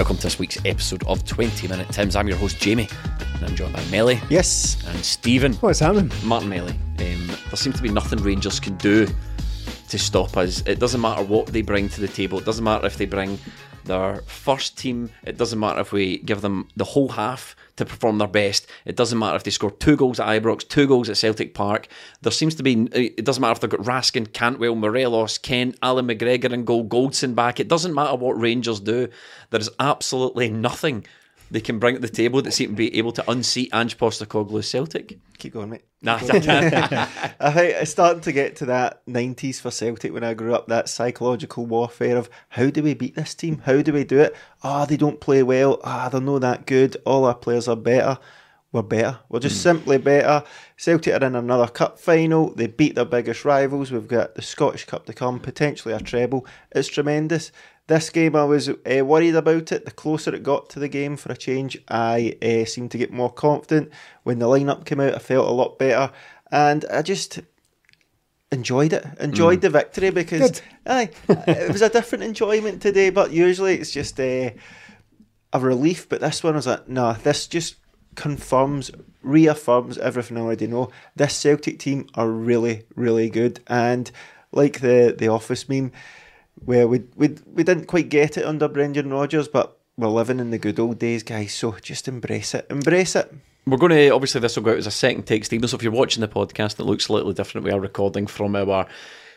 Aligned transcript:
Welcome 0.00 0.16
to 0.16 0.22
this 0.22 0.38
week's 0.38 0.56
episode 0.64 1.04
of 1.06 1.26
20 1.26 1.68
Minute 1.68 1.90
Tims. 1.90 2.16
I'm 2.16 2.26
your 2.26 2.38
host, 2.38 2.58
Jamie, 2.58 2.88
and 3.34 3.44
I'm 3.44 3.54
joined 3.54 3.74
by 3.74 3.84
Melly 3.90 4.18
Yes. 4.30 4.82
and 4.86 5.04
Stephen. 5.04 5.52
What's 5.56 5.80
happening? 5.80 6.10
Martin 6.24 6.48
Melly. 6.48 6.72
Um, 7.00 7.26
there 7.26 7.56
seems 7.56 7.76
to 7.76 7.82
be 7.82 7.90
nothing 7.90 8.18
Rangers 8.22 8.58
can 8.58 8.78
do 8.78 9.06
to 9.90 9.98
stop 9.98 10.38
us. 10.38 10.62
It 10.66 10.78
doesn't 10.78 11.02
matter 11.02 11.22
what 11.22 11.48
they 11.48 11.60
bring 11.60 11.90
to 11.90 12.00
the 12.00 12.08
table. 12.08 12.38
It 12.38 12.46
doesn't 12.46 12.64
matter 12.64 12.86
if 12.86 12.96
they 12.96 13.04
bring 13.04 13.38
their 13.84 14.22
first 14.22 14.78
team. 14.78 15.10
It 15.24 15.36
doesn't 15.36 15.60
matter 15.60 15.80
if 15.82 15.92
we 15.92 16.16
give 16.20 16.40
them 16.40 16.68
the 16.76 16.84
whole 16.84 17.08
half 17.08 17.54
to 17.80 17.86
perform 17.86 18.18
their 18.18 18.28
best. 18.28 18.66
It 18.84 18.94
doesn't 18.94 19.18
matter 19.18 19.36
if 19.36 19.42
they 19.42 19.50
score 19.50 19.70
two 19.70 19.96
goals 19.96 20.20
at 20.20 20.28
Ibrox, 20.28 20.68
two 20.68 20.86
goals 20.86 21.08
at 21.08 21.16
Celtic 21.16 21.54
Park. 21.54 21.88
There 22.20 22.30
seems 22.30 22.54
to 22.56 22.62
be. 22.62 22.88
Eh, 22.92 23.08
it 23.16 23.24
doesn't 23.24 23.40
matter 23.40 23.52
if 23.52 23.60
they've 23.60 23.70
got 23.70 23.80
Raskin, 23.80 24.32
Cantwell, 24.32 24.74
Morelos, 24.74 25.38
Kent, 25.38 25.78
Allan 25.82 26.06
McGregor, 26.06 26.52
and 26.52 26.66
Goldson 26.66 27.34
back. 27.34 27.58
It 27.58 27.68
doesn't 27.68 27.94
matter 27.94 28.16
what 28.16 28.38
Rangers 28.38 28.80
do. 28.80 29.08
There 29.48 29.60
is 29.60 29.70
absolutely 29.80 30.50
nothing 30.50 31.06
they 31.50 31.60
can 31.60 31.78
bring 31.78 31.96
to 31.96 32.00
the 32.00 32.08
table 32.08 32.40
that 32.42 32.52
seem 32.52 32.70
to 32.70 32.76
be 32.76 32.96
able 32.96 33.12
to 33.12 33.30
unseat 33.30 33.74
Ange 33.74 33.98
Postecoglou's 33.98 34.68
Celtic. 34.68 35.18
Keep 35.38 35.54
going, 35.54 35.70
mate. 35.70 35.84
Nah, 36.02 36.14
I 36.20 36.20
think 37.52 37.74
it's 37.74 37.90
starting 37.90 38.22
to 38.22 38.32
get 38.32 38.56
to 38.56 38.66
that 38.66 39.04
90s 39.06 39.60
for 39.60 39.70
Celtic 39.70 40.12
when 40.12 40.24
I 40.24 40.34
grew 40.34 40.54
up, 40.54 40.68
that 40.68 40.88
psychological 40.88 41.66
warfare 41.66 42.16
of 42.16 42.30
how 42.50 42.70
do 42.70 42.82
we 42.82 42.94
beat 42.94 43.16
this 43.16 43.34
team? 43.34 43.62
How 43.64 43.82
do 43.82 43.92
we 43.92 44.04
do 44.04 44.20
it? 44.20 44.36
Ah, 44.62 44.84
they 44.84 44.96
don't 44.96 45.20
play 45.20 45.42
well. 45.42 45.80
Ah, 45.82 46.08
they're 46.08 46.20
not 46.20 46.42
that 46.42 46.66
good. 46.66 46.96
All 47.04 47.24
our 47.24 47.34
players 47.34 47.68
are 47.68 47.76
better. 47.76 48.18
We're 48.72 48.82
better. 48.82 49.18
We're 49.28 49.40
just 49.40 49.62
simply 49.62 49.98
better. 49.98 50.44
Celtic 50.76 51.12
are 51.12 51.26
in 51.26 51.34
another 51.34 51.66
cup 51.66 51.98
final. 51.98 52.54
They 52.54 52.68
beat 52.68 52.94
their 52.94 53.04
biggest 53.04 53.44
rivals. 53.44 53.90
We've 53.90 54.06
got 54.06 54.36
the 54.36 54.42
Scottish 54.42 54.84
Cup 54.84 55.06
to 55.06 55.12
come, 55.12 55.40
potentially 55.40 55.92
a 55.92 55.98
treble. 55.98 56.46
It's 56.70 56.86
tremendous. 56.86 57.50
This 57.90 58.08
game, 58.08 58.36
I 58.36 58.44
was 58.44 58.68
uh, 58.68 59.04
worried 59.04 59.34
about 59.34 59.72
it. 59.72 59.84
The 59.84 59.90
closer 59.90 60.32
it 60.32 60.44
got 60.44 60.70
to 60.70 60.78
the 60.78 60.86
game 60.86 61.16
for 61.16 61.32
a 61.32 61.36
change, 61.36 61.76
I 61.88 62.36
uh, 62.40 62.64
seemed 62.64 62.92
to 62.92 62.98
get 62.98 63.12
more 63.12 63.32
confident. 63.32 63.90
When 64.22 64.38
the 64.38 64.46
lineup 64.46 64.84
came 64.84 65.00
out, 65.00 65.16
I 65.16 65.18
felt 65.18 65.48
a 65.48 65.50
lot 65.50 65.76
better. 65.76 66.12
And 66.52 66.84
I 66.88 67.02
just 67.02 67.40
enjoyed 68.52 68.92
it. 68.92 69.04
Enjoyed 69.18 69.60
the 69.60 69.70
victory 69.70 70.10
because 70.10 70.62
aye, 70.86 71.10
it 71.28 71.72
was 71.72 71.82
a 71.82 71.88
different 71.98 72.22
enjoyment 72.22 72.80
today. 72.80 73.10
But 73.10 73.32
usually 73.32 73.74
it's 73.74 73.90
just 73.90 74.20
uh, 74.20 74.50
a 75.52 75.58
relief. 75.58 76.08
But 76.08 76.20
this 76.20 76.44
one 76.44 76.54
was 76.54 76.68
like, 76.68 76.88
no, 76.88 77.14
this 77.14 77.48
just 77.48 77.74
confirms, 78.14 78.92
reaffirms 79.20 79.98
everything 79.98 80.36
I 80.36 80.42
already 80.42 80.68
know. 80.68 80.90
This 81.16 81.36
Celtic 81.36 81.80
team 81.80 82.06
are 82.14 82.30
really, 82.30 82.84
really 82.94 83.30
good. 83.30 83.58
And 83.66 84.12
like 84.52 84.78
the, 84.78 85.12
the 85.18 85.26
office 85.26 85.68
meme, 85.68 85.90
where 86.64 86.86
we, 86.88 87.02
we, 87.16 87.36
we 87.46 87.62
didn't 87.64 87.86
quite 87.86 88.08
get 88.08 88.36
it 88.36 88.44
under 88.44 88.68
Brendan 88.68 89.10
Rodgers, 89.10 89.48
but 89.48 89.78
we're 89.96 90.08
living 90.08 90.40
in 90.40 90.50
the 90.50 90.58
good 90.58 90.78
old 90.80 90.98
days, 90.98 91.22
guys. 91.22 91.54
So 91.54 91.72
just 91.82 92.08
embrace 92.08 92.54
it. 92.54 92.66
Embrace 92.70 93.16
it. 93.16 93.32
We're 93.66 93.76
going 93.76 93.92
to 93.92 94.10
obviously 94.10 94.40
this 94.40 94.56
will 94.56 94.62
go 94.64 94.72
out 94.72 94.78
as 94.78 94.86
a 94.86 94.90
second 94.90 95.24
take, 95.24 95.44
Stephen. 95.44 95.68
So 95.68 95.76
if 95.76 95.82
you're 95.82 95.92
watching 95.92 96.22
the 96.22 96.28
podcast, 96.28 96.80
it 96.80 96.84
looks 96.84 97.04
slightly 97.04 97.34
different. 97.34 97.64
We 97.66 97.70
are 97.70 97.80
recording 97.80 98.26
from 98.26 98.56
our 98.56 98.86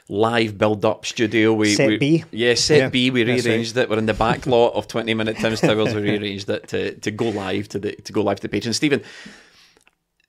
live 0.10 0.58
build-up 0.58 1.06
studio. 1.06 1.54
We, 1.54 1.76
Set 1.76 1.88
we, 1.88 1.98
B. 1.98 2.24
yeah, 2.32 2.54
set 2.56 2.78
Yeah, 2.78 2.90
B. 2.90 3.12
We 3.12 3.24
that's 3.24 3.46
rearranged 3.46 3.76
it. 3.78 3.90
We're 3.90 3.98
in 3.98 4.06
the 4.06 4.14
back 4.14 4.46
lot 4.48 4.74
of 4.74 4.88
Twenty 4.88 5.14
Minute 5.14 5.38
Tim's 5.38 5.62
Towers. 5.62 5.94
We 5.94 6.02
rearranged 6.02 6.50
it 6.50 6.68
to, 6.70 6.96
to 7.00 7.12
go 7.12 7.30
live 7.30 7.68
to 7.70 7.80
the 7.80 7.96
to 7.96 8.14
go 8.14 8.22
live 8.22 8.38
to 8.38 8.42
the 8.44 8.50
page. 8.50 8.66
And 8.66 8.76
Stephen, 8.76 9.02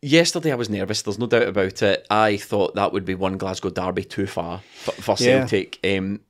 yesterday 0.02 0.52
I 0.52 0.56
was 0.56 0.68
nervous. 0.70 1.02
There's 1.02 1.18
no 1.18 1.26
doubt 1.26 1.48
about 1.48 1.82
it. 1.82 2.06
I 2.10 2.36
thought 2.36 2.74
that 2.74 2.92
would 2.92 3.04
be 3.04 3.14
one 3.14 3.38
Glasgow 3.38 3.70
derby 3.70 4.04
too 4.04 4.26
far 4.26 4.60
for, 4.74 4.92
for 4.92 5.16
Yeah. 5.22 5.46
Celtic. 5.46 5.78
Um, 5.84 6.20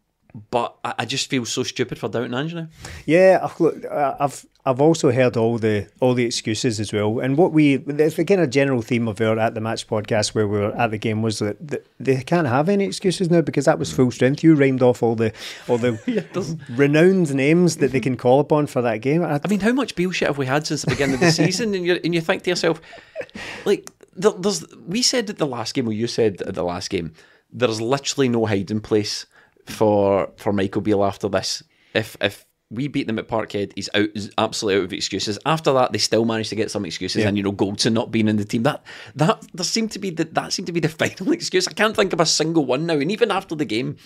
but 0.50 0.76
I, 0.84 0.94
I 1.00 1.04
just 1.04 1.30
feel 1.30 1.44
so 1.44 1.62
stupid 1.62 1.98
for 1.98 2.08
doubting 2.08 2.34
Ange 2.34 2.54
now. 2.54 2.68
Yeah, 3.06 3.38
ugh, 3.42 3.60
look, 3.60 3.84
I've 3.86 4.44
I've 4.66 4.80
also 4.80 5.12
heard 5.12 5.36
all 5.36 5.58
the 5.58 5.86
all 6.00 6.14
the 6.14 6.24
excuses 6.24 6.80
as 6.80 6.92
well. 6.92 7.20
And 7.20 7.36
what 7.36 7.52
we 7.52 7.76
the, 7.76 8.08
the 8.08 8.24
kind 8.24 8.40
of 8.40 8.50
general 8.50 8.82
theme 8.82 9.06
of 9.06 9.20
our 9.20 9.38
at 9.38 9.54
the 9.54 9.60
match 9.60 9.86
podcast 9.86 10.34
where 10.34 10.48
we 10.48 10.58
were 10.58 10.74
at 10.76 10.90
the 10.90 10.98
game 10.98 11.22
was 11.22 11.38
that, 11.38 11.68
that 11.68 11.86
they 12.00 12.22
can't 12.22 12.48
have 12.48 12.68
any 12.68 12.84
excuses 12.84 13.30
now 13.30 13.42
because 13.42 13.66
that 13.66 13.78
was 13.78 13.92
mm. 13.92 13.96
full 13.96 14.10
strength. 14.10 14.42
You 14.42 14.54
rhymed 14.54 14.82
off 14.82 15.02
all 15.02 15.14
the 15.14 15.32
all 15.68 15.78
the 15.78 16.58
renowned 16.70 17.34
names 17.34 17.76
that 17.76 17.92
they 17.92 18.00
can 18.00 18.16
call 18.16 18.40
upon 18.40 18.66
for 18.66 18.82
that 18.82 19.02
game. 19.02 19.22
I, 19.22 19.40
I 19.44 19.48
mean, 19.48 19.60
how 19.60 19.72
much 19.72 19.94
Beale 19.94 20.10
shit 20.12 20.28
have 20.28 20.38
we 20.38 20.46
had 20.46 20.66
since 20.66 20.82
the 20.82 20.90
beginning 20.90 21.14
of 21.14 21.20
the 21.20 21.30
season? 21.44 21.74
And 21.74 21.84
you 21.84 22.00
and 22.02 22.14
you 22.14 22.22
think 22.22 22.42
to 22.44 22.50
yourself, 22.50 22.80
like, 23.66 23.90
there, 24.16 24.32
there's 24.32 24.64
we 24.86 25.02
said 25.02 25.28
at 25.28 25.38
the 25.38 25.46
last 25.46 25.74
game, 25.74 25.86
or 25.86 25.92
you 25.92 26.06
said 26.06 26.40
at 26.42 26.54
the 26.54 26.64
last 26.64 26.88
game, 26.88 27.12
there's 27.52 27.82
literally 27.82 28.30
no 28.30 28.46
hiding 28.46 28.80
place 28.80 29.26
for 29.66 30.30
for 30.36 30.52
Michael 30.52 30.82
Beale 30.82 31.04
after 31.04 31.28
this. 31.28 31.62
If 31.94 32.16
if 32.20 32.44
we 32.70 32.88
beat 32.88 33.06
them 33.06 33.18
at 33.18 33.28
Parkhead, 33.28 33.72
he's 33.76 33.88
out, 33.94 34.08
he's 34.14 34.30
absolutely 34.36 34.80
out 34.80 34.84
of 34.86 34.92
excuses. 34.92 35.38
After 35.46 35.72
that, 35.74 35.92
they 35.92 35.98
still 35.98 36.24
managed 36.24 36.48
to 36.50 36.56
get 36.56 36.70
some 36.70 36.84
excuses, 36.84 37.22
Yeah. 37.22 37.28
and 37.28 37.36
you 37.36 37.42
know, 37.42 37.52
Goldson 37.52 37.92
not 37.92 38.10
being 38.10 38.26
in 38.26 38.36
the 38.36 38.44
team. 38.44 38.62
That 38.64 38.82
that 39.14 39.44
there 39.54 39.64
seemed 39.64 39.92
to 39.92 39.98
be 39.98 40.10
the, 40.10 40.24
that 40.24 40.52
seemed 40.52 40.66
to 40.66 40.72
be 40.72 40.80
the 40.80 40.88
final 41.00 41.32
excuse. 41.32 41.68
I 41.68 41.72
can't 41.72 41.94
think 41.94 42.12
of 42.12 42.20
a 42.20 42.26
single 42.26 42.64
one 42.64 42.86
now. 42.86 42.94
And 42.94 43.12
even 43.12 43.30
after 43.30 43.54
the 43.54 43.64
game. 43.64 43.96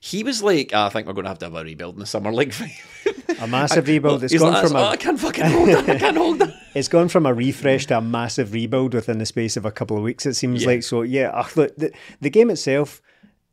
He 0.00 0.22
was 0.22 0.44
like, 0.44 0.70
"Ah, 0.72 0.86
I 0.86 0.90
think 0.90 1.08
we're 1.08 1.12
going 1.12 1.24
to 1.24 1.28
have 1.30 1.40
to 1.40 1.46
have 1.46 1.56
a 1.56 1.64
rebuild 1.64 1.94
in 1.94 1.98
the 1.98 2.06
summer. 2.06 2.30
Like, 2.32 2.54
a 3.40 3.48
massive 3.48 3.88
rebuild. 3.88 4.22
It's 4.22 4.32
gone 4.38 4.52
like, 4.52 4.64
from 4.68 4.76
"Oh, 4.76 4.84
a 4.84 4.88
I 4.90 4.96
can't 4.96 5.18
fucking 5.18 5.44
hold 5.44 5.68
it. 5.70 5.88
I 5.88 5.98
can't 5.98 6.16
hold 6.16 6.40
it. 6.40 6.54
It's 6.76 6.86
gone 6.86 7.08
from 7.08 7.26
a 7.26 7.34
refresh 7.34 7.86
to 7.86 7.98
a 7.98 8.00
massive 8.00 8.52
rebuild 8.52 8.94
within 8.94 9.18
the 9.18 9.26
space 9.26 9.56
of 9.56 9.64
a 9.64 9.72
couple 9.72 9.96
of 9.96 10.04
weeks. 10.04 10.24
It 10.24 10.34
seems 10.34 10.62
Yeah. 10.62 10.68
like 10.68 10.84
so. 10.84 11.02
Yeah, 11.02 11.30
ugh, 11.34 11.50
look, 11.56 11.74
the, 11.76 11.90
the 12.20 12.30
game 12.30 12.48
itself, 12.48 13.02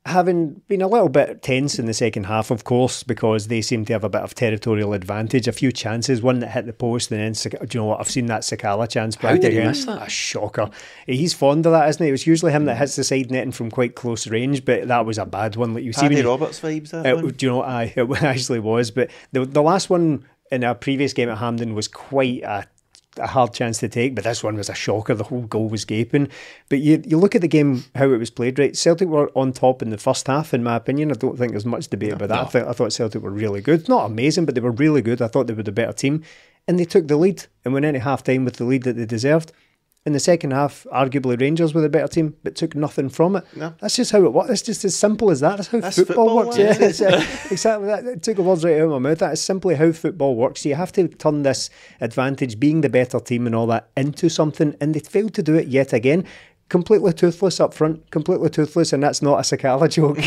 having 0.06 0.62
been 0.68 0.82
a 0.82 0.88
little 0.88 1.10
bit 1.10 1.42
tense 1.42 1.80
in 1.80 1.88
the 1.88 1.94
second 1.94 2.26
half, 2.26 2.52
of 2.52 2.64
course, 2.64 3.02
because 3.02 3.48
they 3.48 3.62
seem 3.62 3.86
to 3.86 3.94
have 3.94 4.04
a 4.04 4.10
bit 4.10 4.22
of 4.22 4.36
territorial 4.36 4.94
advantage. 4.94 5.48
A 5.48 5.52
few 5.52 5.72
chances, 5.72 6.22
one 6.22 6.40
that 6.40 6.52
hit 6.52 6.68
the 6.68 6.74
post, 6.74 7.12
and 7.12 7.20
then 7.20 7.34
do 7.34 7.68
you 7.72 7.80
know 7.80 7.86
what? 7.86 8.00
I've 8.00 8.10
seen 8.10 8.28
that 8.28 8.42
Sakala 8.42 8.88
chance 8.88 9.16
back 9.16 9.42
did 9.42 9.52
he 9.52 9.58
again. 9.58 9.70
miss 9.70 9.86
that? 9.86 10.08
A 10.08 10.10
shocker. 10.10 10.70
He's 11.08 11.34
fond 11.34 11.66
of 11.66 11.72
that, 11.72 11.90
isn't 11.90 12.04
he? 12.04 12.10
It 12.10 12.12
was 12.12 12.28
usually 12.28 12.52
him 12.52 12.66
that 12.66 12.78
hits 12.78 12.96
the 12.96 13.04
side 13.04 13.32
netting 13.32 13.52
from 13.52 13.72
quite 13.72 13.96
close 13.96 14.28
range, 14.28 14.64
but 14.64 14.88
that 14.88 15.06
was 15.06 15.18
a 15.18 15.26
bad 15.26 15.56
one. 15.56 15.74
Like 15.74 15.84
you 15.84 15.94
see, 15.94 16.08
when 16.08 16.26
Roberts 16.26 16.60
vibes, 16.60 16.92
that 16.92 17.16
one. 17.16 17.30
do 17.30 17.46
you 17.46 17.52
know? 17.52 17.64
I 17.64 17.86
it 17.96 18.24
actually 18.24 18.60
was, 18.60 18.92
but 18.92 19.10
the 19.32 19.46
the 19.46 19.64
last 19.64 19.90
one 19.90 20.26
in 20.52 20.64
our 20.64 20.76
previous 20.76 21.14
game 21.14 21.30
at 21.30 21.40
Hampden 21.40 21.74
was 21.74 21.88
quite 21.88 22.44
a, 22.44 22.68
a 23.18 23.28
hard 23.28 23.54
chance 23.54 23.78
to 23.80 23.88
take, 23.88 24.16
but 24.16 24.24
this 24.24 24.44
one 24.44 24.56
was 24.56 24.70
a 24.70 24.74
shocker. 24.74 25.14
The 25.14 25.24
whole 25.26 25.44
goal 25.44 25.70
was 25.70 25.86
gaping. 25.86 26.30
But 26.70 26.80
you 26.80 27.02
you 27.06 27.18
look 27.18 27.36
at 27.36 27.42
the 27.42 27.48
game 27.48 27.86
how 27.96 28.12
it 28.12 28.18
was 28.18 28.30
played. 28.30 28.60
Right, 28.60 28.76
Celtic 28.76 29.08
were 29.08 29.32
on 29.36 29.54
top 29.54 29.82
in 29.82 29.90
the 29.90 29.98
first 29.98 30.28
half, 30.28 30.54
in 30.54 30.64
my 30.64 30.76
opinion. 30.76 31.12
I 31.12 31.16
don't 31.16 31.38
think 31.38 31.52
there's 31.52 31.66
much 31.66 31.88
debate 31.88 32.14
about 32.14 32.30
that. 32.30 32.48
I, 32.48 32.50
th- 32.50 32.66
I 32.66 32.74
thought 32.74 32.94
Celtic 32.94 33.22
were 33.22 33.32
really 33.32 33.62
good, 33.62 33.88
not 33.90 34.06
amazing, 34.06 34.46
but 34.46 34.56
they 34.56 34.62
were 34.62 34.72
really 34.72 35.02
good. 35.02 35.22
I 35.22 35.28
thought 35.28 35.48
they 35.48 35.54
were 35.54 35.64
the 35.64 35.72
better 35.72 35.94
team, 35.94 36.24
and 36.68 36.80
they 36.80 36.86
took 36.86 37.08
the 37.08 37.18
lead 37.18 37.46
and 37.64 37.74
went 37.74 37.86
into 37.86 38.00
half 38.00 38.24
time 38.24 38.46
with 38.46 38.58
the 38.58 38.66
lead 38.66 38.84
that 38.84 38.98
they 38.98 39.06
deserved. 39.06 39.52
In 40.06 40.14
the 40.14 40.20
second 40.20 40.52
half, 40.52 40.86
arguably 40.94 41.40
Rangers 41.40 41.74
were 41.74 41.82
the 41.82 41.90
better 41.90 42.08
team, 42.08 42.36
but 42.44 42.56
took 42.56 42.76
nothing 42.76 43.10
from 43.10 43.38
it. 43.38 43.44
No. 43.56 43.74
That's 43.80 43.96
just 43.96 44.12
how 44.12 44.24
it 44.24 44.34
works. 44.34 44.52
It's 44.52 44.62
just 44.62 44.86
as 44.86 44.96
simple 44.96 45.32
as 45.32 45.40
that. 45.40 45.58
That's 45.58 45.70
how 45.70 45.80
That's 45.80 45.96
football, 45.96 46.44
football, 46.44 46.68
works. 46.78 47.00
yeah. 47.00 47.08
Uh, 47.10 47.26
exactly 47.50 47.88
that. 47.88 48.06
It 48.06 48.22
took 48.22 48.36
the 48.38 48.44
words 48.44 48.64
right 48.64 48.76
out 48.80 48.84
of 48.86 48.92
my 48.92 49.10
mouth. 49.10 49.18
That 49.20 49.34
is 49.34 49.42
simply 49.42 49.76
how 49.76 49.92
football 49.92 50.36
works. 50.36 50.64
You 50.64 50.76
have 50.76 50.92
to 50.94 51.08
turn 51.08 51.42
this 51.42 51.72
advantage, 52.02 52.60
being 52.60 52.82
the 52.82 52.90
better 52.90 53.20
team 53.20 53.48
and 53.48 53.56
all 53.56 53.66
that, 53.68 53.90
into 53.98 54.30
something, 54.30 54.76
and 54.80 54.94
they 54.94 55.00
failed 55.00 55.34
to 55.34 55.44
do 55.44 55.56
it 55.56 55.68
yet 55.68 55.92
again. 55.92 56.26
Completely 56.70 57.14
toothless 57.14 57.60
up 57.60 57.74
front, 57.76 58.10
completely 58.10 58.50
toothless, 58.50 58.92
and 58.92 59.04
that's 59.04 59.22
not 59.22 59.38
a 59.38 59.42
Sakala 59.42 59.88
joke 59.92 60.18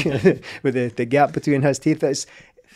with 0.63 0.75
the, 0.75 0.89
the 0.89 1.05
gap 1.05 1.33
between 1.33 1.63
his 1.63 1.79
teeth. 1.81 2.03
It's, 2.03 2.27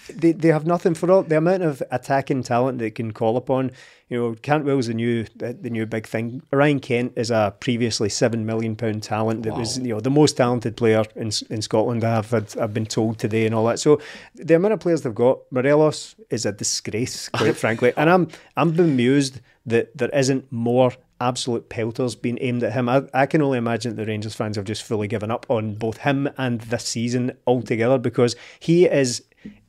they, 0.08 0.32
they 0.32 0.48
have 0.48 0.66
nothing 0.66 0.94
for 0.94 1.10
all 1.10 1.22
the 1.22 1.36
amount 1.36 1.62
of 1.62 1.82
attacking 1.90 2.42
talent 2.42 2.78
they 2.78 2.90
can 2.90 3.12
call 3.12 3.36
upon. 3.36 3.70
You 4.08 4.18
know, 4.18 4.34
Cantwell's 4.34 4.88
the 4.88 4.94
new 4.94 5.24
the, 5.36 5.52
the 5.54 5.70
new 5.70 5.86
big 5.86 6.06
thing. 6.06 6.42
Ryan 6.50 6.80
Kent 6.80 7.12
is 7.16 7.30
a 7.30 7.54
previously 7.60 8.08
seven 8.08 8.44
million 8.44 8.76
pound 8.76 9.02
talent 9.02 9.44
that 9.44 9.56
was 9.56 9.78
you 9.78 9.94
know 9.94 10.00
the 10.00 10.10
most 10.10 10.36
talented 10.36 10.76
player 10.76 11.04
in 11.16 11.30
in 11.48 11.62
Scotland. 11.62 12.04
I've 12.04 12.30
had, 12.30 12.56
I've 12.58 12.74
been 12.74 12.86
told 12.86 13.18
today 13.18 13.46
and 13.46 13.54
all 13.54 13.64
that. 13.66 13.78
So 13.78 14.00
the 14.34 14.54
amount 14.54 14.74
of 14.74 14.80
players 14.80 15.02
they've 15.02 15.14
got, 15.14 15.40
Morelos 15.50 16.14
is 16.30 16.44
a 16.44 16.52
disgrace, 16.52 17.28
quite 17.30 17.56
frankly. 17.64 17.92
And 17.96 18.10
I'm 18.10 18.28
I'm 18.56 18.72
bemused 18.72 19.40
that 19.64 19.96
there 19.96 20.10
isn't 20.10 20.50
more 20.50 20.92
absolute 21.22 21.68
pelters 21.68 22.16
being 22.16 22.36
aimed 22.40 22.64
at 22.64 22.72
him. 22.72 22.88
I, 22.88 23.04
I 23.14 23.26
can 23.26 23.40
only 23.42 23.58
imagine 23.58 23.94
that 23.94 24.02
the 24.02 24.10
Rangers 24.10 24.34
fans 24.34 24.56
have 24.56 24.64
just 24.64 24.82
fully 24.82 25.06
given 25.06 25.30
up 25.30 25.46
on 25.48 25.74
both 25.74 25.98
him 25.98 26.28
and 26.36 26.60
this 26.62 26.84
season 26.84 27.32
altogether 27.46 27.96
because 27.96 28.34
he 28.58 28.86
is 28.86 29.22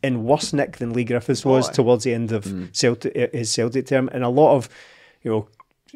in 0.03 0.23
worse 0.23 0.53
nick 0.53 0.77
than 0.77 0.93
Leigh 0.93 1.05
Griffiths 1.05 1.45
was 1.45 1.69
Oh, 1.69 1.71
towards 1.73 2.03
the 2.03 2.13
end 2.13 2.31
of 2.31 2.45
Celtic, 2.73 3.33
his 3.33 3.51
Celtic 3.51 3.87
term, 3.87 4.09
and 4.11 4.23
a 4.23 4.29
lot 4.29 4.55
of 4.55 4.69
you 5.23 5.31
know 5.31 5.47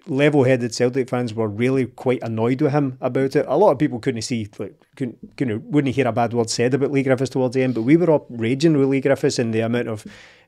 level-headed 0.05 0.75
Celtic 0.75 1.09
fans 1.09 1.33
were 1.33 1.47
really 1.47 1.87
quite 1.87 2.21
annoyed 2.21 2.61
with 2.61 2.71
him 2.71 2.99
about 3.01 3.35
it. 3.35 3.45
A 3.47 3.57
lot 3.57 3.71
of 3.71 3.79
people 3.79 3.97
couldn't 3.97 4.21
see, 4.21 4.47
like, 4.59 4.75
couldn't, 4.95 5.35
couldn't 5.35 5.63
wouldn't 5.63 5.95
hear 5.95 6.07
a 6.07 6.11
bad 6.11 6.33
word 6.33 6.51
said 6.51 6.75
about 6.75 6.91
Leigh 6.91 7.01
Griffiths 7.01 7.31
towards 7.31 7.55
the 7.55 7.63
end, 7.63 7.73
but 7.73 7.81
we 7.81 7.97
were 7.97 8.09
all 8.11 8.27
raging 8.29 8.77
with 8.77 8.89
Leigh 8.89 9.01
Griffiths 9.01 9.39
and 9.39 9.53
the 9.53 9.61
amount 9.61 9.87
of, 9.87 10.05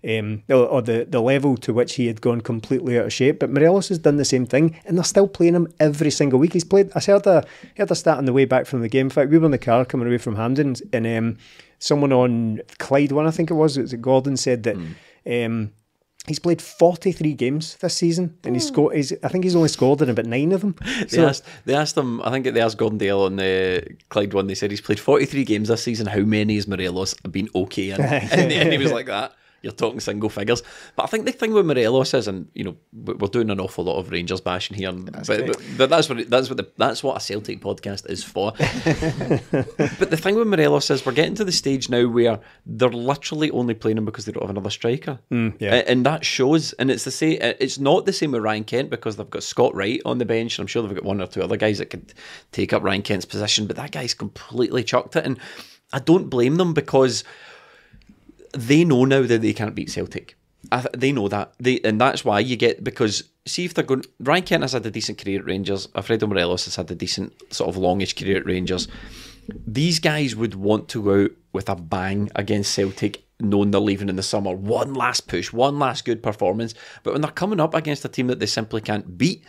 um, 0.08 0.44
or, 0.50 0.66
or 0.68 0.82
the 0.84 1.06
the 1.10 1.20
level 1.20 1.58
to 1.58 1.74
which 1.74 1.96
he 1.96 2.06
had 2.06 2.22
gone 2.22 2.42
completely 2.42 3.00
out 3.00 3.06
of 3.06 3.14
shape. 3.14 3.40
But 3.40 3.50
Morelos 3.50 3.90
has 3.90 3.98
done 3.98 4.18
the 4.18 4.26
same 4.26 4.46
thing, 4.46 4.80
and 4.86 4.96
they're 4.98 5.04
still 5.04 5.28
playing 5.28 5.56
him 5.56 5.68
every 5.80 6.12
single 6.12 6.40
week. 6.40 6.54
He's 6.54 6.64
played. 6.64 6.92
I 6.94 7.00
heard 7.00 7.26
a 7.26 7.44
heard 7.76 7.90
a 7.90 7.96
stat 7.96 8.20
on 8.20 8.26
the 8.26 8.34
way 8.34 8.46
back 8.46 8.68
from 8.68 8.82
the 8.82 8.90
game. 8.90 9.08
In 9.08 9.10
fact, 9.10 9.32
we 9.32 9.40
were 9.40 9.46
in 9.46 9.52
the 9.52 9.58
car 9.58 9.84
coming 9.84 10.08
away 10.08 10.20
from 10.20 10.36
Hampden, 10.36 10.76
and 10.94 11.08
um, 11.08 11.38
someone 11.80 12.14
on 12.14 12.62
Clyde 12.78 13.12
one, 13.12 13.26
I 13.26 13.32
think 13.32 13.50
it 13.50 13.56
was, 13.56 13.78
it 13.78 13.84
was 13.84 13.94
Gordon 13.96 14.38
said 14.38 14.64
that. 14.64 14.78
Um, 15.26 15.72
He's 16.28 16.38
played 16.38 16.62
43 16.62 17.34
games 17.34 17.76
this 17.78 17.96
season, 17.96 18.38
and 18.44 18.56
he's 18.56 18.68
scored. 18.68 18.96
He's, 18.96 19.12
I 19.24 19.30
think 19.30 19.46
he's 19.46 19.56
only 19.56 19.70
scored 19.70 20.02
in 20.04 20.10
about 20.10 20.26
nine 20.26 20.52
of 20.52 20.62
them. 20.62 20.76
They 21.10 21.24
asked, 21.24 21.44
they 21.66 21.74
asked 21.74 21.98
him, 21.98 22.22
I 22.22 22.30
think 22.30 22.46
they 22.46 22.62
asked 22.62 22.78
Gordon 22.78 23.00
Dalziel 23.00 23.26
on 23.26 23.38
the 23.38 23.98
Clyde 24.10 24.34
one, 24.34 24.46
they 24.46 24.54
said 24.54 24.70
he's 24.70 24.82
played 24.82 25.00
43 25.00 25.44
games 25.44 25.70
this 25.70 25.82
season. 25.82 26.06
How 26.06 26.20
many 26.20 26.56
has 26.56 26.68
Morelos 26.68 27.16
been 27.32 27.50
okay 27.56 27.90
in? 27.92 28.02
and, 28.02 28.52
and 28.52 28.72
he 28.72 28.78
was 28.78 28.92
like 28.92 29.08
that. 29.08 29.34
You're 29.62 29.74
talking 29.74 30.00
single 30.00 30.30
figures. 30.30 30.64
But 30.96 31.04
I 31.04 31.06
think 31.08 31.26
the 31.26 31.32
thing 31.32 31.54
with 31.54 31.66
Morelos 31.66 32.14
is, 32.14 32.28
and 32.28 32.48
you 32.54 32.64
know, 32.64 32.78
we- 32.94 33.14
we're 33.16 33.28
doing 33.28 33.50
an 33.50 33.60
awful 33.60 33.84
lot 33.84 33.98
of 34.00 34.10
Rangers 34.12 34.40
bashing 34.42 34.78
here, 34.78 34.90
and, 34.90 35.12
but, 35.12 35.26
but, 35.48 35.62
but 35.78 35.90
that's 35.90 36.08
what 36.10 36.30
that's 36.30 36.50
what 36.50 36.58
the, 36.58 36.68
that's 36.78 37.04
what 37.04 37.18
a 37.18 37.20
Celtic 37.20 37.60
podcast 37.62 38.10
is 38.10 38.24
for. 38.24 38.52
but 39.52 40.10
the 40.10 40.18
thing 40.18 40.36
with 40.36 40.48
Morelos 40.48 40.90
is, 40.90 41.06
we're 41.06 41.12
getting 41.12 41.36
to 41.36 41.44
the 41.46 41.52
stage 41.52 41.90
now 41.90 42.08
where 42.08 42.40
they're 42.66 42.90
literally 42.90 43.52
only 43.52 43.74
playing 43.74 43.98
him 43.98 44.06
because 44.06 44.26
they 44.26 44.32
don't 44.32 44.44
have 44.44 44.50
another 44.50 44.70
striker, 44.70 45.20
hmm, 45.30 45.50
yeah. 45.60 45.76
A- 45.76 45.90
and 45.90 46.06
that 46.06 46.26
shows. 46.26 46.74
And 46.74 46.90
it's 46.92 47.04
the 47.04 47.12
same. 47.12 47.38
It's 47.42 47.80
not 47.80 48.06
the 48.06 48.14
same 48.14 48.32
with 48.32 48.42
Ryan 48.44 48.64
Kent 48.64 48.90
because 48.90 49.16
they've 49.18 49.30
got 49.30 49.44
Scott 49.44 49.76
Wright 49.76 50.02
on 50.06 50.18
the 50.18 50.26
bench, 50.26 50.58
and 50.58 50.64
I'm 50.64 50.68
sure 50.68 50.84
they've 50.84 50.96
got 50.96 51.04
one 51.04 51.22
or 51.22 51.28
two 51.28 51.42
other 51.42 51.58
guys 51.58 51.80
that 51.80 51.90
could 51.90 52.14
take 52.52 52.74
up 52.74 52.84
Ryan 52.84 53.02
Kent's 53.02 53.26
position. 53.26 53.68
But 53.68 53.76
that 53.78 53.92
guy's 53.92 54.14
completely 54.14 54.84
chucked 54.84 55.16
it, 55.16 55.26
and 55.26 55.38
I 55.92 56.00
don't 56.00 56.30
blame 56.30 56.56
them 56.58 56.74
because 56.74 57.24
they 58.54 58.84
know 58.84 59.06
now 59.06 59.24
that 59.24 59.42
they 59.42 59.54
can't 59.54 59.76
beat 59.76 59.90
Celtic. 59.90 60.36
Th- 60.72 60.86
they 60.96 61.12
know 61.12 61.28
that, 61.30 61.54
they 61.60 61.80
and 61.84 62.00
that's 62.02 62.26
why 62.26 62.40
you 62.40 62.56
get 62.56 62.84
because 62.84 63.24
see 63.46 63.66
if 63.66 63.74
they're 63.74 63.84
going. 63.84 64.04
Ryan 64.20 64.44
Kent 64.44 64.64
has 64.64 64.74
had 64.74 64.86
a 64.86 64.92
decent 64.92 65.18
career 65.18 65.40
at 65.40 65.46
Rangers. 65.46 65.88
Alfredo 65.96 66.28
Morelos 66.28 66.66
has 66.66 66.76
had 66.76 66.92
a 66.92 66.96
decent 66.96 67.34
sort 67.54 67.70
of 67.70 67.78
longish 67.78 68.16
career 68.16 68.38
at 68.38 68.46
Rangers. 68.46 68.88
These 69.66 70.00
guys 70.00 70.36
would 70.36 70.56
want 70.56 70.90
to 70.90 71.04
go 71.04 71.24
out 71.24 71.32
with 71.54 71.70
a 71.70 71.76
bang 71.76 72.30
against 72.36 72.74
Celtic, 72.74 73.24
knowing 73.40 73.72
they're 73.72 73.82
leaving 73.82 74.10
in 74.10 74.16
the 74.16 74.24
summer. 74.24 74.54
One 74.54 74.94
last 74.94 75.28
push, 75.28 75.52
one 75.52 75.80
last 75.80 76.06
good 76.06 76.22
performance. 76.22 76.76
But 77.04 77.14
when 77.14 77.22
they're 77.22 77.32
coming 77.32 77.60
up 77.60 77.74
against 77.74 78.06
a 78.06 78.10
team 78.10 78.28
that 78.28 78.40
they 78.40 78.46
simply 78.46 78.82
can't 78.82 79.18
beat, 79.18 79.44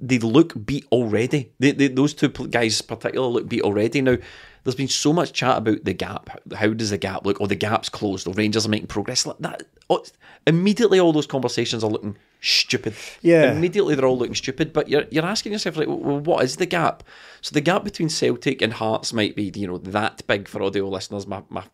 they 0.00 0.18
look 0.18 0.64
beat 0.64 0.86
already. 0.90 1.52
They, 1.58 1.72
they, 1.72 1.88
those 1.88 2.14
two 2.14 2.28
guys, 2.28 2.80
particularly, 2.80 3.32
look 3.32 3.48
beat 3.48 3.62
already. 3.62 4.00
Now, 4.00 4.16
there's 4.64 4.74
been 4.74 4.88
so 4.88 5.12
much 5.12 5.32
chat 5.32 5.58
about 5.58 5.84
the 5.84 5.92
gap. 5.92 6.30
How 6.54 6.68
does 6.68 6.90
the 6.90 6.98
gap 6.98 7.26
look? 7.26 7.40
Oh, 7.40 7.46
the 7.46 7.54
gap's 7.54 7.88
closed. 7.88 8.28
Oh, 8.28 8.32
Rangers 8.32 8.66
are 8.66 8.68
making 8.70 8.86
progress. 8.86 9.26
Like 9.26 9.38
that. 9.40 9.64
Oh, 9.90 10.04
immediately, 10.46 11.00
all 11.00 11.12
those 11.12 11.26
conversations 11.26 11.82
are 11.82 11.90
looking 11.90 12.16
stupid. 12.40 12.94
Yeah. 13.22 13.52
Immediately, 13.52 13.94
they're 13.94 14.06
all 14.06 14.18
looking 14.18 14.34
stupid. 14.34 14.72
But 14.72 14.88
you're 14.88 15.04
you're 15.10 15.24
asking 15.24 15.52
yourself, 15.52 15.76
like, 15.76 15.88
well, 15.88 16.20
what 16.20 16.44
is 16.44 16.56
the 16.56 16.66
gap? 16.66 17.02
So 17.40 17.52
the 17.52 17.60
gap 17.60 17.84
between 17.84 18.08
Celtic 18.08 18.62
and 18.62 18.72
Hearts 18.72 19.12
might 19.12 19.34
be, 19.34 19.52
you 19.54 19.66
know, 19.66 19.78
that 19.78 20.26
big 20.26 20.48
for 20.48 20.62
audio 20.62 20.88
listeners. 20.88 21.26
My 21.26 21.42
my 21.48 21.64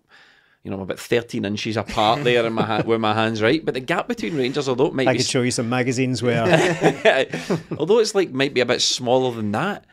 you 0.64 0.70
know, 0.70 0.76
I'm 0.76 0.82
about 0.82 0.98
13 0.98 1.44
inches 1.44 1.76
apart 1.76 2.24
there 2.24 2.44
in 2.44 2.52
my 2.52 2.64
ha- 2.64 2.82
where 2.82 2.98
my 2.98 3.14
hands 3.14 3.40
right. 3.40 3.64
But 3.64 3.74
the 3.74 3.80
gap 3.80 4.08
between 4.08 4.36
Rangers, 4.36 4.68
although 4.68 4.86
it 4.86 4.94
might 4.94 5.08
I 5.08 5.12
be 5.12 5.18
could 5.18 5.26
show 5.26 5.42
you 5.42 5.50
some 5.50 5.68
magazines 5.68 6.22
where 6.22 6.42
although 7.78 8.00
it's 8.00 8.14
like 8.14 8.32
might 8.32 8.54
be 8.54 8.60
a 8.60 8.66
bit 8.66 8.82
smaller 8.82 9.34
than 9.34 9.52
that, 9.52 9.86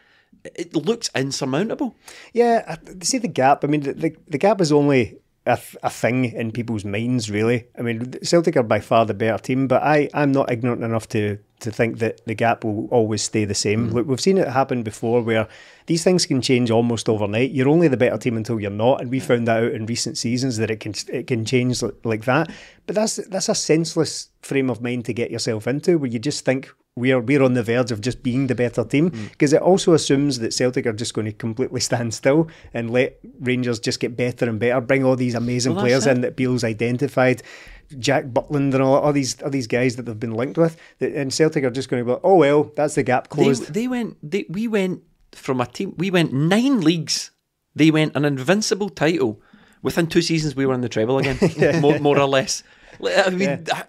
it 0.55 0.75
looks 0.75 1.09
insurmountable. 1.15 1.95
Yeah, 2.33 2.63
I- 2.67 3.03
see 3.03 3.17
the 3.17 3.27
gap. 3.27 3.63
I 3.63 3.67
mean, 3.67 3.81
the, 3.81 3.93
the, 3.93 4.15
the 4.27 4.37
gap 4.37 4.61
is 4.61 4.71
only 4.71 5.17
a, 5.47 5.55
th- 5.57 5.75
a 5.83 5.89
thing 5.89 6.25
in 6.25 6.51
people's 6.51 6.85
minds, 6.85 7.29
really. 7.29 7.67
I 7.77 7.81
mean, 7.81 8.13
Celtic 8.23 8.57
are 8.57 8.63
by 8.63 8.79
far 8.79 9.05
the 9.05 9.13
better 9.13 9.37
team, 9.37 9.67
but 9.67 9.83
I, 9.83 10.09
I'm 10.13 10.31
not 10.31 10.51
ignorant 10.51 10.83
enough 10.83 11.07
to, 11.09 11.37
to 11.59 11.71
think 11.71 11.99
that 11.99 12.25
the 12.25 12.33
gap 12.33 12.63
will 12.63 12.87
always 12.87 13.21
stay 13.21 13.45
the 13.45 13.53
same. 13.53 13.89
Mm. 13.89 13.93
Look, 13.93 14.07
we've 14.07 14.19
seen 14.19 14.39
it 14.39 14.47
happen 14.47 14.81
before 14.81 15.21
where 15.21 15.47
these 15.85 16.03
things 16.03 16.25
can 16.25 16.41
change 16.41 16.71
almost 16.71 17.07
overnight. 17.07 17.51
You're 17.51 17.69
only 17.69 17.87
the 17.87 17.95
better 17.95 18.17
team 18.17 18.37
until 18.37 18.59
you're 18.59 18.71
not, 18.71 19.01
and 19.01 19.11
we 19.11 19.19
found 19.19 19.47
that 19.47 19.63
out 19.63 19.71
in 19.71 19.85
recent 19.85 20.17
seasons 20.17 20.57
that 20.57 20.71
it 20.71 20.79
can 20.79 20.95
it 21.13 21.27
can 21.27 21.45
change 21.45 21.83
like 22.03 22.25
that. 22.25 22.51
But 22.87 22.95
that's 22.95 23.17
that's 23.17 23.49
a 23.49 23.55
senseless 23.55 24.29
frame 24.41 24.71
of 24.71 24.81
mind 24.81 25.05
to 25.05 25.13
get 25.13 25.29
yourself 25.29 25.67
into, 25.67 25.99
where 25.99 26.09
you 26.09 26.17
just 26.17 26.43
think 26.43 26.73
we're 26.95 27.19
we're 27.19 27.43
on 27.43 27.53
the 27.53 27.63
verge 27.63 27.91
of 27.91 27.99
just 27.99 28.23
being 28.23 28.47
the 28.47 28.55
better 28.55 28.83
team 28.83 29.11
mm. 29.11 29.31
because 29.31 29.51
it 29.51 29.61
also 29.61 29.93
assumes 29.93 30.39
that 30.39 30.53
Celtic 30.53 30.85
are 30.85 30.93
just 30.93 31.13
going 31.13 31.25
to 31.25 31.33
completely 31.33 31.81
stand 31.81 32.13
still 32.13 32.47
and 32.73 32.89
let 32.89 33.19
Rangers 33.41 33.79
just 33.79 33.99
get 33.99 34.15
better 34.15 34.47
and 34.47 34.59
better, 34.59 34.79
bring 34.79 35.03
all 35.03 35.15
these 35.15 35.35
amazing 35.35 35.75
Well, 35.75 35.83
players 35.83 36.07
in 36.07 36.21
that 36.21 36.35
Beale's 36.35 36.63
identified. 36.63 37.43
Jack 37.99 38.25
Butland 38.25 38.73
and 38.73 38.81
all, 38.81 38.95
all 38.95 39.13
these 39.13 39.39
all 39.43 39.51
these 39.51 39.67
guys 39.67 39.95
that 39.95 40.03
they've 40.03 40.19
been 40.19 40.33
linked 40.33 40.57
with, 40.57 40.75
and 40.99 41.31
Celtic 41.31 41.63
are 41.63 41.69
just 41.69 41.87
going 41.87 42.01
to 42.01 42.05
be 42.05 42.11
like, 42.13 42.21
oh 42.23 42.35
well, 42.35 42.71
that's 42.75 42.95
the 42.95 43.03
gap 43.03 43.29
closed. 43.29 43.73
they 43.73 43.87
went. 43.87 44.17
They, 44.23 44.45
we 44.49 44.67
went 44.67 45.03
from 45.33 45.61
a 45.61 45.67
team. 45.67 45.93
We 45.97 46.09
went 46.09 46.33
nine 46.33 46.81
leagues. 46.81 47.29
They 47.75 47.91
went 47.91 48.15
an 48.15 48.25
invincible 48.25 48.89
title. 48.89 49.39
Within 49.83 50.07
two 50.07 50.23
seasons, 50.23 50.55
we 50.55 50.65
were 50.65 50.73
in 50.73 50.81
the 50.81 50.89
treble 50.89 51.19
again, 51.19 51.37
more, 51.81 51.99
more 51.99 52.17
or 52.17 52.27
less. 52.27 52.63
I 53.03 53.29
mean, 53.29 53.65
h- 53.71 53.83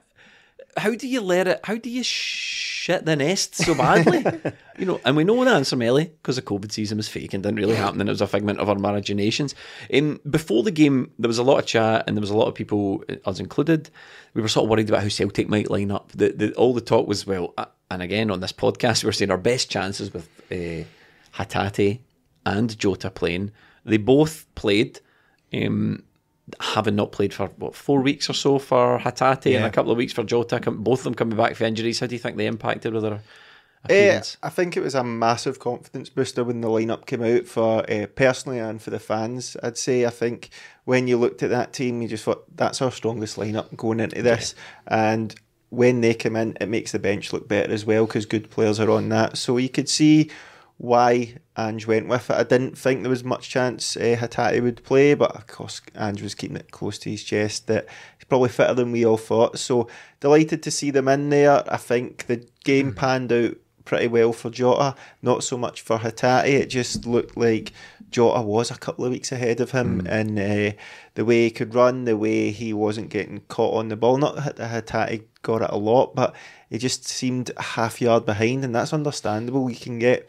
how 0.77 0.95
do 0.95 1.09
you 1.09 1.21
let 1.21 1.49
it? 1.49 1.61
How 1.65 1.77
do 1.77 1.91
you 1.91 2.03
shit 2.03 3.05
the 3.05 3.17
nest 3.17 3.55
so 3.55 3.75
badly? 3.75 4.25
you 4.79 4.87
know, 4.87 5.01
and 5.05 5.17
we 5.17 5.25
know 5.25 5.45
the 5.45 5.51
answer, 5.51 5.77
Melly, 5.77 6.05
because 6.05 6.37
the 6.37 6.43
COVID 6.43 6.71
season 6.71 6.99
was 6.99 7.09
fake 7.09 7.35
and 7.35 7.43
didn't 7.43 7.57
really 7.57 7.75
happen, 7.75 8.01
and 8.01 8.09
it 8.09 8.13
was 8.13 8.21
a 8.21 8.27
figment 8.27 8.61
of 8.61 8.69
our 8.69 8.77
imaginations. 8.77 9.55
Um, 9.93 10.21
before 10.29 10.63
the 10.63 10.71
game, 10.71 11.11
there 11.19 11.29
was 11.29 11.39
a 11.39 11.43
lot 11.43 11.59
of 11.59 11.67
chat, 11.67 12.05
and 12.07 12.17
there 12.17 12.21
was 12.21 12.31
a 12.31 12.37
lot 12.37 12.49
of 12.49 12.55
people, 12.55 13.05
us 13.25 13.41
included, 13.41 13.91
we 14.35 14.43
were 14.43 14.49
sort 14.49 14.65
of 14.65 14.71
worried 14.71 14.89
about 14.89 15.03
how 15.03 15.09
Celtic 15.09 15.49
might 15.49 15.71
line 15.71 15.91
up. 15.91 16.13
The, 16.13 16.31
the, 16.31 16.55
all 16.55 16.75
the 16.75 16.81
talk 16.81 17.09
was 17.09 17.27
well, 17.27 17.55
uh, 17.57 17.67
and 17.91 18.03
again 18.03 18.31
on 18.31 18.41
this 18.41 18.53
podcast, 18.53 19.03
we 19.03 19.09
we're 19.09 19.13
saying 19.13 19.31
our 19.31 19.39
best 19.39 19.71
chances 19.71 20.13
with 20.13 20.29
uh, 20.51 20.85
Hatate 21.37 22.01
and 22.45 22.79
Jota 22.79 23.11
playing. 23.11 23.53
They 23.85 23.97
both 23.97 24.47
played. 24.55 25.01
Um, 25.55 26.03
having 26.61 26.95
not 26.95 27.13
played 27.13 27.35
for 27.35 27.49
what 27.57 27.75
four 27.75 28.01
weeks 28.01 28.31
or 28.31 28.33
so 28.33 28.59
for 28.59 28.99
Hatate 28.99 29.57
and 29.57 29.65
a 29.65 29.71
couple 29.71 29.91
of 29.91 29.99
weeks 29.99 30.13
for 30.13 30.23
Jota, 30.23 30.61
both 30.71 31.01
of 31.01 31.05
them 31.05 31.15
coming 31.15 31.37
back 31.37 31.57
for 31.57 31.65
injuries. 31.65 32.01
How 32.01 32.07
do 32.07 32.15
you 32.15 32.19
think 32.21 32.37
they 32.37 32.47
impacted 32.47 32.95
with 32.95 33.03
their 33.03 33.21
appearance? 33.85 34.37
I 34.43 34.49
think 34.51 34.77
it 34.77 34.83
was 34.83 34.95
a 34.95 35.03
massive 35.03 35.59
confidence 35.59 36.09
booster 36.09 36.45
when 36.45 36.61
the 36.61 36.69
lineup 36.69 37.07
came 37.07 37.23
out 37.23 37.47
for 37.47 37.91
uh, 37.91 38.07
personally 38.15 38.59
and 38.61 38.81
for 38.81 38.91
the 38.91 39.01
fans. 39.01 39.57
I'd 39.63 39.77
say 39.77 40.07
I 40.07 40.11
think 40.11 40.51
when 40.85 41.09
you 41.09 41.17
looked 41.17 41.43
at 41.43 41.51
that 41.51 41.73
team, 41.73 42.01
you 42.01 42.09
just 42.09 42.25
thought 42.25 42.45
that's 42.57 42.81
our 42.81 42.93
strongest 42.93 43.37
lineup 43.37 43.77
going 43.77 44.01
into 44.01 44.23
this, 44.23 44.55
and 44.87 45.35
when 45.71 46.01
they 46.01 46.15
come 46.15 46.37
in, 46.37 46.57
it 46.61 46.69
makes 46.69 46.93
the 46.93 46.99
bench 46.99 47.33
look 47.33 47.49
better 47.49 47.73
as 47.73 47.85
well 47.85 48.07
because 48.07 48.25
good 48.25 48.51
players 48.51 48.79
are 48.79 48.91
on 48.91 49.09
that. 49.09 49.37
So 49.37 49.57
you 49.57 49.69
could 49.69 49.89
see 49.89 50.31
why 50.79 51.37
Ange 51.57 51.87
went 51.87 52.09
with 52.09 52.31
it. 52.31 52.37
I 52.37 52.43
didn't 52.43 52.77
think 52.77 53.03
there 53.03 53.11
was 53.11 53.25
much 53.25 53.49
chance 53.49 53.97
uh, 53.97 54.17
Hatate 54.19 54.63
would 54.63 54.85
play, 54.85 55.15
but 55.15 55.35
of 55.35 55.47
course 55.47 55.81
Ange 55.97 56.23
was 56.23 56.35
keeping 56.35 56.57
it 56.57 56.71
close 56.71 56.99
to 56.99 57.11
his 57.11 57.25
chest 57.25 57.67
that 57.67 57.87
he's 58.19 58.25
probably 58.25 58.51
fitter 58.51 58.75
than 58.75 58.93
we 58.93 59.05
all 59.05 59.17
thought. 59.17 59.59
So 59.59 59.89
delighted 60.21 60.63
to 60.65 60.71
see 60.71 60.91
them 60.91 61.09
in 61.09 61.31
there. 61.31 61.65
I 61.73 61.79
think 61.79 62.27
the 62.27 62.47
game 62.65 62.95
panned 62.95 63.33
out 63.33 63.57
pretty 63.87 64.09
well 64.09 64.33
for 64.33 64.51
Jota, 64.51 64.95
not 65.23 65.45
so 65.45 65.57
much 65.57 65.81
for 65.81 65.99
Hatate. 65.99 66.49
It 66.49 66.67
just 66.67 67.07
looked 67.07 67.37
like 67.39 67.73
Jota 68.11 68.43
was 68.43 68.71
a 68.71 68.77
couple 68.77 69.07
of 69.07 69.13
weeks 69.13 69.33
ahead 69.33 69.61
of 69.61 69.71
him 69.71 70.03
mm. 70.03 70.11
in 70.11 70.39
uh, 70.39 70.73
the 71.15 71.25
way 71.25 71.45
he 71.45 71.51
could 71.51 71.75
run, 71.75 72.05
the 72.05 72.17
way 72.17 72.51
he 72.51 72.75
wasn't 72.75 73.09
getting 73.09 73.41
caught 73.49 73.75
on 73.75 73.89
the 73.89 73.97
ball. 73.97 74.19
Not 74.19 74.37
that 74.37 74.57
Hatate 74.57 75.25
got 75.43 75.63
it 75.63 75.71
a 75.71 75.79
lot, 75.79 76.15
but 76.15 76.35
he 76.69 76.77
just 76.77 77.07
seemed 77.07 77.51
a 77.57 77.63
half 77.63 78.01
yard 78.03 78.27
behind, 78.27 78.65
and 78.65 78.75
that's 78.75 78.93
understandable. 78.93 79.71
You 79.71 79.77
can 79.77 79.99
get 79.99 80.29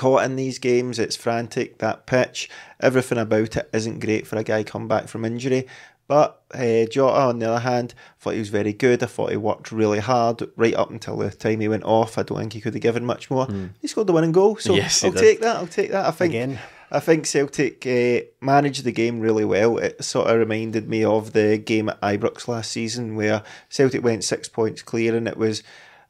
caught 0.00 0.24
in 0.24 0.36
these 0.36 0.58
games. 0.58 0.98
It's 0.98 1.14
frantic, 1.14 1.76
that 1.78 2.06
pitch, 2.06 2.48
everything 2.80 3.18
about 3.18 3.54
it 3.58 3.68
isn't 3.74 4.00
great 4.00 4.26
for 4.26 4.36
a 4.36 4.42
guy 4.42 4.64
come 4.64 4.88
back 4.88 5.08
from 5.08 5.26
injury. 5.26 5.66
But 6.08 6.40
uh, 6.54 6.86
Jota, 6.86 7.20
on 7.28 7.38
the 7.38 7.50
other 7.50 7.60
hand, 7.60 7.92
thought 8.18 8.32
he 8.32 8.38
was 8.38 8.48
very 8.48 8.72
good. 8.72 9.02
I 9.02 9.06
thought 9.06 9.30
he 9.30 9.36
worked 9.36 9.70
really 9.70 9.98
hard 9.98 10.42
right 10.56 10.74
up 10.74 10.90
until 10.90 11.18
the 11.18 11.30
time 11.30 11.60
he 11.60 11.68
went 11.68 11.84
off. 11.84 12.16
I 12.16 12.22
don't 12.22 12.38
think 12.38 12.54
he 12.54 12.62
could 12.62 12.72
have 12.72 12.82
given 12.82 13.04
much 13.04 13.30
more. 13.30 13.46
Mm. 13.46 13.70
He 13.78 13.88
scored 13.88 14.06
the 14.06 14.14
winning 14.14 14.32
goal, 14.32 14.56
so 14.56 14.74
yes, 14.74 15.04
I'll 15.04 15.12
did. 15.12 15.20
take 15.20 15.40
that. 15.42 15.56
I'll 15.56 15.66
take 15.66 15.90
that. 15.90 16.06
I 16.06 16.10
think 16.10 16.32
Again. 16.32 16.58
I 16.90 16.98
think 16.98 17.26
Celtic 17.26 17.86
uh, 17.86 18.26
managed 18.40 18.84
the 18.84 18.92
game 18.92 19.20
really 19.20 19.44
well. 19.44 19.76
It 19.76 20.02
sort 20.02 20.28
of 20.28 20.38
reminded 20.38 20.88
me 20.88 21.04
of 21.04 21.34
the 21.34 21.58
game 21.58 21.90
at 21.90 22.00
Ibrox 22.00 22.48
last 22.48 22.72
season 22.72 23.16
where 23.16 23.44
Celtic 23.68 24.02
went 24.02 24.24
six 24.24 24.48
points 24.48 24.82
clear 24.82 25.14
and 25.14 25.28
it 25.28 25.36
was 25.36 25.62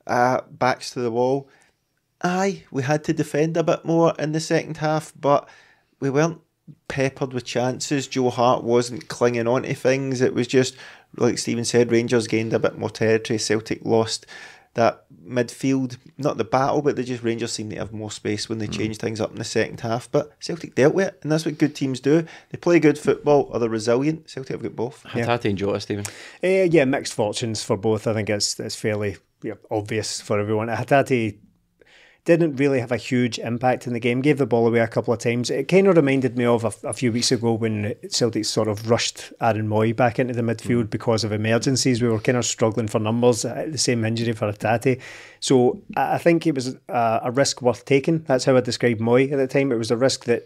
uh, 0.06 0.42
backs 0.48 0.90
to 0.92 1.00
the 1.00 1.10
wall. 1.10 1.48
Aye, 2.22 2.64
we 2.70 2.82
had 2.82 3.04
to 3.04 3.12
defend 3.12 3.56
a 3.56 3.62
bit 3.62 3.84
more 3.84 4.14
in 4.18 4.32
the 4.32 4.40
second 4.40 4.78
half, 4.78 5.12
but 5.18 5.48
we 6.00 6.10
weren't 6.10 6.40
peppered 6.88 7.32
with 7.32 7.44
chances. 7.44 8.06
Joe 8.06 8.30
Hart 8.30 8.62
wasn't 8.62 9.08
clinging 9.08 9.48
on 9.48 9.62
to 9.62 9.74
things. 9.74 10.20
It 10.20 10.34
was 10.34 10.46
just, 10.46 10.76
like 11.16 11.38
Stephen 11.38 11.64
said, 11.64 11.90
Rangers 11.90 12.26
gained 12.26 12.52
a 12.52 12.58
bit 12.58 12.78
more 12.78 12.90
territory. 12.90 13.38
Celtic 13.38 13.84
lost 13.84 14.26
that 14.74 15.04
midfield, 15.26 15.96
not 16.16 16.36
the 16.36 16.44
battle, 16.44 16.80
but 16.80 16.94
they 16.94 17.02
just 17.02 17.22
Rangers 17.22 17.52
seemed 17.52 17.70
to 17.70 17.76
have 17.76 17.92
more 17.92 18.10
space 18.10 18.48
when 18.48 18.58
they 18.58 18.68
mm. 18.68 18.72
changed 18.72 19.00
things 19.00 19.20
up 19.20 19.32
in 19.32 19.38
the 19.38 19.44
second 19.44 19.80
half. 19.80 20.10
But 20.10 20.32
Celtic 20.40 20.74
dealt 20.74 20.94
with 20.94 21.08
it, 21.08 21.18
and 21.22 21.32
that's 21.32 21.44
what 21.44 21.58
good 21.58 21.74
teams 21.74 22.00
do. 22.00 22.24
They 22.50 22.58
play 22.58 22.78
good 22.78 22.98
football, 22.98 23.48
or 23.50 23.58
they're 23.58 23.68
resilient. 23.68 24.30
Celtic 24.30 24.52
have 24.52 24.62
got 24.62 24.76
both. 24.76 25.04
Hatate 25.04 25.44
yeah. 25.44 25.50
and 25.50 25.58
Jota, 25.58 25.80
Stephen. 25.80 26.04
Uh, 26.42 26.68
yeah, 26.70 26.84
mixed 26.84 27.14
fortunes 27.14 27.64
for 27.64 27.76
both. 27.76 28.06
I 28.06 28.14
think 28.14 28.30
it's 28.30 28.60
it's 28.60 28.76
fairly 28.76 29.16
yeah, 29.42 29.54
obvious 29.70 30.20
for 30.20 30.38
everyone. 30.38 30.68
Hatate 30.68 31.38
didn't 32.24 32.56
really 32.56 32.80
have 32.80 32.92
a 32.92 32.96
huge 32.96 33.38
impact 33.38 33.86
in 33.86 33.92
the 33.92 34.00
game. 34.00 34.20
Gave 34.20 34.38
the 34.38 34.46
ball 34.46 34.66
away 34.66 34.80
a 34.80 34.88
couple 34.88 35.14
of 35.14 35.20
times. 35.20 35.50
It 35.50 35.68
kind 35.68 35.86
of 35.86 35.96
reminded 35.96 36.36
me 36.36 36.44
of 36.44 36.64
a, 36.64 36.88
a 36.88 36.92
few 36.92 37.12
weeks 37.12 37.32
ago 37.32 37.54
when 37.54 37.94
Celtic 38.08 38.44
sort 38.44 38.68
of 38.68 38.90
rushed 38.90 39.32
Aaron 39.40 39.68
Mooy 39.68 39.94
back 39.94 40.18
into 40.18 40.34
the 40.34 40.42
midfield 40.42 40.84
mm. 40.84 40.90
because 40.90 41.24
of 41.24 41.32
emergencies. 41.32 42.02
We 42.02 42.08
were 42.08 42.20
kind 42.20 42.38
of 42.38 42.44
struggling 42.44 42.88
for 42.88 42.98
numbers. 42.98 43.44
Uh, 43.44 43.66
the 43.70 43.78
same 43.78 44.04
injury 44.04 44.32
for 44.32 44.52
Hatate. 44.52 45.00
So 45.40 45.82
I 45.96 46.18
think 46.18 46.46
it 46.46 46.54
was 46.54 46.76
a, 46.88 47.20
a 47.24 47.30
risk 47.30 47.62
worth 47.62 47.84
taking. 47.84 48.20
That's 48.20 48.44
how 48.44 48.56
I 48.56 48.60
described 48.60 49.00
Moy 49.00 49.24
at 49.24 49.38
the 49.38 49.46
time. 49.46 49.72
It 49.72 49.78
was 49.78 49.90
a 49.90 49.96
risk 49.96 50.24
that 50.24 50.44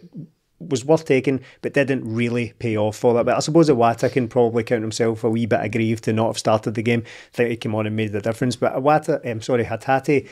was 0.59 0.85
worth 0.85 1.05
taking, 1.05 1.41
but 1.61 1.73
didn't 1.73 2.03
really 2.05 2.53
pay 2.59 2.77
off 2.77 2.97
for 2.97 3.13
that. 3.13 3.25
But 3.25 3.35
I 3.35 3.39
suppose 3.39 3.69
Iwata 3.69 4.11
can 4.11 4.27
probably 4.27 4.63
count 4.63 4.81
himself 4.81 5.23
a 5.23 5.29
wee 5.29 5.45
bit 5.45 5.59
aggrieved 5.61 6.05
to 6.05 6.13
not 6.13 6.27
have 6.27 6.37
started 6.37 6.75
the 6.75 6.81
game. 6.81 7.03
I 7.05 7.35
think 7.35 7.49
he 7.49 7.57
came 7.57 7.75
on 7.75 7.85
and 7.85 7.95
made 7.95 8.13
the 8.13 8.21
difference. 8.21 8.55
But 8.55 8.73
Iwata, 8.73 9.25
I'm 9.29 9.41
sorry, 9.41 9.65
Hatate 9.65 10.27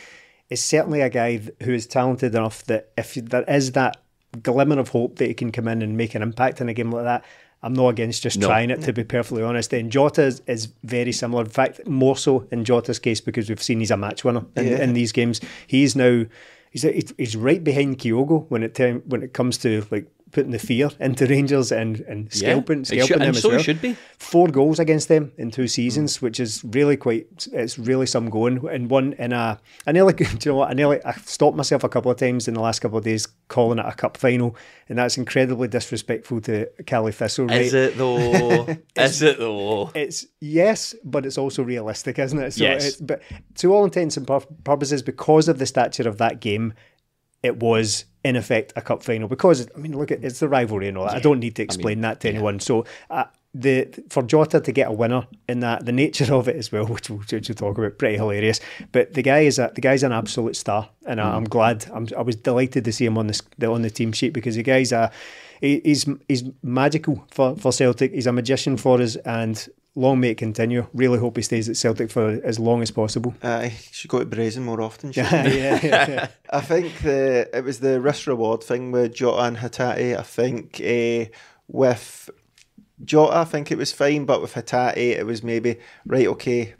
is 0.53 0.63
certainly 0.63 1.01
a 1.01 1.09
guy 1.09 1.41
who 1.63 1.73
is 1.73 1.87
talented 1.87 2.35
enough 2.35 2.63
that 2.65 2.91
if 2.97 3.15
there 3.15 3.43
is 3.43 3.71
that 3.71 3.97
glimmer 4.41 4.79
of 4.79 4.89
hope 4.89 5.17
that 5.17 5.27
he 5.27 5.33
can 5.33 5.51
come 5.51 5.67
in 5.67 5.81
and 5.81 5.97
make 5.97 6.15
an 6.15 6.21
impact 6.21 6.61
in 6.61 6.69
a 6.69 6.73
game 6.73 6.91
like 6.91 7.03
that, 7.03 7.25
I'm 7.63 7.73
not 7.73 7.87
against 7.89 8.21
just 8.21 8.37
no. 8.37 8.47
trying 8.47 8.69
it, 8.69 8.81
to 8.81 8.93
be 8.93 9.03
perfectly 9.03 9.41
honest. 9.41 9.73
And 9.73 9.91
Jota 9.91 10.23
is, 10.23 10.41
is, 10.47 10.67
very 10.83 11.11
similar. 11.11 11.43
In 11.43 11.49
fact, 11.49 11.87
more 11.87 12.15
so 12.15 12.47
in 12.51 12.65
Jota's 12.65 12.99
case 12.99 13.19
because 13.19 13.49
we've 13.49 13.63
seen 13.63 13.79
he's 13.79 13.89
a 13.89 13.97
match 13.97 14.23
winner 14.23 14.45
in, 14.55 14.67
yeah. 14.67 14.83
in 14.83 14.93
these 14.93 15.11
games. 15.11 15.41
He's 15.65 15.95
now 15.95 16.25
he's 16.71 16.83
he's 17.17 17.35
right 17.35 17.63
behind 17.63 17.97
Kyogo 17.97 18.45
when 18.49 18.63
it 18.63 18.77
when 19.07 19.23
it 19.23 19.33
comes 19.33 19.57
to 19.59 19.87
like 19.89 20.07
putting 20.33 20.51
the 20.51 20.59
fear 20.59 20.89
into 20.99 21.25
Rangers 21.27 21.71
and, 21.71 21.99
and 22.01 22.33
scalping, 22.33 22.79
yeah, 22.79 22.83
scalping 22.83 23.07
should, 23.07 23.21
them 23.21 23.29
as 23.29 23.41
so 23.41 23.49
well. 23.49 23.59
should 23.59 23.81
be. 23.81 23.95
Four 24.17 24.47
goals 24.47 24.79
against 24.79 25.07
them 25.07 25.31
in 25.37 25.51
two 25.51 25.67
seasons, 25.67 26.17
mm. 26.17 26.21
which 26.23 26.39
is 26.39 26.63
really 26.65 26.97
quite, 26.97 27.47
it's 27.53 27.77
really 27.79 28.07
some 28.07 28.29
going. 28.29 28.67
And 28.67 28.89
one 28.89 29.13
in 29.13 29.31
a, 29.31 29.59
I 29.87 29.91
nearly, 29.91 30.13
do 30.13 30.23
you 30.25 30.51
know 30.51 30.55
what, 30.57 30.71
I 30.71 30.73
nearly, 30.73 31.03
I 31.05 31.13
stopped 31.13 31.55
myself 31.55 31.83
a 31.83 31.89
couple 31.89 32.11
of 32.11 32.17
times 32.17 32.47
in 32.47 32.55
the 32.55 32.59
last 32.59 32.79
couple 32.79 32.97
of 32.97 33.03
days 33.03 33.27
calling 33.47 33.77
it 33.77 33.85
a 33.85 33.91
cup 33.91 34.17
final, 34.17 34.55
and 34.89 34.97
that's 34.97 35.17
incredibly 35.17 35.67
disrespectful 35.67 36.41
to 36.41 36.67
Caley 36.87 37.11
Thistle. 37.11 37.45
Right? 37.45 37.61
Is 37.61 37.73
it 37.73 37.97
though? 37.97 38.67
is 38.95 39.21
it 39.21 39.37
though? 39.37 39.91
It's 39.93 40.25
yes, 40.41 40.95
but 41.03 41.25
it's 41.25 41.37
also 41.37 41.63
realistic, 41.63 42.17
isn't 42.17 42.39
it? 42.39 42.53
So 42.53 42.63
yes. 42.63 42.95
but 42.95 43.21
to 43.55 43.73
all 43.73 43.85
intents 43.85 44.17
and 44.17 44.27
purposes, 44.63 45.03
because 45.03 45.47
of 45.47 45.59
the 45.59 45.67
stature 45.67 46.09
of 46.09 46.17
that 46.17 46.41
game, 46.41 46.73
it 47.43 47.57
was 47.57 48.05
in 48.23 48.35
effect 48.35 48.73
a 48.75 48.81
cup 48.81 49.03
final 49.03 49.27
because 49.27 49.67
I 49.75 49.79
mean 49.79 49.97
look 49.97 50.11
at 50.11 50.23
it's 50.23 50.39
the 50.39 50.47
rivalry 50.47 50.87
and 50.87 50.97
all 50.97 51.05
that. 51.05 51.13
Yeah. 51.13 51.19
I 51.19 51.21
don't 51.21 51.39
need 51.39 51.55
to 51.57 51.63
explain 51.63 51.93
I 51.93 51.95
mean, 51.95 52.01
that 52.01 52.19
to 52.21 52.27
yeah. 52.27 52.33
anyone. 52.35 52.59
So 52.59 52.85
uh, 53.09 53.25
the 53.53 53.87
for 54.09 54.23
Jota 54.23 54.59
to 54.61 54.71
get 54.71 54.87
a 54.87 54.91
winner 54.91 55.27
in 55.47 55.59
that 55.59 55.85
the 55.85 55.91
nature 55.91 56.33
of 56.33 56.47
it 56.47 56.55
as 56.55 56.71
well, 56.71 56.85
which 56.87 57.09
we'll, 57.09 57.19
which 57.19 57.31
we'll 57.49 57.55
talk 57.55 57.77
about, 57.77 57.97
pretty 57.97 58.15
hilarious. 58.17 58.59
But 58.91 59.13
the 59.13 59.21
guy 59.21 59.39
is 59.39 59.59
a, 59.59 59.71
the 59.75 59.81
guy's 59.81 60.03
an 60.03 60.11
absolute 60.11 60.55
star, 60.55 60.89
and 61.05 61.19
mm. 61.19 61.23
I, 61.23 61.35
am 61.35 61.45
glad. 61.45 61.85
I'm, 61.93 62.07
i 62.17 62.21
was 62.21 62.35
delighted 62.35 62.85
to 62.85 62.93
see 62.93 63.05
him 63.05 63.17
on 63.17 63.27
the 63.27 63.71
on 63.71 63.81
the 63.81 63.89
team 63.89 64.11
sheet 64.11 64.33
because 64.33 64.55
the 64.55 64.63
guy's 64.63 64.91
a 64.91 65.11
he's 65.61 66.07
he's 66.27 66.43
magical 66.61 67.25
for, 67.29 67.55
for 67.55 67.71
Celtic. 67.71 68.13
He's 68.13 68.27
a 68.27 68.31
magician 68.31 68.77
for 68.77 69.01
us, 69.01 69.15
and 69.17 69.67
long 69.95 70.19
may 70.19 70.31
it 70.31 70.37
continue. 70.37 70.87
Really 70.93 71.19
hope 71.19 71.37
he 71.37 71.43
stays 71.43 71.69
at 71.69 71.77
Celtic 71.77 72.09
for 72.09 72.41
as 72.43 72.59
long 72.59 72.81
as 72.81 72.91
possible. 72.91 73.35
Uh, 73.41 73.61
he 73.63 73.89
should 73.91 74.09
go 74.09 74.19
to 74.19 74.25
Brazen 74.25 74.63
more 74.63 74.81
often. 74.81 75.11
yeah, 75.15 75.47
yeah, 75.47 75.79
yeah. 75.83 76.27
I 76.49 76.61
think 76.61 77.01
the 77.01 77.49
it 77.55 77.63
was 77.63 77.79
the 77.79 78.01
risk 78.01 78.27
reward 78.27 78.63
thing 78.63 78.91
with 78.91 79.15
Jota 79.15 79.43
and 79.43 79.57
Hatate. 79.57 80.17
I 80.17 80.23
think 80.23 80.81
uh, 80.81 81.31
with 81.67 82.29
Jota, 83.03 83.37
I 83.37 83.43
think 83.43 83.71
it 83.71 83.77
was 83.77 83.91
fine, 83.91 84.25
but 84.25 84.41
with 84.41 84.53
Hatate, 84.53 84.97
it 84.97 85.25
was 85.25 85.43
maybe 85.43 85.79
right. 86.05 86.27
Okay, 86.27 86.75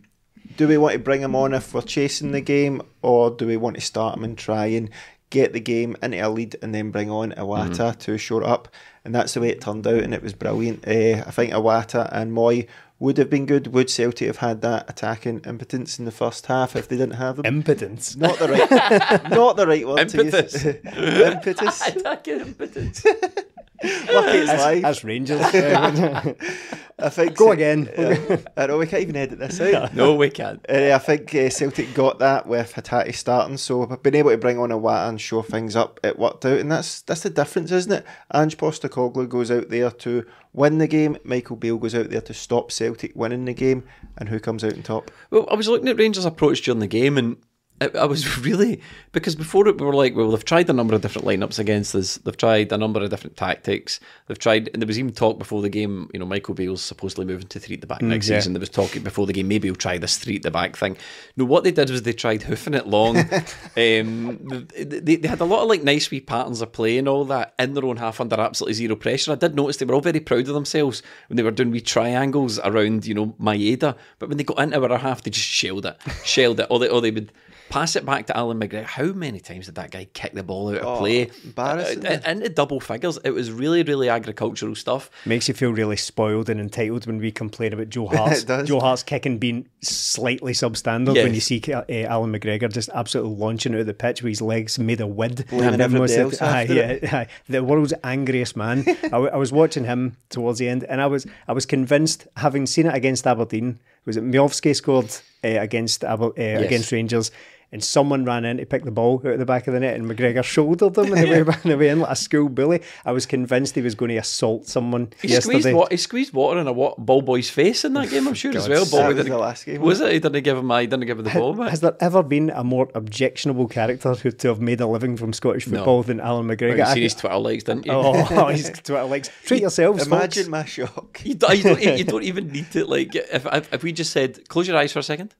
do 0.58 0.68
we 0.68 0.78
want 0.78 0.94
to 0.94 1.00
bring 1.00 1.22
him 1.22 1.36
on 1.36 1.54
if 1.54 1.74
we're 1.74 1.82
chasing 1.82 2.32
the 2.32 2.42
game, 2.42 2.82
or 3.02 3.32
do 3.32 3.48
we 3.48 3.58
want 3.58 3.76
to 3.76 3.82
start 3.82 4.18
him 4.18 4.24
and 4.24 4.38
try 4.38 4.68
and 4.68 4.90
get 5.30 5.52
the 5.52 5.60
game 5.60 5.96
into 6.04 6.20
a 6.20 6.30
lead 6.30 6.56
and 6.62 6.76
then 6.76 6.92
bring 6.92 7.10
on 7.10 7.32
Iwata 7.32 7.70
mm-hmm. 7.72 8.00
to 8.00 8.18
shore 8.18 8.44
up? 8.44 8.68
And 9.06 9.14
that's 9.14 9.34
the 9.34 9.42
way 9.42 9.50
it 9.50 9.62
turned 9.62 9.86
out, 9.86 10.02
and 10.04 10.14
it 10.14 10.24
was 10.24 10.34
brilliant. 10.34 10.88
Uh, 10.88 11.24
I 11.26 11.32
think 11.32 11.52
Iwata 11.52 12.10
and 12.12 12.32
Mooy 12.32 12.68
would 13.04 13.18
have 13.18 13.30
been 13.30 13.46
good. 13.46 13.68
Would 13.68 13.90
Celtic 13.90 14.28
have 14.28 14.38
had 14.38 14.62
that 14.62 14.90
attacking 14.90 15.42
impotence 15.42 16.00
in 16.00 16.06
the 16.06 16.12
first 16.12 16.46
half 16.46 16.74
if 16.74 16.88
they 16.88 16.96
didn't 16.96 17.16
have 17.16 17.36
them? 17.36 17.46
Impotence, 17.46 18.16
not 18.16 18.40
the 18.40 18.48
right, 18.48 19.30
not 19.30 19.58
the 19.58 19.68
right 19.68 19.86
word. 19.86 20.00
Impetus, 20.00 20.66
impetus, 20.66 21.88
attacking 21.88 22.40
impotence. 22.40 23.06
Lucky 24.14 24.38
it's 24.38 24.48
live. 24.48 24.82
That's 24.82 25.04
Rangers. 25.04 25.42
I 27.00 27.10
think 27.10 27.36
go 27.36 27.52
again. 27.52 27.90
Uh, 28.04 28.38
I 28.58 28.68
know 28.68 28.78
we 28.78 28.88
can't 28.88 29.04
even 29.04 29.16
edit 29.16 29.40
this 29.40 29.60
out. 29.60 29.94
no, 29.94 30.16
we 30.16 30.30
can't. 30.30 30.64
Uh, 30.70 30.92
I 30.94 30.98
think 30.98 31.34
uh, 31.36 31.50
Celtic 31.50 31.94
got 31.94 32.20
that 32.20 32.48
with 32.48 32.74
Hatate 32.74 33.14
starting, 33.16 33.58
so 33.58 33.86
being 33.86 34.16
able 34.16 34.32
to 34.32 34.38
bring 34.38 34.58
on 34.58 34.70
Iwata 34.70 35.10
and 35.10 35.22
show 35.22 35.42
things 35.42 35.76
up, 35.76 36.00
it 36.04 36.20
worked 36.20 36.46
out, 36.46 36.60
and 36.60 36.72
that's 36.72 37.02
that's 37.02 37.22
the 37.22 37.30
difference, 37.30 37.72
isn't 37.72 37.92
it? 37.92 38.06
Ange 38.34 38.58
Postecoglou 38.58 39.28
goes 39.30 39.52
out 39.52 39.70
there 39.70 39.92
to 39.92 40.26
win 40.54 40.78
the 40.78 40.88
game. 40.88 41.18
Michael 41.24 41.56
Beale 41.56 41.78
goes 41.78 41.96
out 41.96 42.10
there 42.10 42.22
to 42.22 42.34
stop 42.34 42.72
Celtic 42.72 43.16
winning 43.16 43.46
the 43.46 43.54
game, 43.54 43.84
and 44.18 44.30
who 44.30 44.40
comes 44.40 44.64
out 44.64 44.74
on 44.74 44.84
top? 44.84 45.12
Well, 45.30 45.48
I 45.50 45.56
was 45.56 45.68
looking 45.68 45.88
at 45.90 45.98
Rangers' 45.98 46.26
approach 46.26 46.62
during 46.62 46.80
the 46.80 46.88
game, 46.88 47.18
and 47.18 47.38
I 47.82 48.06
was 48.06 48.38
really 48.46 48.82
because 49.12 49.36
before 49.36 49.68
it 49.68 49.80
we 49.80 49.86
were 49.86 49.94
like, 49.94 50.16
well, 50.16 50.32
they've 50.32 50.46
tried 50.46 50.70
a 50.70 50.74
number 50.74 50.96
of 50.96 51.02
different 51.02 51.28
lineups 51.28 51.60
against 51.60 51.96
us. 51.96 52.18
They've 52.18 52.38
tried 52.38 52.72
a 52.72 52.78
number 52.78 53.02
of 53.04 53.10
different 53.10 53.36
tactics. 53.36 54.00
They've 54.28 54.40
tried, 54.40 54.70
and 54.74 54.82
there 54.82 54.88
was 54.88 55.00
even 55.00 55.12
talk 55.12 55.38
before 55.38 55.62
the 55.62 55.70
game. 55.70 56.10
You 56.14 56.20
know, 56.20 56.26
Michael 56.26 56.54
Beale's 56.54 56.82
supposedly 56.82 57.26
moving 57.26 57.48
to 57.48 57.60
three 57.60 57.76
at 57.76 57.82
the 57.82 57.88
back 57.88 58.00
mm, 58.00 58.08
next 58.08 58.30
yeah. 58.30 58.40
season. 58.40 58.54
There 58.54 58.60
was 58.60 58.70
talk 58.70 58.92
before 59.04 59.26
the 59.26 59.34
game 59.34 59.48
maybe 59.48 59.70
we'll 59.70 59.76
try 59.76 59.98
this 59.98 60.18
three 60.18 60.38
at 60.38 60.44
the 60.44 60.52
back 60.52 60.76
thing. 60.76 60.98
No, 61.36 61.46
what 61.46 61.64
they 61.64 61.72
did 61.72 61.90
was 61.90 62.04
they 62.04 62.14
tried 62.14 62.44
hoofing 62.44 62.74
it 62.74 62.88
long. 62.88 63.18
um, 63.78 64.68
they, 64.76 65.16
they 65.16 65.28
had 65.28 65.42
a 65.42 65.46
lot 65.46 65.64
of 65.64 65.70
like 65.70 65.84
nice 65.84 66.10
wee 66.10 66.22
patterns 66.22 66.62
of 66.62 66.72
play 66.72 66.98
and 66.98 67.08
all 67.08 67.26
that 67.26 67.54
in 67.60 67.74
their 67.74 67.86
own 67.86 67.98
half 67.98 68.22
under 68.22 68.40
absolutely 68.40 68.76
zero 68.76 68.96
pressure. 68.96 69.32
I 69.32 69.36
did 69.36 69.56
notice 69.56 69.78
they 69.78 69.86
were 69.86 69.96
all 69.96 70.02
very 70.02 70.20
proud 70.20 70.48
of 70.48 70.54
themselves 70.54 71.04
when 71.28 71.38
they 71.38 71.44
were 71.44 71.52
doing 71.52 71.72
wee 71.72 71.82
triangles 71.82 72.60
around 72.60 73.06
you 73.06 73.14
know 73.14 73.36
Maeda, 73.40 73.96
but 74.20 74.30
when 74.30 74.38
they 74.38 74.44
got 74.44 74.60
into 74.60 74.82
our 74.82 74.98
half, 74.98 75.24
they 75.24 75.32
just 75.32 75.48
shelled 75.48 75.86
it, 75.86 75.98
shelled 76.24 76.60
it, 76.60 76.68
or 76.70 76.80
they 76.80 76.88
or 76.88 77.02
they 77.02 77.12
would 77.12 77.32
Pass 77.70 77.96
it 77.96 78.06
back 78.06 78.28
to 78.28 78.38
Allan 78.38 78.60
McGregor. 78.60 78.84
How 78.84 79.06
many 79.06 79.40
times 79.40 79.66
did 79.66 79.76
that 79.76 79.92
guy 79.92 80.06
kick 80.14 80.34
the 80.34 80.44
ball 80.44 80.70
out 80.70 80.78
of 80.78 80.86
oh, 80.86 80.98
play? 81.00 81.30
Embarrassing. 81.44 82.06
Uh, 82.06 82.22
into 82.26 82.50
double 82.50 82.80
figures. 82.80 83.18
It 83.24 83.32
was 83.32 83.52
really, 83.52 83.84
really 83.84 84.10
agricultural 84.10 84.76
stuff. 84.76 85.10
Makes 85.26 85.48
you 85.48 85.54
feel 85.54 85.72
really 85.72 85.96
spoiled 85.96 86.50
and 86.50 86.60
entitled 86.60 87.08
when 87.08 87.18
we 87.18 87.32
complain 87.32 87.74
about 87.74 87.90
Joe 87.90 88.08
Hart's, 88.12 88.44
Joe 88.44 88.80
Hart's 88.80 89.04
kicking 89.04 89.38
being 89.38 89.68
slightly 89.82 90.54
substandard 90.54 91.16
yes. 91.16 91.24
when 91.24 91.34
you 91.34 91.42
see 91.42 91.62
uh, 91.74 91.84
Allan 91.90 92.32
McGregor 92.32 92.72
just 92.72 92.90
absolutely 92.94 93.36
launching 93.36 93.74
out 93.74 93.82
of 93.82 93.88
the 93.88 93.94
pitch 93.94 94.22
with 94.22 94.32
his 94.32 94.42
legs 94.42 94.78
made 94.78 95.02
of 95.02 95.10
wood. 95.10 95.46
Else 95.52 96.42
uh, 96.42 96.66
yeah, 96.70 97.26
the 97.48 97.64
world's 97.64 97.94
angriest 98.04 98.56
man. 98.56 98.84
I, 98.88 99.10
w- 99.10 99.32
I 99.32 99.38
was 99.38 99.52
watching 99.52 99.86
him 99.86 100.18
towards 100.30 100.60
the 100.60 100.70
end 100.70 100.84
and 100.86 101.02
I 101.02 101.08
was 101.08 101.26
I 101.48 101.54
was 101.54 101.66
convinced, 101.66 102.28
having 102.38 102.66
seen 102.66 102.88
it 102.88 102.96
against 102.96 103.26
Aberdeen, 103.26 103.80
was 104.06 104.18
it 104.18 104.24
Miovski 104.24 104.76
scored 104.76 105.12
uh, 105.44 105.62
against 105.62 106.04
uh, 106.04 106.32
yes. 106.38 106.62
against 106.62 106.92
Rangers 106.92 107.32
and 107.74 107.84
someone 107.84 108.24
ran 108.24 108.46
in 108.46 108.58
to 108.58 108.66
pick 108.66 108.84
the 108.86 108.92
ball 108.92 109.22
out 109.26 109.34
of 109.34 109.40
the 109.40 109.46
back 109.46 109.68
of 109.68 109.74
the 109.74 109.80
net, 109.82 109.96
and 109.96 110.06
McGregor 110.06 110.44
shouldered 110.56 110.98
him 110.98 111.14
in 111.14 111.22
the 111.24 111.30
way 111.30 111.44
back 111.44 111.66
in 111.66 111.72
the 111.72 111.78
way 111.78 111.90
in 111.90 112.00
like 112.00 112.12
a 112.12 112.16
school 112.16 112.48
bully. 112.48 112.82
I 113.04 113.12
was 113.12 113.26
convinced 113.26 113.76
he 113.76 113.82
was 113.82 113.96
going 113.96 114.10
to 114.10 114.18
assault 114.18 114.68
someone 114.68 115.12
He 115.22 115.30
yesterday. 115.30 115.60
squeezed, 115.60 115.76
wa- 115.76 115.88
he 115.92 115.98
squeezed 115.98 116.34
water 116.34 116.60
in 116.60 116.68
a 116.68 116.72
wa- 116.74 116.96
ball 116.98 117.22
boy's 117.22 117.50
face 117.50 117.84
in 117.84 117.94
that 117.94 118.08
oh, 118.08 118.10
game, 118.10 118.28
I'm 118.28 118.34
sure, 118.34 118.56
as 118.56 118.70
well. 118.70 118.86
Ball 118.86 119.10
boy 119.10 119.16
was 119.16 119.26
the 119.26 119.38
last 119.38 119.66
game, 119.66 119.82
Was 119.82 120.00
it? 120.02 120.14
He 120.14 120.20
didn't 120.20 120.44
give 120.44 120.58
him, 120.58 120.70
he 120.70 120.88
didn't 120.88 121.06
give 121.06 121.18
him 121.20 121.26
the 121.26 121.32
ball 121.32 121.54
back. 121.54 121.72
Has 121.72 121.82
there 121.82 121.98
ever 122.00 122.24
been 122.24 122.50
a 122.52 122.64
more 122.64 122.90
objectionable 122.96 123.68
character 123.68 124.14
who 124.14 124.32
to 124.32 124.48
have 124.50 124.62
made 124.62 124.80
a 124.80 124.88
living 124.88 125.18
from 125.18 125.34
Scottish 125.34 125.66
football 125.66 126.04
than 126.04 126.20
Allan 126.20 126.48
McGregor? 126.48 126.78
you 126.78 126.84
I- 126.84 126.94
seen 126.94 127.04
his 127.04 127.16
Twitter 127.16 127.38
likes, 127.38 127.64
didn't 127.64 127.86
you? 127.86 127.92
oh, 127.92 128.48
his 128.52 128.70
Twitter 128.70 129.04
likes. 129.04 129.30
Treat 129.46 129.62
yourselves, 129.62 130.06
Imagine 130.06 130.44
folks. 130.44 130.50
my 130.52 130.66
shock. 130.66 131.22
You 131.24 131.36
don't, 131.36 131.58
you, 131.58 131.64
don't, 131.64 131.98
you 131.98 132.04
don't 132.04 132.24
even 132.24 132.52
need 132.52 132.72
to 132.74 132.86
like. 132.86 133.16
If 133.16 133.46
if 133.74 133.82
we 133.84 133.92
just 133.92 134.12
said, 134.12 134.48
close 134.50 134.68
your 134.68 134.78
eyes 134.78 134.92
for 134.92 135.00
a 135.00 135.04
second, 135.04 135.34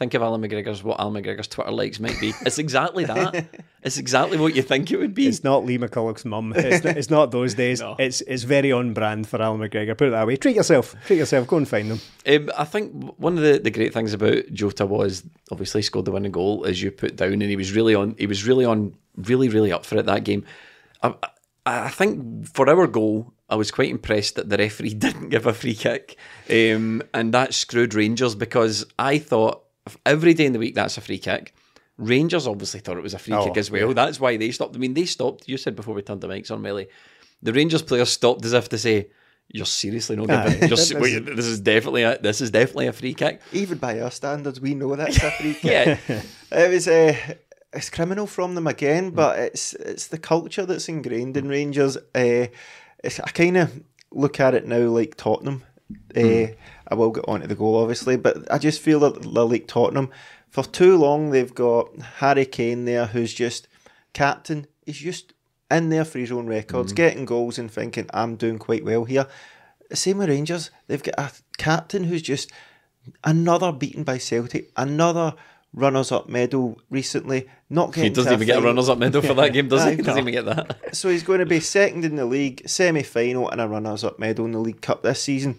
think 0.00 0.14
of 0.14 0.22
Allan 0.22 0.40
McGregor's 0.40 0.82
what 0.82 0.98
Allan 0.98 1.22
McGregor's 1.22 1.46
Twitter 1.46 1.70
likes 1.70 2.00
might 2.00 2.18
be. 2.18 2.32
It's 2.46 2.58
exactly 2.58 3.04
that. 3.04 3.46
it's 3.82 3.98
exactly 3.98 4.38
what 4.38 4.56
you 4.56 4.62
think 4.62 4.90
it 4.90 4.96
would 4.96 5.12
be. 5.14 5.26
It's 5.26 5.44
not 5.44 5.66
Lee 5.66 5.76
McCulloch's 5.76 6.24
mum. 6.24 6.54
It's 6.56 6.82
not, 6.82 6.96
it's 6.96 7.10
not 7.10 7.30
those 7.30 7.54
days. 7.54 7.80
No. 7.90 7.96
It's 7.98 8.20
it's 8.22 8.42
very 8.42 8.72
on 8.72 8.92
brand 8.92 9.26
for 9.28 9.40
Allan 9.40 9.60
McGregor. 9.60 9.96
Put 9.96 10.08
it 10.08 10.10
that 10.10 10.26
way. 10.26 10.36
Treat 10.36 10.56
yourself. 10.56 10.94
Treat 11.06 11.18
yourself. 11.18 11.46
Go 11.46 11.56
and 11.56 11.68
find 11.68 11.90
them. 11.90 12.00
Um, 12.26 12.50
I 12.58 12.64
think 12.64 13.14
one 13.18 13.38
of 13.38 13.44
the, 13.44 13.58
the 13.58 13.70
great 13.70 13.94
things 13.94 14.12
about 14.12 14.52
Jota 14.52 14.84
was 14.84 15.22
obviously 15.50 15.80
scored 15.80 16.04
the 16.04 16.10
winning 16.10 16.32
goal 16.32 16.66
as 16.66 16.82
you 16.82 16.90
put 16.90 17.16
down, 17.16 17.32
and 17.32 17.42
he 17.42 17.56
was 17.56 17.72
really 17.72 17.94
on. 17.94 18.16
He 18.18 18.26
was 18.26 18.46
really 18.46 18.64
on, 18.64 18.94
really 19.16 19.48
really 19.48 19.72
up 19.72 19.86
for 19.86 19.96
it 19.96 20.06
that 20.06 20.24
game. 20.24 20.44
I, 21.02 21.14
I 21.64 21.88
think 21.88 22.48
for 22.48 22.68
our 22.68 22.86
goal, 22.86 23.32
I 23.48 23.56
was 23.56 23.70
quite 23.70 23.90
impressed 23.90 24.34
that 24.34 24.48
the 24.48 24.58
referee 24.58 24.94
didn't 24.94 25.30
give 25.30 25.46
a 25.46 25.54
free 25.54 25.74
kick, 25.74 26.16
um, 26.50 27.02
and 27.14 27.32
that 27.32 27.54
screwed 27.54 27.94
Rangers 27.94 28.34
because 28.34 28.84
I 28.98 29.18
thought 29.18 29.64
every 30.06 30.34
day 30.34 30.46
in 30.46 30.52
the 30.52 30.58
week 30.58 30.74
that's 30.74 30.96
a 30.96 31.00
free 31.00 31.18
kick. 31.18 31.54
Rangers 31.98 32.46
obviously 32.46 32.80
thought 32.80 32.96
it 32.96 33.02
was 33.02 33.14
a 33.14 33.18
free 33.18 33.34
Oh, 33.34 33.44
kick 33.44 33.56
as 33.58 33.70
well. 33.70 33.92
That's 33.92 34.18
why 34.18 34.36
they 34.38 34.50
stopped. 34.52 34.74
I 34.74 34.78
mean, 34.78 34.94
they 34.94 35.04
stopped. 35.04 35.48
You 35.48 35.56
said 35.58 35.76
before 35.76 35.94
we 35.94 36.02
turned 36.02 36.22
the 36.22 36.28
mics 36.28 36.50
on, 36.50 36.62
Melly. 36.62 36.88
The 37.42 37.52
Rangers 37.52 37.82
players 37.82 38.10
stopped 38.10 38.44
as 38.46 38.52
if 38.54 38.68
to 38.70 38.78
say, 38.78 39.08
"You're 39.48 39.66
seriously 39.66 40.16
not 40.16 40.30
Aye. 40.30 40.48
giving. 40.50 40.68
You're, 40.68 40.76
se- 40.78 40.94
That 41.20 41.36
this 41.36 41.46
is 41.46 41.60
definitely 41.60 42.02
a, 42.04 42.18
this 42.18 42.40
is 42.40 42.50
definitely 42.50 42.86
a 42.86 42.92
free 42.94 43.12
kick." 43.14 43.40
Even 43.52 43.76
by 43.78 44.00
our 44.00 44.10
standards, 44.10 44.60
we 44.60 44.74
know 44.74 44.96
that's 44.96 45.22
a 45.22 45.30
free 45.32 45.54
kick. 45.60 45.98
Yeah, 46.08 46.22
It 46.52 46.70
was 46.70 46.88
uh, 46.88 47.14
it's 47.72 47.90
criminal 47.90 48.26
from 48.26 48.54
them 48.54 48.66
again, 48.66 49.10
but 49.10 49.38
it's 49.38 49.74
it's 49.74 50.06
the 50.08 50.18
culture 50.18 50.64
that's 50.64 50.88
ingrained 50.88 51.36
in 51.36 51.48
Rangers. 51.48 51.96
Uh, 51.98 52.46
it's, 53.04 53.20
I 53.20 53.30
kind 53.30 53.58
of 53.58 53.82
look 54.10 54.40
at 54.40 54.54
it 54.54 54.66
now 54.66 54.88
like 54.88 55.16
Tottenham. 55.16 55.64
Uh, 56.16 56.54
I 56.88 56.94
will 56.94 57.10
get 57.10 57.24
on 57.28 57.40
to 57.40 57.46
the 57.46 57.54
goal, 57.54 57.76
obviously, 57.76 58.16
but 58.16 58.50
I 58.52 58.58
just 58.58 58.80
feel 58.80 59.00
that 59.00 59.24
like 59.24 59.66
Tottenham. 59.66 60.10
For 60.48 60.64
too 60.64 60.96
long, 60.96 61.30
they've 61.30 61.54
got 61.54 61.96
Harry 62.18 62.44
Kane 62.44 62.84
there, 62.84 63.06
who's 63.06 63.32
just 63.32 63.68
captain. 64.12 64.66
He's 64.84 64.98
just 64.98 65.32
in 65.70 65.90
there 65.90 66.04
for 66.04 66.18
his 66.18 66.32
own 66.32 66.46
records, 66.46 66.92
getting 66.92 67.24
goals 67.24 67.58
and 67.58 67.70
thinking, 67.70 68.10
I'm 68.12 68.34
doing 68.36 68.58
quite 68.58 68.84
well 68.84 69.04
here. 69.04 69.26
Same 69.92 70.18
with 70.18 70.28
Rangers. 70.28 70.70
They've 70.88 71.02
got 71.02 71.14
a 71.18 71.30
captain 71.58 72.04
who's 72.04 72.22
just 72.22 72.50
another 73.24 73.72
beaten 73.72 74.02
by 74.02 74.18
Celtic, 74.18 74.70
another 74.76 75.34
runners 75.72 76.10
up 76.10 76.28
medal 76.28 76.80
recently. 76.90 77.48
Not 77.68 77.94
he 77.94 78.10
doesn't 78.10 78.32
even 78.32 78.46
get 78.46 78.58
a 78.58 78.62
runners 78.62 78.88
up 78.88 78.98
medal 78.98 79.22
for 79.22 79.34
that 79.34 79.48
game, 79.52 79.68
does 79.68 79.84
he? 79.84 79.96
He 79.96 80.02
doesn't 80.02 80.18
even 80.18 80.32
get 80.32 80.44
that. 80.46 80.94
So 80.96 81.08
he's 81.08 81.22
going 81.22 81.38
to 81.40 81.46
be 81.46 81.60
second 81.60 82.04
in 82.04 82.16
the 82.16 82.26
league, 82.26 82.68
semi 82.68 83.02
final, 83.02 83.48
and 83.48 83.60
a 83.60 83.68
runners 83.68 84.04
up 84.04 84.18
medal 84.18 84.44
in 84.46 84.52
the 84.52 84.58
League 84.58 84.80
Cup 84.80 85.02
this 85.02 85.22
season. 85.22 85.56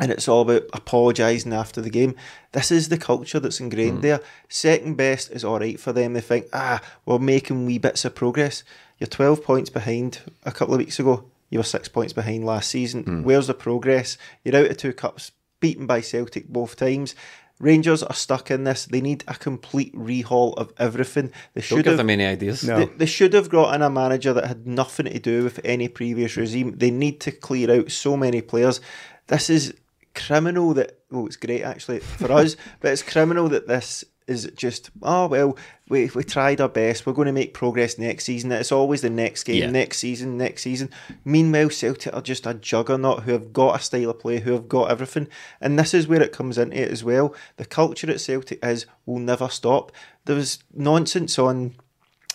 And 0.00 0.10
it's 0.10 0.26
all 0.28 0.40
about 0.42 0.62
apologising 0.72 1.52
after 1.52 1.80
the 1.80 1.90
game. 1.90 2.14
This 2.52 2.70
is 2.70 2.88
the 2.88 2.98
culture 2.98 3.38
that's 3.38 3.60
ingrained 3.60 3.98
Hmm. 3.98 4.00
there. 4.02 4.20
Second 4.48 4.96
best 4.96 5.30
is 5.30 5.44
all 5.44 5.60
right 5.60 5.78
for 5.78 5.92
them. 5.92 6.14
They 6.14 6.20
think, 6.20 6.46
ah, 6.52 6.80
we're 7.06 7.18
making 7.18 7.66
wee 7.66 7.78
bits 7.78 8.04
of 8.04 8.14
progress. 8.14 8.64
You're 8.98 9.08
12 9.08 9.42
points 9.44 9.70
behind 9.70 10.18
a 10.44 10.52
couple 10.52 10.74
of 10.74 10.78
weeks 10.78 10.98
ago. 10.98 11.24
You 11.50 11.58
were 11.58 11.64
six 11.64 11.88
points 11.88 12.12
behind 12.12 12.44
last 12.44 12.70
season. 12.70 13.02
Hmm. 13.04 13.22
Where's 13.22 13.46
the 13.48 13.54
progress? 13.54 14.16
You're 14.44 14.56
out 14.56 14.70
of 14.70 14.76
two 14.76 14.92
cups, 14.92 15.32
beaten 15.60 15.86
by 15.86 16.00
Celtic 16.00 16.48
both 16.48 16.76
times. 16.76 17.14
Rangers 17.58 18.02
are 18.02 18.14
stuck 18.14 18.50
in 18.50 18.64
this. 18.64 18.86
They 18.86 19.02
need 19.02 19.22
a 19.28 19.34
complete 19.34 19.94
rehaul 19.94 20.54
of 20.56 20.72
everything. 20.78 21.30
They 21.52 21.60
Don't 21.60 21.64
should 21.66 21.76
give 21.84 21.86
have 21.92 21.96
them 21.98 22.08
any 22.08 22.24
ideas. 22.24 22.64
No. 22.64 22.78
they, 22.78 22.84
they 22.86 23.06
should 23.06 23.34
have 23.34 23.50
brought 23.50 23.74
in 23.74 23.82
a 23.82 23.90
manager 23.90 24.32
that 24.32 24.46
had 24.46 24.66
nothing 24.66 25.04
to 25.04 25.18
do 25.18 25.44
with 25.44 25.60
any 25.62 25.88
previous 25.88 26.38
regime. 26.38 26.72
They 26.78 26.90
need 26.90 27.20
to 27.20 27.30
clear 27.32 27.70
out 27.70 27.90
so 27.90 28.16
many 28.16 28.40
players. 28.40 28.80
This 29.26 29.50
is 29.50 29.74
criminal 30.14 30.74
that 30.74 30.98
well 31.10 31.26
it's 31.26 31.36
great 31.36 31.62
actually 31.62 32.00
for 32.00 32.30
us, 32.32 32.56
but 32.80 32.92
it's 32.92 33.02
criminal 33.02 33.48
that 33.50 33.66
this 33.68 34.04
is 34.26 34.48
just 34.54 34.90
oh 35.02 35.26
well 35.26 35.56
we 35.88 36.08
we 36.14 36.22
tried 36.22 36.60
our 36.60 36.68
best. 36.68 37.04
We're 37.04 37.12
going 37.14 37.26
to 37.26 37.32
make 37.32 37.52
progress 37.52 37.98
next 37.98 38.24
season. 38.24 38.52
It's 38.52 38.70
always 38.70 39.00
the 39.00 39.10
next 39.10 39.42
game, 39.44 39.56
Yeah. 39.62 39.70
next 39.70 39.98
season, 39.98 40.36
next 40.38 40.62
season. 40.62 40.90
Meanwhile, 41.24 41.70
Celtic 41.70 42.14
are 42.14 42.20
just 42.22 42.46
a 42.46 42.54
juggernaut 42.54 43.24
who 43.24 43.32
have 43.32 43.52
got 43.52 43.80
a 43.80 43.82
style 43.82 44.10
of 44.10 44.20
play, 44.20 44.38
who 44.38 44.52
have 44.52 44.68
got 44.68 44.90
everything, 44.90 45.26
and 45.60 45.76
this 45.78 45.92
is 45.94 46.06
where 46.06 46.22
it 46.22 46.32
comes 46.32 46.58
into 46.58 46.80
it 46.80 46.90
as 46.90 47.02
well. 47.02 47.34
The 47.56 47.64
culture 47.64 48.08
at 48.10 48.20
Celtic 48.20 48.64
is 48.64 48.86
will 49.04 49.18
never 49.18 49.48
stop. 49.48 49.90
There 50.26 50.36
was 50.36 50.62
nonsense 50.72 51.36
on 51.38 51.74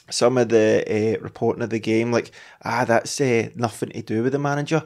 some 0.10 0.38
of 0.38 0.50
the 0.50 0.84
uh, 0.88 1.20
reporting 1.24 1.64
of 1.64 1.70
the 1.70 1.80
game, 1.80 2.12
like, 2.12 2.30
ah, 2.64 2.84
that's 2.86 3.20
uh, 3.22 3.50
nothing 3.56 3.90
to 3.90 4.02
do 4.02 4.22
with 4.22 4.34
the 4.34 4.40
manager. 4.40 4.86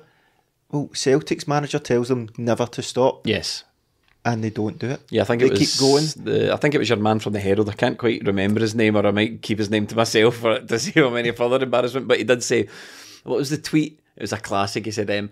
Well, 0.72 0.90
Celtic's 0.94 1.48
manager 1.48 1.80
tells 1.80 2.10
them 2.10 2.30
never 2.38 2.66
to 2.68 2.82
stop, 2.82 3.26
Yes. 3.26 3.64
and 4.24 4.44
they 4.44 4.50
don't 4.52 4.78
do 4.78 4.90
it. 4.92 5.02
Yeah, 5.10 5.24
I 5.24 5.26
think 5.26 5.42
they 5.42 5.48
it 5.48 5.52
was 5.52 5.60
keep 5.60 5.80
going. 5.80 6.06
The, 6.26 6.54
I 6.54 6.58
think 6.58 6.76
it 6.76 6.78
was 6.78 6.90
your 6.90 7.00
man 7.00 7.20
from 7.20 7.34
the 7.34 7.40
Herald. 7.40 7.70
I 7.70 7.74
can't 7.74 7.98
quite 7.98 8.24
remember 8.26 8.60
his 8.60 8.76
name, 8.76 8.96
or 8.96 9.06
I 9.06 9.12
might 9.12 9.42
keep 9.42 9.58
his 9.58 9.70
name 9.72 9.88
to 9.88 9.96
myself 9.96 10.36
for 10.38 10.60
to 10.72 10.80
see 10.80 10.92
how 11.00 11.10
many 11.10 11.32
further 11.32 11.64
embarrassment. 11.64 12.08
But 12.08 12.20
he 12.20 12.24
did 12.24 12.44
say, 12.44 12.68
"What 13.24 13.38
was 13.38 13.50
the 13.50 13.58
tweet?" 13.58 14.00
It 14.16 14.22
was 14.24 14.34
a 14.34 14.38
classic. 14.38 14.86
He 14.86 14.92
said, 14.92 15.10
um, 15.12 15.30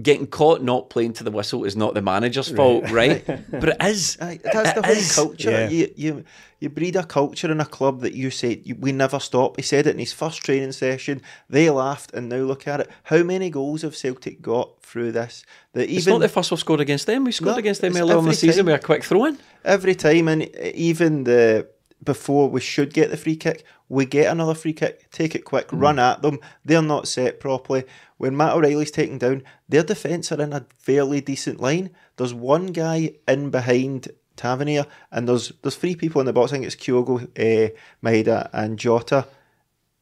"Getting 0.00 0.26
caught 0.26 0.62
not 0.62 0.90
playing 0.90 1.14
to 1.14 1.24
the 1.24 1.30
whistle 1.30 1.64
is 1.64 1.76
not 1.76 1.94
the 1.94 2.02
manager's 2.02 2.48
fault, 2.50 2.90
right? 2.90 3.24
but 3.50 3.68
it 3.70 3.76
is. 3.82 4.18
Aye, 4.20 4.40
that's 4.42 4.72
the 4.72 4.82
whole 4.82 4.96
is. 4.96 5.14
culture. 5.14 5.50
yeah. 5.50 5.68
You, 5.68 5.92
you 5.96 6.24
you 6.58 6.70
breed 6.70 6.96
a 6.96 7.04
culture 7.04 7.50
in 7.50 7.60
a 7.60 7.66
club 7.66 8.00
that 8.00 8.14
you 8.14 8.30
say 8.30 8.60
you, 8.64 8.76
we 8.76 8.92
never 8.92 9.20
stop. 9.20 9.56
He 9.56 9.62
said 9.62 9.86
it 9.86 9.90
in 9.90 9.98
his 9.98 10.12
first 10.12 10.42
training 10.42 10.72
session. 10.72 11.20
They 11.50 11.68
laughed, 11.70 12.14
and 12.14 12.28
now 12.28 12.38
look 12.38 12.66
at 12.66 12.80
it. 12.80 12.90
How 13.04 13.22
many 13.22 13.50
goals 13.50 13.82
have 13.82 13.96
Celtic 13.96 14.40
got 14.40 14.80
through 14.82 15.12
this? 15.12 15.44
That 15.74 15.84
even 15.84 15.96
It's 15.96 16.06
not 16.06 16.20
the 16.20 16.28
first 16.28 16.50
we've 16.50 16.60
scored 16.60 16.80
against 16.80 17.06
them. 17.06 17.24
We 17.24 17.32
scored 17.32 17.52
No, 17.52 17.58
against 17.58 17.80
them 17.82 17.92
it's 17.92 18.00
earlier 18.00 18.18
in 18.18 18.24
the 18.24 18.30
every 18.30 18.34
season 18.36 18.64
time. 18.64 18.72
with 18.72 18.82
a 18.82 18.86
quick 18.86 19.04
throw 19.04 19.26
in. 19.26 19.38
every 19.64 19.94
time, 19.94 20.28
and 20.28 20.42
even 20.74 21.24
the 21.24 21.68
before 22.02 22.48
we 22.48 22.60
should 22.60 22.92
get 22.92 23.10
the 23.10 23.16
free 23.16 23.36
kick, 23.36 23.64
we 23.88 24.04
get 24.04 24.30
another 24.30 24.54
free 24.54 24.72
kick, 24.72 25.10
take 25.10 25.34
it 25.34 25.44
quick, 25.44 25.68
mm. 25.68 25.80
run 25.80 25.98
at 25.98 26.22
them. 26.22 26.38
They're 26.64 26.82
not 26.82 27.08
set 27.08 27.40
properly. 27.40 27.84
When 28.18 28.36
Matt 28.36 28.54
O'Riley's 28.54 28.90
taken 28.90 29.18
down, 29.18 29.42
their 29.68 29.82
defence 29.82 30.32
are 30.32 30.40
in 30.40 30.52
a 30.52 30.66
fairly 30.78 31.20
decent 31.20 31.60
line. 31.60 31.90
There's 32.16 32.32
one 32.32 32.68
guy 32.68 33.12
in 33.28 33.50
behind 33.50 34.08
Tavernier, 34.36 34.86
and 35.12 35.28
there's 35.28 35.52
there's 35.62 35.76
three 35.76 35.96
people 35.96 36.20
in 36.20 36.26
the 36.26 36.32
box. 36.32 36.50
I 36.50 36.56
think 36.56 36.66
it's 36.66 36.76
Kyogo, 36.76 37.22
uh, 37.24 37.74
Maeda, 38.02 38.48
and 38.52 38.78
Jota. 38.78 39.26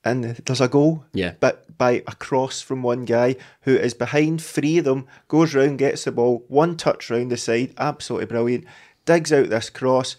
And 0.06 0.24
there's 0.24 0.60
a 0.60 0.68
goal, 0.68 1.06
Yeah. 1.14 1.32
but 1.40 1.78
by 1.78 2.02
a 2.06 2.14
cross 2.14 2.60
from 2.60 2.82
one 2.82 3.06
guy 3.06 3.36
who 3.62 3.74
is 3.74 3.94
behind 3.94 4.42
three 4.42 4.76
of 4.76 4.84
them, 4.84 5.06
goes 5.28 5.54
round, 5.54 5.78
gets 5.78 6.04
the 6.04 6.12
ball, 6.12 6.44
one 6.48 6.76
touch 6.76 7.08
round 7.08 7.30
the 7.32 7.38
side, 7.38 7.72
absolutely 7.78 8.26
brilliant. 8.26 8.66
Digs 9.06 9.32
out 9.32 9.48
this 9.48 9.70
cross. 9.70 10.16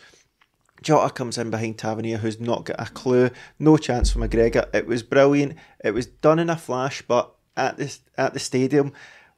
Jota 0.81 1.13
comes 1.13 1.37
in 1.37 1.51
behind 1.51 1.77
Tavernier, 1.77 2.17
who's 2.17 2.39
not 2.39 2.65
got 2.65 2.81
a 2.81 2.91
clue. 2.91 3.29
No 3.59 3.77
chance 3.77 4.09
for 4.11 4.19
McGregor. 4.19 4.73
It 4.73 4.87
was 4.87 5.03
brilliant. 5.03 5.55
It 5.83 5.91
was 5.91 6.07
done 6.07 6.39
in 6.39 6.49
a 6.49 6.57
flash, 6.57 7.03
but 7.07 7.34
at 7.57 7.77
this 7.77 8.01
at 8.17 8.33
the 8.33 8.39
stadium, 8.39 8.93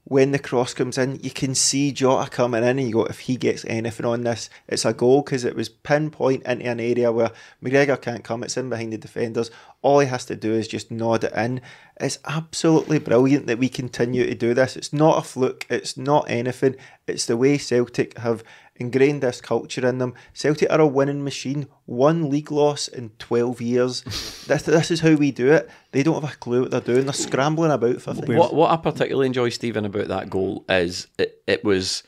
when 0.10 0.32
the 0.32 0.40
cross 0.40 0.74
comes 0.74 0.98
in, 0.98 1.20
you 1.22 1.32
can 1.32 1.54
see 1.54 1.92
Jota 1.92 2.30
coming 2.30 2.64
in, 2.64 2.80
and 2.80 2.88
you 2.88 2.94
go, 2.94 3.06
if 3.06 3.20
he 3.20 3.36
gets 3.36 3.66
anything 3.66 4.06
on 4.06 4.24
this, 4.24 4.50
it's 4.66 4.86
a 4.86 4.94
goal 4.94 5.22
because 5.22 5.44
it 5.44 5.54
was 5.56 5.68
pinpoint 5.68 6.44
into 6.44 6.66
an 6.66 6.80
area 6.80 7.12
where 7.12 7.32
McGregor 7.62 8.02
can't 8.02 8.24
come. 8.24 8.42
It's 8.44 8.56
in 8.56 8.70
behind 8.70 8.94
the 8.94 8.98
defenders. 8.98 9.52
All 9.82 10.00
he 10.00 10.08
has 10.08 10.24
to 10.26 10.38
do 10.38 10.54
is 10.54 10.70
just 10.70 10.92
nod 10.92 11.26
it 11.26 11.34
in. 11.34 11.60
It's 12.00 12.20
absolutely 12.26 13.00
brilliant 13.00 13.48
that 13.48 13.60
we 13.60 13.68
continue 13.68 14.26
to 14.26 14.34
do 14.36 14.54
this. 14.54 14.78
It's 14.78 14.94
not 14.94 15.18
a 15.18 15.28
fluke. 15.28 15.66
It's 15.70 15.98
not 15.98 16.30
anything. 16.30 16.78
It's 17.06 17.26
the 17.26 17.36
way 17.36 17.58
Celtic 17.58 18.18
have 18.20 18.46
ingrained 18.78 19.22
this 19.22 19.42
culture 19.42 19.88
in 19.88 19.98
them. 19.98 20.14
Celtic 20.34 20.72
are 20.72 20.82
a 20.82 20.88
winning 20.88 21.24
machine. 21.24 21.68
One 21.86 22.30
league 22.30 22.52
loss 22.52 22.88
in 22.88 23.10
12 23.20 23.62
years. 23.62 24.02
this, 24.48 24.64
this 24.64 24.92
is 24.92 25.00
how 25.02 25.16
we 25.16 25.32
do 25.32 25.52
it. 25.52 25.70
They 25.92 26.04
don't 26.04 26.22
have 26.22 26.32
a 26.32 26.36
clue 26.38 26.62
what 26.62 26.72
they're 26.72 26.82
doing. 26.82 27.06
They're 27.06 27.14
scrambling 27.14 27.72
about 27.72 28.02
for 28.02 28.14
things. 28.14 28.38
What 28.38 28.54
what 28.54 28.72
I 28.72 28.78
particularly 28.78 29.28
enjoy, 29.28 29.50
Stephen, 29.50 29.86
about 29.86 30.08
that 30.08 30.30
goal 30.30 30.66
is 30.70 31.08
it, 31.18 31.42
it 31.48 31.64
was 31.64 32.04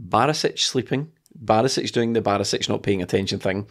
Barisic 0.00 0.58
sleeping, 0.58 1.12
Barisic 1.42 1.92
doing 1.92 2.12
the 2.12 2.22
Barisic 2.22 2.68
not 2.68 2.82
paying 2.82 3.02
attention 3.02 3.38
thing. 3.38 3.66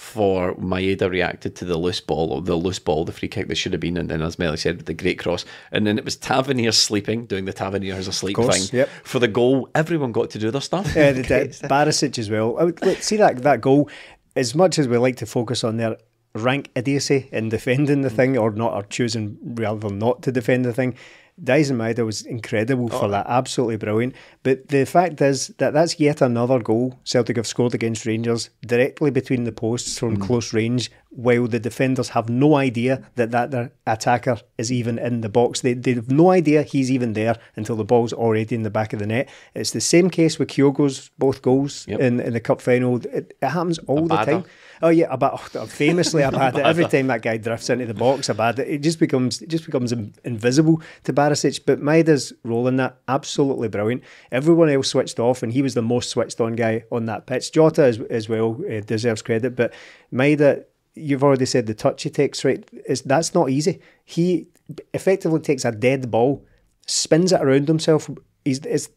For 0.00 0.54
Maeda 0.54 1.10
reacted 1.10 1.54
to 1.56 1.66
the 1.66 1.76
loose 1.76 2.00
ball 2.00 2.32
or 2.32 2.40
the 2.40 2.56
loose 2.56 2.78
ball, 2.78 3.04
the 3.04 3.12
free 3.12 3.28
kick 3.28 3.48
that 3.48 3.56
should 3.56 3.72
have 3.72 3.82
been, 3.82 3.98
and 3.98 4.08
then 4.08 4.22
as 4.22 4.38
Melly 4.38 4.56
said, 4.56 4.78
with 4.78 4.86
the 4.86 4.94
great 4.94 5.18
cross, 5.18 5.44
and 5.72 5.86
then 5.86 5.98
it 5.98 6.06
was 6.06 6.16
Tavernier 6.16 6.72
sleeping, 6.72 7.26
doing 7.26 7.44
the 7.44 7.52
Tavernier 7.52 7.96
asleep 7.96 8.38
thing. 8.38 8.62
yep. 8.72 8.88
For 9.04 9.18
the 9.18 9.28
goal, 9.28 9.68
everyone 9.74 10.12
got 10.12 10.30
to 10.30 10.38
do 10.38 10.50
their 10.50 10.62
stuff. 10.62 10.96
Uh, 10.96 11.12
the, 11.12 11.22
the, 11.22 11.68
Barisic 11.68 12.18
as 12.18 12.30
well. 12.30 12.58
I 12.58 12.64
would, 12.64 13.02
see 13.02 13.18
that 13.18 13.42
that 13.42 13.60
goal. 13.60 13.90
as 14.34 14.54
much 14.54 14.78
as 14.78 14.88
we 14.88 14.96
like 14.96 15.16
to 15.16 15.26
focus 15.26 15.62
on 15.62 15.76
their 15.76 15.98
rank 16.34 16.70
idiocy 16.74 17.28
in 17.30 17.50
defending 17.50 18.00
the 18.00 18.10
thing 18.10 18.38
or 18.38 18.50
not, 18.52 18.72
or 18.72 18.84
choosing 18.84 19.36
rather 19.42 19.86
than 19.86 19.98
not 19.98 20.22
to 20.22 20.32
defend 20.32 20.64
the 20.64 20.72
thing, 20.72 20.94
Daizen 21.42 21.76
Maeda 21.76 22.04
was 22.04 22.22
incredible 22.22 22.88
for 22.88 23.08
that, 23.08 23.26
absolutely 23.28 23.76
brilliant. 23.76 24.14
But 24.42 24.68
the 24.68 24.84
fact 24.84 25.20
is 25.20 25.48
that 25.58 25.72
that's 25.72 25.98
yet 25.98 26.20
another 26.20 26.58
goal 26.58 26.98
Celtic 27.04 27.36
have 27.36 27.46
scored 27.46 27.74
against 27.74 28.04
Rangers 28.06 28.50
directly 28.66 29.10
between 29.10 29.44
the 29.44 29.52
posts 29.52 29.98
from 29.98 30.16
close 30.18 30.52
range, 30.52 30.90
while 31.10 31.46
the 31.46 31.58
defenders 31.58 32.10
have 32.10 32.28
no 32.28 32.56
idea 32.56 33.02
that 33.16 33.30
that 33.30 33.50
their 33.50 33.72
attacker 33.86 34.38
is 34.58 34.70
even 34.70 34.98
in 34.98 35.22
the 35.22 35.28
box. 35.28 35.60
They, 35.62 35.74
they 35.74 35.94
have 35.94 36.10
no 36.10 36.30
idea 36.30 36.62
he's 36.62 36.90
even 36.90 37.14
there 37.14 37.36
until 37.56 37.76
the 37.76 37.84
ball's 37.84 38.12
already 38.12 38.54
in 38.54 38.62
the 38.62 38.70
back 38.70 38.92
of 38.92 38.98
the 38.98 39.06
net. 39.06 39.28
It's 39.54 39.70
the 39.72 39.80
same 39.80 40.10
case 40.10 40.38
with 40.38 40.48
Kyogo's 40.48 41.10
both 41.18 41.42
goals 41.42 41.86
Yep. 41.88 42.00
in, 42.00 42.20
in 42.20 42.32
the 42.32 42.40
cup 42.40 42.60
final. 42.60 42.96
It, 43.06 43.36
it 43.40 43.48
happens 43.48 43.78
all 43.86 44.06
the 44.06 44.16
time. 44.16 44.44
Oh 44.82 44.88
yeah, 44.88 45.08
about 45.10 45.38
famously 45.68 46.24
I've 46.24 46.34
had 46.34 46.56
it. 46.56 46.60
Every 46.64 46.86
time 46.86 47.08
that 47.08 47.22
guy 47.22 47.36
drifts 47.36 47.68
into 47.68 47.86
the 47.86 47.94
box, 47.94 48.28
Abada, 48.28 48.60
it 48.60 48.78
just 48.78 48.98
becomes 48.98 49.42
it 49.42 49.48
just 49.48 49.66
becomes 49.66 49.92
in- 49.92 50.14
invisible 50.24 50.80
to 51.04 51.12
Barisic. 51.12 51.60
But 51.66 51.80
Maeda's 51.80 52.32
role 52.44 52.66
in 52.66 52.76
that 52.76 52.98
absolutely 53.06 53.68
brilliant. 53.68 54.02
Everyone 54.32 54.70
else 54.70 54.88
switched 54.88 55.20
off, 55.20 55.42
and 55.42 55.52
he 55.52 55.60
was 55.60 55.74
the 55.74 55.82
most 55.82 56.08
switched 56.08 56.40
on 56.40 56.54
guy 56.54 56.84
on 56.90 57.06
that 57.06 57.26
pitch. 57.26 57.52
Jota 57.52 57.84
as, 57.84 58.00
as 58.10 58.28
well 58.28 58.58
uh, 58.70 58.80
deserves 58.80 59.22
credit, 59.22 59.54
but 59.54 59.74
Maeda, 60.12 60.64
you've 60.94 61.24
already 61.24 61.46
said 61.46 61.66
the 61.66 61.74
touch 61.74 62.02
he 62.02 62.10
takes 62.10 62.44
right. 62.44 62.66
Is 62.86 63.02
that's 63.02 63.34
not 63.34 63.50
easy. 63.50 63.80
He 64.04 64.48
effectively 64.94 65.40
takes 65.40 65.64
a 65.64 65.72
dead 65.72 66.10
ball, 66.10 66.46
spins 66.86 67.32
it 67.32 67.42
around 67.42 67.68
himself. 67.68 68.08
He's 68.46 68.60
it's 68.60 68.88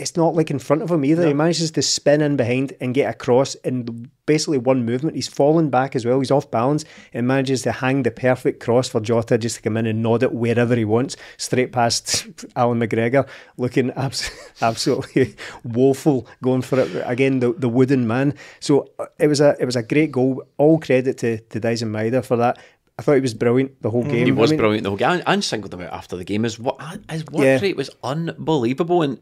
it's 0.00 0.16
not 0.16 0.34
like 0.34 0.50
in 0.50 0.58
front 0.58 0.82
of 0.82 0.90
him 0.90 1.04
either. 1.04 1.26
He 1.26 1.34
manages 1.34 1.70
to 1.72 1.82
spin 1.82 2.20
in 2.20 2.36
behind 2.36 2.72
and 2.80 2.94
get 2.94 3.10
across 3.10 3.54
in 3.56 4.10
basically 4.26 4.58
one 4.58 4.84
movement. 4.84 5.14
He's 5.16 5.28
fallen 5.28 5.70
back 5.70 5.94
as 5.94 6.04
well. 6.06 6.18
He's 6.20 6.30
off 6.30 6.50
balance 6.50 6.84
and 7.12 7.26
manages 7.26 7.62
to 7.62 7.72
hang 7.72 8.02
the 8.02 8.10
perfect 8.10 8.60
cross 8.60 8.88
for 8.88 9.00
Jota 9.00 9.36
just 9.38 9.56
to 9.56 9.62
come 9.62 9.76
in 9.76 9.86
and 9.86 10.02
nod 10.02 10.22
it 10.22 10.32
wherever 10.32 10.74
he 10.76 10.84
wants, 10.84 11.16
straight 11.36 11.72
past 11.72 12.26
Allan 12.56 12.80
McGregor, 12.80 13.28
looking 13.56 13.90
abs- 13.92 14.30
absolutely 14.62 15.36
woeful, 15.64 16.26
going 16.42 16.62
for 16.62 16.80
it 16.80 17.02
again. 17.06 17.40
The, 17.40 17.52
the 17.52 17.68
wooden 17.68 18.06
man. 18.06 18.34
So 18.60 18.90
uh, 18.98 19.06
it 19.18 19.26
was 19.28 19.40
a 19.40 19.56
it 19.60 19.64
was 19.66 19.76
a 19.76 19.82
great 19.82 20.12
goal. 20.12 20.42
All 20.58 20.78
credit 20.78 21.18
to 21.18 21.38
to 21.40 21.60
Daizen 21.60 21.90
Maeda 21.90 22.24
for 22.24 22.36
that. 22.36 22.58
I 22.98 23.02
thought 23.02 23.14
he 23.14 23.20
was 23.22 23.32
brilliant 23.32 23.80
the 23.80 23.88
whole 23.88 24.04
game. 24.04 24.26
He 24.26 24.32
was 24.32 24.50
I 24.50 24.52
mean, 24.52 24.58
brilliant 24.58 24.84
the 24.84 24.90
whole 24.90 24.98
game. 24.98 25.08
And, 25.10 25.22
and 25.26 25.42
singled 25.42 25.72
him 25.72 25.80
out 25.80 25.90
after 25.92 26.16
the 26.18 26.24
game. 26.24 26.42
His, 26.42 26.56
his 26.56 26.64
work 26.66 27.44
Yeah. 27.44 27.58
rate 27.58 27.74
was 27.76 27.88
unbelievable. 28.04 29.00
And 29.00 29.18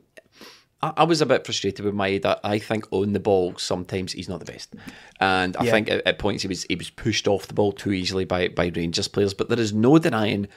I, 0.83 0.93
I 0.99 1.05
was 1.05 1.21
a 1.21 1.27
bit 1.27 1.45
frustrated 1.45 1.85
with 1.85 1.95
Maeda. 1.95 2.39
I 2.45 2.59
think 2.59 2.87
on 2.93 3.13
the 3.13 3.21
ball, 3.21 3.55
sometimes 3.57 4.13
he's 4.13 4.29
not 4.29 4.39
the 4.41 4.51
best. 4.53 4.75
And 5.21 5.57
I 5.57 5.65
Yeah. 5.65 5.71
think 5.73 5.91
at, 5.91 6.07
at 6.07 6.19
points 6.19 6.43
he 6.43 6.49
was 6.49 6.65
he 6.65 6.77
was 6.77 6.91
pushed 6.91 7.27
off 7.29 7.47
the 7.49 7.55
ball 7.55 7.73
too 7.73 7.93
easily 7.93 8.25
by, 8.25 8.49
by 8.49 8.71
Rangers 8.75 9.09
players. 9.09 9.35
But 9.35 9.49
there 9.49 9.59
is 9.61 9.73
no 9.73 9.99
denying 9.99 10.49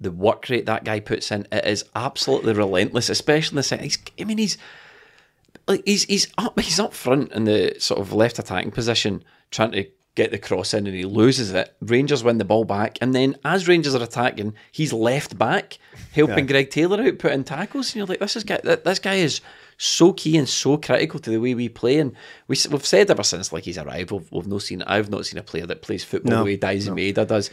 the 0.00 0.10
work 0.12 0.48
rate 0.48 0.66
that 0.66 0.84
guy 0.84 1.00
puts 1.00 1.30
in. 1.32 1.46
It 1.50 1.64
is 1.64 1.84
absolutely 1.94 2.52
relentless, 2.54 3.08
especially 3.10 3.54
in 3.54 3.56
the 3.56 3.62
second. 3.64 3.84
He's, 3.84 3.98
I 4.20 4.24
mean, 4.24 4.38
he's 4.38 4.58
like 5.66 5.82
he's 5.84 6.04
he's 6.04 6.28
up 6.38 6.58
he's 6.60 6.80
up 6.80 6.94
front 6.94 7.32
in 7.32 7.44
the 7.44 7.74
sort 7.78 8.00
of 8.00 8.12
left 8.12 8.38
attacking 8.38 8.70
position 8.70 9.22
trying 9.50 9.72
to 9.72 9.86
get 10.14 10.30
the 10.32 10.38
cross 10.38 10.74
in 10.74 10.86
and 10.86 10.96
he 10.96 11.04
loses 11.04 11.52
it. 11.52 11.74
Rangers 11.80 12.24
win 12.24 12.38
the 12.38 12.44
ball 12.44 12.64
back 12.64 12.98
and 13.00 13.14
then 13.14 13.36
as 13.44 13.68
Rangers 13.68 13.94
are 13.94 14.02
attacking, 14.02 14.54
he's 14.72 14.92
left 14.92 15.38
back 15.38 15.78
helping 16.12 16.46
Greg 16.46 16.70
Taylor 16.70 17.00
out 17.02 17.18
putting 17.18 17.44
tackles 17.44 17.88
and 17.90 17.96
you're 17.96 18.06
like 18.06 18.18
this 18.18 18.34
is 18.36 18.44
guy 18.44 18.58
this 18.62 18.98
guy 18.98 19.14
is 19.14 19.40
so 19.78 20.12
key 20.12 20.36
and 20.36 20.48
so 20.48 20.76
critical 20.76 21.20
to 21.20 21.30
the 21.30 21.38
way 21.38 21.54
we 21.54 21.68
play 21.68 21.98
and 21.98 22.12
we, 22.48 22.56
we've 22.70 22.84
said 22.84 23.10
ever 23.10 23.22
since 23.22 23.52
like 23.52 23.64
he's 23.64 23.78
arrived 23.78 24.10
we've, 24.10 24.30
we've 24.32 24.46
not 24.46 24.60
seen 24.60 24.82
I've 24.82 25.08
not 25.08 25.24
seen 25.24 25.38
a 25.38 25.42
player 25.42 25.66
that 25.66 25.82
plays 25.82 26.04
football 26.04 26.30
No, 26.30 26.38
the 26.38 26.44
way 26.44 26.58
Daizen 26.58 26.94
Maeda 26.94 27.26
does. 27.26 27.50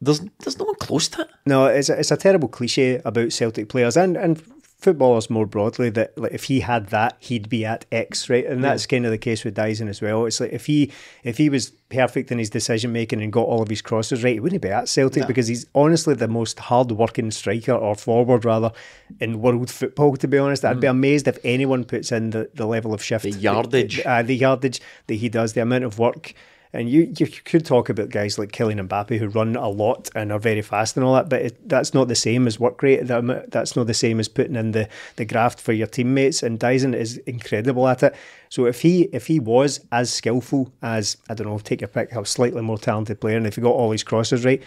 There's 0.00 0.20
there's 0.40 0.58
no 0.58 0.66
one 0.66 0.74
close 0.74 1.08
to 1.08 1.22
it. 1.22 1.28
No, 1.46 1.66
it's 1.66 1.88
a, 1.88 1.98
it's 1.98 2.10
a 2.10 2.18
terrible 2.18 2.48
cliche 2.48 3.00
about 3.04 3.32
Celtic 3.32 3.70
players 3.70 3.96
and, 3.96 4.16
and 4.18 4.42
footballers 4.78 5.30
more 5.30 5.46
broadly 5.46 5.88
that 5.90 6.16
like 6.18 6.32
if 6.32 6.44
he 6.44 6.60
had 6.60 6.88
that 6.88 7.16
he'd 7.18 7.48
be 7.48 7.64
at 7.64 7.84
X 7.90 8.28
right? 8.28 8.44
And 8.44 8.62
that's 8.62 8.86
kind 8.86 9.04
of 9.06 9.10
the 9.10 9.18
case 9.18 9.42
with 9.44 9.56
Daizen 9.56 9.88
as 9.88 10.02
well. 10.02 10.26
It's 10.26 10.38
like 10.38 10.52
if 10.52 10.66
he 10.66 10.92
if 11.24 11.38
he 11.38 11.48
was 11.48 11.70
perfect 11.88 12.30
in 12.30 12.38
his 12.38 12.50
decision 12.50 12.92
making 12.92 13.22
and 13.22 13.32
got 13.32 13.46
all 13.46 13.62
of 13.62 13.68
his 13.68 13.80
crosses 13.80 14.22
right 14.22 14.34
he 14.34 14.40
wouldn't 14.40 14.60
be 14.60 14.68
at 14.68 14.88
Celtic 14.88 15.26
because 15.26 15.46
he's 15.48 15.66
honestly 15.74 16.14
the 16.14 16.28
most 16.28 16.58
hard 16.58 16.90
working 16.92 17.30
striker 17.30 17.72
or 17.72 17.94
forward 17.94 18.44
rather 18.44 18.70
in 19.18 19.40
world 19.40 19.70
football 19.70 20.16
to 20.16 20.28
be 20.28 20.36
honest. 20.38 20.64
I'd 20.64 20.80
be 20.80 20.86
amazed 20.86 21.26
if 21.26 21.38
anyone 21.42 21.84
puts 21.84 22.12
in 22.12 22.30
the, 22.30 22.50
the 22.54 22.66
level 22.66 22.92
of 22.92 23.02
shift 23.02 23.24
The 23.24 23.30
yardage. 23.30 24.00
uh, 24.04 24.22
the 24.22 24.36
yardage 24.36 24.80
that 25.06 25.14
he 25.14 25.28
does 25.28 25.54
the 25.54 25.62
amount 25.62 25.84
of 25.84 25.98
work 25.98 26.34
and 26.76 26.90
you, 26.90 27.12
you 27.18 27.26
could 27.26 27.64
talk 27.64 27.88
about 27.88 28.10
guys 28.10 28.38
like 28.38 28.52
Kylian 28.52 28.86
Mbappe 28.86 29.18
who 29.18 29.28
run 29.28 29.56
a 29.56 29.68
lot 29.68 30.10
and 30.14 30.30
are 30.30 30.38
very 30.38 30.62
fast 30.62 30.96
and 30.96 31.04
all 31.04 31.14
that, 31.14 31.28
but 31.28 31.42
it, 31.42 31.68
that's 31.68 31.94
not 31.94 32.08
the 32.08 32.14
same 32.14 32.46
as 32.46 32.60
work 32.60 32.82
rate. 32.82 33.06
That, 33.06 33.50
that's 33.50 33.74
not 33.74 33.86
the 33.86 33.94
same 33.94 34.20
as 34.20 34.28
putting 34.28 34.56
in 34.56 34.72
the, 34.72 34.88
the 35.16 35.24
graft 35.24 35.58
for 35.58 35.72
your 35.72 35.86
teammates. 35.86 36.42
And 36.42 36.60
Daizen 36.60 36.94
is 36.94 37.16
incredible 37.18 37.88
at 37.88 38.02
it. 38.02 38.14
So 38.48 38.66
if 38.66 38.82
he 38.82 39.02
if 39.12 39.26
he 39.26 39.40
was 39.40 39.80
as 39.90 40.12
skillful 40.12 40.72
as 40.82 41.16
I 41.28 41.34
don't 41.34 41.46
know, 41.46 41.58
take 41.58 41.80
your 41.80 41.88
pick, 41.88 42.12
a 42.12 42.24
slightly 42.24 42.62
more 42.62 42.78
talented 42.78 43.20
player, 43.20 43.36
and 43.36 43.46
if 43.46 43.56
he 43.56 43.62
got 43.62 43.70
all 43.70 43.90
his 43.90 44.04
crosses 44.04 44.44
right, 44.44 44.62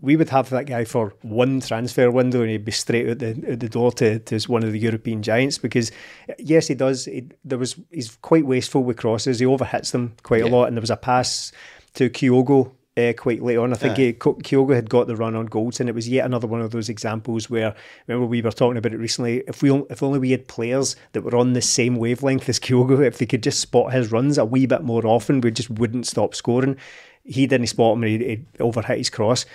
we 0.00 0.16
would 0.16 0.30
have 0.30 0.50
that 0.50 0.66
guy 0.66 0.84
for 0.84 1.14
one 1.22 1.60
transfer 1.60 2.10
window 2.10 2.40
and 2.40 2.50
he'd 2.50 2.64
be 2.64 2.72
straight 2.72 3.08
out 3.08 3.18
the, 3.18 3.30
out 3.52 3.60
the 3.60 3.68
door 3.68 3.92
to, 3.92 4.18
to 4.18 4.38
one 4.50 4.64
of 4.64 4.72
the 4.72 4.78
European 4.78 5.22
giants 5.22 5.58
because 5.58 5.90
yes 6.38 6.68
he 6.68 6.74
does. 6.74 7.06
He, 7.06 7.28
there 7.44 7.58
was 7.58 7.76
he's 7.90 8.16
quite 8.22 8.46
wasteful 8.46 8.84
with 8.84 8.96
crosses. 8.96 9.38
He 9.38 9.46
overhits 9.46 9.92
them 9.92 10.14
quite 10.22 10.42
a 10.42 10.48
lot. 10.48 10.66
And 10.68 10.76
there 10.76 10.82
was 10.82 10.90
a 10.90 10.96
pass 10.96 11.52
to 11.94 12.10
Kyogo 12.10 12.72
uh, 12.96 13.12
quite 13.16 13.42
late 13.42 13.56
on. 13.56 13.72
I 13.72 13.76
think 13.76 13.96
he, 13.96 14.12
Kyogo 14.12 14.74
had 14.74 14.90
got 14.90 15.06
the 15.06 15.16
run 15.16 15.34
on 15.34 15.46
goals 15.46 15.80
and 15.80 15.88
it 15.88 15.94
was 15.94 16.08
yet 16.08 16.26
another 16.26 16.46
one 16.46 16.60
of 16.60 16.72
those 16.72 16.88
examples 16.88 17.48
where 17.48 17.74
remember 18.06 18.26
we 18.26 18.42
were 18.42 18.50
talking 18.50 18.76
about 18.76 18.92
it 18.92 18.98
recently 18.98 19.42
if 19.48 19.62
we 19.62 19.72
if 19.88 20.02
only 20.02 20.18
we 20.18 20.30
had 20.30 20.46
players 20.46 20.94
that 21.12 21.22
were 21.22 21.36
on 21.36 21.54
the 21.54 21.62
same 21.62 21.96
wavelength 21.96 22.48
as 22.48 22.60
Kyogo 22.60 23.04
if 23.04 23.18
they 23.18 23.26
could 23.26 23.42
just 23.42 23.60
spot 23.60 23.92
his 23.92 24.12
runs 24.12 24.36
a 24.36 24.44
wee 24.44 24.66
bit 24.66 24.82
more 24.82 25.06
often 25.06 25.40
we 25.40 25.50
just 25.50 25.70
wouldn't 25.70 26.06
stop 26.06 26.34
scoring. 26.34 26.76
He 27.24 27.46
didn't 27.46 27.68
spot 27.68 27.96
him 27.96 28.04
and 28.04 28.22
he, 28.22 28.28
he 28.28 28.36
overhit 28.58 28.98
his 28.98 29.10
cross 29.10 29.46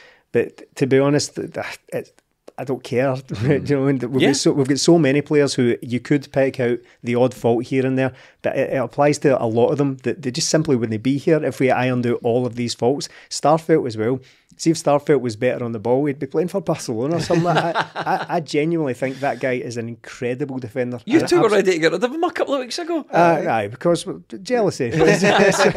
but 0.45 0.75
to 0.75 0.85
be 0.87 0.99
honest, 0.99 1.35
th- 1.35 1.53
th- 1.53 1.79
it, 1.93 2.21
I 2.59 2.63
don't 2.63 2.83
care. 2.83 3.15
Do 3.27 3.45
you 3.53 3.59
know, 3.75 3.81
what 3.83 3.89
I 3.89 3.91
mean? 3.91 4.11
we've, 4.11 4.21
Yeah. 4.21 4.29
got 4.29 4.35
so, 4.37 4.51
we've 4.51 4.67
got 4.67 4.79
so 4.79 4.97
many 4.97 5.21
players 5.21 5.53
who 5.53 5.77
you 5.81 5.99
could 5.99 6.31
pick 6.31 6.59
out 6.59 6.79
the 7.03 7.13
odd 7.15 7.33
fault 7.35 7.65
here 7.65 7.85
and 7.85 7.97
there, 7.97 8.13
but 8.41 8.57
it, 8.57 8.73
it 8.73 8.77
applies 8.77 9.19
to 9.19 9.39
a 9.41 9.45
lot 9.45 9.67
of 9.69 9.77
them 9.77 9.97
that 10.03 10.23
they 10.23 10.31
just 10.31 10.49
simply 10.49 10.75
wouldn't 10.75 11.03
be 11.03 11.17
here 11.19 11.43
if 11.45 11.59
we 11.59 11.69
ironed 11.69 12.07
out 12.07 12.19
all 12.23 12.45
of 12.47 12.55
these 12.55 12.73
faults. 12.73 13.09
Starfelt 13.29 13.85
as 13.85 13.95
well. 13.95 14.19
See 14.59 14.71
if 14.71 14.77
Starfelt 14.77 15.21
was 15.21 15.35
better 15.35 15.63
on 15.63 15.71
the 15.71 15.79
ball, 15.79 16.03
he'd 16.05 16.19
be 16.19 16.25
playing 16.27 16.47
for 16.49 16.61
Barcelona 16.61 17.17
or 17.17 17.19
something. 17.19 17.43
like 17.43 17.55
that. 17.73 17.91
I, 17.95 18.01
I, 18.15 18.25
I 18.37 18.39
genuinely 18.39 18.93
think 18.95 19.19
that 19.19 19.39
guy 19.39 19.53
is 19.53 19.77
an 19.77 19.87
incredible 19.87 20.57
defender. 20.57 20.99
You 21.05 21.21
two 21.25 21.39
were 21.41 21.49
ready 21.49 21.73
to 21.73 21.79
get 21.79 21.91
rid 21.91 22.03
of 22.03 22.11
him 22.11 22.23
a 22.23 22.31
couple 22.31 22.55
of 22.55 22.61
weeks 22.61 22.79
ago. 22.79 23.05
Uh, 23.13 23.45
aye, 23.47 23.67
because 23.67 24.05
jealousy. 24.41 24.89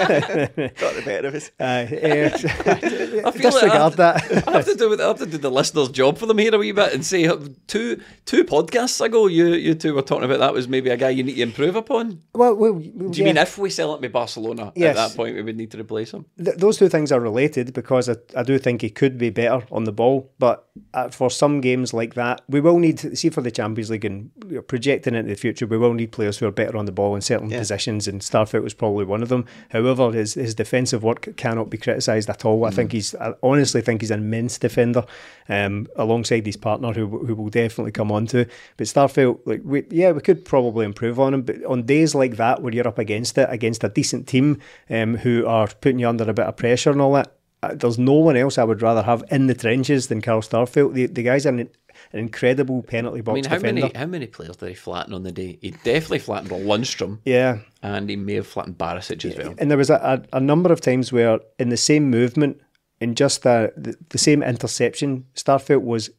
Got 0.00 0.94
the 0.94 1.02
better 1.04 1.28
of 1.28 1.34
us. 1.34 1.50
Aye, 1.60 1.88
like 3.24 3.34
disregard 3.40 3.92
I, 3.94 3.96
that. 3.96 4.48
I 4.48 4.52
have 4.52 4.64
to 4.66 4.74
do 4.74 5.00
I 5.00 5.06
have 5.08 5.18
to 5.18 5.26
do 5.26 5.38
the 5.38 5.50
listener's 5.50 5.88
job 5.90 6.18
for 6.18 6.26
them 6.26 6.38
here 6.38 6.54
a 6.54 6.58
wee 6.58 6.72
bit 6.72 6.94
and 6.94 7.04
say 7.04 7.26
uh, 7.26 7.36
two 7.66 8.00
two 8.24 8.44
podcasts 8.44 9.04
ago 9.04 9.26
you 9.26 9.48
you 9.48 9.74
two 9.74 9.94
were 9.94 10.02
talking 10.02 10.24
about 10.24 10.38
that 10.38 10.52
was 10.52 10.68
maybe 10.68 10.90
a 10.90 10.96
guy 10.96 11.10
you 11.10 11.22
need 11.22 11.34
to 11.34 11.42
improve 11.42 11.76
upon. 11.76 12.22
Well, 12.34 12.54
well, 12.54 12.74
Do 12.74 13.18
you 13.18 13.24
mean 13.24 13.36
if 13.36 13.58
we 13.58 13.70
sell 13.70 13.94
it 13.94 14.00
to 14.00 14.08
Barcelona 14.08 14.72
Yes. 14.74 14.96
at 14.96 15.08
that 15.08 15.16
point 15.16 15.34
we 15.36 15.42
would 15.42 15.56
need 15.56 15.70
to 15.72 15.78
replace 15.80 16.12
him? 16.12 16.24
th- 16.42 16.56
those 16.56 16.78
two 16.78 16.88
things 16.88 17.12
are 17.12 17.20
related 17.20 17.72
because 17.74 18.08
I, 18.08 18.16
I 18.36 18.42
do 18.42 18.58
think 18.58 18.69
he 18.78 18.90
could 18.90 19.18
be 19.18 19.30
better 19.30 19.64
on 19.70 19.84
the 19.84 19.92
ball. 19.92 20.30
But 20.38 20.66
uh, 20.94 21.08
for 21.08 21.30
some 21.30 21.60
games 21.60 21.92
like 21.92 22.14
that, 22.14 22.42
we 22.48 22.60
will 22.60 22.78
need 22.78 23.16
see 23.16 23.30
for 23.30 23.40
the 23.40 23.50
Champions 23.50 23.90
League 23.90 24.04
and 24.04 24.30
projecting 24.66 25.14
into 25.14 25.28
the 25.28 25.36
future, 25.36 25.66
we 25.66 25.78
will 25.78 25.94
need 25.94 26.12
players 26.12 26.38
who 26.38 26.46
are 26.46 26.52
better 26.52 26.76
on 26.76 26.86
the 26.86 26.92
ball 26.92 27.14
in 27.14 27.20
certain 27.20 27.50
positions. 27.50 28.08
And 28.08 28.20
Starfelt 28.20 28.62
was 28.62 28.74
probably 28.74 29.04
one 29.04 29.22
of 29.22 29.28
them. 29.28 29.46
However, 29.70 30.12
his 30.12 30.34
his 30.34 30.54
defensive 30.54 31.02
work 31.02 31.36
cannot 31.36 31.70
be 31.70 31.78
criticised 31.78 32.30
at 32.30 32.44
all. 32.44 32.64
I 32.64 32.70
think 32.70 32.92
he's 32.92 33.14
I 33.14 33.34
honestly 33.42 33.80
think 33.80 34.00
he's 34.00 34.10
an 34.10 34.20
immense 34.20 34.58
defender, 34.58 35.04
um, 35.48 35.86
alongside 35.96 36.46
his 36.46 36.56
partner 36.56 36.92
who 36.92 37.06
who 37.06 37.34
will 37.34 37.50
definitely 37.50 37.92
come 37.92 38.12
on 38.12 38.26
to. 38.28 38.46
But 38.76 38.86
Starfelt, 38.86 39.40
like 39.44 39.62
we, 39.64 39.84
yeah, 39.90 40.12
we 40.12 40.20
could 40.20 40.44
probably 40.44 40.84
improve 40.84 41.18
on 41.18 41.34
him. 41.34 41.42
But 41.42 41.64
on 41.64 41.84
days 41.84 42.14
like 42.14 42.36
that 42.36 42.62
where 42.62 42.72
you're 42.72 42.88
up 42.88 42.98
against 42.98 43.38
it 43.38 43.48
against 43.50 43.84
a 43.84 43.88
decent 43.88 44.26
team 44.26 44.60
um, 44.88 45.16
who 45.18 45.46
are 45.46 45.68
putting 45.68 45.98
you 45.98 46.08
under 46.08 46.28
a 46.28 46.34
bit 46.34 46.46
of 46.46 46.56
pressure 46.56 46.90
and 46.90 47.00
all 47.00 47.12
that 47.14 47.39
Uh, 47.62 47.74
there's 47.74 47.98
no 47.98 48.14
one 48.14 48.36
else 48.36 48.56
I 48.58 48.64
would 48.64 48.80
rather 48.82 49.02
have 49.02 49.22
in 49.30 49.46
the 49.46 49.54
trenches 49.54 50.08
than 50.08 50.22
Carl 50.22 50.40
Starfelt. 50.40 50.94
The, 50.94 51.06
the 51.06 51.22
guy's 51.22 51.44
an, 51.44 51.58
an 51.60 51.68
incredible 52.12 52.82
penalty 52.82 53.20
box 53.20 53.32
I 53.32 53.34
mean, 53.34 53.44
how 53.44 53.56
defender. 53.56 53.80
many 53.82 53.94
how 53.94 54.06
many 54.06 54.26
players 54.26 54.56
did 54.56 54.68
he 54.70 54.74
flatten 54.74 55.12
on 55.12 55.24
the 55.24 55.32
day? 55.32 55.58
He 55.60 55.72
definitely 55.72 56.20
flattened 56.20 56.50
Lundstram, 56.50 57.18
Yeah. 57.24 57.58
and 57.82 58.08
he 58.08 58.16
may 58.16 58.34
have 58.34 58.46
flattened 58.46 58.78
Barisic 58.78 59.24
as 59.30 59.36
well. 59.36 59.54
And 59.58 59.70
there 59.70 59.76
was 59.78 59.90
a, 59.90 60.24
a, 60.32 60.36
a 60.38 60.40
number 60.40 60.72
of 60.72 60.80
times 60.80 61.12
where, 61.12 61.38
in 61.58 61.68
the 61.68 61.76
same 61.76 62.08
movement, 62.10 62.60
in 63.00 63.14
just 63.14 63.42
the, 63.42 63.72
the, 63.76 63.94
the 64.10 64.18
same 64.18 64.42
interception, 64.42 65.26
Starfelt 65.34 65.82
was 65.82 66.10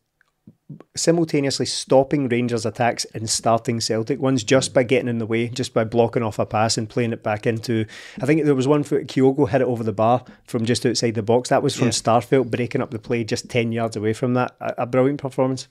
simultaneously 0.95 1.65
stopping 1.65 2.27
Rangers 2.29 2.65
attacks 2.65 3.05
and 3.13 3.29
starting 3.29 3.79
Celtic 3.79 4.19
ones 4.19 4.43
just 4.43 4.73
by 4.73 4.83
getting 4.83 5.07
in 5.07 5.17
the 5.17 5.25
way, 5.25 5.47
just 5.49 5.73
by 5.73 5.83
blocking 5.83 6.23
off 6.23 6.39
a 6.39 6.45
pass 6.45 6.77
and 6.77 6.89
playing 6.89 7.13
it 7.13 7.23
back 7.23 7.45
into. 7.45 7.85
I 8.21 8.25
think 8.25 8.43
there 8.43 8.55
was 8.55 8.67
one 8.67 8.83
for 8.83 9.03
Kyogo 9.03 9.49
hit 9.49 9.61
it 9.61 9.67
over 9.67 9.83
the 9.83 9.93
bar 9.93 10.23
from 10.45 10.65
just 10.65 10.85
outside 10.85 11.15
the 11.15 11.23
box. 11.23 11.49
That 11.49 11.63
was 11.63 11.75
from 11.75 11.87
Yeah. 11.87 11.91
Starfelt 11.91 12.51
breaking 12.51 12.81
up 12.81 12.91
the 12.91 12.99
play 12.99 13.23
just 13.23 13.49
10 13.49 13.71
yards 13.71 13.95
away 13.95 14.13
from 14.13 14.33
that. 14.35 14.55
A, 14.59 14.73
a 14.79 14.85
brilliant 14.85 15.19
performance. 15.21 15.67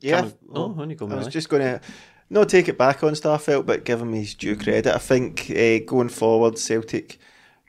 Yeah. 0.00 0.30
Oh, 0.52 0.74
on 0.78 0.90
you 0.90 0.96
go, 0.96 1.08
I 1.08 1.14
was 1.14 1.28
just 1.28 1.48
going 1.48 1.62
to 1.62 1.80
not 2.28 2.48
take 2.48 2.68
it 2.68 2.78
back 2.78 3.04
on 3.04 3.12
Starfelt, 3.12 3.66
but 3.66 3.84
give 3.84 4.00
him 4.00 4.12
his 4.12 4.34
due 4.34 4.56
credit. 4.56 4.86
I 4.86 4.98
think 4.98 5.50
uh, 5.50 5.78
going 5.86 6.08
forward, 6.08 6.58
Celtic 6.58 7.18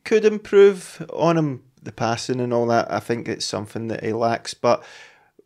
could 0.03 0.25
improve 0.25 1.05
on 1.13 1.37
him, 1.37 1.63
the 1.81 1.91
passing 1.91 2.39
and 2.39 2.53
all 2.53 2.65
that. 2.67 2.91
I 2.91 2.99
think 2.99 3.27
it's 3.27 3.45
something 3.45 3.87
that 3.89 4.03
he 4.03 4.13
lacks. 4.13 4.53
But 4.53 4.81
with 4.81 4.87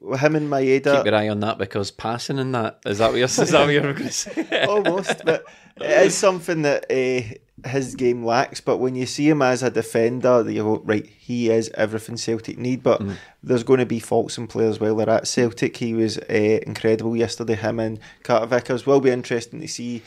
him 0.01 0.35
and 0.35 0.49
Maeda, 0.49 0.97
Keep 0.97 1.05
your 1.05 1.15
eye 1.15 1.29
on 1.29 1.39
that 1.41 1.57
because 1.57 1.91
passing 1.91 2.39
and 2.39 2.53
that 2.53 2.79
is 2.85 2.99
that 2.99 3.11
what 3.11 3.17
you're, 3.17 3.25
is 3.25 3.35
that 3.35 3.65
what 3.65 3.73
you're 3.73 3.93
going 3.93 3.95
to 3.95 4.11
say? 4.11 4.65
almost, 4.69 5.25
but 5.25 5.45
it 5.77 6.05
is 6.07 6.15
something 6.15 6.61
that 6.63 6.85
uh, 6.91 7.67
his 7.67 7.95
game 7.95 8.23
lacks. 8.23 8.61
But 8.61 8.77
when 8.77 8.95
you 8.95 9.05
see 9.05 9.27
him 9.29 9.41
as 9.41 9.63
a 9.63 9.71
defender, 9.71 10.49
you 10.49 10.63
go 10.63 10.81
right. 10.85 11.05
He 11.05 11.49
is 11.49 11.69
everything 11.73 12.17
Celtic 12.17 12.57
need. 12.57 12.83
But 12.83 13.01
there's 13.41 13.63
going 13.63 13.79
to 13.79 13.85
be 13.85 13.99
faults 13.99 14.37
in 14.37 14.47
players 14.47 14.79
while 14.79 14.95
they're 14.95 15.09
at 15.09 15.27
Celtic. 15.27 15.77
He 15.77 15.93
was 15.93 16.17
uh, 16.17 16.59
incredible 16.65 17.15
yesterday. 17.15 17.55
Him 17.55 17.79
and 17.79 17.99
Carter 18.23 18.45
Vickers 18.45 18.85
will 18.85 19.01
be 19.01 19.09
interesting 19.09 19.61
to 19.61 19.67
see. 19.67 20.03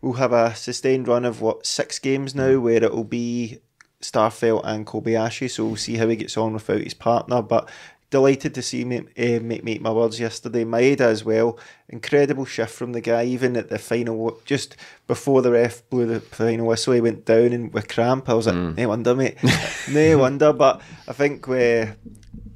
We'll 0.00 0.14
have 0.14 0.32
a 0.32 0.54
sustained 0.54 1.06
run 1.06 1.24
of 1.24 1.40
what 1.40 1.66
six 1.66 1.98
games 1.98 2.34
now, 2.34 2.58
where 2.58 2.82
it'll 2.82 3.04
be 3.04 3.58
Starfelt 4.00 4.62
and 4.64 4.86
Kobayashi. 4.86 5.50
So 5.50 5.66
we'll 5.66 5.76
see 5.76 5.96
how 5.96 6.08
he 6.08 6.16
gets 6.16 6.36
on 6.36 6.54
without 6.54 6.80
his 6.80 6.94
partner. 6.94 7.40
But 7.40 7.68
delighted 8.12 8.54
to 8.54 8.62
see 8.62 8.84
him 8.84 9.08
uh, 9.18 9.40
make, 9.42 9.64
make 9.64 9.80
my 9.80 9.90
words 9.90 10.20
yesterday. 10.20 10.64
Maeda 10.64 11.00
as 11.00 11.24
well. 11.24 11.58
Incredible 11.88 12.44
shift 12.44 12.72
from 12.72 12.92
the 12.92 13.00
guy, 13.00 13.24
even 13.24 13.56
at 13.56 13.70
the 13.70 13.78
final, 13.78 14.38
just 14.44 14.76
before 15.08 15.42
the 15.42 15.50
ref 15.50 15.82
blew 15.90 16.06
the 16.06 16.20
final 16.20 16.66
whistle, 16.66 16.92
he 16.92 17.00
went 17.00 17.24
down 17.24 17.52
and 17.52 17.72
with 17.72 17.88
cramp. 17.88 18.28
I 18.28 18.34
was 18.34 18.46
like, 18.46 18.54
no 18.54 18.88
wonder, 18.88 19.14
mate. 19.14 19.38
no 19.90 20.18
wonder. 20.18 20.52
But 20.52 20.82
I 21.08 21.14
think 21.14 21.48
where 21.48 21.96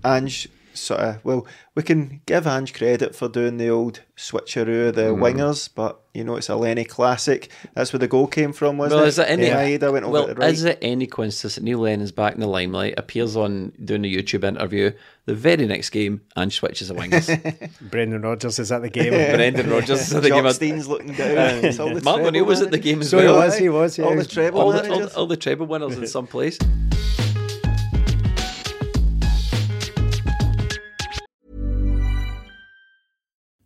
Ange 0.05 0.49
sort 0.77 1.01
of, 1.01 1.25
well, 1.25 1.47
we 1.75 1.83
can 1.83 2.21
give 2.27 2.47
Ange 2.47 2.73
credit 2.73 3.15
for 3.15 3.29
doing 3.29 3.57
the 3.57 3.69
old 3.69 4.01
switcheroo, 4.17 4.89
of 4.89 4.95
the 4.95 5.13
hmm. 5.13 5.23
wingers, 5.23 5.69
but 5.73 6.01
you 6.15 6.25
know, 6.25 6.37
it's 6.37 6.49
a 6.49 6.57
Lenny 6.57 6.85
classic. 6.85 7.51
That's 7.75 7.93
where 7.93 7.99
the 7.99 8.09
goal 8.09 8.27
came 8.27 8.53
from, 8.53 8.79
wasn't 8.79 8.99
Well, 8.99 9.05
it? 9.05 9.09
is 9.09 9.19
it 9.19 9.29
any? 9.29 9.47
Yeah, 9.47 9.89
went 9.89 10.05
over 10.05 10.13
well, 10.13 10.27
to 10.29 10.35
right. 10.35 10.53
is 10.53 10.65
it 10.65 10.79
any 10.81 11.07
coincidence 11.07 11.57
that 11.57 11.65
Neil 11.65 11.81
Lennon's 11.81 12.13
back 12.13 12.35
in 12.35 12.41
the 12.41 12.47
limelight, 12.47 12.95
appears 12.97 13.37
on 13.37 13.73
doing 13.85 14.05
a 14.05 14.09
YouTube 14.09 14.45
interview, 14.45 14.93
the 15.27 15.35
very 15.35 15.67
next 15.67 15.91
game, 15.91 16.23
and 16.37 16.53
switches 16.53 16.89
the 16.89 16.95
wingers? 16.95 17.71
Brendan 17.91 18.23
Rodgers 18.23 18.59
is 18.59 18.73
at 18.73 18.81
the 18.83 18.91
game. 18.91 19.11
Brendan 19.37 19.69
Rodgers 19.69 20.01
is 20.01 20.15
at 20.15 20.23
the 20.23 20.31
game. 20.31 20.45
Jock 20.45 20.55
Stein's 20.55 20.89
looking 20.89 21.13
down. 21.13 21.37
Uh, 21.37 21.61
it's 21.65 21.79
all 21.79 21.89
the 21.89 22.03
Mark 22.03 22.17
treble 22.17 22.29
O'Neill 22.29 22.45
was 22.47 22.63
at 22.63 22.71
the 22.71 22.79
game 22.79 23.01
as 23.03 23.11
So 23.11 23.19
he 23.19 23.27
was, 23.27 23.59
he 23.59 23.69
was, 23.69 23.99
yeah. 23.99 24.07
All 24.07 24.17
the 24.17 24.25
treble 24.25 24.61
all 24.61 24.73
the, 24.73 24.91
all, 24.91 25.07
all 25.09 25.27
the 25.27 25.37
treble 25.37 25.67
winners 25.67 25.99
in 25.99 26.07
some 26.07 26.27
place. 26.27 26.59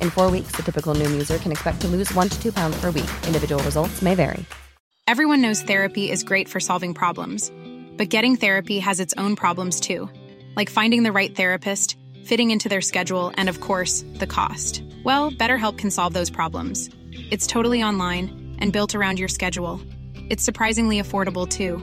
In 0.00 0.10
four 0.10 0.30
weeks, 0.30 0.52
the 0.52 0.62
typical 0.62 0.94
Noom 0.94 1.10
user 1.10 1.38
can 1.38 1.50
expect 1.50 1.80
to 1.80 1.88
lose 1.88 2.14
one 2.14 2.28
to 2.28 2.40
two 2.40 2.52
pounds 2.52 2.80
per 2.80 2.92
week. 2.92 3.10
Individual 3.26 3.60
results 3.64 4.00
may 4.00 4.14
vary. 4.14 4.44
Everyone 5.06 5.40
knows 5.40 5.62
therapy 5.62 6.08
is 6.08 6.22
great 6.22 6.48
for 6.48 6.60
solving 6.60 6.94
problems, 6.94 7.50
but 7.96 8.10
getting 8.10 8.36
therapy 8.36 8.78
has 8.78 9.00
its 9.00 9.12
own 9.18 9.34
problems 9.34 9.80
too, 9.80 10.08
like 10.54 10.70
finding 10.70 11.02
the 11.02 11.10
right 11.10 11.34
therapist, 11.34 11.96
fitting 12.24 12.52
into 12.52 12.68
their 12.68 12.80
schedule, 12.80 13.32
and 13.34 13.48
of 13.48 13.60
course, 13.60 14.04
the 14.14 14.26
cost. 14.26 14.84
Well, 15.04 15.32
BetterHelp 15.32 15.78
can 15.78 15.90
solve 15.90 16.12
those 16.12 16.30
problems. 16.30 16.90
It's 17.10 17.46
totally 17.46 17.82
online 17.82 18.56
and 18.60 18.72
built 18.72 18.94
around 18.94 19.18
your 19.18 19.28
schedule. 19.28 19.80
It's 20.14 20.44
surprisingly 20.44 21.02
affordable 21.02 21.48
too. 21.48 21.78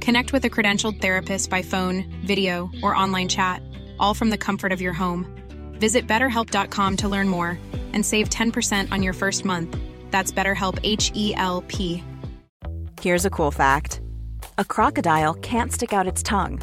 Connect 0.00 0.32
with 0.32 0.44
a 0.44 0.50
credentialed 0.50 1.00
therapist 1.00 1.48
by 1.48 1.62
phone, 1.62 2.04
video, 2.26 2.70
or 2.82 2.94
online 2.94 3.28
chat, 3.28 3.62
all 3.98 4.12
from 4.12 4.28
the 4.28 4.38
comfort 4.38 4.72
of 4.72 4.82
your 4.82 4.92
home. 4.92 5.37
Visit 5.78 6.06
betterhelp.com 6.06 6.96
to 6.98 7.08
learn 7.08 7.28
more 7.28 7.58
and 7.94 8.04
save 8.04 8.28
10% 8.28 8.92
on 8.92 9.02
your 9.02 9.14
first 9.14 9.44
month. 9.44 9.74
That's 10.10 10.30
BetterHelp 10.30 10.78
H 10.82 11.10
E 11.14 11.34
L 11.34 11.64
P. 11.68 12.04
Here's 13.00 13.24
a 13.24 13.30
cool 13.30 13.50
fact 13.50 14.00
a 14.58 14.64
crocodile 14.64 15.34
can't 15.34 15.72
stick 15.72 15.92
out 15.92 16.06
its 16.06 16.22
tongue. 16.22 16.60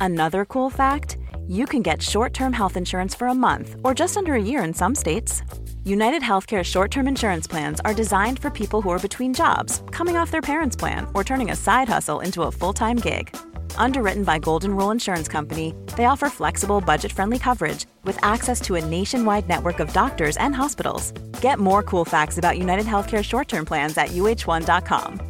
Another 0.00 0.44
cool 0.44 0.70
fact 0.70 1.18
you 1.48 1.66
can 1.66 1.82
get 1.82 2.00
short 2.00 2.32
term 2.32 2.52
health 2.52 2.76
insurance 2.76 3.14
for 3.14 3.26
a 3.28 3.34
month 3.34 3.76
or 3.82 3.94
just 3.94 4.16
under 4.16 4.34
a 4.34 4.42
year 4.42 4.62
in 4.62 4.72
some 4.72 4.94
states. 4.94 5.42
United 5.84 6.22
Healthcare 6.22 6.64
short 6.64 6.90
term 6.90 7.08
insurance 7.08 7.46
plans 7.46 7.80
are 7.84 7.94
designed 7.94 8.38
for 8.38 8.50
people 8.50 8.80
who 8.80 8.90
are 8.90 8.98
between 9.00 9.34
jobs, 9.34 9.82
coming 9.90 10.16
off 10.16 10.30
their 10.30 10.40
parents' 10.40 10.76
plan, 10.76 11.06
or 11.14 11.24
turning 11.24 11.50
a 11.50 11.56
side 11.56 11.88
hustle 11.88 12.20
into 12.20 12.42
a 12.42 12.52
full 12.52 12.72
time 12.72 12.96
gig. 12.96 13.36
Underwritten 13.76 14.24
by 14.24 14.38
Golden 14.38 14.74
Rule 14.74 14.90
Insurance 14.90 15.28
Company, 15.28 15.74
they 15.96 16.06
offer 16.06 16.28
flexible, 16.30 16.80
budget 16.80 17.12
friendly 17.12 17.38
coverage 17.38 17.84
with 18.04 18.18
access 18.24 18.60
to 18.62 18.76
a 18.76 18.84
nationwide 18.84 19.48
network 19.48 19.80
of 19.80 19.92
doctors 19.92 20.36
and 20.38 20.54
hospitals. 20.54 21.12
Get 21.40 21.58
more 21.58 21.82
cool 21.82 22.04
facts 22.04 22.38
about 22.38 22.58
United 22.58 22.86
Healthcare 22.86 23.22
short 23.22 23.48
term 23.48 23.66
plans 23.66 23.98
at 23.98 24.10
uh1.com. 24.10 25.20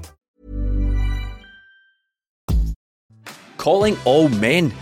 Calling 3.58 3.96
all 4.04 4.28
men. 4.28 4.72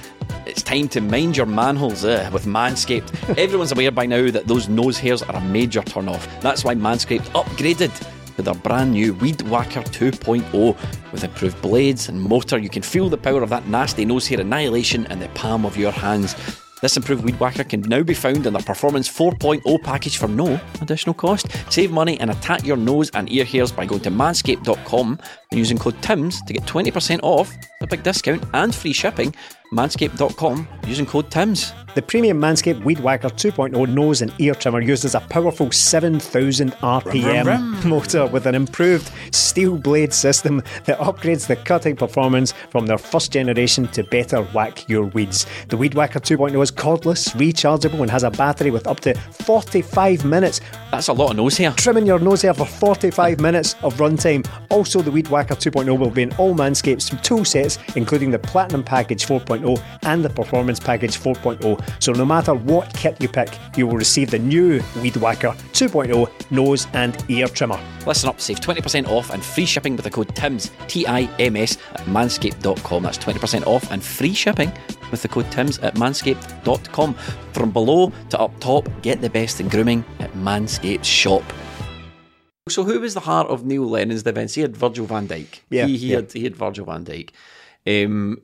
It's 0.47 0.63
time 0.63 0.89
to 0.89 1.01
mind 1.01 1.37
your 1.37 1.47
manholes 1.47 2.05
uh, 2.05 2.29
with 2.33 2.47
Manscaped. 2.47 3.29
Everyone's 3.39 3.73
aware 3.73 3.91
by 3.91 4.07
now 4.07 4.31
that 4.31 4.49
those 4.49 4.69
nose 4.69 4.99
hairs 4.99 5.23
are 5.23 5.37
a 5.37 5.41
major 5.41 5.83
turn 5.83 6.09
off. 6.09 6.27
That's 6.41 6.65
why 6.65 6.75
Manscaped 6.75 7.29
upgraded 7.33 7.91
with 8.37 8.47
their 8.47 8.55
brand 8.55 8.93
new 8.93 9.15
Weed 9.15 9.43
Whacker 9.43 9.83
2.0. 9.83 11.13
With 11.13 11.25
improved 11.25 11.61
blades 11.63 12.09
and 12.09 12.21
motor, 12.21 12.59
you 12.59 12.69
can 12.69 12.83
feel 12.83 13.09
the 13.09 13.17
power 13.17 13.43
of 13.43 13.51
that 13.51 13.67
nasty 13.69 14.05
nose 14.05 14.27
hair 14.27 14.41
annihilation 14.41 15.07
in 15.07 15.19
the 15.19 15.29
palm 15.31 15.65
of 15.65 15.77
your 15.77 15.93
hands. 15.93 16.35
This 16.81 16.97
improved 16.97 17.25
Weed 17.25 17.39
Whacker 17.39 17.65
can 17.65 17.83
now 17.83 18.03
be 18.03 18.15
found 18.15 18.47
in 18.47 18.55
the 18.55 18.61
Performance 18.61 19.09
4.0 19.09 19.83
package 19.83 20.17
for 20.17 20.29
no 20.29 20.59
additional 20.81 21.15
cost. 21.15 21.47
Save 21.71 21.91
money 21.91 22.19
and 22.21 22.31
attack 22.31 22.65
your 22.65 22.79
nose 22.79 23.11
and 23.11 23.31
ear 23.31 23.45
hairs 23.45 23.71
by 23.71 23.85
going 23.85 24.01
to 24.03 24.11
manscaped.com 24.11 25.19
and 25.51 25.59
using 25.59 25.79
code 25.79 26.01
TIMS 26.01 26.43
to 26.43 26.53
get 26.53 26.63
20% 26.65 27.21
off, 27.23 27.53
a 27.81 27.87
big 27.87 28.03
discount, 28.03 28.45
and 28.55 28.73
free 28.75 28.93
shipping. 28.93 29.35
Manscaped.com 29.73 30.67
using 30.87 31.07
code 31.07 31.31
TIMS. 31.31 31.73
The 31.95 32.03
premium 32.03 32.41
Manscaped 32.41 32.85
Weed 32.85 33.01
Whacker 33.01 33.29
2.0 33.29 33.89
nose 33.93 34.23
and 34.23 34.33
ear 34.39 34.55
trimmer 34.55 34.81
uses 34.81 35.17
a 35.17 35.21
powerful 35.21 35.73
7000 35.73 36.73
RPM 36.73 37.85
motor 37.89 38.27
with 38.27 38.47
an 38.47 38.55
improved 38.55 39.11
steel 39.33 39.77
blade 39.77 40.13
system 40.13 40.63
that 40.85 40.99
upgrades 40.99 41.49
the 41.49 41.57
cutting 41.57 41.97
performance 41.97 42.53
from 42.71 42.87
their 42.87 42.99
first 42.99 43.33
generation 43.33 43.89
to 43.89 44.05
better 44.05 44.43
whack 44.43 44.89
your 44.89 45.07
weeds. 45.07 45.47
The 45.69 45.77
Weed 45.77 45.95
Whacker 45.95 46.21
2.0 46.21 46.63
is 46.63 46.71
cordless, 46.71 47.35
rechargeable, 47.35 48.01
and 48.01 48.11
has 48.11 48.23
a 48.23 48.31
battery 48.31 48.71
with 48.71 48.87
up 48.87 49.01
to 49.01 49.15
45 49.15 50.25
minutes. 50.25 50.61
That's 50.93 51.09
a 51.09 51.13
lot 51.13 51.31
of 51.31 51.37
nose 51.37 51.57
hair. 51.57 51.73
Trimming 51.73 52.07
your 52.07 52.21
nose 52.21 52.43
hair 52.43 52.55
for 52.55 52.67
45 52.67 53.41
minutes 53.41 53.75
of 53.83 53.95
runtime. 53.97 54.49
Also, 54.71 55.03
the 55.03 55.11
Weed 55.11 55.29
Whacker 55.29 55.40
2.0 55.49 55.99
will 55.99 56.11
be 56.11 56.23
in 56.23 56.33
all 56.35 56.55
Manscapes 56.55 57.21
tool 57.23 57.45
sets, 57.45 57.79
including 57.97 58.31
the 58.31 58.39
Platinum 58.39 58.83
Package 58.83 59.27
4.0 59.27 59.83
and 60.03 60.25
the 60.25 60.31
Performance 60.31 60.81
Package 60.81 61.19
4.0. 61.19 62.03
So 62.03 62.13
no 62.13 62.25
matter 62.25 62.55
what 62.55 62.93
kit 62.95 63.21
you 63.21 63.29
pick, 63.29 63.59
you 63.77 63.87
will 63.87 63.97
receive 63.97 64.31
the 64.31 64.39
new 64.39 64.83
Weed 65.03 65.17
Whacker 65.17 65.55
2.0 65.73 66.51
nose 66.51 66.87
and 66.93 67.25
ear 67.29 67.49
trimmer. 67.49 67.81
Listen 68.07 68.29
up, 68.29 68.41
save 68.41 68.61
20% 68.61 69.09
off 69.09 69.31
and 69.31 69.45
free 69.45 69.67
shipping 69.67 69.97
with 69.97 70.05
the 70.05 70.11
code 70.11 70.35
TIMS, 70.35 70.71
T 70.89 71.07
I 71.07 71.23
M 71.39 71.57
S, 71.57 71.77
at 71.95 72.07
manscaped.com. 72.07 73.03
That's 73.03 73.19
20% 73.19 73.67
off 73.67 73.91
and 73.91 74.03
free 74.03 74.35
shipping 74.35 74.73
with 75.11 75.23
the 75.23 75.29
code 75.29 75.51
TIMS 75.51 75.79
at 75.81 75.95
manscaped.com. 75.95 77.15
From 77.53 77.71
below 77.71 78.13
to 78.31 78.39
up 78.39 78.59
top, 78.61 78.89
get 79.03 79.21
the 79.21 79.31
best 79.31 79.61
in 79.61 79.69
grooming 79.69 80.05
at 80.19 80.33
Manscaped 80.33 81.05
Shop. 81.05 81.43
So, 82.69 82.85
who 82.85 83.01
was 83.01 83.15
the 83.15 83.21
heart 83.21 83.49
of 83.49 83.65
Neil 83.65 83.89
Lennon's 83.89 84.23
defence? 84.23 84.55
He 84.55 84.61
had 84.61 84.77
Virgil 84.77 85.07
van 85.07 85.27
Dijk. 85.27 85.61
Yeah, 85.71 85.87
he, 85.87 85.97
he 85.97 86.07
yeah. 86.09 86.17
had 86.17 86.33
he 86.33 86.45
had 86.45 86.57
Virgil 86.57 86.85
van 86.85 87.05
Dijk. 87.05 87.31
Um, 87.87 88.43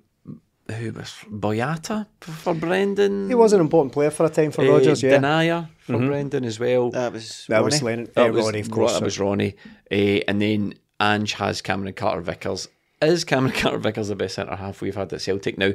who 0.69 0.93
was 0.93 1.15
Boyata 1.31 2.07
for 2.21 2.55
Brendan? 2.55 3.29
He 3.29 3.35
was 3.35 3.53
an 3.53 3.61
important 3.61 3.93
player 3.93 4.11
for 4.11 4.27
a 4.27 4.29
time 4.29 4.51
for 4.51 4.63
Uh, 4.65 4.71
Rodgers, 4.71 5.03
yeah. 5.03 5.19
Denayer 5.19 5.69
for 5.79 5.99
Brendan 5.99 6.45
as 6.45 6.59
well. 6.59 6.91
That 6.91 7.13
was 7.13 7.47
That 7.49 7.63
was 7.63 7.83
Lennon, 7.83 8.09
That 8.15 8.31
uh, 8.31 8.33
was 8.33 8.47
Ronny, 8.47 8.61
of 8.61 8.71
course. 8.71 8.95
That 8.95 9.03
was 9.03 9.21
Ronny. 9.21 9.55
Uh, 9.93 10.25
and 10.27 10.43
then 10.43 10.75
Ange 11.01 11.35
has 11.35 11.63
Cameron 11.63 11.93
Carter 11.93 12.21
Vickers. 12.21 12.69
Is 13.01 13.25
Cameron 13.25 13.53
Carter 13.57 13.79
Vickers 13.79 14.09
the 14.09 14.17
best 14.17 14.35
centre 14.37 14.57
half 14.57 14.81
we've 14.81 14.97
had 14.97 15.13
at 15.13 15.21
Celtic? 15.21 15.57
Now, 15.59 15.73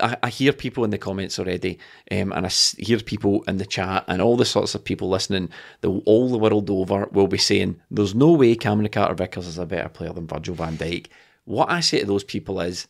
I, 0.00 0.16
I 0.22 0.28
hear 0.30 0.52
people 0.52 0.84
in 0.84 0.90
the 0.90 0.98
comments 0.98 1.38
already, 1.38 1.78
um, 2.10 2.32
and 2.32 2.46
I 2.46 2.48
hear 2.78 2.98
people 3.00 3.42
in 3.44 3.58
the 3.58 3.66
chat, 3.66 4.04
and 4.08 4.22
all 4.22 4.36
the 4.36 4.44
sorts 4.44 4.74
of 4.74 4.84
people 4.84 5.08
listening, 5.10 5.50
the, 5.82 5.90
all 6.06 6.30
the 6.30 6.38
world 6.38 6.70
over, 6.70 7.06
will 7.12 7.26
be 7.26 7.38
saying, 7.38 7.80
There's 7.90 8.14
no 8.14 8.32
way 8.32 8.54
Cameron 8.54 8.88
Carter 8.88 9.14
Vickers 9.14 9.46
is 9.46 9.58
a 9.58 9.66
better 9.66 9.88
player 9.90 10.12
than 10.12 10.26
Virgil 10.26 10.54
van 10.54 10.76
Dijk. 10.78 11.08
What 11.44 11.70
I 11.70 11.80
say 11.80 12.00
to 12.00 12.06
those 12.06 12.24
people 12.24 12.60
is, 12.60 12.86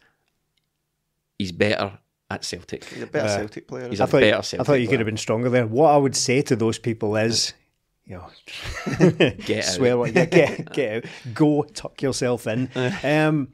He's 1.38 1.50
better 1.50 1.98
at 2.30 2.44
Celtic. 2.44 2.84
He's 2.84 3.02
a 3.02 3.06
better 3.08 3.28
Celtic 3.28 3.66
player. 3.66 3.88
He's 3.88 4.00
I 4.00 4.04
a 4.04 4.06
thought, 4.06 4.20
better 4.20 4.60
I 4.60 4.62
thought 4.62 4.74
you 4.74 4.88
could 4.88 5.00
have 5.00 5.06
been 5.06 5.16
stronger 5.16 5.50
there. 5.50 5.66
What 5.66 5.90
I 5.90 5.96
would 5.96 6.14
say 6.16 6.42
to 6.42 6.54
those 6.54 6.78
people 6.78 7.16
is, 7.16 7.52
you 8.06 8.16
know, 8.16 8.30
Get 9.08 9.50
out. 9.58 9.64
swear 9.64 9.94
like 9.96 10.14
yeah, 10.14 10.26
get 10.26 10.72
get 10.72 10.96
out, 10.96 11.34
go 11.34 11.62
tuck 11.62 12.00
yourself 12.02 12.46
in. 12.46 12.70
Um, 13.02 13.48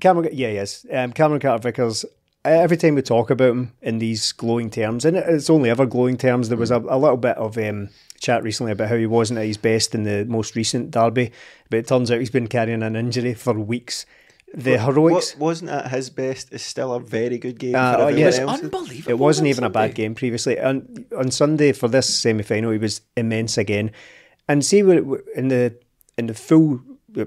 Cameron, 0.00 0.30
yeah, 0.32 0.48
yes, 0.48 0.84
um, 0.92 1.12
Cameron 1.12 1.40
Carter 1.40 1.62
Vickers. 1.62 2.04
Every 2.44 2.76
time 2.76 2.96
we 2.96 3.02
talk 3.02 3.30
about 3.30 3.50
him 3.50 3.72
in 3.82 3.98
these 3.98 4.32
glowing 4.32 4.68
terms, 4.68 5.04
and 5.04 5.16
it's 5.16 5.48
only 5.48 5.70
ever 5.70 5.86
glowing 5.86 6.16
terms. 6.16 6.48
There 6.48 6.58
was 6.58 6.72
a, 6.72 6.78
a 6.78 6.98
little 6.98 7.16
bit 7.16 7.36
of 7.36 7.56
um, 7.56 7.90
chat 8.20 8.42
recently 8.42 8.72
about 8.72 8.88
how 8.88 8.96
he 8.96 9.06
wasn't 9.06 9.38
at 9.38 9.46
his 9.46 9.56
best 9.56 9.94
in 9.94 10.02
the 10.02 10.24
most 10.24 10.56
recent 10.56 10.90
derby, 10.90 11.30
but 11.70 11.78
it 11.78 11.86
turns 11.86 12.10
out 12.10 12.18
he's 12.18 12.30
been 12.30 12.48
carrying 12.48 12.82
an 12.82 12.96
injury 12.96 13.34
for 13.34 13.54
weeks. 13.54 14.06
The 14.54 14.76
heroics. 14.76 15.34
What 15.34 15.40
wasn't 15.40 15.70
at 15.70 15.90
his 15.92 16.10
best 16.10 16.52
is 16.52 16.62
still 16.62 16.92
a 16.92 17.00
very 17.00 17.38
good 17.38 17.58
game 17.58 17.74
Uh, 17.74 17.94
for 17.94 18.00
oh, 18.02 18.06
everyone. 18.08 18.32
It 18.32 18.44
was 18.44 18.60
unbelievable. 18.60 19.10
It 19.10 19.18
wasn't 19.18 19.46
on 19.46 19.50
even 19.50 19.64
a 19.64 19.70
bad 19.70 19.94
game 19.94 20.14
previously. 20.14 20.60
On 20.60 21.06
on 21.16 21.30
Sunday 21.30 21.72
for 21.72 21.88
this 21.88 22.12
semi 22.12 22.42
final, 22.42 22.72
he 22.72 22.78
was 22.78 23.00
immense 23.16 23.56
again. 23.56 23.92
And 24.48 24.64
see 24.64 24.82
what 24.82 25.22
in 25.36 25.48
the 25.48 25.76
in 26.18 26.26
the 26.26 26.34
full 26.34 26.80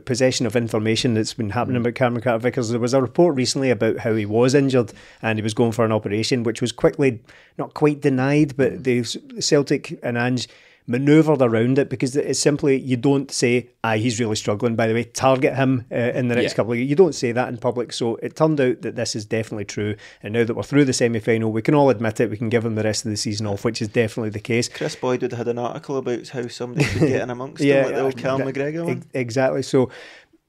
possession 0.05 0.45
of 0.45 0.55
information 0.55 1.13
that's 1.13 1.33
been 1.33 1.51
happening 1.51 1.77
mm. 1.77 1.81
about 1.81 1.95
Cameron 1.95 2.21
Carter 2.21 2.39
Vickers. 2.39 2.69
There 2.69 2.79
was 2.79 2.93
a 2.93 3.01
report 3.01 3.35
recently 3.35 3.69
about 3.69 3.99
how 3.99 4.15
he 4.15 4.25
was 4.25 4.53
injured 4.55 4.91
and 5.21 5.37
he 5.37 5.43
was 5.43 5.53
going 5.53 5.71
for 5.71 5.85
an 5.85 5.91
operation, 5.91 6.43
which 6.43 6.61
was 6.61 6.71
quickly 6.71 7.21
not 7.57 7.73
quite 7.73 8.01
denied, 8.01 8.55
but 8.57 8.83
mm. 8.83 8.83
the 8.83 9.41
Celtic 9.41 9.99
and 10.03 10.17
Ange 10.17 10.47
manoeuvred 10.87 11.41
around 11.41 11.79
it 11.79 11.89
because 11.89 12.15
it's 12.15 12.39
simply 12.39 12.79
you 12.79 12.95
don't 12.97 13.31
say, 13.31 13.69
"Ah, 13.83 13.95
he's 13.95 14.19
really 14.19 14.35
struggling." 14.35 14.75
By 14.75 14.87
the 14.87 14.93
way, 14.93 15.03
target 15.03 15.55
him 15.55 15.85
uh, 15.91 15.95
in 15.95 16.27
the 16.27 16.35
next 16.35 16.51
Yeah. 16.51 16.55
couple 16.57 16.73
of. 16.73 16.77
Years. 16.79 16.89
You 16.89 16.95
don't 16.95 17.15
say 17.15 17.31
that 17.31 17.49
in 17.49 17.57
public. 17.57 17.91
So 17.93 18.17
it 18.17 18.35
turned 18.35 18.61
out 18.61 18.81
that 18.83 18.95
this 18.95 19.15
is 19.15 19.25
definitely 19.25 19.65
true. 19.65 19.95
And 20.21 20.33
now 20.33 20.43
that 20.43 20.53
we're 20.55 20.63
through 20.63 20.85
the 20.85 20.93
semi 20.93 21.19
final, 21.19 21.51
we 21.51 21.61
can 21.61 21.73
all 21.75 21.89
admit 21.89 22.19
it. 22.19 22.29
We 22.29 22.37
can 22.37 22.49
give 22.49 22.63
him 22.65 22.75
the 22.75 22.83
rest 22.83 23.05
of 23.05 23.11
the 23.11 23.17
season 23.17 23.47
off, 23.47 23.65
which 23.65 23.81
is 23.81 23.87
definitely 23.87 24.29
the 24.29 24.39
case. 24.39 24.69
Chris 24.69 24.95
Boyd 24.95 25.21
had 25.23 25.33
had 25.33 25.47
an 25.47 25.57
article 25.57 25.97
about 25.97 26.27
how 26.29 26.47
somebody 26.47 26.85
could 26.85 27.01
get 27.07 27.21
in 27.21 27.29
amongst 27.29 27.61
them, 27.63 27.85
like 27.85 27.95
the 27.95 28.01
old 28.01 28.17
Cal 28.17 28.41
ex- 28.41 28.51
McGregor 28.57 28.83
one. 28.85 28.97
ex- 28.97 29.05
Exactly. 29.13 29.63
So 29.63 29.89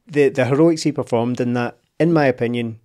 the 0.06 0.28
the 0.28 0.44
heroics 0.44 0.82
he 0.82 0.92
performed 0.92 1.40
in 1.40 1.54
that, 1.54 1.78
in 1.98 2.12
my 2.12 2.26
opinion, 2.26 2.78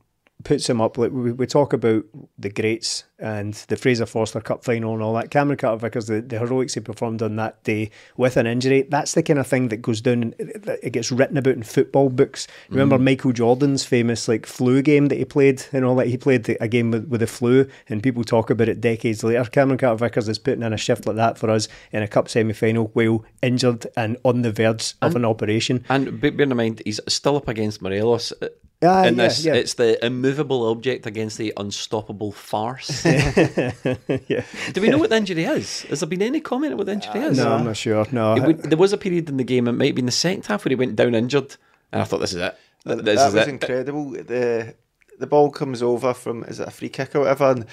puts 0.44 0.70
him 0.70 0.82
up. 0.82 0.98
Like 0.98 1.12
we, 1.12 1.32
we 1.32 1.46
talk 1.46 1.74
about 1.74 2.04
the 2.40 2.50
greats 2.50 3.04
and 3.22 3.54
the 3.70 3.76
Fraser 3.78 4.06
Forster 4.06 4.42
Cup 4.42 4.64
final 4.64 4.94
and 4.94 5.02
all 5.02 5.14
that. 5.14 5.32
Cameron 5.32 5.58
Carter 5.58 5.78
Vickers, 5.78 6.08
the, 6.08 6.22
the 6.22 6.40
heroics 6.40 6.74
he 6.74 6.80
performed 6.80 7.22
on 7.22 7.36
that 7.38 7.64
day 7.64 7.92
with 8.18 8.36
an 8.38 8.48
injury, 8.48 8.82
that's 8.84 9.14
the 9.14 9.24
kind 9.24 9.40
of 9.40 9.48
thing 9.48 9.68
that 9.70 9.78
goes 9.78 10.02
down. 10.02 10.24
And 10.24 10.36
it, 10.40 10.92
gets 10.92 11.12
written 11.12 11.38
about 11.38 11.54
in 11.54 11.64
football 11.64 12.10
books. 12.10 12.48
Remember 12.70 12.98
Michael 13.00 13.32
Jordan's 13.32 13.86
famous 13.86 14.28
like 14.28 14.46
flu 14.46 14.82
game 14.82 15.08
that 15.08 15.18
he 15.18 15.26
played 15.26 15.64
and 15.72 15.86
all 15.86 15.96
that. 15.96 16.08
He 16.08 16.18
played 16.18 16.50
a 16.60 16.68
game 16.68 16.92
with, 16.92 17.08
with 17.08 17.22
the 17.22 17.28
flu, 17.28 17.68
and 17.88 18.04
people 18.04 18.24
talk 18.24 18.50
about 18.50 18.68
it 18.70 18.82
decades 18.82 19.24
later. 19.24 19.44
Cameron 19.46 19.78
Carter 19.78 19.98
Vickers 20.06 20.28
is 20.28 20.40
putting 20.40 20.64
in 20.64 20.74
a 20.74 20.78
shift 20.78 21.06
like 21.06 21.16
that 21.16 21.38
for 21.38 21.50
us 21.50 21.68
in 21.92 22.04
a 22.04 22.08
cup 22.08 22.28
semi 22.28 22.54
final 22.54 22.88
while 22.94 23.24
injured 23.42 23.86
and 23.96 24.18
on 24.26 24.42
the 24.42 24.52
verge 24.52 24.94
of 25.02 25.16
an 25.16 25.26
operation. 25.26 25.86
And 25.90 26.20
be- 26.20 26.32
bear 26.32 26.46
in 26.46 26.56
mind, 26.58 26.82
he's 26.84 27.00
still 27.08 27.38
up 27.38 27.48
against 27.48 27.82
Morelos. 27.82 28.34
uh, 28.42 28.48
Ah, 28.84 29.04
in 29.06 29.16
yeah, 29.16 29.28
this, 29.28 29.46
yeah. 29.46 29.54
it's 29.54 29.76
the 29.76 30.04
immovable 30.04 30.68
object 30.72 31.06
against 31.06 31.38
the 31.38 31.54
unstoppable 31.56 32.32
farce. 32.32 33.06
yeah. 34.28 34.43
Do 34.74 34.82
we 34.82 34.89
know 34.89 34.97
what 34.97 35.10
the 35.10 35.17
injury 35.17 35.43
is? 35.45 35.84
Has 35.84 36.00
there 36.00 36.10
been 36.10 36.21
any 36.21 36.39
comment 36.39 36.74
on 36.74 36.78
what 36.78 36.88
the 36.88 36.93
injury 36.93 37.21
is? 37.21 37.38
No, 37.38 37.54
I'm 37.54 37.65
not 37.65 37.78
sure. 37.78 38.06
No, 38.12 38.36
It 38.36 38.43
would- 38.43 38.63
there 38.63 38.78
was 38.78 38.93
a 38.93 38.97
period 38.97 39.30
in 39.30 39.38
the 39.38 39.43
game, 39.43 39.67
it 39.67 39.74
might 39.74 39.88
have 39.88 39.95
been 39.95 40.06
the 40.06 40.12
second 40.12 40.45
half, 40.45 40.65
where 40.65 40.69
he 40.71 40.76
went 40.76 40.95
down 40.95 41.15
injured, 41.15 41.56
and 41.91 42.02
I 42.02 42.06
thought, 42.06 42.19
this 42.19 42.32
is 42.34 42.38
it. 42.41 42.58
That, 42.86 43.06
This 43.06 43.19
that 43.19 43.28
is 43.30 43.34
was 43.36 43.47
it. 43.47 43.50
incredible. 43.50 44.12
The 44.12 44.76
the 45.19 45.28
ball 45.28 45.52
comes 45.52 45.84
over 45.84 46.15
from 46.15 46.43
is 46.45 46.60
it 46.60 46.67
a 46.67 46.71
free 46.71 46.89
kick 46.89 47.15
or 47.15 47.19
whatever, 47.19 47.52
and 47.52 47.65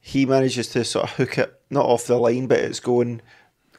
he 0.00 0.24
manages 0.24 0.68
to 0.68 0.84
sort 0.84 1.04
of 1.04 1.10
hook 1.16 1.36
it 1.38 1.60
not 1.68 1.84
off 1.84 2.06
the 2.06 2.16
line, 2.16 2.46
but 2.46 2.60
it's 2.60 2.80
going 2.80 3.20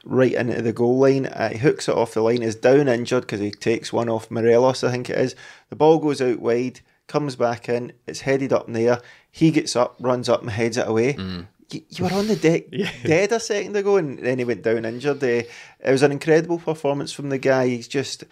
right 0.04 0.34
into 0.34 0.62
the 0.62 0.72
goal 0.72 0.98
line. 0.98 1.26
Uh, 1.26 1.48
he 1.48 1.58
hooks 1.58 1.88
it 1.88 1.96
off 1.96 2.14
the 2.14 2.20
line. 2.22 2.40
Is 2.42 2.54
down 2.54 2.86
injured 2.86 3.22
because 3.22 3.40
he 3.40 3.50
takes 3.50 3.92
one 3.92 4.08
off 4.08 4.30
Morelos, 4.30 4.84
I 4.84 4.92
think 4.92 5.10
it 5.10 5.18
is. 5.18 5.34
The 5.70 5.76
ball 5.76 5.98
goes 5.98 6.22
out 6.22 6.38
wide, 6.38 6.80
comes 7.08 7.34
back 7.34 7.68
in. 7.68 7.92
It's 8.06 8.20
headed 8.20 8.52
up 8.52 8.68
in 8.68 8.74
the 8.74 8.86
air. 8.88 9.00
He 9.36 9.50
gets 9.50 9.76
up, 9.76 9.96
runs 10.00 10.28
up, 10.28 10.40
and 10.40 10.50
heads 10.50 10.78
it 10.78 10.88
away. 10.88 11.12
Mm. 11.14 11.46
You, 11.70 11.80
you 11.90 12.04
were 12.04 12.12
on 12.12 12.26
the 12.26 12.36
deck 12.36 12.64
dead 13.04 13.32
a 13.32 13.40
second 13.40 13.76
ago, 13.76 13.96
and 13.98 14.18
then 14.18 14.38
he 14.38 14.44
went 14.44 14.62
down 14.62 14.84
injured. 14.84 15.22
Uh, 15.22 15.26
it 15.26 15.48
was 15.96 16.02
an 16.02 16.12
incredible 16.12 16.58
performance 16.58 17.12
from 17.12 17.28
the 17.28 17.38
guy. 17.38 17.66
He's 17.68 17.88
just 17.88 18.24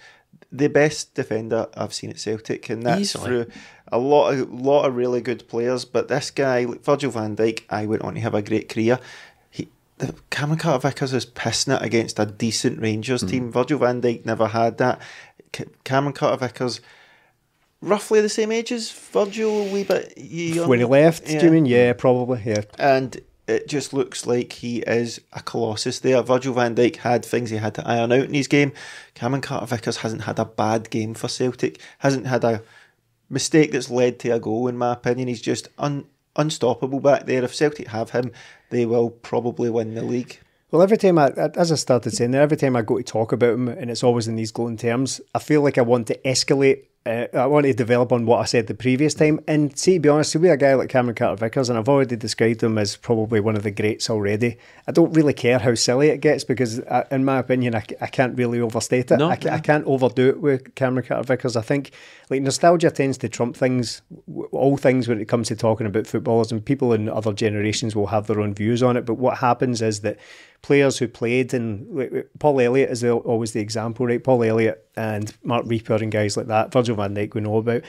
the 0.50 0.68
best 0.68 1.14
defender 1.14 1.66
I've 1.76 1.92
seen 1.92 2.10
at 2.10 2.18
Celtic, 2.20 2.70
and 2.70 2.82
that's 2.84 3.00
Easily. 3.00 3.24
through 3.26 3.46
a 3.92 3.98
lot 3.98 4.30
of 4.30 4.50
lot 4.52 4.84
of 4.86 4.96
really 4.96 5.20
good 5.20 5.46
players. 5.48 5.84
But 5.84 6.08
this 6.08 6.30
guy, 6.30 6.64
Virgil 6.64 7.10
van 7.10 7.36
Dijk, 7.36 7.64
I 7.68 7.86
went 7.86 8.02
on 8.02 8.14
to 8.14 8.20
have 8.20 8.34
a 8.34 8.40
great 8.42 8.68
career. 8.70 8.98
He, 9.50 9.68
the 9.98 10.14
Cameron 10.30 10.58
Carter 10.58 10.88
Vickers 10.88 11.12
is 11.12 11.26
pissing 11.26 11.76
it 11.76 11.82
against 11.84 12.18
a 12.18 12.24
decent 12.26 12.80
Rangers 12.80 13.20
Hmm. 13.22 13.28
team. 13.28 13.52
Virgil 13.52 13.78
van 13.78 14.00
Dijk 14.00 14.24
never 14.24 14.46
had 14.46 14.78
that. 14.78 15.00
Cameron 15.84 16.14
Carter 16.14 16.46
Vickers, 16.46 16.80
roughly 17.84 18.20
the 18.20 18.28
same 18.28 18.50
age 18.52 18.72
as 18.72 18.90
Virgil, 18.90 19.68
a 19.68 19.72
wee 19.72 19.84
bit 19.84 20.14
young. 20.16 20.68
when 20.68 20.78
he 20.78 20.84
left, 20.84 21.26
do 21.26 21.38
you 21.38 21.50
mean? 21.50 21.66
Yeah, 21.66 21.92
probably. 21.92 22.42
Yeah. 22.44 22.62
and 22.78 23.20
it 23.46 23.68
just 23.68 23.92
looks 23.92 24.26
like 24.26 24.54
he 24.54 24.78
is 24.78 25.20
a 25.34 25.40
colossus 25.42 25.98
there. 26.00 26.22
Virgil 26.22 26.54
van 26.54 26.74
Dijk 26.74 26.96
had 26.96 27.24
things 27.24 27.50
he 27.50 27.58
had 27.58 27.74
to 27.74 27.86
iron 27.86 28.10
out 28.10 28.24
in 28.24 28.32
his 28.32 28.48
game. 28.48 28.72
Cameron 29.14 29.42
Carter 29.42 29.66
Vickers 29.66 29.98
hasn't 29.98 30.22
had 30.22 30.38
a 30.38 30.46
bad 30.46 30.88
game 30.88 31.12
for 31.12 31.28
Celtic, 31.28 31.78
hasn't 31.98 32.26
had 32.26 32.42
a 32.42 32.62
mistake 33.28 33.72
that's 33.72 33.90
led 33.90 34.18
to 34.20 34.30
a 34.30 34.40
goal, 34.40 34.66
in 34.66 34.78
my 34.78 34.94
opinion. 34.94 35.28
He's 35.28 35.42
just 35.42 35.68
un- 35.76 36.06
unstoppable 36.36 37.00
back 37.00 37.26
there. 37.26 37.44
If 37.44 37.54
Celtic 37.54 37.88
have 37.88 38.10
him, 38.10 38.32
they 38.70 38.86
will 38.86 39.10
probably 39.10 39.68
win 39.68 39.94
the 39.94 40.02
league. 40.02 40.40
Well, 40.70 40.82
every 40.82 40.96
time 40.96 41.18
I, 41.18 41.28
as 41.28 41.70
I 41.70 41.76
started 41.76 42.12
saying 42.14 42.30
there, 42.30 42.42
every 42.42 42.56
time 42.56 42.74
I 42.76 42.82
go 42.82 42.96
to 42.96 43.02
talk 43.04 43.30
about 43.32 43.54
him, 43.54 43.68
and 43.68 43.90
it's 43.90 44.02
always 44.02 44.26
in 44.26 44.36
these 44.36 44.50
glowing 44.52 44.76
terms, 44.78 45.20
I 45.34 45.38
feel 45.38 45.60
like 45.60 45.76
I 45.78 45.82
want 45.82 46.06
to 46.08 46.18
escalate. 46.24 46.84
Uh, 47.06 47.26
I 47.34 47.44
want 47.44 47.66
to 47.66 47.74
develop 47.74 48.12
on 48.12 48.24
what 48.24 48.40
I 48.40 48.44
said 48.44 48.66
the 48.66 48.74
previous 48.74 49.12
time. 49.12 49.38
And 49.46 49.78
see, 49.78 49.94
to 49.94 50.00
be 50.00 50.08
honest, 50.08 50.40
be 50.40 50.48
a 50.48 50.56
guy 50.56 50.72
like 50.72 50.88
Cameron 50.88 51.14
Carter 51.14 51.36
Vickers, 51.36 51.68
and 51.68 51.78
I've 51.78 51.88
already 51.88 52.16
described 52.16 52.62
him 52.62 52.78
as 52.78 52.96
probably 52.96 53.40
one 53.40 53.56
of 53.56 53.62
the 53.62 53.70
greats 53.70 54.08
already. 54.08 54.56
I 54.88 54.92
don't 54.92 55.12
really 55.12 55.34
care 55.34 55.58
how 55.58 55.74
silly 55.74 56.08
it 56.08 56.22
gets 56.22 56.44
because, 56.44 56.80
I, 56.80 57.04
in 57.10 57.26
my 57.26 57.38
opinion, 57.38 57.74
I 57.74 57.80
can't 57.80 58.38
really 58.38 58.58
overstate 58.58 59.10
it. 59.10 59.18
No, 59.18 59.30
I, 59.30 59.38
no. 59.44 59.50
I 59.50 59.58
can't 59.58 59.84
overdo 59.86 60.30
it 60.30 60.40
with 60.40 60.74
Cameron 60.76 61.06
Carter 61.06 61.26
Vickers. 61.26 61.56
I 61.56 61.62
think 61.62 61.90
like 62.30 62.40
nostalgia 62.40 62.90
tends 62.90 63.18
to 63.18 63.28
trump 63.28 63.54
things, 63.54 64.00
all 64.52 64.78
things 64.78 65.06
when 65.06 65.20
it 65.20 65.28
comes 65.28 65.48
to 65.48 65.56
talking 65.56 65.86
about 65.86 66.06
footballers, 66.06 66.52
and 66.52 66.64
people 66.64 66.94
in 66.94 67.10
other 67.10 67.34
generations 67.34 67.94
will 67.94 68.06
have 68.06 68.28
their 68.28 68.40
own 68.40 68.54
views 68.54 68.82
on 68.82 68.96
it. 68.96 69.04
But 69.04 69.14
what 69.14 69.38
happens 69.38 69.82
is 69.82 70.00
that 70.00 70.18
players 70.64 70.96
who 70.96 71.06
played 71.06 71.52
and 71.52 72.24
Paul 72.38 72.58
Elliott 72.58 72.88
is 72.88 73.02
the, 73.02 73.12
always 73.12 73.52
the 73.52 73.60
example, 73.60 74.06
right? 74.06 74.24
Paul 74.24 74.42
Elliott 74.42 74.88
and 74.96 75.30
Marc 75.42 75.66
Rieper 75.66 76.00
and 76.00 76.10
guys 76.10 76.38
like 76.38 76.46
that. 76.46 76.72
Virgil 76.72 76.96
van 76.96 77.14
Dijk 77.14 77.34
we 77.34 77.42
know 77.42 77.58
about. 77.58 77.82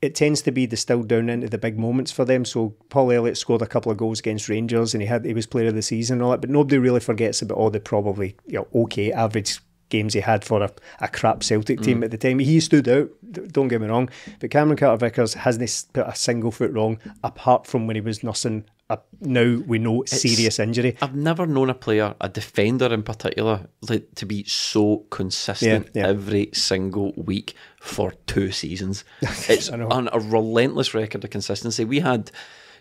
It 0.00 0.14
tends 0.14 0.40
to 0.42 0.52
be 0.52 0.68
distilled 0.68 1.08
down 1.08 1.28
into 1.28 1.48
the 1.48 1.58
big 1.58 1.76
moments 1.76 2.12
for 2.12 2.24
them. 2.24 2.44
So 2.44 2.76
Paul 2.90 3.10
Elliott 3.10 3.38
scored 3.38 3.60
a 3.60 3.66
couple 3.66 3.90
of 3.90 3.98
goals 3.98 4.20
against 4.20 4.48
Rangers, 4.48 4.94
and 4.94 5.02
he 5.02 5.08
had 5.08 5.24
he 5.24 5.34
was 5.34 5.46
player 5.48 5.66
of 5.68 5.74
the 5.74 5.82
season 5.82 6.14
and 6.14 6.22
all 6.22 6.30
that. 6.30 6.40
But 6.40 6.50
nobody 6.50 6.78
really 6.78 7.00
forgets 7.00 7.42
about 7.42 7.58
all 7.58 7.70
the 7.70 7.80
probably 7.80 8.36
you 8.46 8.54
know 8.54 8.68
okay 8.72 9.10
average 9.10 9.58
games 9.88 10.14
he 10.14 10.20
had 10.20 10.44
for 10.44 10.62
a, 10.62 10.70
a 11.00 11.08
crap 11.08 11.42
Celtic 11.42 11.80
team 11.80 12.00
mm. 12.00 12.04
at 12.04 12.12
the 12.12 12.18
time. 12.18 12.38
He 12.38 12.60
stood 12.60 12.88
out, 12.88 13.10
don't 13.30 13.68
get 13.68 13.80
me 13.80 13.88
wrong, 13.88 14.08
but 14.40 14.50
Cameron 14.50 14.78
Carter 14.78 14.96
Vickers 14.96 15.34
hasn't 15.34 15.86
put 15.92 16.06
a 16.06 16.14
single 16.14 16.50
foot 16.50 16.72
wrong 16.72 16.98
apart 17.22 17.66
from 17.66 17.86
when 17.86 17.96
he 17.96 18.00
was 18.00 18.24
nursing 18.24 18.64
a 18.92 18.98
now 19.20 19.62
we 19.66 19.78
know 19.78 20.04
serious 20.06 20.58
injury. 20.58 20.96
I've 21.00 21.14
never 21.14 21.46
known 21.46 21.70
a 21.70 21.74
player, 21.74 22.14
a 22.20 22.28
defender 22.28 22.92
in 22.92 23.02
particular, 23.02 23.66
like, 23.88 24.14
to 24.16 24.26
be 24.26 24.44
so 24.44 25.06
consistent 25.10 25.88
Yeah, 25.94 26.02
yeah. 26.02 26.08
every 26.08 26.50
single 26.52 27.12
week 27.16 27.54
for 27.80 28.12
two 28.26 28.50
seasons. 28.52 29.04
It's 29.48 29.68
on 29.70 30.08
a 30.12 30.18
relentless 30.18 30.94
record 30.94 31.24
of 31.24 31.30
consistency. 31.30 31.84
We 31.84 32.00
had, 32.00 32.30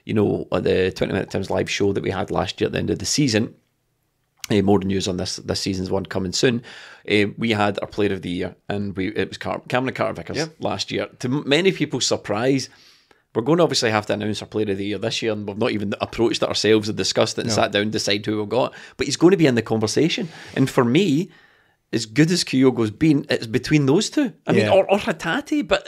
you 0.05 0.13
know, 0.13 0.47
the 0.51 0.91
20 0.95 1.13
Minute 1.13 1.29
Tims 1.29 1.49
live 1.49 1.69
show 1.69 1.93
that 1.93 2.03
we 2.03 2.11
had 2.11 2.31
last 2.31 2.59
year 2.59 2.67
at 2.67 2.73
the 2.73 2.79
end 2.79 2.89
of 2.89 2.99
the 2.99 3.05
season. 3.05 3.53
Uh, 4.49 4.61
more 4.63 4.79
news 4.79 5.07
on 5.07 5.15
this 5.17 5.37
this 5.37 5.61
season's 5.61 5.89
one 5.91 6.05
coming 6.05 6.33
soon. 6.33 6.61
Uh, 7.09 7.27
we 7.37 7.51
had 7.51 7.79
our 7.79 7.87
Player 7.87 8.11
of 8.13 8.21
the 8.21 8.29
Year, 8.29 8.55
and 8.67 8.97
we 8.97 9.07
it 9.15 9.29
was 9.29 9.37
Car- 9.37 9.61
Cameron 9.69 9.93
Carter 9.93 10.13
Vickers 10.13 10.49
last 10.59 10.91
year. 10.91 11.07
To 11.19 11.29
many 11.29 11.71
people's 11.71 12.05
surprise, 12.07 12.67
we're 13.33 13.41
going 13.43 13.57
to 13.57 13.63
obviously 13.63 13.91
have 13.91 14.05
to 14.07 14.13
announce 14.13 14.41
our 14.41 14.47
Player 14.47 14.71
of 14.71 14.77
the 14.77 14.85
Year 14.85 14.97
this 14.97 15.21
year, 15.21 15.31
and 15.31 15.47
we've 15.47 15.57
not 15.57 15.71
even 15.71 15.93
approached 16.01 16.43
it 16.43 16.49
ourselves 16.49 16.89
and 16.89 16.97
discussed 16.97 17.37
it 17.37 17.41
and 17.41 17.51
sat 17.55 17.71
down 17.71 17.83
and 17.83 17.91
decide 17.91 18.25
who 18.25 18.39
we've 18.39 18.49
got. 18.49 18.73
But 18.97 19.07
he's 19.07 19.17
going 19.17 19.31
to 19.31 19.37
be 19.37 19.47
in 19.47 19.55
the 19.55 19.61
conversation, 19.61 20.29
and 20.55 20.69
for 20.69 20.83
me, 20.83 21.29
as 21.93 22.05
good 22.05 22.31
as 22.31 22.43
Kyogo's 22.43 22.91
been, 22.91 23.25
it's 23.29 23.47
between 23.47 23.85
those 23.85 24.09
two. 24.09 24.33
I 24.47 24.51
mean, 24.53 24.67
or, 24.73 24.89
or 24.91 24.97
Hatate, 24.97 25.67
but 25.67 25.87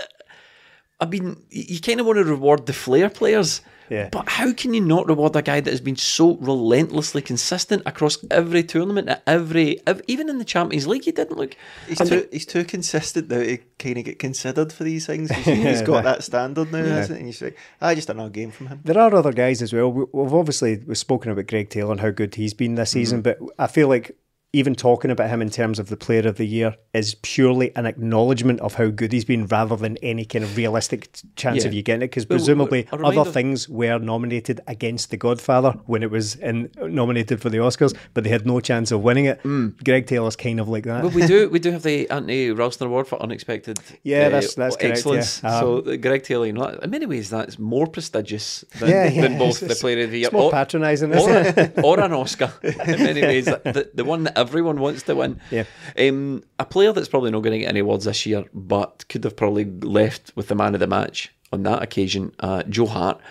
I 0.99 1.05
mean, 1.05 1.41
you 1.49 1.79
kind 1.79 1.99
of 1.99 2.05
want 2.05 2.17
to 2.17 2.23
reward 2.23 2.65
the 2.65 2.73
flair 2.73 3.09
players. 3.09 3.61
Yeah. 3.89 4.09
But 4.11 4.29
how 4.29 4.53
can 4.53 4.73
you 4.73 4.81
not 4.81 5.07
reward 5.07 5.35
a 5.35 5.41
guy 5.41 5.59
that 5.59 5.69
has 5.69 5.81
been 5.81 5.95
so 5.95 6.35
relentlessly 6.35 7.21
consistent 7.21 7.83
across 7.85 8.17
every 8.31 8.63
tournament, 8.63 9.09
at 9.09 9.23
every, 9.27 9.85
ev- 9.85 10.01
even 10.07 10.29
in 10.29 10.37
the 10.37 10.45
Champions 10.45 10.87
League, 10.87 11.03
he 11.03 11.11
didn't 11.11 11.37
look. 11.37 11.55
He's 11.87 11.99
too 11.99 12.27
he's 12.31 12.45
too 12.45 12.63
consistent 12.63 13.29
now 13.29 13.39
to 13.39 13.57
kind 13.77 13.97
of 13.97 14.05
get 14.05 14.19
considered 14.19 14.71
for 14.71 14.83
these 14.83 15.05
things. 15.05 15.31
He's, 15.31 15.45
he's 15.45 15.81
got 15.81 16.03
that 16.05 16.23
standard 16.23 16.71
now, 16.71 16.83
hasn't 16.83 17.17
he? 17.17 17.19
And 17.19 17.27
you 17.27 17.33
say, 17.33 17.53
I 17.81 17.95
just 17.95 18.09
another 18.09 18.29
game 18.29 18.51
from 18.51 18.67
him. 18.67 18.81
There 18.83 18.97
are 18.97 19.13
other 19.13 19.33
guys 19.33 19.61
as 19.61 19.73
well. 19.73 19.91
We- 19.91 20.03
We've 20.13 20.33
obviously 20.33 20.77
we've 20.77 20.97
spoken 20.97 21.31
about 21.31 21.47
Greg 21.47 21.69
Taylor 21.69 21.91
and 21.91 22.01
how 22.01 22.09
good 22.09 22.35
he's 22.35 22.53
been 22.53 22.75
this 22.75 22.89
mm-hmm. 22.89 22.99
season, 22.99 23.21
but 23.21 23.39
I 23.59 23.67
feel 23.67 23.87
like 23.87 24.15
even 24.55 24.75
talking 24.75 25.09
about 25.09 25.29
him 25.31 25.41
in 25.41 25.49
terms 25.49 25.79
of 25.79 25.89
the 25.89 25.97
player 25.97 26.27
of 26.27 26.37
the 26.37 26.45
year 26.45 26.75
is 26.93 27.15
purely 27.23 27.75
an 27.75 27.87
acknowledgement 27.87 28.59
of 28.59 28.75
how 28.75 28.87
good 28.87 29.11
he's 29.11 29.25
been 29.25 29.47
rather 29.47 29.75
than 29.75 29.97
any 30.03 30.23
kind 30.23 30.45
of 30.45 30.55
realistic 30.55 31.09
chance 31.35 31.63
Yeah. 31.63 31.69
of 31.69 31.73
you 31.73 31.81
getting 31.81 32.03
it 32.03 32.11
because 32.11 32.25
presumably 32.25 32.87
other 32.91 33.25
things 33.25 33.67
were 33.67 33.97
nominated 33.97 34.61
against 34.67 35.09
The 35.09 35.17
Godfather 35.17 35.71
when 35.87 36.03
it 36.03 36.11
was 36.11 36.35
in, 36.35 36.69
nominated 36.79 37.41
for 37.41 37.49
the 37.49 37.57
Oscars, 37.57 37.95
but 38.13 38.23
they 38.23 38.29
had 38.29 38.45
no 38.45 38.59
chance 38.59 38.91
of 38.91 39.01
winning 39.01 39.25
it. 39.25 39.41
Mm. 39.41 39.83
Greg 39.83 40.05
Taylor's 40.05 40.35
kind 40.35 40.59
of 40.59 40.69
like 40.69 40.83
that. 40.83 41.01
Well, 41.03 41.11
we 41.11 41.25
do 41.25 41.49
we 41.55 41.57
do 41.57 41.71
have 41.71 41.81
the 41.81 42.07
Anthony 42.11 42.51
Ralston 42.51 42.87
Award 42.87 43.07
for 43.07 43.19
unexpected 43.23 43.79
Yeah, 44.03 44.27
uh, 44.27 44.29
that's- 44.29 44.53
that's 44.53 44.75
correct, 44.75 44.97
excellence. 44.97 45.41
yeah. 45.43 45.59
So 45.59 45.77
Um, 45.79 45.83
the 45.85 45.97
Greg 45.97 46.21
Taylor, 46.21 46.45
you 46.45 46.53
know, 46.53 46.65
in 46.65 46.91
many 46.91 47.07
ways, 47.07 47.31
that's 47.31 47.57
more 47.57 47.87
prestigious 47.87 48.63
than, 48.79 48.89
Yeah, 48.89 49.07
yeah, 49.09 49.21
than 49.23 49.39
both 49.39 49.63
it's- 49.63 49.77
the 49.79 49.81
Player 49.81 50.03
of 50.03 50.11
the 50.11 50.19
Year 50.19 50.29
more 50.31 50.43
or- 50.43 50.51
patronising, 50.51 51.11
or, 51.15 51.71
or 51.83 51.99
an 51.99 52.13
Oscar. 52.13 52.53
In 52.63 52.99
many 53.03 53.21
ways, 53.21 53.45
the, 53.45 53.89
the 53.95 54.03
one 54.05 54.23
that 54.25 54.37
everyone 54.43 54.79
wants 54.79 55.03
to 55.03 55.15
win. 55.15 55.39
Yeah. 55.49 55.63
Um, 55.97 56.43
a 56.59 56.65
player 56.65 56.91
that's 56.91 57.07
probably 57.07 57.31
not 57.31 57.41
going 57.41 57.53
to 57.53 57.59
get 57.59 57.69
any 57.69 57.79
awards 57.79 58.05
this 58.05 58.25
year, 58.25 58.45
but 58.53 59.05
could 59.09 59.23
have 59.23 59.35
probably 59.35 59.65
left 59.65 60.31
with 60.35 60.47
the 60.47 60.55
man 60.55 60.73
of 60.73 60.79
the 60.79 60.87
match 60.87 61.33
on 61.51 61.63
that 61.63 61.81
occasion, 61.81 62.33
uh, 62.39 62.63
Joe 62.63 62.87
Hart. 62.87 63.21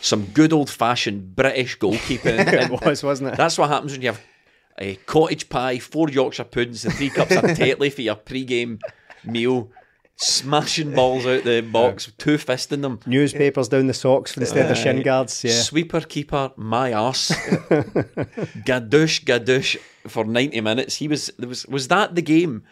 Some 0.00 0.26
good 0.26 0.52
old 0.52 0.68
fashioned 0.68 1.36
British 1.36 1.78
goalkeeping. 1.78 2.52
it 2.72 2.84
was, 2.84 3.02
wasn't 3.02 3.30
it? 3.30 3.36
That's 3.36 3.58
what 3.58 3.68
happens 3.68 3.92
when 3.92 4.02
you 4.02 4.08
have 4.08 4.20
a 4.78 4.96
cottage 5.06 5.48
pie, 5.48 5.78
four 5.78 6.08
Yorkshire 6.08 6.44
puddings, 6.44 6.84
and 6.84 6.94
three 6.94 7.10
cups 7.10 7.32
of 7.32 7.42
Tetley 7.58 7.92
for 7.92 8.02
your 8.02 8.16
pre-game 8.16 8.80
meal. 9.24 9.70
Smashing 10.22 10.94
balls 10.94 11.26
out 11.26 11.42
the 11.42 11.60
box, 11.62 12.12
two 12.16 12.36
fisting 12.38 12.82
them. 12.82 13.00
Newspapers 13.06 13.68
down 13.68 13.88
the 13.88 13.94
socks 13.94 14.36
instead 14.36 14.70
of 14.70 14.78
shin 14.78 15.02
guards. 15.02 15.42
Yeah. 15.42 15.52
Sweeper 15.52 16.00
keeper, 16.00 16.52
my 16.56 16.92
ass. 16.92 17.30
gadoosh, 18.64 19.24
gadoosh 19.24 19.76
for 20.06 20.24
ninety 20.24 20.60
minutes. 20.60 20.96
He 20.96 21.08
was 21.08 21.32
there 21.38 21.48
was 21.48 21.66
was 21.66 21.88
that 21.88 22.14
the 22.14 22.22
game? 22.22 22.62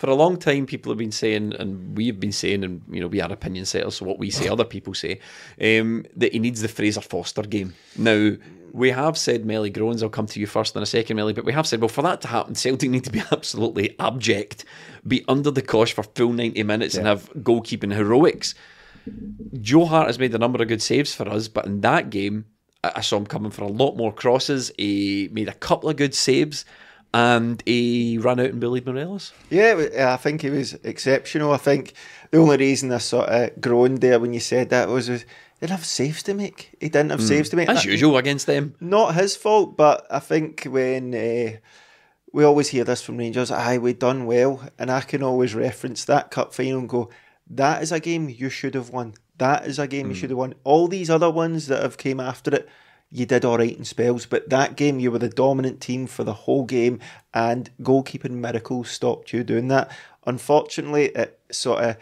For 0.00 0.08
a 0.08 0.14
long 0.14 0.38
time, 0.38 0.64
people 0.64 0.90
have 0.90 0.98
been 0.98 1.12
saying, 1.12 1.52
and 1.58 1.94
we've 1.94 2.18
been 2.18 2.32
saying, 2.32 2.64
and 2.64 2.80
you 2.90 3.02
know, 3.02 3.06
we 3.06 3.20
are 3.20 3.30
opinion 3.30 3.66
setters, 3.66 3.96
so 3.96 4.06
what 4.06 4.18
we 4.18 4.30
say, 4.30 4.48
other 4.48 4.64
people 4.64 4.94
say, 4.94 5.20
um, 5.60 6.06
that 6.16 6.32
he 6.32 6.38
needs 6.38 6.62
the 6.62 6.68
Fraser 6.68 7.02
Forster 7.02 7.42
game. 7.42 7.74
Now, 7.98 8.32
we 8.72 8.88
have 8.92 9.18
said 9.18 9.44
Melly 9.44 9.70
Groans, 9.70 10.02
I'll 10.02 10.08
come 10.08 10.24
to 10.28 10.40
you 10.40 10.46
first 10.46 10.74
in 10.74 10.82
a 10.82 10.86
second, 10.86 11.18
Melly, 11.18 11.34
but 11.34 11.44
we 11.44 11.52
have 11.52 11.66
said, 11.66 11.82
well, 11.82 11.90
for 11.90 12.00
that 12.00 12.22
to 12.22 12.28
happen, 12.28 12.54
Celtic 12.54 12.88
need 12.90 13.04
to 13.04 13.10
be 13.10 13.22
absolutely 13.30 13.94
abject, 14.00 14.64
be 15.06 15.22
under 15.28 15.50
the 15.50 15.60
cosh 15.60 15.92
for 15.92 16.02
full 16.02 16.32
90 16.32 16.62
minutes 16.62 16.94
and 16.94 17.06
have 17.06 17.30
goalkeeping 17.34 17.94
heroics. 17.94 18.54
Joe 19.60 19.84
Hart 19.84 20.06
has 20.06 20.18
made 20.18 20.34
a 20.34 20.38
number 20.38 20.62
of 20.62 20.68
good 20.68 20.80
saves 20.80 21.14
for 21.14 21.28
us, 21.28 21.46
but 21.46 21.66
in 21.66 21.82
that 21.82 22.08
game, 22.08 22.46
I 22.82 23.02
saw 23.02 23.18
him 23.18 23.26
coming 23.26 23.50
for 23.50 23.64
a 23.64 23.68
lot 23.68 23.98
more 23.98 24.14
crosses. 24.14 24.72
He 24.78 25.28
made 25.30 25.48
a 25.48 25.52
couple 25.52 25.90
of 25.90 25.96
good 25.96 26.14
saves, 26.14 26.64
and 27.12 27.62
he 27.66 28.18
ran 28.18 28.40
out 28.40 28.50
and 28.50 28.60
bullied 28.60 28.86
Morelos. 28.86 29.32
Yeah, 29.50 30.12
I 30.12 30.16
think 30.16 30.42
he 30.42 30.50
was 30.50 30.74
exceptional. 30.84 31.52
I 31.52 31.56
think 31.56 31.94
the 32.30 32.38
only 32.38 32.58
reason 32.58 32.92
I 32.92 32.98
sort 32.98 33.28
of 33.28 33.60
groaned 33.60 34.00
there 34.00 34.20
when 34.20 34.32
you 34.32 34.40
said 34.40 34.70
that 34.70 34.88
was, 34.88 35.08
was 35.08 35.22
he 35.22 35.26
didn't 35.66 35.70
have 35.70 35.84
saves 35.84 36.22
to 36.24 36.34
make. 36.34 36.76
He 36.80 36.88
didn't 36.88 37.10
have 37.10 37.22
saves 37.22 37.48
to 37.50 37.56
make. 37.56 37.68
As 37.68 37.84
usual 37.84 38.16
against 38.16 38.46
them. 38.46 38.74
Not 38.80 39.14
his 39.14 39.36
fault, 39.36 39.76
but 39.76 40.06
I 40.10 40.20
think 40.20 40.64
when 40.64 41.14
uh, 41.14 41.58
we 42.32 42.44
always 42.44 42.68
hear 42.68 42.84
this 42.84 43.02
from 43.02 43.16
Rangers, 43.16 43.50
aye, 43.50 43.78
we 43.78 43.92
done 43.92 44.24
well, 44.26 44.62
and 44.78 44.90
I 44.90 45.00
can 45.00 45.22
always 45.22 45.54
reference 45.54 46.04
that 46.04 46.30
cup 46.30 46.54
final 46.54 46.78
and 46.78 46.88
go, 46.88 47.10
that 47.50 47.82
is 47.82 47.90
a 47.90 48.00
game 48.00 48.28
you 48.28 48.48
should 48.48 48.74
have 48.74 48.90
won. 48.90 49.14
That 49.38 49.66
is 49.66 49.78
a 49.78 49.88
game 49.88 50.10
you 50.10 50.14
should 50.14 50.30
have 50.30 50.38
won. 50.38 50.54
All 50.64 50.86
these 50.86 51.10
other 51.10 51.30
ones 51.30 51.66
that 51.66 51.82
have 51.82 51.98
came 51.98 52.20
after 52.20 52.54
it, 52.54 52.68
you 53.10 53.26
did 53.26 53.44
all 53.44 53.58
right 53.58 53.76
in 53.76 53.84
spells, 53.84 54.26
but 54.26 54.48
that 54.50 54.76
game 54.76 55.00
you 55.00 55.10
were 55.10 55.18
the 55.18 55.28
dominant 55.28 55.80
team 55.80 56.06
for 56.06 56.24
the 56.24 56.32
whole 56.32 56.64
game, 56.64 57.00
and 57.34 57.70
goalkeeping 57.82 58.32
miracles 58.32 58.90
stopped 58.90 59.32
you 59.32 59.42
doing 59.42 59.68
that. 59.68 59.90
Unfortunately, 60.26 61.06
it 61.06 61.38
sort 61.50 61.82
of 61.82 61.96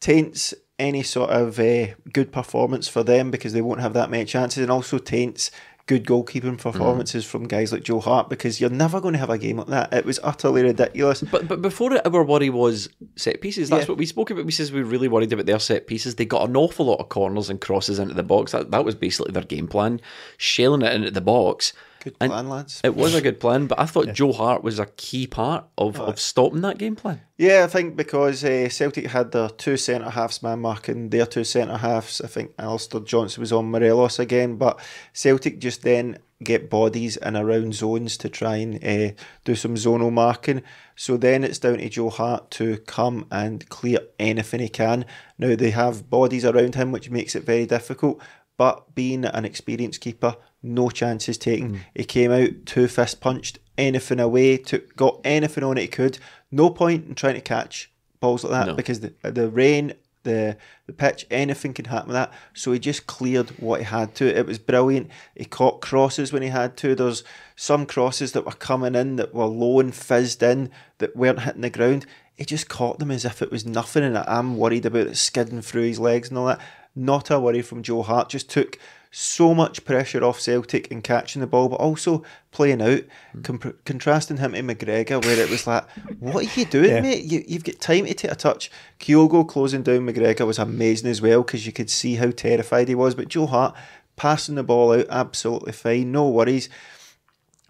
taints 0.00 0.52
any 0.78 1.02
sort 1.02 1.30
of 1.30 1.58
uh, 1.58 1.88
good 2.12 2.32
performance 2.32 2.88
for 2.88 3.02
them 3.02 3.30
because 3.30 3.52
they 3.52 3.60
won't 3.60 3.80
have 3.80 3.92
that 3.94 4.10
many 4.10 4.24
chances, 4.24 4.62
and 4.62 4.70
also 4.70 4.98
taints 4.98 5.50
good 5.90 6.04
goalkeeping 6.04 6.54
mm. 6.54 6.58
performances 6.58 7.24
from 7.24 7.48
guys 7.48 7.72
like 7.72 7.82
Joe 7.82 7.98
Hart 7.98 8.28
because 8.28 8.60
you're 8.60 8.70
never 8.70 9.00
going 9.00 9.14
to 9.14 9.18
have 9.18 9.28
a 9.28 9.36
game 9.36 9.56
like 9.56 9.66
that. 9.66 9.92
It 9.92 10.04
was 10.04 10.20
utterly 10.22 10.62
ridiculous. 10.62 11.20
But 11.22 11.48
but 11.48 11.60
before 11.60 11.92
it, 11.92 12.06
our 12.06 12.22
worry 12.22 12.48
was 12.48 12.88
set 13.16 13.40
pieces. 13.40 13.70
That's 13.70 13.86
Yeah. 13.86 13.92
what 13.92 13.98
we 13.98 14.06
spoke 14.06 14.30
about. 14.30 14.44
We 14.44 14.52
says 14.52 14.70
we 14.70 14.78
were 14.84 14.88
really 14.88 15.08
worried 15.08 15.32
about 15.32 15.46
their 15.46 15.58
set 15.58 15.88
pieces. 15.88 16.14
They 16.14 16.26
got 16.26 16.48
an 16.48 16.56
awful 16.56 16.86
lot 16.86 17.00
of 17.00 17.08
corners 17.08 17.50
and 17.50 17.60
crosses 17.60 17.98
into 17.98 18.14
the 18.14 18.22
box. 18.22 18.52
That 18.52 18.70
that 18.70 18.84
was 18.84 18.94
basically 18.94 19.32
their 19.32 19.42
game 19.42 19.66
plan, 19.66 20.00
shelling 20.36 20.82
it 20.82 20.94
into 20.94 21.10
the 21.10 21.20
box. 21.20 21.72
Good 22.00 22.16
And 22.20 22.48
lads. 22.48 22.80
It 22.82 22.96
was 22.96 23.14
a 23.14 23.20
good 23.20 23.40
plan, 23.40 23.66
but 23.66 23.78
I 23.78 23.86
thought 23.86 24.12
Joe 24.14 24.32
Hart 24.32 24.64
was 24.64 24.78
a 24.78 24.86
key 24.86 25.26
part 25.26 25.66
of, 25.76 26.00
of 26.00 26.18
stopping 26.18 26.62
that 26.62 26.78
game 26.78 26.96
plan. 26.96 27.20
Yeah, 27.36 27.64
I 27.64 27.66
think 27.66 27.96
because 27.96 28.42
uh, 28.42 28.68
Celtic 28.68 29.06
had 29.06 29.32
their 29.32 29.48
two 29.50 29.76
centre 29.76 30.10
halves 30.10 30.42
man 30.42 30.60
marking 30.60 31.10
their 31.10 31.26
two 31.26 31.44
centre 31.44 31.76
halves. 31.76 32.20
I 32.20 32.26
think 32.26 32.52
Alistair 32.58 33.00
Johnston 33.00 33.42
was 33.42 33.52
on 33.52 33.70
Morelos 33.70 34.18
again, 34.18 34.56
but 34.56 34.80
Celtic 35.12 35.58
just 35.58 35.82
then 35.82 36.18
get 36.42 36.70
bodies 36.70 37.16
in 37.18 37.36
around 37.36 37.74
zones 37.74 38.16
to 38.16 38.28
try 38.28 38.56
and 38.56 38.82
uh, 38.84 39.14
do 39.44 39.54
some 39.54 39.74
zonal 39.74 40.12
marking. 40.12 40.62
So 40.96 41.16
then 41.16 41.44
it's 41.44 41.58
down 41.58 41.78
to 41.78 41.88
Joe 41.88 42.10
Hart 42.10 42.50
to 42.52 42.78
come 42.78 43.26
and 43.30 43.68
clear 43.68 44.00
anything 44.18 44.60
he 44.60 44.68
can. 44.68 45.04
Now 45.38 45.54
they 45.54 45.70
have 45.70 46.08
bodies 46.08 46.44
around 46.44 46.74
him, 46.74 46.92
which 46.92 47.10
makes 47.10 47.34
it 47.34 47.44
very 47.44 47.66
difficult. 47.66 48.22
But 48.60 48.94
being 48.94 49.24
an 49.24 49.46
experienced 49.46 50.02
keeper, 50.02 50.36
no 50.62 50.90
chances 50.90 51.38
taken. 51.38 51.76
Mm. 51.76 51.80
He 51.94 52.04
came 52.04 52.30
out 52.30 52.66
two 52.66 52.88
fist 52.88 53.22
punched 53.22 53.58
anything 53.78 54.20
away, 54.20 54.58
took 54.58 54.94
got 54.96 55.18
anything 55.24 55.64
on 55.64 55.78
it 55.78 55.80
he 55.80 55.88
could. 55.88 56.18
No 56.50 56.68
point 56.68 57.06
in 57.06 57.14
trying 57.14 57.36
to 57.36 57.40
catch 57.40 57.90
balls 58.20 58.44
like 58.44 58.50
that 58.52 58.66
No. 58.66 58.74
because 58.74 59.00
the 59.00 59.14
the 59.22 59.48
rain, 59.48 59.94
the 60.24 60.58
the 60.86 60.92
pitch, 60.92 61.24
anything 61.30 61.72
can 61.72 61.86
happen 61.86 62.08
with 62.08 62.16
that. 62.16 62.34
So 62.52 62.72
he 62.72 62.78
just 62.78 63.06
cleared 63.06 63.48
what 63.58 63.80
he 63.80 63.86
had 63.86 64.14
to. 64.16 64.26
It 64.26 64.44
was 64.44 64.58
brilliant. 64.58 65.08
He 65.34 65.46
caught 65.46 65.80
crosses 65.80 66.30
when 66.30 66.42
he 66.42 66.50
had 66.50 66.76
to. 66.76 66.94
There's 66.94 67.24
some 67.56 67.86
crosses 67.86 68.32
that 68.32 68.44
were 68.44 68.52
coming 68.52 68.94
in 68.94 69.16
that 69.16 69.32
were 69.32 69.46
low 69.46 69.80
and 69.80 69.94
fizzed 69.94 70.42
in 70.42 70.68
that 70.98 71.16
weren't 71.16 71.40
hitting 71.44 71.62
the 71.62 71.70
ground. 71.70 72.04
He 72.36 72.44
just 72.44 72.68
caught 72.68 72.98
them 72.98 73.10
as 73.10 73.24
if 73.24 73.40
it 73.40 73.50
was 73.50 73.64
nothing, 73.64 74.02
and 74.02 74.18
I'm 74.18 74.58
worried 74.58 74.84
about 74.84 75.06
it 75.06 75.16
skidding 75.16 75.62
through 75.62 75.84
his 75.88 75.98
legs 75.98 76.28
and 76.28 76.36
all 76.36 76.46
that. 76.46 76.60
Not 76.94 77.30
a 77.30 77.38
worry 77.38 77.62
from 77.62 77.82
Joe 77.82 78.02
Hart. 78.02 78.28
Just 78.28 78.50
took 78.50 78.78
so 79.12 79.54
much 79.54 79.84
pressure 79.84 80.22
off 80.22 80.40
Celtic 80.40 80.88
in 80.88 81.02
catching 81.02 81.40
the 81.40 81.46
ball, 81.46 81.68
but 81.68 81.76
also 81.76 82.22
playing 82.52 82.80
out, 82.80 83.02
hmm. 83.32 83.42
comp- 83.42 83.84
contrasting 83.84 84.36
him 84.36 84.52
to 84.52 84.62
McGregor, 84.62 85.24
where 85.24 85.38
it 85.38 85.50
was 85.50 85.66
like, 85.66 85.88
"What 86.18 86.46
are 86.46 86.60
you 86.60 86.64
doing, 86.64 86.90
Yeah. 86.90 87.00
mate? 87.00 87.24
You, 87.24 87.44
you've 87.46 87.64
got 87.64 87.80
time 87.80 88.06
to 88.06 88.14
take 88.14 88.30
a 88.30 88.36
touch." 88.36 88.70
Kyogo 89.00 89.46
closing 89.46 89.82
down 89.82 90.06
McGregor 90.06 90.46
was 90.46 90.58
amazing 90.58 91.10
as 91.10 91.20
well 91.20 91.42
because 91.42 91.66
you 91.66 91.72
could 91.72 91.90
see 91.90 92.16
how 92.16 92.30
terrified 92.30 92.88
he 92.88 92.94
was. 92.94 93.14
But 93.14 93.28
Joe 93.28 93.46
Hart 93.46 93.74
passing 94.16 94.54
the 94.54 94.62
ball 94.62 94.92
out, 94.92 95.06
absolutely 95.10 95.72
fine, 95.72 96.12
no 96.12 96.28
worries. 96.28 96.68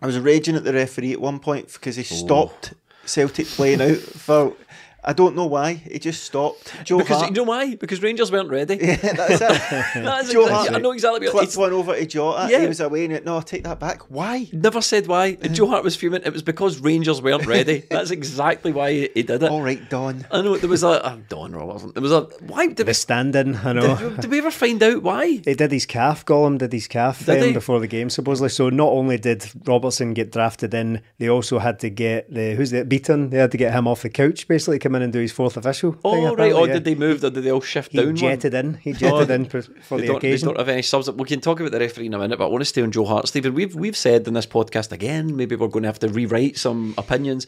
I 0.02 0.06
was 0.06 0.18
raging 0.18 0.56
at 0.56 0.64
the 0.64 0.72
referee 0.72 1.12
at 1.12 1.20
one 1.20 1.38
point 1.38 1.72
because 1.72 1.96
he 1.96 2.02
oh. 2.02 2.16
stopped 2.16 2.74
Celtic 3.04 3.46
playing 3.46 3.82
out 3.82 3.98
for 3.98 4.54
I 5.02 5.12
don't 5.12 5.34
know 5.34 5.46
why. 5.46 5.74
He 5.74 5.98
just 5.98 6.24
stopped. 6.24 6.74
Joe 6.84 6.98
because 6.98 7.18
Hart, 7.18 7.30
you 7.30 7.36
know 7.36 7.44
why? 7.44 7.74
Because 7.74 8.02
Rangers 8.02 8.30
weren't 8.30 8.50
ready. 8.50 8.76
yeah, 8.76 8.96
that's 8.96 9.40
it. 9.94 10.02
That's 10.04 10.32
Joe 10.32 10.42
exactly- 10.42 10.50
Hart 10.52 10.70
I 10.72 10.78
know 10.78 10.92
exactly 10.92 11.26
what 11.26 11.30
Clipped 11.32 11.44
it's, 11.48 11.56
one 11.56 11.72
over 11.72 11.94
to 11.96 12.06
Jota. 12.06 12.48
Yeah. 12.50 12.60
He 12.60 12.66
was 12.66 12.80
away 12.80 13.04
and 13.04 13.14
it, 13.14 13.24
no, 13.24 13.40
take 13.40 13.64
that 13.64 13.80
back. 13.80 14.02
Why? 14.10 14.48
Never 14.52 14.80
said 14.82 15.06
why. 15.06 15.38
And 15.40 15.54
Joe 15.54 15.66
Hart 15.68 15.84
was 15.84 15.96
fuming. 15.96 16.22
It 16.24 16.32
was 16.32 16.42
because 16.42 16.80
Rangers 16.80 17.22
weren't 17.22 17.46
ready. 17.46 17.84
That's 17.90 18.10
exactly 18.10 18.72
why 18.72 18.92
he, 18.92 19.10
he 19.14 19.22
did 19.22 19.42
it. 19.42 19.50
All 19.50 19.62
right, 19.62 19.88
Don. 19.88 20.26
I 20.30 20.42
know 20.42 20.56
there 20.56 20.68
was 20.68 20.82
a 20.82 21.04
uh, 21.04 21.16
Don 21.28 21.54
or 21.54 21.64
wasn't. 21.66 21.94
There 21.94 22.02
was 22.02 22.12
a 22.12 22.22
why 22.46 22.66
did 22.66 22.76
The 22.76 22.84
we, 22.84 22.92
stand-in, 22.92 23.56
I 23.56 23.72
know. 23.72 23.96
did, 23.96 24.20
did 24.20 24.30
we 24.30 24.38
ever 24.38 24.50
find 24.50 24.82
out 24.82 25.02
why? 25.02 25.26
He 25.26 25.54
did 25.54 25.72
his 25.72 25.86
calf, 25.86 26.24
Collum 26.24 26.58
did 26.58 26.72
his 26.72 26.86
calf 26.88 27.24
Did 27.24 27.42
um, 27.42 27.52
before 27.52 27.80
the 27.80 27.86
game, 27.86 28.10
supposedly. 28.10 28.50
So 28.50 28.68
not 28.68 28.88
only 28.88 29.16
did 29.18 29.46
Robertson 29.64 30.14
get 30.14 30.32
drafted 30.32 30.74
in, 30.74 31.00
they 31.18 31.28
also 31.28 31.58
had 31.58 31.78
to 31.80 31.90
get 31.90 32.32
the 32.32 32.54
who's 32.54 32.70
the 32.70 32.84
Beaton. 32.84 33.30
They 33.30 33.38
had 33.38 33.50
to 33.52 33.56
get 33.56 33.72
him 33.72 33.86
off 33.88 34.02
the 34.02 34.10
couch, 34.10 34.46
basically 34.48 34.78
come 34.90 34.96
in 34.96 35.02
and 35.02 35.12
do 35.12 35.20
his 35.20 35.30
fourth 35.32 35.56
official. 35.56 35.92
thing, 35.92 36.00
Oh 36.04 36.34
right. 36.34 36.52
Or 36.52 36.66
yeah. 36.66 36.74
did 36.74 36.84
they 36.84 36.94
move? 36.96 37.22
Or 37.22 37.30
did 37.30 37.44
they 37.44 37.50
all 37.52 37.60
shift 37.60 37.92
He 37.92 37.98
down? 37.98 38.06
one? 38.08 38.16
jetted 38.16 38.54
in. 38.54 38.74
He 38.74 38.92
jetted 38.92 39.30
Oh, 39.30 39.34
in 39.34 39.44
for, 39.46 39.60
the 39.62 40.06
don't, 40.06 40.20
They 40.22 40.36
don't 40.36 40.58
have 40.58 40.68
any 40.68 40.82
subs. 40.82 41.10
We 41.10 41.24
can 41.26 41.40
talk 41.40 41.60
about 41.60 41.72
the 41.72 41.78
referee 41.78 42.06
in 42.06 42.14
a 42.14 42.18
minute, 42.18 42.38
but 42.38 42.46
I 42.46 42.48
want 42.48 42.62
to 42.62 42.64
stay 42.66 42.82
on 42.82 42.90
Joe 42.90 43.04
Hart. 43.04 43.28
Stephen, 43.28 43.54
we've 43.54 43.74
we've 43.74 43.96
said 43.96 44.26
in 44.26 44.34
this 44.34 44.46
podcast 44.46 44.90
again. 44.92 45.36
Maybe 45.36 45.54
we're 45.56 45.68
going 45.68 45.84
to 45.84 45.88
have 45.88 45.98
to 46.00 46.08
rewrite 46.08 46.58
some 46.58 46.94
opinions. 46.98 47.46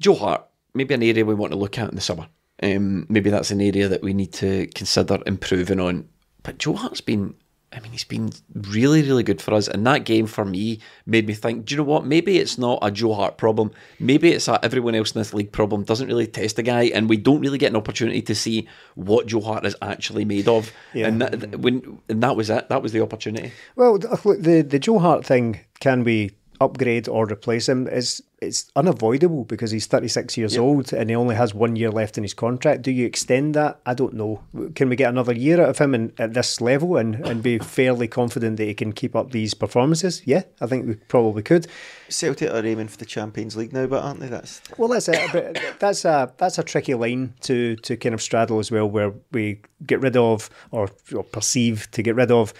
Joe 0.00 0.14
Hart, 0.14 0.44
maybe 0.74 0.94
an 0.94 1.02
area 1.02 1.24
we 1.24 1.34
want 1.34 1.52
to 1.52 1.58
look 1.58 1.78
at 1.78 1.88
in 1.88 1.94
the 1.94 2.00
summer. 2.00 2.26
Um, 2.62 3.06
maybe 3.08 3.30
that's 3.30 3.50
an 3.50 3.60
area 3.60 3.88
that 3.88 4.02
we 4.02 4.12
need 4.14 4.32
to 4.34 4.66
consider 4.74 5.18
improving 5.26 5.80
on. 5.80 6.08
But 6.42 6.58
Joe 6.58 6.74
Hart's 6.74 7.00
been, 7.00 7.34
I 7.72 7.80
mean, 7.80 7.92
he's 7.92 8.04
been 8.04 8.30
really, 8.54 9.02
really 9.02 9.22
good 9.22 9.42
for 9.42 9.52
us. 9.52 9.66
And 9.66 9.86
that 9.86 10.04
game 10.04 10.26
for 10.26 10.44
me 10.44 10.78
made 11.04 11.26
me 11.26 11.34
think, 11.34 11.64
do 11.64 11.74
you 11.74 11.78
know 11.78 11.84
what? 11.84 12.06
Maybe 12.06 12.38
it's 12.38 12.58
not 12.58 12.78
a 12.80 12.90
Joe 12.90 13.14
Hart 13.14 13.38
problem. 13.38 13.72
Maybe 13.98 14.32
it's 14.32 14.48
a 14.48 14.64
everyone 14.64 14.94
else 14.94 15.12
in 15.12 15.20
this 15.20 15.34
league 15.34 15.52
problem. 15.52 15.82
Doesn't 15.82 16.06
really 16.06 16.26
test 16.26 16.58
a 16.58 16.62
guy, 16.62 16.84
and 16.84 17.08
we 17.08 17.16
don't 17.16 17.40
really 17.40 17.58
get 17.58 17.70
an 17.70 17.76
opportunity 17.76 18.22
to 18.22 18.34
see 18.34 18.68
what 18.94 19.26
Joe 19.26 19.40
Hart 19.40 19.66
is 19.66 19.76
actually 19.82 20.24
made 20.24 20.48
of. 20.48 20.72
Yeah. 20.94 21.08
And 21.08 21.20
that, 21.20 21.58
when 21.58 21.98
and 22.08 22.22
that 22.22 22.36
was 22.36 22.50
it. 22.50 22.68
That 22.68 22.82
was 22.82 22.92
the 22.92 23.02
opportunity. 23.02 23.52
Well, 23.74 23.98
look, 23.98 24.22
the 24.22 24.62
the 24.62 24.78
Joe 24.78 24.98
Hart 24.98 25.26
thing 25.26 25.60
can 25.80 26.04
we 26.04 26.30
upgrade 26.60 27.08
or 27.08 27.26
replace 27.26 27.68
him 27.68 27.86
is 27.88 28.22
it's 28.40 28.70
unavoidable 28.76 29.44
because 29.44 29.70
he's 29.70 29.86
36 29.86 30.36
years 30.36 30.58
old 30.58 30.92
and 30.92 31.08
he 31.08 31.16
only 31.16 31.34
has 31.34 31.54
one 31.54 31.74
year 31.74 31.90
left 31.90 32.18
in 32.18 32.24
his 32.24 32.34
contract. 32.34 32.82
Do 32.82 32.90
you 32.90 33.06
extend 33.06 33.54
that? 33.54 33.80
I 33.86 33.94
don't 33.94 34.12
know. 34.12 34.42
Can 34.74 34.90
we 34.90 34.96
get 34.96 35.08
another 35.08 35.32
year 35.32 35.62
out 35.62 35.70
of 35.70 35.78
him 35.78 35.94
in, 35.94 36.12
at 36.18 36.34
this 36.34 36.60
level 36.60 36.96
and, 36.96 37.14
and 37.26 37.42
be 37.42 37.58
fairly 37.58 38.08
confident 38.08 38.58
that 38.58 38.64
he 38.64 38.74
can 38.74 38.92
keep 38.92 39.16
up 39.16 39.30
these 39.30 39.54
performances? 39.54 40.22
Yeah, 40.26 40.42
I 40.60 40.66
think 40.66 40.86
we 40.86 40.94
probably 40.94 41.42
could. 41.42 41.66
Celtic 42.08 42.50
are 42.50 42.64
aiming 42.64 42.88
for 42.88 42.98
the 42.98 43.06
Champions 43.06 43.56
League 43.56 43.72
now, 43.72 43.86
but 43.86 44.02
aren't 44.04 44.20
they? 44.20 44.28
That's 44.28 44.60
Well, 44.76 44.88
that's 44.88 45.08
it. 45.08 45.32
But 45.32 45.58
that's 45.78 46.04
a 46.04 46.32
that's 46.36 46.58
a 46.58 46.62
tricky 46.62 46.94
line 46.94 47.34
to 47.40 47.76
to 47.76 47.96
kind 47.96 48.14
of 48.14 48.22
straddle 48.22 48.58
as 48.58 48.70
well, 48.70 48.88
where 48.88 49.12
we 49.32 49.60
get 49.86 50.00
rid 50.00 50.16
of 50.16 50.50
or, 50.70 50.88
or 51.14 51.24
perceive 51.24 51.90
to 51.92 52.02
get 52.02 52.14
rid 52.14 52.30
of 52.30 52.52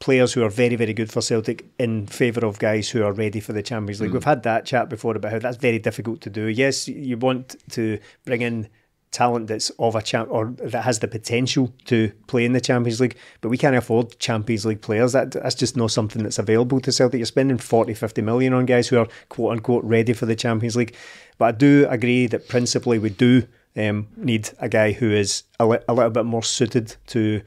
players 0.00 0.32
who 0.32 0.44
are 0.44 0.48
very 0.48 0.76
very 0.76 0.92
good 0.92 1.10
for 1.10 1.20
Celtic 1.20 1.66
in 1.78 2.06
favour 2.06 2.46
of 2.46 2.58
guys 2.58 2.88
who 2.88 3.02
are 3.02 3.12
ready 3.12 3.40
for 3.40 3.52
the 3.52 3.62
Champions 3.62 4.00
League. 4.00 4.12
We've 4.12 4.24
had 4.24 4.42
that 4.44 4.64
chat 4.64 4.88
before 4.88 5.16
about 5.16 5.32
how 5.32 5.38
that's 5.38 5.56
very 5.56 5.78
difficult 5.78 6.20
to 6.22 6.30
do. 6.30 6.46
Yes, 6.46 6.88
you 6.88 7.16
want 7.16 7.56
to 7.70 7.98
bring 8.24 8.42
in 8.42 8.68
talent 9.10 9.46
that's 9.46 9.70
of 9.78 9.94
a 9.94 10.02
champ 10.02 10.28
or 10.30 10.54
that 10.58 10.84
has 10.84 10.98
the 10.98 11.08
potential 11.08 11.72
to 11.86 12.12
play 12.26 12.44
in 12.44 12.52
the 12.52 12.60
Champions 12.60 13.00
League, 13.00 13.16
but 13.40 13.48
we 13.48 13.56
can't 13.56 13.74
afford 13.74 14.18
Champions 14.18 14.66
League 14.66 14.82
players. 14.82 15.12
That 15.12 15.32
that's 15.32 15.54
just 15.54 15.76
not 15.76 15.90
something 15.90 16.22
that's 16.22 16.38
available 16.38 16.80
to 16.80 16.92
Celtic. 16.92 17.18
You're 17.18 17.26
spending 17.26 17.58
40, 17.58 17.94
50 17.94 18.22
million 18.22 18.52
on 18.52 18.66
guys 18.66 18.88
who 18.88 18.98
are 18.98 19.08
quote 19.28 19.52
unquote 19.52 19.84
ready 19.84 20.12
for 20.12 20.26
the 20.26 20.36
Champions 20.36 20.76
League. 20.76 20.94
But 21.38 21.44
I 21.46 21.52
do 21.52 21.86
agree 21.88 22.26
that 22.26 22.48
principally 22.48 22.98
we 22.98 23.10
do 23.10 23.46
um, 23.76 24.08
need 24.16 24.50
a 24.58 24.68
guy 24.68 24.92
who 24.92 25.10
is 25.10 25.44
a, 25.58 25.66
li- 25.66 25.78
a 25.88 25.94
little 25.94 26.10
bit 26.10 26.24
more 26.24 26.42
suited 26.42 26.96
to 27.08 27.42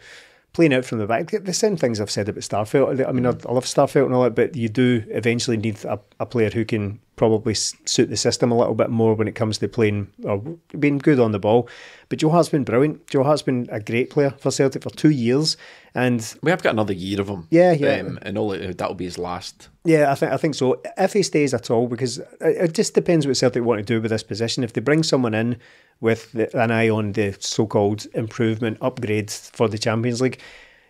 playing 0.54 0.74
out 0.74 0.86
from 0.86 1.00
the 1.00 1.08
back. 1.08 1.32
The 1.32 1.54
same 1.54 1.78
things 1.78 2.02
I've 2.02 2.12
said 2.12 2.28
about 2.30 2.42
Starfelt. 2.42 3.08
I 3.08 3.12
mean, 3.12 3.24
mm. 3.24 3.46
I, 3.46 3.50
I 3.50 3.54
love 3.54 3.66
Starfelt 3.66 4.06
and 4.06 4.14
all 4.14 4.24
that, 4.24 4.36
but 4.36 4.56
you 4.56 4.70
do 4.70 5.04
eventually 5.10 5.58
need 5.58 5.84
a, 5.86 6.00
a 6.20 6.26
player 6.26 6.50
who 6.50 6.66
can 6.66 7.00
probably 7.22 7.54
suit 7.54 8.10
the 8.10 8.18
system 8.18 8.52
a 8.52 8.58
little 8.58 8.74
bit 8.74 8.90
more 8.90 9.14
when 9.14 9.28
it 9.28 9.36
comes 9.36 9.60
to 9.60 9.68
playing 9.68 10.08
or 10.24 10.40
being 10.80 10.98
good 10.98 11.20
on 11.20 11.32
the 11.32 11.38
ball. 11.38 11.70
But 12.10 12.18
Joe 12.18 12.32
Hart's 12.32 12.50
been 12.50 12.64
brilliant. 12.64 13.06
Joe 13.06 13.22
Hart's 13.24 13.44
been 13.44 13.70
a 13.72 13.80
great 13.80 14.10
player 14.10 14.32
for 14.40 14.50
Celtic 14.50 14.82
for 14.82 14.90
two 14.90 15.12
years, 15.12 15.56
and 15.94 16.20
We 16.42 16.50
have 16.50 16.64
got 16.64 16.72
another 16.74 16.94
year 16.94 17.22
of 17.22 17.28
him. 17.30 17.48
Yeah, 17.52 17.74
yeah. 17.74 17.98
Um, 18.00 18.18
and 18.24 18.40
all 18.40 18.50
that'll 18.50 18.96
be 18.96 19.06
his 19.06 19.20
last. 19.20 19.70
yeah, 19.84 20.12
I 20.12 20.16
think 20.16 20.32
I 20.32 20.38
think 20.38 20.56
so. 20.56 20.82
If 20.98 21.14
he 21.14 21.22
stays 21.22 21.54
at 21.54 21.70
all, 21.70 21.86
because 21.88 22.18
it, 22.18 22.26
it 22.40 22.74
just 22.74 22.96
depends 22.96 23.28
what 23.28 23.38
Celtic 23.38 23.64
want 23.64 23.78
to 23.78 23.86
do 23.86 24.02
with 24.02 24.10
this 24.10 24.24
position. 24.24 24.64
If 24.64 24.74
they 24.74 24.82
bring 24.82 25.04
someone 25.04 25.36
in 25.36 25.58
with 26.00 26.32
the, 26.32 26.50
an 26.60 26.72
eye 26.72 26.90
on 26.90 27.12
the 27.12 27.38
so-called 27.40 28.08
improvement 28.16 28.80
upgrades 28.80 29.52
for 29.52 29.68
the 29.68 29.78
Champions 29.78 30.22
League, 30.22 30.40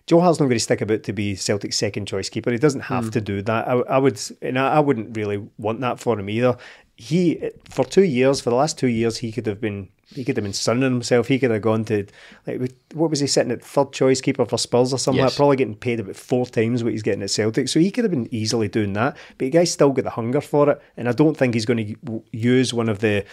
Joe 0.07 0.19
Hart's 0.19 0.39
not 0.39 0.45
going 0.45 0.55
to 0.55 0.59
stick 0.59 0.81
about 0.81 1.03
to 1.03 1.13
be 1.13 1.35
Celtic's 1.35 1.77
second 1.77 2.07
choice 2.07 2.29
keeper. 2.29 2.51
He 2.51 2.57
doesn't 2.57 2.81
have 2.81 3.05
hmm. 3.05 3.09
to 3.11 3.21
do 3.21 3.41
that. 3.43 3.67
I, 3.67 3.73
I 3.73 3.97
would, 3.97 4.19
and 4.41 4.57
I, 4.57 4.75
I 4.75 4.79
wouldn't 4.79 5.15
really 5.15 5.47
want 5.57 5.81
that 5.81 5.99
for 5.99 6.19
him 6.19 6.29
either. 6.29 6.57
He 6.95 7.49
for 7.69 7.83
two 7.83 8.03
years, 8.03 8.41
for 8.41 8.49
the 8.51 8.55
last 8.55 8.77
two 8.77 8.87
years, 8.87 9.17
he 9.17 9.31
could 9.31 9.47
have 9.47 9.59
been. 9.59 9.89
He 10.13 10.25
could 10.25 10.35
have 10.35 10.43
been 10.43 10.51
sunning 10.51 10.91
himself. 10.91 11.29
He 11.29 11.39
could 11.39 11.51
have 11.51 11.61
gone 11.61 11.85
to 11.85 12.05
like 12.45 12.59
what 12.93 13.09
was 13.09 13.21
he 13.21 13.27
sitting 13.27 13.51
at 13.51 13.63
third 13.63 13.93
choice 13.93 14.19
keeper 14.19 14.45
for 14.45 14.57
Spurs 14.57 14.93
or 14.93 14.97
something? 14.99 15.23
Yes. 15.23 15.31
Like, 15.31 15.37
probably 15.37 15.55
getting 15.55 15.77
paid 15.77 16.01
about 16.01 16.17
four 16.17 16.45
times 16.45 16.83
what 16.83 16.91
he's 16.91 17.01
getting 17.01 17.23
at 17.23 17.31
Celtic. 17.31 17.69
So 17.69 17.79
he 17.79 17.91
could 17.91 18.03
have 18.03 18.11
been 18.11 18.27
easily 18.29 18.67
doing 18.67 18.91
that. 18.93 19.15
But 19.37 19.45
the 19.45 19.49
guy's 19.51 19.71
still 19.71 19.91
got 19.91 20.03
the 20.03 20.09
hunger 20.09 20.41
for 20.41 20.69
it, 20.69 20.81
and 20.97 21.07
I 21.07 21.13
don't 21.13 21.37
think 21.37 21.53
he's 21.53 21.65
going 21.65 21.95
to 21.95 22.23
use 22.33 22.73
one 22.73 22.89
of 22.89 22.99
the 22.99 23.25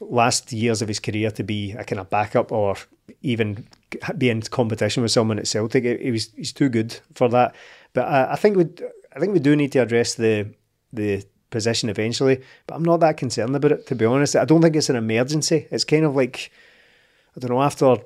last 0.00 0.52
years 0.52 0.80
of 0.80 0.88
his 0.88 1.00
career 1.00 1.30
to 1.32 1.42
be 1.42 1.72
a 1.72 1.84
kind 1.84 2.00
of 2.00 2.08
backup 2.08 2.52
or 2.52 2.76
even 3.22 3.66
be 4.18 4.30
in 4.30 4.42
competition 4.42 5.02
with 5.02 5.12
someone 5.12 5.38
at 5.38 5.46
Celtic. 5.46 5.84
He 6.00 6.10
was 6.10 6.30
he's 6.36 6.52
too 6.52 6.68
good 6.68 6.98
for 7.14 7.28
that. 7.28 7.54
But 7.92 8.06
I, 8.06 8.32
I 8.32 8.36
think 8.36 8.56
we 8.56 8.66
I 9.14 9.20
think 9.20 9.32
we 9.32 9.40
do 9.40 9.56
need 9.56 9.72
to 9.72 9.80
address 9.80 10.14
the 10.14 10.54
the 10.92 11.24
position 11.50 11.88
eventually. 11.88 12.40
But 12.66 12.76
I'm 12.76 12.84
not 12.84 13.00
that 13.00 13.16
concerned 13.16 13.54
about 13.54 13.72
it 13.72 13.86
to 13.88 13.94
be 13.94 14.04
honest. 14.04 14.36
I 14.36 14.44
don't 14.44 14.62
think 14.62 14.76
it's 14.76 14.90
an 14.90 14.96
emergency. 14.96 15.66
It's 15.70 15.84
kind 15.84 16.04
of 16.04 16.14
like 16.14 16.50
I 17.36 17.40
don't 17.40 17.50
know 17.50 17.62
after 17.62 17.96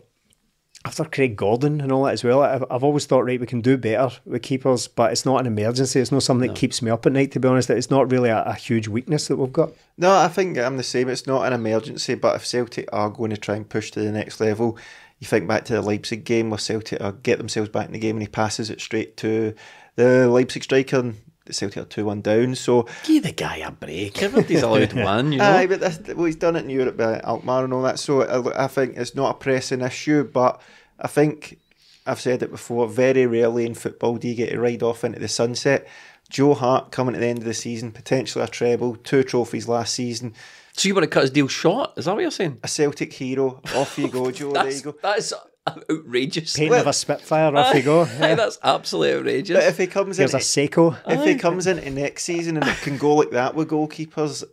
after 0.85 1.05
Craig 1.05 1.35
Gordon 1.35 1.80
and 1.80 1.91
all 1.91 2.05
that 2.05 2.12
as 2.12 2.24
well, 2.24 2.43
I've, 2.43 2.64
I've 2.70 2.85
always 2.85 3.07
thought, 3.07 3.24
right, 3.24 3.41
we 3.41 3.47
can 3.47 3.62
do 3.62 3.78
better 3.78 4.14
with 4.26 4.43
keepers, 4.43 4.87
but 4.87 5.12
it's 5.12 5.24
not 5.24 5.41
an 5.41 5.47
emergency. 5.47 5.99
It's 5.99 6.12
not 6.12 6.22
something 6.22 6.49
that 6.49 6.57
keeps 6.57 6.82
me 6.82 6.91
up 6.91 7.07
at 7.07 7.12
night, 7.12 7.32
to 7.32 7.41
be 7.41 7.49
honest. 7.49 7.70
It's 7.70 7.91
not 7.91 8.11
really 8.11 8.28
a, 8.28 8.43
a 8.43 8.55
huge 8.55 8.87
weakness 8.87 9.28
that 9.28 9.37
we've 9.37 9.53
got. 9.53 9.70
No, 9.97 10.14
I 10.14 10.28
think 10.28 10.59
I'm 10.59 10.76
the 10.76 10.82
same. 10.82 11.09
It's 11.09 11.26
not 11.26 11.47
an 11.47 11.55
emergency, 11.55 12.14
but 12.14 12.37
if 12.37 12.47
Celtic 12.47 12.89
are 12.93 13.09
going 13.09 13.30
to 13.30 13.39
try 13.39 13.57
and 13.57 13.66
push 13.66 13.91
to 13.93 14.01
the 14.01 14.12
next 14.12 14.41
level, 14.41 14.76
you 15.20 15.26
think 15.26 15.49
back 15.49 15.64
to 15.66 15.72
the 15.72 15.80
Leipzig 15.80 16.24
game 16.24 16.51
where 16.51 16.59
Celtic 16.59 17.01
are 17.01 17.12
get 17.12 17.39
themselves 17.39 17.70
back 17.70 17.87
in 17.87 17.93
the 17.93 17.99
game 17.99 18.16
and 18.16 18.22
he 18.22 18.28
passes 18.28 18.68
it 18.68 18.80
straight 18.80 19.16
to 19.18 19.55
the 19.97 20.28
Leipzig 20.28 20.64
striker 20.64 20.99
and 20.99 21.16
Celtic 21.51 21.82
are 21.82 21.84
2 21.86 22.05
1 22.05 22.20
down. 22.22 22.55
So, 22.55 22.86
Give 23.05 23.22
the 23.22 23.32
guy 23.32 23.57
a 23.59 23.70
break. 23.70 24.22
Everybody's 24.22 24.62
allowed 24.62 24.92
one, 24.95 25.32
you 25.32 25.38
know. 25.38 25.45
aye, 25.45 25.66
but 25.66 25.80
well, 26.16 26.24
he's 26.26 26.36
done 26.36 26.57
it 26.57 26.64
in 26.64 26.70
Europe 26.70 26.97
by 26.97 27.20
Alkmaar 27.20 27.64
and 27.64 27.72
all 27.72 27.82
that. 27.82 27.99
So, 27.99 28.22
I, 28.22 28.64
I 28.64 28.66
think 28.66 28.97
it's 28.97 29.14
not 29.14 29.30
a 29.36 29.38
pressing 29.38 29.80
issue, 29.82 30.24
but 30.24 30.61
I 30.99 31.09
think 31.09 31.59
I've 32.07 32.20
said 32.20 32.42
it 32.42 32.51
before 32.51 32.88
very 32.88 33.26
rarely 33.26 33.66
in 33.66 33.74
football 33.74 34.16
do 34.16 34.28
you 34.28 34.34
get 34.34 34.51
to 34.51 34.61
ride 34.61 34.82
off 34.82 35.05
into 35.05 35.18
the 35.20 35.28
sunset. 35.28 35.86
Joe 36.30 36.55
Hart 36.55 36.90
coming 36.90 37.14
at 37.14 37.20
the 37.20 37.26
end 37.26 37.38
of 37.38 37.45
the 37.45 37.55
season, 37.55 37.92
potentially 37.92 38.42
a 38.45 38.49
treble, 38.49 38.97
two 38.97 39.22
trophies 39.22 39.68
last 39.68 39.95
season. 39.95 40.32
So 40.72 40.88
you 40.88 40.95
want 40.95 41.05
to 41.05 41.11
cut 41.11 41.20
his 41.22 41.30
deal 41.30 41.47
short? 41.47 41.90
Is 41.97 42.07
that 42.07 42.14
what 42.14 42.22
you're 42.22 42.30
saying? 42.30 42.59
a 42.62 42.68
Celtic 42.68 43.12
hero. 43.12 43.61
Off 43.74 43.99
you 43.99 44.09
go, 44.09 44.30
Joe. 44.32 44.53
there 44.53 44.70
you 44.70 44.80
go. 44.80 44.97
that 45.03 45.18
is 45.18 45.32
outrageous. 45.90 46.56
Paint 46.56 46.74
of 46.74 46.86
a 46.86 46.92
Spitfire, 46.92 47.54
off 47.56 47.74
you 47.74 47.82
go. 47.92 48.02
Aye, 48.02 48.08
Yeah. 48.20 48.34
that's 48.34 48.58
absolutely 48.62 49.18
outrageous. 49.18 49.56
But 49.56 49.64
if 49.64 49.78
he 49.78 49.86
comes 49.86 50.18
Here's 50.18 50.34
in, 50.34 50.40
a 50.40 50.42
Seiko. 50.42 50.96
if 51.06 51.24
he 51.24 51.36
comes 51.36 51.66
into 51.66 51.88
next 51.90 52.24
season 52.24 52.56
and 52.56 52.66
it 52.66 52.76
can 52.78 52.98
go 52.98 53.14
like 53.16 53.30
that 53.30 53.54
with 53.54 53.70
goalkeepers, 53.70 54.44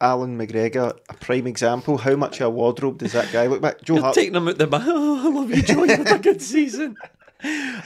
Allan 0.00 0.36
McGregor, 0.38 0.98
a 1.08 1.14
prime 1.14 1.46
example. 1.46 1.98
How 1.98 2.16
much 2.16 2.40
of 2.40 2.46
a 2.48 2.50
wardrobe 2.50 2.98
does 2.98 3.12
that 3.12 3.32
guy 3.32 3.46
look 3.46 3.62
back? 3.62 3.82
Joe 3.82 3.94
You're 3.94 4.02
Hart. 4.02 4.14
taking 4.14 4.34
him 4.34 4.48
out 4.48 4.58
the 4.58 4.66
back. 4.66 4.82
Oh, 4.86 5.28
I 5.28 5.30
love 5.32 5.50
you, 5.50 5.62
Joe. 5.62 5.84
You 5.84 5.96
had 5.96 6.12
a 6.12 6.18
good 6.18 6.42
season. 6.42 6.96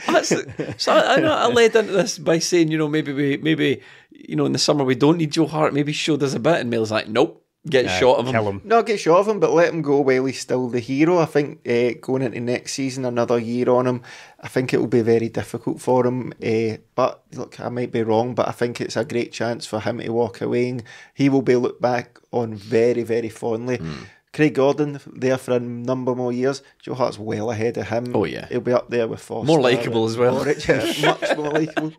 That's, 0.07 0.29
so 0.77 0.93
I, 0.93 1.15
I, 1.15 1.19
know 1.19 1.31
I 1.33 1.47
led 1.47 1.75
into 1.75 1.91
this 1.91 2.17
by 2.19 2.39
saying, 2.39 2.69
you 2.71 2.77
know, 2.77 2.87
maybe 2.87 3.11
we, 3.13 3.37
maybe, 3.37 3.81
you 4.11 4.35
know, 4.35 4.45
in 4.45 4.51
the 4.51 4.59
summer 4.59 4.83
we 4.83 4.93
don't 4.95 5.17
need 5.17 5.31
Joe 5.31 5.47
Hart. 5.47 5.73
Maybe 5.73 5.93
showed 5.93 6.21
us 6.23 6.33
a 6.35 6.39
bit, 6.39 6.59
and 6.61 6.69
Mel's 6.69 6.91
like, 6.91 7.07
nope, 7.07 7.43
get 7.69 7.89
shot 7.99 8.19
of 8.19 8.27
him. 8.27 8.33
Kill 8.33 8.49
him. 8.49 8.61
Not 8.63 8.85
get 8.85 8.99
shot 8.99 9.19
of 9.19 9.27
him, 9.27 9.39
but 9.39 9.51
let 9.51 9.73
him 9.73 9.81
go 9.81 9.99
while 10.01 10.25
he's 10.25 10.39
still 10.39 10.69
the 10.69 10.79
hero. 10.79 11.19
I 11.19 11.25
think 11.25 11.67
uh, 11.67 11.91
going 12.01 12.21
into 12.21 12.39
next 12.39 12.73
season, 12.73 13.05
another 13.05 13.37
year 13.39 13.69
on 13.69 13.87
him, 13.87 14.01
I 14.41 14.47
think 14.47 14.73
it 14.73 14.77
will 14.79 14.87
be 14.87 15.01
very 15.01 15.29
difficult 15.29 15.81
for 15.81 16.05
him. 16.05 16.33
Uh, 16.43 16.77
but 16.95 17.23
look, 17.33 17.59
I 17.59 17.69
might 17.69 17.91
be 17.91 18.03
wrong, 18.03 18.35
but 18.35 18.47
I 18.47 18.51
think 18.51 18.81
it's 18.81 18.97
a 18.97 19.05
great 19.05 19.31
chance 19.31 19.65
for 19.65 19.79
him 19.79 19.99
to 19.99 20.09
walk 20.09 20.41
away. 20.41 20.69
And 20.69 20.83
he 21.13 21.29
will 21.29 21.41
be 21.41 21.55
looked 21.55 21.81
back 21.81 22.19
on 22.31 22.55
very, 22.55 23.03
very 23.03 23.29
fondly. 23.29 23.77
Hmm. 23.77 24.03
Craig 24.33 24.53
Gordon 24.53 24.99
there 25.07 25.37
for 25.37 25.53
a 25.55 25.59
number 25.59 26.13
more 26.13 26.31
years. 26.31 26.61
Joe 26.79 26.93
Hart's 26.93 27.17
well 27.17 27.49
ahead 27.49 27.77
of 27.77 27.87
him. 27.87 28.15
Oh, 28.15 28.25
yeah. 28.25 28.45
he'll 28.49 28.61
be 28.61 28.71
up 28.71 28.89
there 28.89 29.07
with 29.07 29.19
Forster. 29.19 29.47
More 29.47 29.59
likeable 29.59 30.05
as 30.05 30.15
well. 30.15 30.43
Orich, 30.45 31.01
much 31.03 31.37
more 31.37 31.49
likeable. 31.53 31.93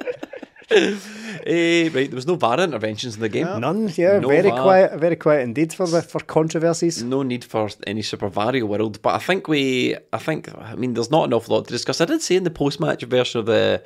Eh, 1.46 1.88
right, 1.94 2.10
there 2.10 2.16
was 2.16 2.26
no 2.26 2.34
VAR 2.34 2.60
interventions 2.60 3.14
in 3.14 3.20
the 3.20 3.28
game. 3.28 3.46
None, 3.60 3.90
yeah, 3.96 4.18
No 4.18 4.28
very 4.28 4.50
VAR. 4.50 4.60
quiet, 4.62 5.00
very 5.00 5.16
quiet 5.16 5.42
indeed 5.42 5.72
for 5.72 5.86
the, 5.86 6.02
for 6.02 6.20
controversies. 6.20 7.02
no 7.02 7.22
need 7.22 7.44
for 7.44 7.70
any 7.86 8.02
Super 8.02 8.28
Mario 8.34 8.66
World, 8.66 9.00
but 9.00 9.14
I 9.14 9.18
think 9.18 9.48
we, 9.48 9.96
I 10.12 10.18
think, 10.18 10.48
I 10.58 10.74
mean, 10.74 10.94
there's 10.94 11.10
not 11.10 11.24
an 11.24 11.32
awful 11.32 11.56
lot 11.56 11.66
to 11.66 11.72
discuss. 11.72 12.00
I 12.00 12.06
did 12.06 12.22
say 12.22 12.36
in 12.36 12.44
the 12.44 12.50
post-match 12.50 13.02
version 13.04 13.40
of 13.40 13.46
the 13.46 13.82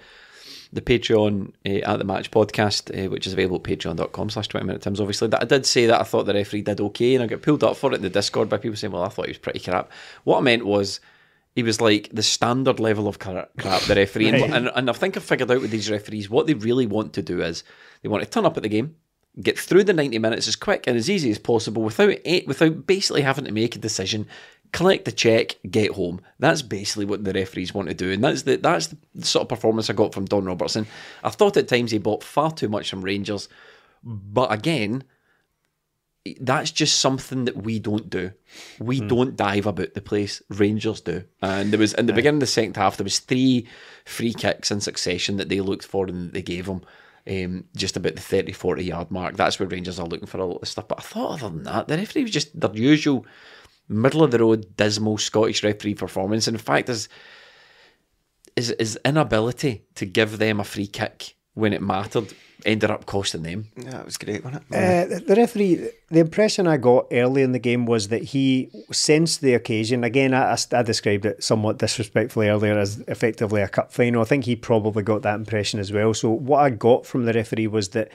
the 0.73 0.81
Patreon 0.81 1.53
uh, 1.67 1.91
at 1.91 1.99
the 1.99 2.05
match 2.05 2.31
podcast, 2.31 2.91
uh, 3.07 3.11
which 3.11 3.27
is 3.27 3.35
available 3.35 3.57
at 3.59 3.63
patreon.com 3.65 4.31
slash 4.31 4.49
20 4.49 4.67
minute 4.67 4.81
tims, 4.83 5.01
obviously, 5.01 5.29
that 5.29 5.43
I 5.43 5.45
did 5.45 5.67
say 5.67 5.85
that 5.87 6.01
I 6.01 6.05
thought 6.05 6.25
the 6.25 6.33
referee 6.33 6.63
did 6.63 6.81
okay, 6.81 7.15
and 7.15 7.23
I 7.23 7.27
got 7.27 7.43
pulled 7.43 7.63
up 7.63 7.77
for 7.77 7.93
it 7.93 7.97
in 7.97 8.03
the 8.03 8.09
Discord 8.09 8.49
by 8.49 8.57
people 8.57 8.77
saying, 8.77 8.93
well, 8.93 9.05
I 9.05 9.09
thought 9.11 9.27
he 9.27 9.31
was 9.33 9.39
pretty 9.39 9.61
crap. 9.61 9.93
What 10.25 10.39
I 10.39 10.41
meant 10.41 10.65
was, 10.65 11.01
he 11.55 11.63
was 11.63 11.81
like 11.81 12.09
the 12.13 12.23
standard 12.23 12.81
level 12.81 13.09
of 13.09 13.19
crap, 13.19 13.53
the 13.55 13.95
referee. 13.97 14.29
And- 14.29 14.55
and, 14.55 14.71
and 14.75 14.91
I 14.91 14.93
think 14.93 15.17
I've 15.17 15.25
figured 15.25 15.51
out 15.51 15.61
with 15.61 15.71
these 15.71 15.91
referees, 15.91 16.31
what 16.31 16.47
they 16.47 16.55
really 16.55 16.87
want 16.87 17.13
to 17.15 17.23
do 17.23 17.43
is 17.43 17.63
they 18.03 18.09
want 18.09 18.23
to 18.25 18.31
turn 18.31 18.47
up 18.47 18.57
at 18.57 18.63
the 18.63 18.69
game, 18.69 18.97
get 19.41 19.59
through 19.59 19.85
the 19.85 19.93
90 19.93 20.19
minutes 20.19 20.49
as 20.49 20.57
quick 20.57 20.87
and 20.87 20.97
as 20.97 21.09
easy 21.11 21.31
as 21.31 21.39
possible 21.39 21.83
without 21.83 22.17
without 22.47 22.87
basically 22.87 23.23
having 23.23 23.45
to 23.45 23.53
make 23.53 23.77
a 23.77 23.79
decision 23.79 24.27
collect 24.73 25.05
the 25.05 25.13
check 25.13 25.57
get 25.71 25.91
home. 25.91 26.21
That's 26.39 26.63
basically 26.63 27.05
what 27.05 27.25
the 27.25 27.33
referees 27.35 27.75
want 27.75 27.89
to 27.89 27.95
do. 27.95 28.11
And 28.11 28.25
that's 28.25 28.43
the 28.43 28.57
that's 28.57 28.87
the 29.15 29.27
sort 29.27 29.43
of 29.43 29.49
performance 29.51 29.91
I 29.91 29.93
got 29.93 30.15
from 30.15 30.25
Don 30.25 30.47
Robertson. 30.47 30.87
I 31.23 31.29
thought 31.29 31.59
at 31.59 31.69
times 31.69 31.91
he 31.91 31.99
bought 31.99 32.25
far 32.25 32.51
too 32.51 32.69
much 32.71 32.89
from 32.89 33.03
Rangers. 33.03 33.49
But 34.03 34.51
again 34.53 35.05
that's 36.41 36.71
just 36.71 37.01
something 37.01 37.47
that 37.47 37.57
we 37.57 37.79
don't 37.79 38.09
do. 38.09 38.33
We 38.79 39.01
don't 39.01 39.37
dive 39.37 39.67
about 39.67 39.95
the 39.95 40.01
place. 40.01 40.41
Rangers 40.49 41.01
do. 41.01 41.25
And 41.41 41.73
there 41.73 41.81
was 41.81 41.95
in 41.95 42.07
the 42.07 42.13
beginning 42.13 42.37
of 42.37 42.41
the 42.41 42.47
second 42.47 42.77
half, 42.77 42.97
there 42.97 43.05
was 43.05 43.19
three 43.19 43.67
free 44.05 44.33
kicks 44.33 44.71
in 44.71 44.81
succession 44.81 45.37
that 45.39 45.49
they 45.49 45.61
looked 45.61 45.85
for 45.85 46.07
and 46.07 46.33
they 46.33 46.43
gave 46.43 46.67
them. 46.67 46.83
Um, 47.25 47.67
just 47.77 47.97
about 47.97 48.17
the 48.17 48.21
30, 48.21 48.51
40 48.51 48.83
yard 48.83 49.13
mark. 49.13 49.37
That's 49.37 49.61
where 49.61 49.69
Rangers 49.69 50.01
are 50.01 50.07
looking 50.09 50.27
for 50.27 50.39
a 50.39 50.45
lot 50.45 50.61
of 50.61 50.67
stuff. 50.67 50.89
But 50.89 50.99
I 50.99 51.03
thought 51.03 51.35
other 51.35 51.51
than 51.51 51.63
that, 51.63 51.87
the 51.87 51.97
referee 51.97 52.23
was 52.23 52.33
just 52.33 52.59
their 52.59 52.75
usual 52.75 53.25
middle 53.89 54.25
of 54.25 54.33
the 54.33 54.41
road, 54.41 54.77
dismal 54.77 55.19
Scottish 55.19 55.63
referee 55.63 55.95
performance. 55.95 56.49
In 56.49 56.59
fact, 56.59 56.89
is 56.89 57.09
his, 58.57 58.75
his 58.77 58.99
inability 59.05 59.85
to 59.95 60.05
give 60.05 60.39
them 60.39 60.59
a 60.59 60.65
free 60.65 60.89
kick 60.89 61.37
when 61.55 61.73
it 61.73 61.81
mattered 61.81 62.35
ended 62.65 62.91
up 62.91 63.07
costing 63.07 63.43
them. 63.43 63.69
Yeah, 63.77 63.91
that 63.91 64.05
was 64.05 64.17
great, 64.17 64.45
wasn't 64.45 64.65
it? 64.71 65.13
Uh, 65.13 65.21
the 65.27 65.35
referee, 65.35 65.91
the 66.11 66.21
impression 66.21 66.67
I 66.67 66.77
got 66.77 67.07
early 67.11 67.43
in 67.43 67.53
the 67.53 67.59
game 67.59 67.87
was 67.87 68.09
that 68.09 68.23
he 68.23 68.71
sensed 68.91 69.41
the 69.41 69.55
occasion. 69.55 70.05
Again, 70.05 70.35
I, 70.35 70.53
I, 70.53 70.57
I 70.73 70.83
described 70.83 71.27
it 71.27 71.43
somewhat 71.43 71.79
disrespectfully 71.79 72.49
earlier 72.49 72.79
as 72.79 73.01
effectively 73.09 73.63
a 73.63 73.69
cup 73.69 73.93
final. 73.93 74.23
I 74.23 74.25
think 74.25 74.45
he 74.45 74.57
probably 74.57 75.03
got 75.03 75.23
that 75.23 75.37
impression 75.37 75.81
as 75.81 75.93
well. 75.93 76.15
So, 76.15 76.31
what 76.31 76.59
I 76.61 76.71
got 76.71 77.07
from 77.07 77.25
the 77.25 77.33
referee 77.33 77.67
was 77.67 77.91
that 77.91 78.11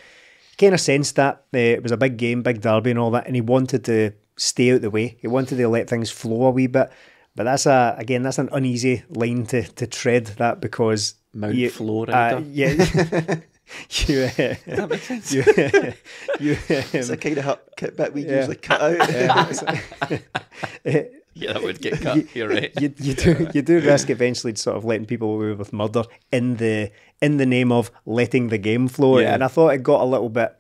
kind 0.58 0.74
of 0.74 0.80
sensed 0.82 1.16
that 1.16 1.44
uh, 1.54 1.58
it 1.58 1.84
was 1.84 1.92
a 1.92 1.98
big 1.98 2.18
game, 2.18 2.42
big 2.42 2.62
derby, 2.62 2.92
and 2.92 3.00
all 3.00 3.12
that, 3.12 3.28
and 3.28 3.36
he 3.36 3.42
wanted 3.42 3.86
to 3.86 4.12
stay 4.38 4.74
out 4.74 4.82
the 4.82 4.90
way. 4.90 5.18
He 5.20 5.28
wanted 5.28 5.58
to 5.58 5.68
let 5.68 5.90
things 5.90 6.10
flow 6.12 6.46
a 6.46 6.52
wee 6.52 6.68
bit. 6.68 6.90
But 7.36 7.44
that's 7.44 7.68
a 7.68 7.96
again, 8.00 8.24
that's 8.24 8.40
an 8.40 8.50
uneasy 8.52 9.04
line 9.10 9.46
to, 9.48 9.62
to 9.62 9.86
tread. 9.86 10.26
That 10.38 10.60
because 10.60 11.14
Mount 11.34 11.54
you- 11.56 11.70
Flow 11.70 12.06
uh, 12.06 12.42
yeah. 12.48 12.74
You, 14.08 14.24
uh, 14.24 14.56
that 14.68 14.88
makes 14.90 15.04
sense. 15.08 15.34
you, 15.34 15.44
you, 16.40 16.58
It's 16.70 17.10
um, 17.10 17.14
a 17.16 17.18
kind 17.18 17.38
of 17.38 17.44
hut 17.44 17.68
kit 17.76 17.98
bit 17.98 18.14
we 18.14 18.26
Yeah. 18.26 18.38
usually 18.38 18.56
cut 18.56 18.82
out. 18.82 19.12
Yeah, 19.12 19.44
that 20.84 21.64
would 21.64 21.82
get 21.82 22.00
cut. 22.02 22.36
You're 22.36 22.50
right. 22.50 22.72
you, 22.80 22.94
you 22.98 23.14
do 23.14 23.50
you 23.54 23.62
do 23.62 23.80
risk 23.82 24.10
eventually 24.10 24.56
sort 24.56 24.78
of 24.78 24.86
letting 24.86 25.06
people 25.06 25.34
away 25.34 25.52
with 25.54 25.74
murder 25.74 26.04
in 26.32 26.58
the 26.58 26.92
in 27.22 27.38
the 27.38 27.46
name 27.46 27.72
of 27.72 27.92
letting 28.06 28.48
the 28.50 28.58
game 28.58 28.88
flow. 28.88 29.20
Yeah. 29.20 29.34
And 29.34 29.44
I 29.44 29.48
thought 29.48 29.70
it 29.74 29.84
got 29.84 30.02
a 30.02 30.06
little 30.06 30.30
bit 30.30 30.56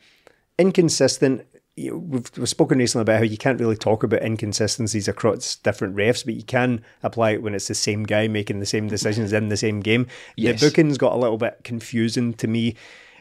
inconsistent. 0.59 1.45
You- 1.77 1.97
We've, 1.97 2.29
we've 2.37 2.49
spoken 2.49 2.79
recently 2.79 3.03
about 3.03 3.17
how 3.17 3.23
you 3.23 3.37
can't 3.37 3.59
really 3.59 3.77
talk 3.77 4.03
about 4.03 4.23
inconsistencies 4.23 5.07
across 5.07 5.55
different 5.57 5.95
refs, 5.95 6.25
but 6.25 6.33
you 6.33 6.43
can 6.43 6.81
apply 7.03 7.31
it 7.31 7.43
when 7.43 7.53
it's 7.53 7.67
the 7.67 7.75
same 7.75 8.03
guy 8.03 8.27
making 8.27 8.59
the 8.59 8.65
same 8.65 8.87
decisions 8.87 9.31
in 9.31 9.49
the 9.49 9.57
same 9.57 9.79
game. 9.81 10.07
Yes. 10.35 10.59
The 10.59 10.67
bookings 10.67 10.97
got 10.97 11.13
a 11.13 11.17
little 11.17 11.37
bit 11.37 11.59
confusing 11.63 12.33
to 12.33 12.47
me. 12.47 12.75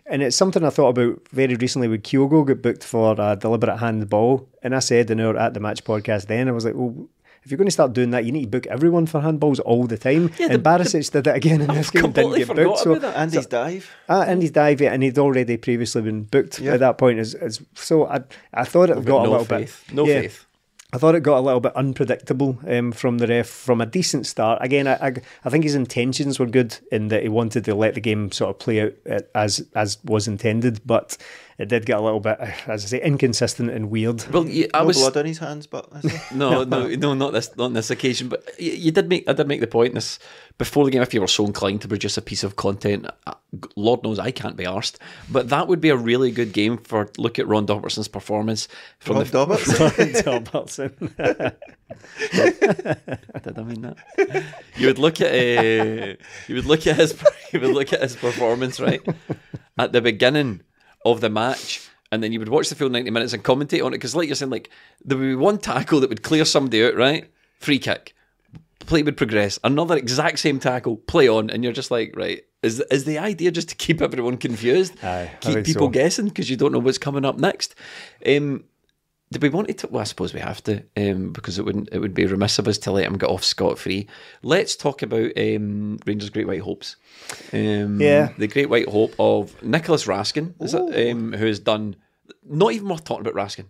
And 0.09 0.23
it's 0.23 0.37
something 0.37 0.65
I 0.65 0.71
thought 0.71 0.91
about 0.97 1.29
very 1.31 1.57
recently 1.57 1.89
when 1.89 2.01
Kyogo 2.01 2.47
got 2.47 2.63
booked 2.63 2.85
for 2.85 3.17
a 3.19 3.37
deliberate 3.37 3.79
handball. 3.79 4.49
And 4.63 4.75
I 4.75 4.79
said 4.79 5.11
in 5.11 5.21
our 5.21 5.37
At 5.37 5.53
the 5.55 5.61
Match 5.61 5.83
podcast 5.85 6.27
then, 6.27 6.49
I 6.49 6.53
was 6.53 6.65
like, 6.65 6.75
well, 6.77 7.09
if 7.47 7.51
you're 7.53 7.59
going 7.59 7.69
to 7.69 7.71
start 7.73 7.93
doing 7.93 8.11
that, 8.11 8.25
you 8.25 8.33
need 8.33 8.43
to 8.43 8.49
book 8.49 8.67
everyone 8.67 9.07
for 9.07 9.21
handballs 9.21 9.61
all 9.65 9.87
the 9.87 9.97
time. 9.97 10.33
Yeah, 10.37 10.49
the- 10.49 10.55
and 10.55 10.65
Barisic 10.65 11.11
did 11.13 11.27
it 11.29 11.37
again 11.37 11.61
in 11.61 11.69
this 11.69 11.91
game 11.91 12.07
and 12.07 12.15
didn't 12.15 12.35
get 12.35 12.49
booked. 12.49 12.79
So, 12.81 12.91
about 12.91 13.03
that. 13.03 13.17
Andy's 13.17 13.47
dive. 13.47 13.89
Ah, 14.09 14.25
Andy's 14.25 14.51
dive, 14.51 14.81
yeah, 14.81 14.93
and 14.93 15.03
he'd 15.05 15.17
already 15.17 15.57
previously 15.57 16.03
been 16.03 16.25
booked 16.25 16.59
Yeah. 16.59 16.73
at 16.75 16.81
that 16.81 16.99
point. 16.99 17.21
As, 17.21 17.35
as 17.35 17.63
so, 17.75 18.07
I 18.09 18.23
I 18.53 18.65
thought 18.65 18.91
it 18.91 19.05
got 19.05 19.21
a 19.21 19.25
no 19.25 19.31
little 19.31 19.45
faith. 19.45 19.85
bit 19.87 19.95
No 19.97 20.05
yeah, 20.07 20.23
faith. 20.23 20.43
I 20.93 20.99
thought 20.99 21.15
it 21.15 21.23
got 21.23 21.39
a 21.39 21.41
little 21.41 21.61
bit 21.61 21.75
unpredictable 21.77 22.59
um, 22.67 22.91
from 22.93 23.19
the 23.19 23.27
ref 23.27 23.49
from 23.49 23.81
a 23.81 23.87
decent 23.87 24.25
start. 24.27 24.59
Again, 24.63 24.87
I, 24.87 24.95
I, 24.95 25.13
I 25.45 25.51
think 25.51 25.65
his 25.65 25.75
intentions 25.75 26.39
were 26.39 26.47
good 26.47 26.79
in 26.93 27.09
that 27.09 27.23
he 27.23 27.29
wanted 27.29 27.65
to 27.67 27.75
let 27.75 27.95
the 27.95 28.01
game 28.01 28.31
sort 28.33 28.51
of 28.51 28.59
play 28.59 28.81
out 28.83 28.93
uh, 29.11 29.21
as 29.35 29.67
as 29.75 29.99
was 30.05 30.27
intended, 30.29 30.81
but 30.87 31.17
it 31.59 31.69
did 31.69 31.87
get 31.87 31.99
a 31.99 32.03
little 32.03 32.21
bit, 32.21 32.39
as 32.67 32.85
I 32.85 32.89
say, 32.89 33.03
inconsistent 33.03 33.71
and 33.71 33.91
weird. 33.91 34.27
Well, 34.33 34.47
you, 34.47 34.69
I 34.75 34.81
no 34.81 34.87
was 34.87 34.99
blood 34.99 35.17
on 35.17 35.25
his 35.25 35.39
hands, 35.39 35.67
but 35.67 35.89
is 36.03 36.31
no, 36.35 36.65
no, 36.65 36.89
no, 36.89 37.15
not 37.15 37.33
this, 37.33 37.57
not 37.57 37.67
on 37.67 37.73
this 37.73 37.91
occasion. 37.91 38.29
But 38.29 38.45
you, 38.59 38.73
you 38.73 38.91
did 38.91 39.09
make, 39.09 39.29
I 39.29 39.33
did 39.33 39.49
make 39.49 39.61
the 39.61 39.67
point 39.67 39.95
this 39.95 40.19
before 40.59 40.85
the 40.85 40.91
game. 40.91 41.03
If 41.03 41.15
you 41.15 41.21
were 41.21 41.27
so 41.27 41.47
inclined 41.47 41.81
to 41.83 41.89
produce 41.89 42.17
a 42.17 42.23
piece 42.23 42.45
of 42.45 42.57
content, 42.57 43.07
uh, 43.27 43.35
Lord 43.75 44.03
knows 44.05 44.19
I 44.19 44.31
can't 44.31 44.57
be 44.57 44.65
arsed. 44.65 44.97
But 45.31 45.49
that 45.49 45.69
would 45.69 45.81
be 45.81 45.89
a 45.89 45.97
really 45.97 46.31
good 46.31 46.53
game 46.53 46.77
for 46.79 47.11
look 47.17 47.39
at 47.39 47.47
Ron 47.49 47.67
Dobertson's 47.67 48.09
performance 48.09 48.69
from 48.99 49.17
Ron 49.17 49.25
the. 49.25 49.31
Dobertson. 49.31 50.27
Robertson. 50.27 51.15
Did 53.43 53.59
I 53.59 53.63
mean 53.63 53.83
that? 53.83 53.97
You 54.77 54.89
would 54.89 54.99
look 54.99 55.21
at 55.21 55.33
uh, 55.33 56.17
you 56.49 56.55
would 56.57 56.67
look 56.67 56.87
at 56.87 56.97
his 56.97 57.19
you 57.53 57.61
would 57.61 57.71
look 57.71 57.93
at 57.93 58.03
his 58.03 58.17
performance 58.17 58.81
right 58.81 59.01
at 59.79 59.93
the 59.93 60.01
beginning 60.01 60.63
of 61.13 61.21
the 61.21 61.31
match, 61.31 61.89
and 62.13 62.23
then 62.23 62.33
you 62.33 62.39
would 62.39 62.49
watch 62.49 62.69
the 62.69 62.75
full 62.75 62.89
ninety 62.89 63.11
minutes 63.11 63.33
and 63.33 63.43
commentate 63.43 63.85
on 63.85 63.93
it 63.93 63.99
because, 63.99 64.15
like 64.15 64.29
you're 64.29 64.37
saying, 64.37 64.51
like 64.51 64.71
there 65.05 65.17
would 65.17 65.25
be 65.25 65.35
one 65.35 65.59
tackle 65.59 66.01
that 66.01 66.11
would 66.11 66.23
clear 66.23 66.45
somebody 66.45 66.85
out, 66.85 66.97
right? 66.97 67.31
Free 67.61 67.79
kick, 67.79 68.15
play 68.81 69.03
would 69.03 69.17
progress. 69.17 69.59
Another 69.65 69.97
exact 69.97 70.39
same 70.39 70.59
tackle, 70.59 70.97
play 70.97 71.29
on, 71.29 71.51
and 71.51 71.65
you're 71.65 71.73
just 71.73 71.91
like, 71.91 72.15
right. 72.17 72.43
Is, 72.63 72.81
is 72.91 73.05
the 73.05 73.19
idea 73.19 73.53
just 73.53 73.69
to 73.69 73.77
keep 73.77 74.03
everyone 74.03 74.39
confused? 74.39 74.93
Aye, 75.05 75.31
keep 75.41 75.65
people 75.65 75.87
so. 75.87 75.91
guessing 75.91 76.25
because 76.27 76.51
you 76.51 76.57
don't 76.57 76.73
know 76.73 76.81
what's 76.81 76.99
coming 76.99 77.25
up 77.25 77.39
next. 77.39 77.77
Um, 78.27 78.65
did 79.39 79.43
we 79.43 79.55
want 79.55 79.77
to? 79.77 79.87
Well, 79.89 80.01
I 80.01 80.05
suppose 80.05 80.33
we 80.33 80.41
have 80.41 80.65
to, 80.65 80.83
um, 80.97 81.31
because 81.33 81.59
it 81.59 81.65
wouldn't. 81.67 81.91
It 81.93 81.99
would 81.99 82.15
be 82.15 82.25
remiss 82.25 82.59
of 82.59 82.67
us 82.67 82.79
to 82.79 82.91
let 82.91 83.05
him 83.05 83.19
get 83.19 83.29
off 83.29 83.45
scot 83.45 83.79
free. 83.79 84.09
Let's 84.43 84.77
talk 84.77 85.03
about 85.03 85.33
um, 85.37 85.99
Rangers' 86.07 86.31
Great 86.31 86.47
White 86.47 86.63
Hopes. 86.63 86.97
Um, 87.53 88.01
Yeah. 88.01 88.31
the 88.39 88.47
Great 88.47 88.71
White 88.71 88.89
Hope 88.89 89.15
of 89.19 89.63
Nicolas 89.63 90.07
Raskin, 90.07 90.55
is 90.63 90.73
it, 90.73 91.11
um, 91.11 91.35
who 91.35 91.45
has 91.45 91.59
done 91.59 91.97
not 92.49 92.73
even 92.73 92.89
worth 92.89 93.05
talking 93.05 93.27
about. 93.27 93.35
Raskin, 93.35 93.67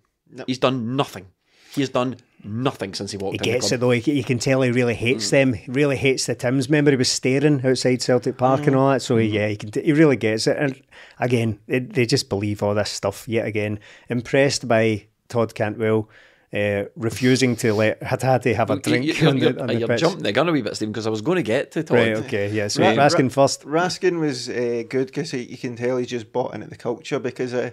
he's 0.47 0.59
done 0.59 0.95
nothing. 0.95 1.27
He 1.75 1.83
has 1.83 1.91
done 1.91 2.17
nothing 2.45 2.95
since 2.95 3.11
he 3.11 3.19
walked. 3.19 3.33
He 3.35 3.39
gets 3.39 3.73
it 3.73 3.81
though. 3.81 3.91
You 3.91 4.23
can 4.25 4.39
tell 4.39 4.63
he 4.63 4.71
really 4.71 4.95
hates 4.95 5.31
them. 5.31 5.53
He 5.53 5.71
really 5.71 5.97
hates 5.97 6.27
the 6.27 6.35
Tims. 6.37 6.69
Remember, 6.69 6.91
he 6.93 6.97
was 6.97 7.09
staring 7.11 7.67
outside 7.67 8.01
Celtic 8.01 8.39
Park 8.39 8.67
and 8.69 8.77
all 8.77 8.93
that. 8.93 9.03
So 9.03 9.17
yeah, 9.17 9.49
he 9.49 9.57
can. 9.57 9.71
He 9.73 9.93
really 9.93 10.17
gets 10.17 10.47
it. 10.47 10.57
And 10.57 10.81
again, 11.19 11.59
they, 11.67 11.81
they 11.81 12.07
just 12.07 12.29
believe 12.29 12.63
all 12.63 12.75
this 12.75 12.91
stuff 12.91 13.27
yet 13.29 13.47
again. 13.47 13.81
Impressed 14.09 14.69
by 14.69 15.09
Todd 15.29 15.55
Cantwell. 15.55 16.09
Uh, 16.55 16.85
refusing 16.95 17.57
to 17.57 17.75
let 17.75 18.01
had 18.03 18.23
had 18.23 18.45
have 18.45 18.71
a 18.71 18.77
drink 18.79 19.05
you- 19.05 19.13
You're, 19.15 19.29
on 19.31 19.37
you're, 19.37 19.53
the, 19.53 19.63
on 19.63 19.79
you're 19.79 19.89
pitch. 19.89 20.01
jumping 20.01 20.23
the 20.23 20.33
gun 20.33 20.49
a 20.49 20.53
wee 20.53 20.63
bit, 20.63 20.77
Stephen, 20.77 20.93
because 20.93 21.07
I 21.07 21.11
was 21.11 21.21
going 21.21 21.37
to 21.37 21.43
get 21.43 21.73
to 21.73 21.83
Todd. 21.83 21.97
Right, 21.99 22.17
okay, 22.19 22.51
yeah. 22.51 22.69
So 22.69 22.83
Right. 22.83 22.97
Raskin 22.97 23.31
first. 23.33 23.63
Raskin 23.63 24.21
was 24.21 24.49
uh, 24.49 24.85
good 24.89 25.09
because 25.09 25.33
you 25.33 25.59
can 25.59 25.75
tell 25.77 25.97
he 25.99 26.07
just 26.07 26.33
bought 26.33 26.55
into 26.55 26.69
the 26.69 26.77
culture 26.77 27.19
because 27.19 27.53
uh, 27.53 27.71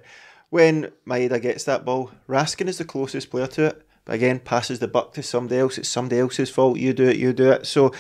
when 0.50 0.92
Maeda 1.08 1.40
gets 1.40 1.64
that 1.66 1.86
ball, 1.86 2.12
Raskin 2.28 2.68
is 2.68 2.80
the 2.80 2.84
closest 2.84 3.30
player 3.30 3.48
to 3.48 3.66
it. 3.68 3.88
But 4.06 4.16
again, 4.16 4.40
passes 4.40 4.80
the 4.80 4.88
buck 4.88 5.14
to 5.14 5.24
somebody 5.24 5.62
else. 5.62 5.78
It's 5.78 5.88
somebody 5.88 6.20
else's 6.20 6.50
fault. 6.50 6.78
You 6.78 6.94
do 6.94 7.08
it, 7.08 7.18
you 7.18 7.32
do 7.32 7.52
it. 7.52 7.66
So, 7.68 7.94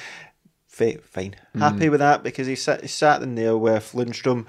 fi- 0.68 0.98
fine. 0.98 1.36
Happy 1.58 1.88
with 1.88 2.00
that 2.02 2.24
because 2.24 2.48
he 2.48 2.56
sat, 2.56 2.82
he 2.82 2.88
sat 2.88 3.22
in 3.22 3.36
there 3.36 3.56
with 3.56 3.92
Lundstram. 3.94 4.46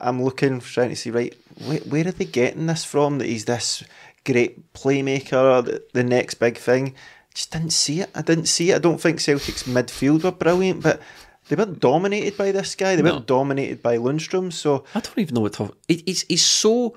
I'm 0.00 0.22
looking, 0.22 0.60
trying 0.60 0.90
to 0.90 0.96
see, 0.96 1.10
right, 1.10 1.34
where, 1.66 1.78
where 1.80 2.08
are 2.08 2.12
they 2.12 2.24
getting 2.24 2.66
this 2.66 2.84
from 2.84 3.18
that 3.18 3.26
he's 3.26 3.44
this 3.44 3.84
great 4.24 4.72
playmaker, 4.72 5.64
the, 5.64 5.84
the 5.92 6.04
next 6.04 6.34
big 6.34 6.56
thing? 6.58 6.94
Just 7.34 7.50
didn't 7.52 7.70
see 7.72 8.00
it. 8.00 8.10
I 8.14 8.22
didn't 8.22 8.46
see 8.46 8.70
it. 8.70 8.76
I 8.76 8.78
don't 8.78 9.00
think 9.00 9.20
Celtic's 9.20 9.64
midfield 9.64 10.22
were 10.22 10.30
brilliant, 10.32 10.82
but 10.82 11.00
they 11.48 11.56
weren't 11.56 11.80
dominated 11.80 12.36
by 12.36 12.52
this 12.52 12.74
guy. 12.74 12.94
They 12.96 13.02
No. 13.02 13.14
weren't 13.14 13.26
dominated 13.26 13.82
by 13.82 13.96
Lundstram. 13.98 14.52
So 14.52 14.84
I 14.94 15.00
don't 15.00 15.18
even 15.18 15.34
know 15.34 15.40
what 15.40 15.54
to. 15.54 15.74
He, 15.88 16.02
he's 16.06 16.22
he's 16.28 16.44
so 16.44 16.94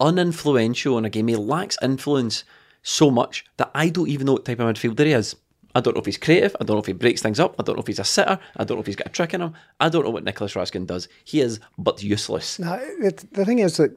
uninfluential 0.00 0.98
in 0.98 1.04
a 1.04 1.10
game. 1.10 1.28
He 1.28 1.36
lacks 1.36 1.76
influence 1.82 2.44
so 2.82 3.10
much 3.10 3.44
that 3.56 3.70
I 3.74 3.88
don't 3.88 4.08
even 4.08 4.26
know 4.26 4.32
what 4.34 4.44
type 4.44 4.60
of 4.60 4.74
midfielder 4.74 5.06
he 5.06 5.12
is. 5.12 5.36
I 5.74 5.80
don't 5.80 5.94
know 5.94 6.00
if 6.00 6.06
he's 6.06 6.18
creative. 6.18 6.54
I 6.60 6.64
don't 6.64 6.76
know 6.76 6.80
if 6.80 6.86
he 6.86 6.92
breaks 6.92 7.22
things 7.22 7.40
up. 7.40 7.54
I 7.58 7.62
don't 7.62 7.76
know 7.76 7.80
if 7.80 7.86
he's 7.86 7.98
a 7.98 8.04
sitter. 8.04 8.38
I 8.56 8.64
don't 8.64 8.76
know 8.76 8.80
if 8.82 8.86
he's 8.86 8.96
got 8.96 9.06
a 9.06 9.10
trick 9.10 9.32
in 9.32 9.40
him. 9.40 9.54
I 9.80 9.88
don't 9.88 10.04
know 10.04 10.10
what 10.10 10.22
Nicolas 10.22 10.52
Raskin 10.52 10.86
does. 10.86 11.08
He 11.24 11.40
is 11.40 11.60
but 11.78 12.02
useless. 12.02 12.58
No, 12.58 12.74
it, 12.74 13.24
the 13.32 13.46
thing 13.46 13.60
is 13.60 13.78
that 13.78 13.96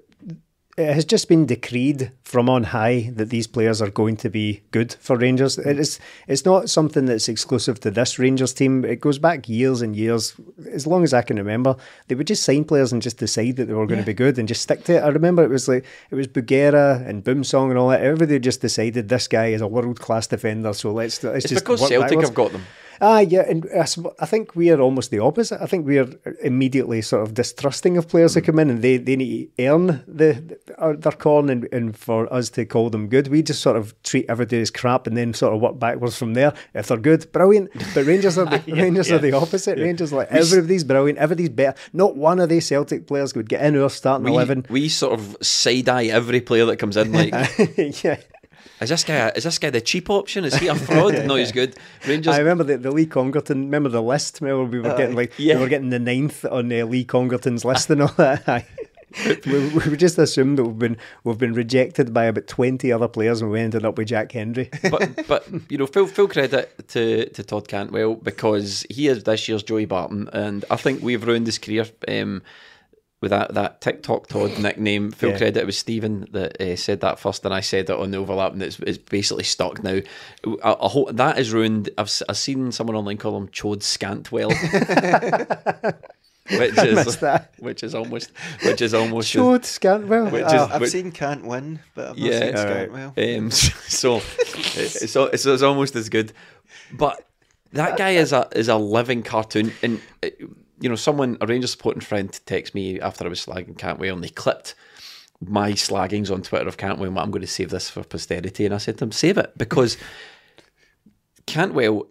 it 0.77 0.93
has 0.93 1.05
just 1.05 1.29
been 1.29 1.45
decreed 1.45 2.11
from 2.23 2.49
on 2.49 2.63
high 2.63 3.09
that 3.13 3.29
these 3.29 3.47
players 3.47 3.81
are 3.81 3.89
going 3.89 4.17
to 4.17 4.29
be 4.29 4.61
good 4.71 4.93
for 4.99 5.15
Rangers. 5.15 5.57
It 5.57 5.79
is 5.79 5.99
it's 6.27 6.43
not 6.43 6.69
something 6.69 7.05
that's 7.05 7.29
exclusive 7.29 7.79
to 7.81 7.91
this 7.91 8.19
Rangers 8.19 8.53
team. 8.53 8.83
It 8.83 8.99
goes 8.99 9.17
back 9.17 9.47
years 9.47 9.81
and 9.81 9.95
years. 9.95 10.33
As 10.69 10.85
long 10.85 11.03
as 11.03 11.13
I 11.13 11.21
can 11.21 11.37
remember, 11.37 11.77
they 12.07 12.15
would 12.15 12.27
just 12.27 12.43
sign 12.43 12.65
players 12.65 12.91
and 12.91 13.01
just 13.01 13.19
decide 13.19 13.55
that 13.55 13.65
they 13.65 13.73
were 13.73 13.87
going 13.87 14.01
to 14.01 14.05
be 14.05 14.13
good 14.13 14.37
and 14.37 14.49
just 14.49 14.63
stick 14.63 14.83
to 14.85 14.97
it. 14.97 14.99
I 14.99 15.07
remember 15.07 15.43
it 15.45 15.49
was 15.49 15.69
like 15.69 15.85
it 16.11 16.15
was 16.15 16.27
Bougherra 16.27 17.07
and 17.07 17.23
Boumsong 17.23 17.69
and 17.69 17.79
all 17.79 17.89
that. 17.89 18.01
Everybody 18.01 18.39
just 18.39 18.59
decided 18.59 19.07
this 19.07 19.29
guy 19.29 19.47
is 19.47 19.61
a 19.61 19.67
world 19.67 20.01
class 20.01 20.27
defender, 20.27 20.73
so 20.73 20.91
let's 20.91 21.23
let's 21.23 21.45
It's 21.45 21.53
just 21.53 21.63
because 21.63 21.79
Celtic 21.87 22.01
backwards. 22.01 22.27
have 22.27 22.35
got 22.35 22.51
them. 22.51 22.63
Ah, 23.01 23.19
yeah, 23.19 23.45
and 23.49 23.65
I 23.75 23.85
I 24.19 24.25
think 24.25 24.55
we 24.55 24.71
are 24.71 24.79
almost 24.81 25.11
the 25.11 25.19
opposite. 25.19 25.61
I 25.61 25.65
think 25.65 25.85
we 25.85 25.97
are 25.99 26.07
immediately 26.41 27.01
sort 27.01 27.23
of 27.23 27.33
distrusting 27.33 27.97
of 27.97 28.07
players 28.07 28.33
who 28.35 28.41
come 28.41 28.59
in 28.59 28.69
and 28.69 28.81
they, 28.81 28.97
they 28.97 29.15
need 29.15 29.55
to 29.57 29.65
earn 29.65 30.03
the, 30.07 30.57
the 30.65 30.97
their 30.99 31.11
corn 31.11 31.49
and, 31.49 31.67
and 31.71 31.97
for 31.97 32.31
us 32.33 32.49
to 32.51 32.65
call 32.65 32.89
them 32.89 33.07
good. 33.07 33.27
We 33.27 33.41
just 33.41 33.61
sort 33.61 33.75
of 33.77 33.93
treat 34.03 34.25
everybody 34.29 34.61
as 34.61 34.71
crap 34.71 35.07
and 35.07 35.15
then 35.17 35.33
sort 35.33 35.53
of 35.53 35.61
work 35.61 35.79
backwards 35.79 36.17
from 36.17 36.33
there. 36.33 36.53
If 36.73 36.87
they're 36.87 36.97
good, 36.97 37.31
brilliant. 37.31 37.71
But 37.93 38.05
Rangers 38.05 38.37
are 38.37 38.45
the, 38.45 38.61
Rangers 38.73 39.11
are 39.11 39.19
the 39.19 39.33
opposite. 39.33 39.77
Rangers 39.79 40.13
are 40.13 40.17
like 40.17 40.31
everybody's 40.31 40.83
brilliant, 40.83 41.19
everybody's 41.19 41.49
better. 41.49 41.77
Not 41.93 42.15
one 42.15 42.39
of 42.39 42.49
these 42.49 42.65
Celtic 42.67 43.07
players 43.07 43.33
would 43.35 43.49
get 43.49 43.63
in 43.65 43.77
our 43.81 43.89
starting 43.89 44.25
We, 44.25 44.31
eleven. 44.31 44.65
we 44.69 44.89
sort 44.89 45.19
of 45.19 45.37
side 45.41 45.89
eye 45.89 46.05
every 46.05 46.41
player 46.41 46.65
that 46.65 46.77
comes 46.77 46.97
in. 46.97 47.11
Like, 47.11 47.33
yeah. 48.03 48.17
Is 48.81 48.89
this 48.89 49.03
guy 49.03 49.29
is 49.29 49.45
this 49.45 49.57
guy 49.57 49.69
the 49.69 49.81
cheap 49.81 50.09
option? 50.09 50.43
Is 50.43 50.55
he 50.55 50.67
a 50.67 50.75
fraud? 50.75 51.13
no, 51.25 51.35
he's 51.35 51.51
good. 51.51 51.77
Rangers. 52.05 52.35
I 52.35 52.39
remember 52.39 52.63
the, 52.63 52.77
the 52.77 52.91
Lee 52.91 53.05
Congerton. 53.05 53.65
Remember 53.65 53.89
the 53.89 54.01
list? 54.01 54.41
Remember 54.41 54.65
we 54.65 54.81
were 54.81 54.97
getting 54.97 55.15
like 55.15 55.33
yeah. 55.37 55.55
we 55.55 55.61
were 55.61 55.69
getting 55.69 55.89
the 55.89 55.99
ninth 55.99 56.43
on 56.45 56.71
uh, 56.71 56.85
Lee 56.85 57.05
Congerton's 57.05 57.63
list 57.63 57.89
and 57.89 58.01
all 58.01 58.13
that. 58.17 58.65
We, 59.45 59.69
we 59.69 59.95
just 59.95 60.17
assumed 60.17 60.57
that 60.57 60.65
we've 60.65 60.77
been 60.77 60.97
we've 61.23 61.37
been 61.37 61.53
rejected 61.53 62.13
by 62.13 62.25
about 62.25 62.47
twenty 62.47 62.91
other 62.91 63.07
players, 63.07 63.41
and 63.41 63.49
we 63.49 63.61
ended 63.61 63.85
up 63.85 63.97
with 63.97 64.09
Jack 64.09 64.33
Hendry. 64.33 64.69
but 64.91 65.25
but 65.25 65.47
you 65.69 65.77
know, 65.77 65.87
full 65.87 66.07
full 66.07 66.27
credit 66.27 66.89
to, 66.89 67.29
to 67.29 67.43
Todd 67.43 67.69
Cantwell 67.69 68.15
because 68.15 68.85
he 68.89 69.07
is 69.07 69.23
this 69.23 69.47
year's 69.47 69.63
Joey 69.63 69.85
Barton, 69.85 70.29
and 70.33 70.65
I 70.69 70.75
think 70.75 71.01
we've 71.01 71.25
ruined 71.25 71.45
his 71.45 71.57
career 71.57 71.85
um, 72.09 72.41
with 73.25 73.31
that, 73.31 73.53
that 73.55 73.81
TikTok 73.81 74.27
Todd 74.27 74.57
nickname. 74.59 75.11
Full 75.11 75.31
Yeah. 75.31 75.37
credit 75.37 75.57
it 75.61 75.65
was 75.65 75.77
Stephen 75.77 76.27
that 76.31 76.61
uh, 76.61 76.75
said 76.75 77.01
that 77.01 77.19
first, 77.19 77.43
and 77.43 77.53
I 77.53 77.59
said 77.59 77.89
it 77.89 77.97
on 77.99 78.11
the 78.11 78.17
overlap, 78.17 78.53
and 78.53 78.63
it's, 78.63 78.79
it's 78.79 78.97
basically 78.97 79.43
stuck 79.43 79.83
now. 79.83 79.99
I, 80.63 80.71
I 80.79 80.87
hope 80.87 81.09
that 81.15 81.37
is 81.39 81.51
ruined. 81.51 81.89
I've 81.97 82.05
s- 82.07 82.23
I've 82.29 82.37
seen 82.37 82.71
someone 82.71 82.95
online 82.95 83.17
call 83.17 83.35
him 83.37 83.47
Chode 83.49 83.83
Scantwell. 83.83 84.51
Which 86.51 86.75
missed 86.75 87.07
is, 87.07 87.17
that. 87.17 87.53
which 87.57 87.81
is 87.83 87.95
almost, 87.95 88.31
which 88.63 88.79
is 88.79 88.93
almost, 88.93 89.29
Showed 89.29 89.65
Scantwell. 89.65 90.27
Which 90.29 90.43
Ah, 90.45 90.65
is- 90.65 90.71
I've 90.73 90.79
but- 90.81 90.89
seen 90.89 91.11
Can't 91.11 91.43
Win, 91.43 91.79
but 91.95 92.09
I've 92.09 92.17
not 92.19 92.31
Yeah, 92.31 92.39
seen 92.39 92.55
alright. 92.55 92.91
Scantwell. 92.91 93.37
Um, 93.37 93.49
so 93.51 94.17
it's, 94.17 95.01
it's, 95.15 95.45
it's 95.47 95.61
almost 95.63 95.95
as 95.95 96.09
good, 96.09 96.33
but 96.93 97.25
that 97.73 97.97
guy 97.97 98.11
is 98.11 98.31
a 98.31 98.47
is 98.55 98.67
a 98.67 98.75
living 98.77 99.23
cartoon. 99.23 99.71
And 99.81 99.99
uh, 100.23 100.29
you 100.79 100.89
know, 100.89 100.95
someone 100.95 101.37
a 101.41 101.47
Rangers 101.47 101.71
supporting 101.71 102.01
friend 102.01 102.31
texted 102.45 102.73
me 102.73 102.99
after 102.99 103.25
I 103.25 103.29
was 103.29 103.45
slagging 103.45 103.77
Cantwell, 103.77 104.15
and 104.15 104.23
they 104.23 104.29
clipped 104.29 104.75
my 105.41 105.71
slaggings 105.73 106.31
on 106.31 106.41
Twitter 106.41 106.67
of 106.67 106.77
Cantwell. 106.77 107.09
and 107.09 107.19
I'm 107.19 107.31
going 107.31 107.41
to 107.41 107.47
save 107.47 107.69
this 107.69 107.89
for 107.89 108.03
posterity, 108.03 108.65
and 108.65 108.73
I 108.73 108.77
said 108.77 108.97
to 108.97 109.05
him, 109.05 109.11
save 109.11 109.37
it 109.37 109.57
because 109.57 109.97
Cantwell. 111.45 112.07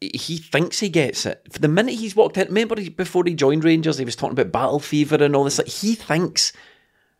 He 0.00 0.36
thinks 0.36 0.80
he 0.80 0.90
gets 0.90 1.24
it. 1.24 1.46
For 1.50 1.60
the 1.60 1.68
minute 1.68 1.94
he's 1.94 2.14
walked 2.14 2.36
in, 2.36 2.48
remember 2.48 2.74
before 2.90 3.24
he 3.24 3.32
joined 3.32 3.64
Rangers, 3.64 3.96
he 3.96 4.04
was 4.04 4.16
talking 4.16 4.38
about 4.38 4.52
battle 4.52 4.80
fever 4.80 5.16
and 5.16 5.34
all 5.34 5.44
this. 5.44 5.56
Like 5.56 5.68
he 5.68 5.94
thinks 5.94 6.52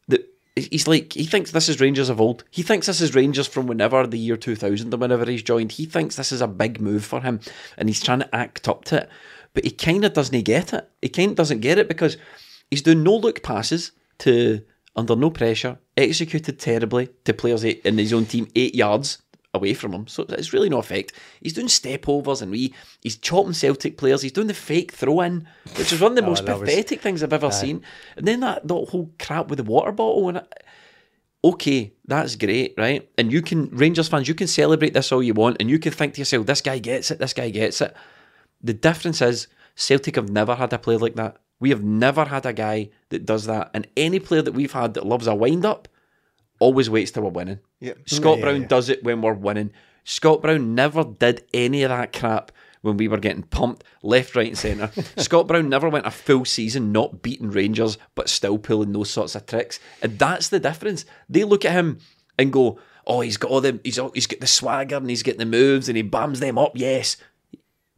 that 0.08 0.28
he's 0.54 0.86
like 0.86 1.14
he 1.14 1.24
thinks 1.24 1.52
this 1.52 1.70
is 1.70 1.80
Rangers 1.80 2.10
of 2.10 2.20
old. 2.20 2.44
He 2.50 2.62
thinks 2.62 2.86
this 2.86 3.00
is 3.00 3.14
Rangers 3.14 3.46
from 3.46 3.66
whenever 3.66 4.06
the 4.06 4.18
year 4.18 4.36
two 4.36 4.54
thousand 4.54 4.92
or 4.92 4.98
whenever 4.98 5.24
he's 5.24 5.42
joined. 5.42 5.72
He 5.72 5.86
thinks 5.86 6.16
this 6.16 6.32
is 6.32 6.42
a 6.42 6.48
big 6.48 6.78
move 6.78 7.06
for 7.06 7.22
him, 7.22 7.40
and 7.78 7.88
he's 7.88 8.02
trying 8.02 8.18
to 8.18 8.34
act 8.34 8.68
up 8.68 8.84
to 8.86 9.02
it. 9.02 9.08
But 9.54 9.64
he 9.64 9.70
kind 9.70 10.04
of 10.04 10.12
doesn't 10.12 10.42
get 10.42 10.72
it. 10.72 10.88
He 11.00 11.08
kind 11.08 11.30
of 11.30 11.36
doesn't 11.36 11.60
get 11.60 11.78
it 11.78 11.88
because 11.88 12.16
he's 12.70 12.82
doing 12.82 13.02
no 13.02 13.16
look 13.16 13.42
passes 13.42 13.92
to 14.18 14.62
under 14.96 15.16
no 15.16 15.30
pressure, 15.30 15.78
executed 15.96 16.58
terribly 16.58 17.08
to 17.24 17.32
players 17.34 17.64
eight, 17.64 17.82
in 17.84 17.98
his 17.98 18.12
own 18.12 18.26
team 18.26 18.48
eight 18.54 18.74
yards 18.74 19.18
away 19.52 19.72
from 19.74 19.92
him. 19.92 20.06
So 20.08 20.24
it's 20.28 20.52
really 20.52 20.68
no 20.68 20.78
effect. 20.78 21.12
He's 21.40 21.52
doing 21.52 21.68
step 21.68 22.08
overs 22.08 22.42
and 22.42 22.50
we 22.50 22.74
he's 23.00 23.16
chopping 23.16 23.52
Celtic 23.52 23.96
players. 23.96 24.22
He's 24.22 24.32
doing 24.32 24.48
the 24.48 24.54
fake 24.54 24.92
throw 24.92 25.20
in, 25.20 25.46
which 25.76 25.92
is 25.92 26.00
one 26.00 26.12
of 26.12 26.16
the 26.16 26.22
oh, 26.26 26.30
most 26.30 26.48
Oh, 26.48 26.58
was- 26.58 26.68
pathetic 26.68 27.00
things 27.00 27.22
I've 27.22 27.32
ever 27.32 27.50
seen. 27.52 27.82
And 28.16 28.26
then 28.26 28.40
that, 28.40 28.66
that 28.66 28.74
whole 28.74 29.10
crap 29.20 29.48
with 29.48 29.58
the 29.58 29.64
water 29.64 29.92
bottle 29.92 30.28
and 30.28 30.38
it, 30.38 30.64
okay, 31.44 31.92
that's 32.06 32.34
great, 32.36 32.74
right? 32.76 33.08
And 33.18 33.32
you 33.32 33.42
can 33.42 33.68
Rangers 33.70 34.08
fans, 34.08 34.26
you 34.26 34.34
can 34.34 34.46
celebrate 34.48 34.94
this 34.94 35.12
all 35.12 35.22
you 35.22 35.34
want, 35.34 35.58
and 35.60 35.70
you 35.70 35.78
can 35.78 35.92
think 35.92 36.14
to 36.14 36.20
yourself, 36.20 36.46
this 36.46 36.60
guy 36.60 36.78
gets 36.78 37.10
it, 37.10 37.18
this 37.18 37.32
guy 37.34 37.50
gets 37.50 37.80
it. 37.80 37.94
The 38.64 38.74
difference 38.74 39.22
is 39.22 39.46
Celtic 39.76 40.16
have 40.16 40.28
never 40.30 40.54
had 40.56 40.72
a 40.72 40.78
player 40.78 40.98
like 40.98 41.14
that. 41.14 41.36
We 41.60 41.70
have 41.70 41.84
never 41.84 42.24
had 42.24 42.44
a 42.46 42.52
guy 42.52 42.90
that 43.10 43.24
does 43.24 43.44
that. 43.46 43.70
And 43.74 43.86
any 43.96 44.18
player 44.18 44.42
that 44.42 44.52
we've 44.52 44.72
had 44.72 44.94
that 44.94 45.06
loves 45.06 45.26
a 45.28 45.34
wind 45.34 45.64
up 45.64 45.86
always 46.58 46.90
waits 46.90 47.10
till 47.12 47.22
we're 47.22 47.30
winning. 47.30 47.60
Yep. 47.80 48.08
Scott 48.08 48.38
Yeah, 48.38 48.44
Brown 48.44 48.62
yeah. 48.62 48.66
does 48.68 48.88
it 48.88 49.04
when 49.04 49.22
we're 49.22 49.34
winning. 49.34 49.70
Scott 50.04 50.42
Brown 50.42 50.74
never 50.74 51.04
did 51.04 51.44
any 51.54 51.82
of 51.82 51.90
that 51.90 52.12
crap 52.12 52.50
when 52.82 52.96
we 52.98 53.08
were 53.08 53.16
getting 53.18 53.42
pumped 53.44 53.84
left, 54.02 54.36
right, 54.36 54.48
and 54.48 54.58
centre. 54.58 54.90
Scott 55.16 55.46
Brown 55.46 55.68
never 55.68 55.88
went 55.88 56.06
a 56.06 56.10
full 56.10 56.44
season 56.44 56.92
not 56.92 57.22
beating 57.22 57.50
Rangers, 57.50 57.96
but 58.14 58.28
still 58.28 58.58
pulling 58.58 58.92
those 58.92 59.10
sorts 59.10 59.34
of 59.34 59.46
tricks. 59.46 59.80
And 60.02 60.18
that's 60.18 60.48
the 60.48 60.60
difference. 60.60 61.04
They 61.28 61.44
look 61.44 61.64
at 61.64 61.72
him 61.72 61.98
and 62.38 62.52
go, 62.52 62.78
"Oh, 63.06 63.20
he's 63.22 63.38
got 63.38 63.50
all 63.50 63.62
the 63.62 63.80
he's 63.84 63.98
all, 63.98 64.10
he's 64.12 64.26
got 64.26 64.40
the 64.40 64.46
swagger 64.46 64.96
and 64.96 65.08
he's 65.08 65.22
getting 65.22 65.38
the 65.38 65.46
moves 65.46 65.88
and 65.88 65.96
he 65.96 66.02
bams 66.02 66.40
them 66.40 66.58
up." 66.58 66.72
Yes, 66.74 67.16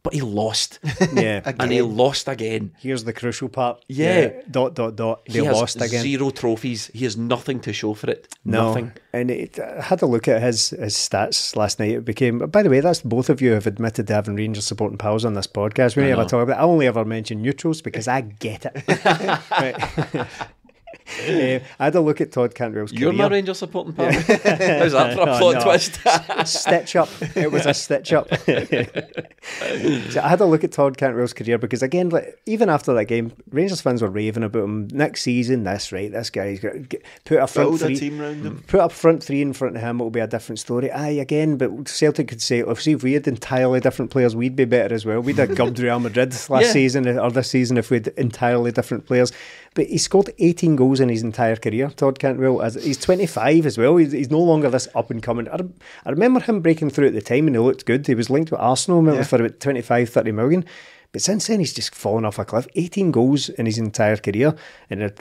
but 0.03 0.13
he 0.13 0.21
lost, 0.21 0.79
yeah. 1.13 1.41
and 1.59 1.71
he 1.71 1.81
lost 1.81 2.27
again. 2.29 2.71
Here's 2.79 3.03
the 3.03 3.11
crucial 3.11 3.49
part. 3.49 3.83
Yeah. 3.89 4.31
Dot 4.49 4.73
dot 4.75 4.95
dot. 4.95 5.25
They 5.25 5.41
he 5.41 5.49
lost 5.49 5.81
again. 5.81 6.01
zero 6.01 6.29
trophies. 6.29 6.89
He 6.93 7.03
has 7.03 7.17
nothing 7.17 7.59
to 7.61 7.73
show 7.73 7.93
for 7.93 8.09
it. 8.09 8.33
No, 8.45 8.67
Nothing. 8.69 8.93
and 9.11 9.29
it, 9.29 9.59
I 9.59 9.81
had 9.81 10.01
a 10.01 10.05
look 10.05 10.27
at 10.29 10.41
his 10.41 10.69
his 10.69 10.93
stats 10.95 11.55
last 11.55 11.79
night. 11.79 11.91
It 11.91 12.05
became, 12.05 12.37
by 12.39 12.63
the 12.63 12.69
way, 12.69 12.79
that's 12.79 13.01
both 13.01 13.29
of 13.29 13.41
you 13.41 13.51
have 13.51 13.67
admitted 13.67 14.07
to 14.07 14.13
having 14.13 14.35
Rangers 14.35 14.65
supporting 14.65 14.97
pals 14.97 15.25
on 15.25 15.33
this 15.33 15.47
podcast. 15.47 15.95
We 15.97 16.03
never 16.03 16.23
talk 16.23 16.43
about. 16.43 16.57
it. 16.57 16.61
I 16.61 16.63
only 16.63 16.87
ever 16.87 17.03
mention 17.03 17.41
neutrals 17.41 17.81
because 17.81 18.07
I 18.07 18.21
get 18.21 18.65
it. 18.65 20.27
Right. 21.19 21.27
Uh, 21.37 21.59
I 21.79 21.85
had 21.85 21.95
a 21.95 22.01
look 22.01 22.19
at 22.21 22.31
Todd 22.33 22.53
Cantwell's 22.53 22.91
You're 22.91 23.11
career. 23.11 23.23
my 23.29 23.33
Rangers 23.35 23.59
supporting 23.59 23.93
pal. 23.93 24.11
How's 24.11 24.25
that 24.27 25.13
for 25.15 25.21
a 25.21 25.33
Oh, 25.33 25.37
plot 25.39 25.55
no. 25.55 25.63
twist? 25.63 25.99
stitch 26.45 26.95
up. 26.97 27.09
It 27.35 27.51
was 27.51 27.65
a 27.65 27.73
stitch 27.73 28.11
up. 28.13 28.27
so 28.45 30.21
I 30.21 30.27
had 30.27 30.41
a 30.41 30.45
look 30.45 30.63
at 30.63 30.71
Todd 30.71 30.97
Cantwell's 30.97 31.33
career 31.33 31.57
because 31.57 31.81
again, 31.81 32.09
like, 32.09 32.39
even 32.45 32.69
after 32.69 32.93
that 32.93 33.05
game, 33.05 33.31
Rangers 33.51 33.81
fans 33.81 34.01
were 34.01 34.09
raving 34.09 34.43
about 34.43 34.63
him. 34.63 34.87
Next 34.91 35.21
season, 35.23 35.63
this 35.63 35.91
right, 35.91 36.11
this 36.11 36.29
guy's 36.29 36.59
got 36.59 36.89
get, 36.89 37.03
put 37.25 37.39
a 37.39 37.47
front 37.47 37.69
Build 37.69 37.81
a 37.83 37.85
three, 37.85 37.95
team 37.95 38.19
round 38.19 38.45
him. 38.45 38.63
put 38.67 38.79
up 38.79 38.91
front 38.91 39.23
three 39.23 39.41
in 39.41 39.53
front 39.53 39.75
of 39.75 39.81
him. 39.81 39.97
It'll 39.97 40.09
be 40.09 40.19
a 40.19 40.27
different 40.27 40.59
story. 40.59 40.91
Aye, 40.91 41.09
again, 41.09 41.57
but 41.57 41.87
Celtic 41.87 42.27
could 42.27 42.41
say, 42.41 42.59
if 42.59 42.81
see 42.81 42.91
if 42.93 43.03
we 43.03 43.13
had 43.13 43.27
entirely 43.27 43.79
different 43.79 44.11
players, 44.11 44.35
we'd 44.35 44.55
be 44.55 44.65
better 44.65 44.93
as 44.93 45.05
well. 45.05 45.21
We'd 45.21 45.37
have 45.37 45.55
gubbed 45.55 45.79
Real 45.79 45.99
Madrid 45.99 46.31
last 46.49 46.49
Yeah. 46.49 46.71
season 46.71 47.07
or 47.19 47.31
this 47.31 47.49
season 47.49 47.77
if 47.77 47.89
we 47.89 47.97
had 47.97 48.07
entirely 48.17 48.71
different 48.71 49.05
players. 49.05 49.31
But 49.73 49.87
he 49.87 49.97
scored 49.99 50.31
18 50.39 50.75
goals 50.75 50.96
in 50.99 51.09
his 51.09 51.23
entire 51.23 51.55
career, 51.55 51.89
Todd 51.89 52.19
Cantwell. 52.19 52.61
As 52.61 52.75
he's 52.75 52.97
25 52.97 53.65
as 53.65 53.77
well. 53.77 53.97
He's, 53.97 54.11
he's 54.11 54.29
no 54.31 54.39
longer 54.39 54.69
this 54.69 54.87
up 54.95 55.09
and 55.11 55.21
coming. 55.21 55.47
I, 55.49 55.59
I 56.05 56.09
remember 56.11 56.39
him 56.39 56.61
breaking 56.61 56.89
through 56.89 57.07
at 57.07 57.13
the 57.13 57.21
time 57.21 57.47
and 57.47 57.55
he 57.55 57.59
looked 57.61 57.85
good. 57.85 58.05
He 58.07 58.15
was 58.15 58.29
linked 58.29 58.51
with 58.51 58.59
Arsenal 58.59 59.03
Yeah. 59.05 59.23
for 59.23 59.37
about 59.37 59.59
25, 59.59 60.09
30 60.09 60.31
million. 60.31 60.65
But 61.11 61.21
since 61.21 61.47
then, 61.47 61.59
he's 61.59 61.73
just 61.73 61.95
fallen 61.95 62.25
off 62.25 62.37
a 62.39 62.45
cliff. 62.45 62.67
18 62.75 63.11
goals 63.11 63.49
in 63.49 63.65
his 63.65 63.77
entire 63.77 64.17
career, 64.17 64.53
and 64.89 65.11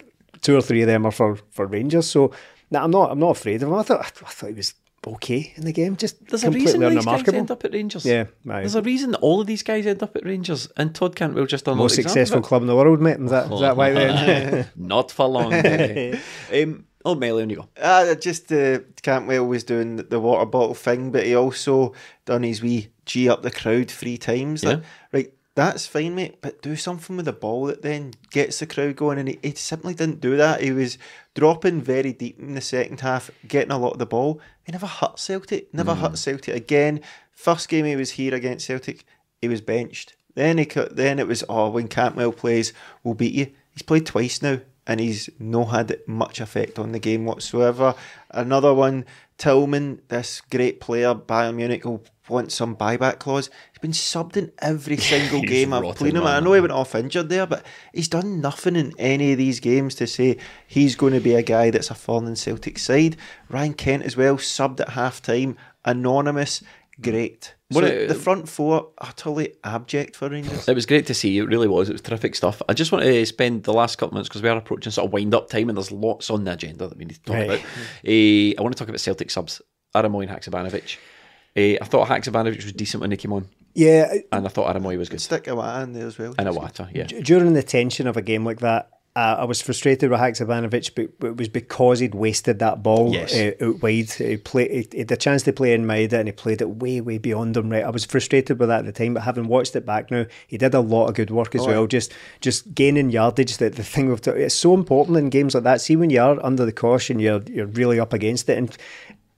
two 0.43 0.57
or 0.57 0.61
three 0.61 0.83
of 0.83 0.89
them 0.89 1.07
are 1.07 1.13
for, 1.13 1.37
for 1.51 1.67
Rangers. 1.67 2.09
So, 2.11 2.33
nah, 2.71 2.83
I'm 2.85 2.91
not 2.91 3.13
I'm 3.13 3.21
not 3.21 3.31
afraid 3.37 3.63
of 3.63 3.69
him. 3.69 3.75
I 3.75 3.83
thought 3.85 4.01
I 4.01 4.09
thought 4.09 4.49
he 4.49 4.55
was 4.55 4.75
okay 5.07 5.53
in 5.57 5.65
the 5.65 5.73
game. 5.73 5.97
Just 5.97 6.27
There's 6.27 6.43
a 6.43 6.47
completely 6.47 6.73
reason 6.73 6.81
these 6.81 7.05
guys 7.05 7.05
unremarkable. 7.05 7.39
end 7.39 7.51
up 7.51 7.65
at 7.65 7.73
Rangers. 7.73 8.05
Yeah, 8.05 8.25
aye. 8.49 8.61
There's 8.61 8.75
a 8.75 8.83
reason 8.83 9.13
that 9.13 9.21
all 9.21 9.41
of 9.41 9.47
these 9.47 9.63
guys 9.63 9.87
end 9.87 10.03
up 10.03 10.17
at 10.17 10.25
Rangers, 10.25 10.69
and 10.77 10.95
Todd 10.95 11.17
Cantwell 11.17 11.47
just 11.47 11.67
another 11.67 11.79
Most 11.79 11.95
successful 11.95 12.41
club 12.41 12.63
in 12.63 12.69
the 12.69 12.77
world, 12.77 13.01
mate. 13.01 13.21
Is 13.21 13.31
that, 13.31 13.53
is 13.53 13.61
that 13.61 13.77
why 13.77 13.93
they 13.93 14.67
Not 14.77 15.11
for 15.11 15.27
long. 15.27 15.53
um, 16.53 16.85
oh, 17.05 17.15
Melly, 17.15 17.43
on 17.43 17.51
you 17.51 17.57
go. 17.57 17.69
Ah, 17.83 18.15
just 18.19 18.53
uh, 18.53 18.81
Cantwell 19.03 19.47
was 19.47 19.65
doing 19.65 19.97
the 19.97 20.21
water 20.21 20.47
bottle 20.47 20.75
thing, 20.75 21.11
but 21.11 21.25
he 21.25 21.35
also 21.35 21.95
done 22.25 22.43
his 22.43 22.63
wee 22.63 22.89
G 23.05 23.29
up 23.29 23.43
the 23.43 23.51
crowd 23.51 23.91
three 23.91 24.19
times. 24.19 24.65
Like, 24.65 24.83
right, 25.13 25.33
that's 25.57 25.87
fine, 25.87 26.15
mate, 26.15 26.37
but 26.43 26.61
do 26.61 26.77
something 26.77 27.17
with 27.17 27.25
the 27.25 27.33
ball 27.33 27.65
that 27.65 27.81
then 27.81 28.13
gets 28.31 28.59
the 28.59 28.67
crowd 28.67 28.95
going. 28.95 29.19
And 29.19 29.29
he, 29.29 29.39
he 29.43 29.53
simply 29.53 29.95
didn't 29.95 30.21
do 30.21 30.37
that. 30.37 30.61
He 30.61 30.71
was 30.71 30.99
dropping 31.35 31.81
very 31.81 32.13
deep 32.13 32.39
in 32.39 32.55
the 32.55 32.61
second 32.61 33.01
half, 33.01 33.31
getting 33.49 33.73
a 33.73 33.79
lot 33.79 33.95
of 33.95 33.99
the 33.99 34.05
ball. 34.05 34.39
He 34.65 34.73
never 34.73 34.87
hurt 34.87 35.19
Celtic, 35.19 35.73
never 35.73 35.95
mm. 35.95 35.99
hurt 35.99 36.19
Celtic 36.19 36.55
again. 36.55 37.01
First 37.33 37.71
game 37.71 37.87
he 37.87 37.97
was 37.97 38.13
here 38.13 38.35
against 38.35 38.67
Celtic, 38.67 39.05
he 39.41 39.49
was 39.49 39.63
benched. 39.63 40.15
Then 40.35 40.59
he 40.59 40.67
then 40.91 41.19
it 41.19 41.27
was 41.27 41.43
oh 41.49 41.71
when 41.71 41.89
Cantwell 41.89 42.33
plays, 42.33 42.75
we'll 43.03 43.15
beat 43.15 43.33
you. 43.33 43.51
He's 43.73 43.83
played 43.83 44.05
twice 44.05 44.43
now 44.43 44.61
and 44.87 45.01
he's 45.01 45.31
no 45.39 45.65
had 45.65 45.99
much 46.07 46.41
effect 46.41 46.79
on 46.79 46.93
the 46.93 46.99
game 46.99 47.25
whatsoever. 47.25 47.95
Another 48.31 48.75
one, 48.75 49.07
Tillman, 49.39 50.03
this 50.09 50.43
great 50.51 50.81
player, 50.81 51.15
Bayern 51.15 51.57
Munich 51.57 51.85
will 51.85 52.05
want 52.29 52.53
some 52.53 52.77
buyback 52.77 53.19
clause. 53.19 53.51
He's 53.87 54.13
been 54.13 54.23
subbed 54.23 54.37
in 54.37 54.53
every 54.59 54.97
single 55.13 55.43
game 55.43 55.73
I've 55.73 55.97
played 55.97 56.15
him. 56.15 56.25
Man. 56.25 56.35
I 56.35 56.41
know 56.41 56.53
he 56.53 56.61
went 56.61 56.73
off 56.73 56.95
injured 56.95 57.29
there, 57.29 57.47
but 57.47 57.65
he's 57.93 58.09
done 58.09 58.41
nothing 58.41 58.77
in 58.77 58.93
any 58.99 59.33
of 59.33 59.39
these 59.39 59.61
games 59.61 59.95
to 59.97 60.07
say 60.07 60.39
he's 60.67 60.97
going 60.97 61.13
to 61.13 61.21
be 61.21 61.35
a 61.35 61.43
guy 61.43 61.71
that's 61.71 61.91
a 61.91 61.95
thorn 61.95 62.27
in 62.27 62.37
Celtic 62.37 62.79
side. 62.79 63.17
Ryan 63.49 63.75
Kent 63.75 64.03
as 64.05 64.17
well, 64.17 64.37
subbed 64.37 64.81
at 64.81 64.91
half 64.91 65.23
time, 65.23 65.57
anonymous, 65.85 66.63
great. 67.01 67.55
So 67.73 67.81
it, 67.81 68.09
the 68.09 68.15
front 68.15 68.49
four 68.49 68.91
utterly 68.99 69.55
abject 69.65 70.15
for 70.17 70.29
Rangers. 70.29 70.69
It 70.69 70.75
was 70.75 70.87
great 70.87 71.07
to 71.07 71.15
see. 71.15 71.39
It 71.39 71.45
really 71.45 71.69
was. 71.69 71.89
It 71.89 71.93
was 71.93 72.03
terrific 72.03 72.35
stuff. 72.37 72.63
I 72.69 72.75
just 72.75 72.93
want 72.93 73.05
to 73.05 73.27
spend 73.27 73.65
the 73.65 73.73
last 73.73 73.97
couple 73.97 74.11
of 74.11 74.15
minutes 74.15 74.29
because 74.29 74.43
we 74.43 74.49
are 74.49 74.57
approaching 74.57 74.93
sort 74.93 75.07
of 75.07 75.13
wind 75.13 75.35
up 75.35 75.49
time 75.49 75.69
and 75.69 75.77
there's 75.77 75.91
lots 75.91 76.31
on 76.31 76.45
the 76.45 76.53
agenda 76.53 76.89
that 76.89 76.97
we 76.97 77.05
need 77.05 77.15
to 77.15 77.23
talk 77.23 77.35
right. 77.35 77.47
about. 77.47 77.61
Uh, 78.07 78.55
I 78.57 78.63
want 78.63 78.77
to 78.77 78.79
talk 78.79 78.89
about 78.89 79.01
Celtic 79.01 79.31
subs. 79.31 79.61
Aaron 79.95 80.13
Mooy 80.13 80.29
and 80.29 80.31
Haksabanovic. 80.31 80.97
Uh, 81.57 81.83
I 81.83 81.85
thought 81.87 82.09
Haksabanovic 82.09 82.65
was 82.65 82.73
decent 82.73 83.01
when 83.01 83.11
he 83.11 83.17
came 83.17 83.33
on. 83.33 83.49
Yeah, 83.77 84.15
and 84.33 84.47
I 84.47 84.49
thought 84.49 84.71
Aaron 84.71 84.83
Mooy 84.83 84.97
was 84.97 85.11
good. 85.11 85.21
Stick 85.21 85.45
Iwata 85.45 85.85
in 85.85 85.93
there 85.93 86.07
as 86.07 86.19
well. 86.19 86.35
And 86.39 86.49
Iwata, 86.49 86.89
yeah. 86.95 87.05
During 87.05 87.53
the 87.53 87.63
tension 87.63 88.07
of 88.07 88.17
a 88.17 88.23
game 88.23 88.43
like 88.43 88.61
that, 88.61 88.91
uh, 89.17 89.37
I 89.39 89.45
was 89.45 89.61
frustrated 89.63 90.11
with 90.11 90.19
Haksabanovic, 90.19 90.95
but, 90.95 91.19
but, 91.19 91.27
it 91.29 91.37
was 91.37 91.49
because 91.49 92.01
he'd 92.01 92.15
wasted 92.15 92.59
that 92.59 92.83
ball 92.83 93.13
yes. 93.13 93.35
uh, 93.35 93.53
out 93.65 93.83
wide. 93.83 94.11
He, 94.11 94.37
played, 94.37 94.71
he, 94.71 94.89
he, 94.93 94.99
had 94.99 95.09
the 95.09 95.17
chance 95.17 95.43
to 95.45 95.53
play 95.55 95.75
in 95.75 95.87
Maeda 95.87 96.15
and 96.15 96.29
he 96.29 96.33
played 96.33 96.61
it 96.61 96.69
way, 96.69 97.03
way 97.03 97.19
beyond 97.19 97.57
him. 97.57 97.71
Right, 97.71 97.83
I 97.83 97.91
was 97.91 98.05
frustrated 98.05 98.59
with 98.59 98.69
that 98.69 98.81
at 98.81 98.85
the 98.87 98.93
time, 98.93 99.15
but 99.15 99.23
having 99.23 99.49
watched 99.49 99.77
it 99.77 99.85
back 99.87 100.11
now, 100.11 100.27
he 100.47 100.59
did 100.59 100.75
a 100.75 100.81
lot 100.81 101.09
of 101.09 101.15
good 101.15 101.31
work 101.31 101.55
as 101.55 101.63
oh, 101.63 101.67
well. 101.67 101.83
Yeah. 101.83 101.89
Just 101.89 102.13
just 102.43 102.75
gaining 102.75 103.09
yardage. 103.11 103.57
That 103.57 103.77
the 103.77 103.85
thing 103.85 104.11
with 104.11 104.27
it's 104.29 104.55
so 104.55 104.75
important 104.75 105.17
in 105.17 105.31
games 105.31 105.55
like 105.55 105.65
that. 105.65 105.81
See 105.81 105.97
when 105.97 106.11
you 106.11 106.21
are 106.21 106.45
under 106.45 106.67
the 106.67 106.73
caution, 106.73 107.19
you're 107.19 107.43
you're 107.45 107.67
really 107.67 107.99
up 107.99 108.13
against 108.13 108.51
it, 108.51 108.59
and 108.59 108.77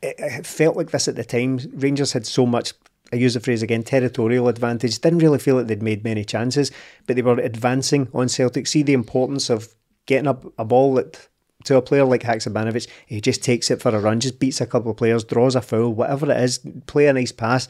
it, 0.03 0.17
it 0.19 0.47
felt 0.47 0.77
like 0.77 0.91
this 0.91 1.07
at 1.07 1.15
the 1.15 1.25
time. 1.25 1.61
Rangers 1.75 2.13
had 2.13 2.27
so 2.27 2.47
much 2.47 2.73
I 3.13 3.17
use 3.17 3.35
the 3.35 3.41
phrase 3.41 3.63
again, 3.63 3.83
territorial 3.83 4.49
advantage. 4.49 4.99
Didn't 4.99 5.21
really 5.21 5.39
feel 5.39 5.57
like 5.57 5.67
they'd 5.67 5.83
made 5.83 6.05
many 6.05 6.25
chances, 6.25 6.71
but 7.07 7.17
they 7.17 7.23
were 7.23 7.39
advancing 7.39 8.09
on 8.13 8.29
Celtic. 8.29 8.67
See 8.67 8.83
the 8.83 8.93
importance 8.93 9.49
of 9.49 9.75
getting 10.07 10.27
a, 10.27 10.39
a 10.59 10.65
ball 10.65 10.95
that 10.95 11.29
to 11.65 11.77
a 11.77 11.83
player 11.83 12.05
like 12.05 12.23
Haksabanovic, 12.23 12.87
he 13.07 13.21
just 13.21 13.43
takes 13.43 13.71
it 13.71 13.81
for 13.81 13.95
a 13.95 14.01
run, 14.01 14.21
just 14.21 14.39
beats 14.39 14.61
a 14.61 14.67
couple 14.67 14.91
of 14.91 14.97
players, 14.97 15.25
draws 15.25 15.57
a 15.57 15.61
foul, 15.61 15.93
whatever 15.93 16.31
it 16.31 16.41
is, 16.41 16.61
play 16.87 17.07
a 17.07 17.13
nice 17.13 17.33
pass. 17.33 17.69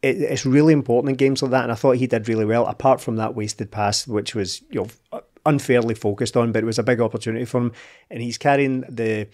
It, 0.00 0.20
it's 0.20 0.46
really 0.46 0.72
important 0.72 1.10
in 1.10 1.16
games 1.16 1.42
like 1.42 1.50
that, 1.50 1.64
and 1.64 1.72
I 1.72 1.74
thought 1.74 1.96
he 1.96 2.06
did 2.06 2.28
really 2.28 2.44
well. 2.44 2.66
Apart 2.66 3.00
from 3.00 3.16
that 3.16 3.34
wasted 3.34 3.70
pass, 3.70 4.06
which 4.06 4.34
was 4.34 4.62
you 4.70 4.88
know 5.12 5.20
unfairly 5.44 5.94
focused 5.94 6.36
on, 6.36 6.52
but 6.52 6.62
it 6.62 6.66
was 6.66 6.78
a 6.78 6.84
big 6.84 7.00
opportunity 7.00 7.44
for 7.44 7.58
him, 7.58 7.72
and 8.10 8.22
he's 8.22 8.38
carrying 8.38 8.82
the 8.82 9.28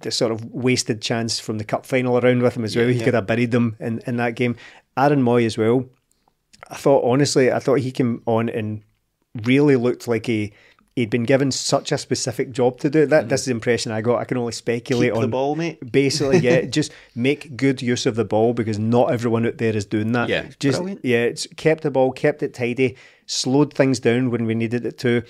the 0.00 0.10
sort 0.10 0.32
of 0.32 0.44
wasted 0.46 1.00
chance 1.00 1.38
from 1.38 1.58
the 1.58 1.64
cup 1.64 1.86
final 1.86 2.18
around 2.18 2.42
with 2.42 2.56
him 2.56 2.64
as 2.64 2.76
well. 2.76 2.88
He 2.88 2.94
yeah. 2.94 3.04
could 3.04 3.14
have 3.14 3.26
buried 3.26 3.50
them 3.50 3.76
in, 3.80 4.02
in 4.06 4.16
that 4.16 4.34
game. 4.34 4.56
Aaron 4.96 5.22
Mooy 5.22 5.46
as 5.46 5.58
well. 5.58 5.86
I 6.70 6.76
thought 6.76 7.04
honestly, 7.04 7.52
I 7.52 7.58
thought 7.58 7.80
he 7.80 7.92
came 7.92 8.22
on 8.26 8.48
and 8.48 8.82
really 9.44 9.76
looked 9.76 10.08
like 10.08 10.26
he 10.26 10.52
he'd 10.96 11.10
been 11.10 11.24
given 11.24 11.52
such 11.52 11.92
a 11.92 11.98
specific 11.98 12.50
job 12.50 12.80
to 12.80 12.90
do. 12.90 13.06
That 13.06 13.26
mm. 13.26 13.28
this 13.28 13.42
is 13.42 13.46
the 13.46 13.52
impression 13.52 13.92
I 13.92 14.00
got. 14.00 14.18
I 14.18 14.24
can 14.24 14.38
only 14.38 14.52
speculate 14.52 15.12
Keep 15.12 15.16
on 15.16 15.22
the 15.22 15.28
ball, 15.28 15.54
mate. 15.54 15.92
Basically, 15.92 16.38
yeah, 16.38 16.62
just 16.64 16.92
make 17.14 17.56
good 17.56 17.82
use 17.82 18.06
of 18.06 18.16
the 18.16 18.24
ball 18.24 18.54
because 18.54 18.78
not 18.78 19.12
everyone 19.12 19.46
out 19.46 19.58
there 19.58 19.76
is 19.76 19.84
doing 19.84 20.12
that. 20.12 20.28
Yeah, 20.28 20.48
just 20.58 20.78
brilliant. 20.78 21.04
yeah, 21.04 21.24
it's 21.24 21.46
kept 21.56 21.82
the 21.82 21.90
ball, 21.90 22.12
kept 22.12 22.42
it 22.42 22.54
tidy, 22.54 22.96
slowed 23.26 23.74
things 23.74 24.00
down 24.00 24.30
when 24.30 24.46
we 24.46 24.54
needed 24.54 24.86
it 24.86 24.98
to 24.98 25.22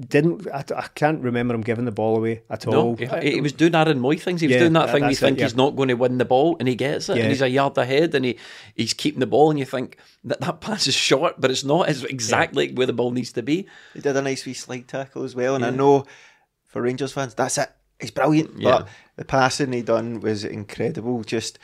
didn't 0.00 0.48
I, 0.48 0.64
I, 0.74 0.88
can't 0.94 1.22
remember 1.22 1.54
him 1.54 1.60
giving 1.60 1.84
the 1.84 1.92
ball 1.92 2.16
away 2.16 2.42
at 2.48 2.66
no, 2.66 2.80
all. 2.80 2.96
He, 2.96 3.06
he 3.32 3.40
was 3.40 3.52
doing 3.52 3.74
Aaron 3.74 4.00
Mooy 4.00 4.18
things. 4.18 4.40
He 4.40 4.46
was 4.46 4.54
yeah, 4.54 4.60
doing 4.60 4.72
that 4.72 4.90
thing. 4.90 5.04
You 5.04 5.14
think 5.14 5.36
it, 5.36 5.40
yeah. 5.40 5.46
he's 5.46 5.54
not 5.54 5.76
going 5.76 5.88
to 5.88 5.94
win 5.94 6.16
the 6.18 6.24
ball, 6.24 6.56
and 6.58 6.66
he 6.66 6.74
gets 6.74 7.08
it, 7.08 7.16
yeah. 7.16 7.24
and 7.24 7.30
he's 7.30 7.42
a 7.42 7.48
yard 7.48 7.76
ahead, 7.76 8.14
and 8.14 8.24
he 8.24 8.38
he's 8.74 8.94
keeping 8.94 9.20
the 9.20 9.26
ball, 9.26 9.50
and 9.50 9.58
you 9.58 9.66
think 9.66 9.98
that 10.24 10.40
that 10.40 10.60
pass 10.60 10.86
is 10.86 10.94
short, 10.94 11.40
but 11.40 11.50
it's 11.50 11.62
not. 11.62 11.90
It's 11.90 12.04
exactly 12.04 12.72
where 12.72 12.86
the 12.86 12.94
ball 12.94 13.10
needs 13.10 13.32
to 13.32 13.42
be. 13.42 13.66
He 13.92 14.00
did 14.00 14.16
a 14.16 14.22
nice 14.22 14.46
wee 14.46 14.54
slide 14.54 14.88
tackle 14.88 15.24
as 15.24 15.34
well, 15.34 15.54
and 15.54 15.64
I 15.64 15.70
know 15.70 16.06
for 16.66 16.80
Rangers 16.80 17.12
fans, 17.12 17.34
that's 17.34 17.58
it. 17.58 17.70
He's 18.00 18.10
brilliant, 18.10 18.60
but 18.62 18.88
the 19.16 19.24
passing 19.24 19.72
he 19.72 19.82
done 19.82 20.20
was 20.20 20.44
incredible. 20.44 21.22
Just 21.22 21.58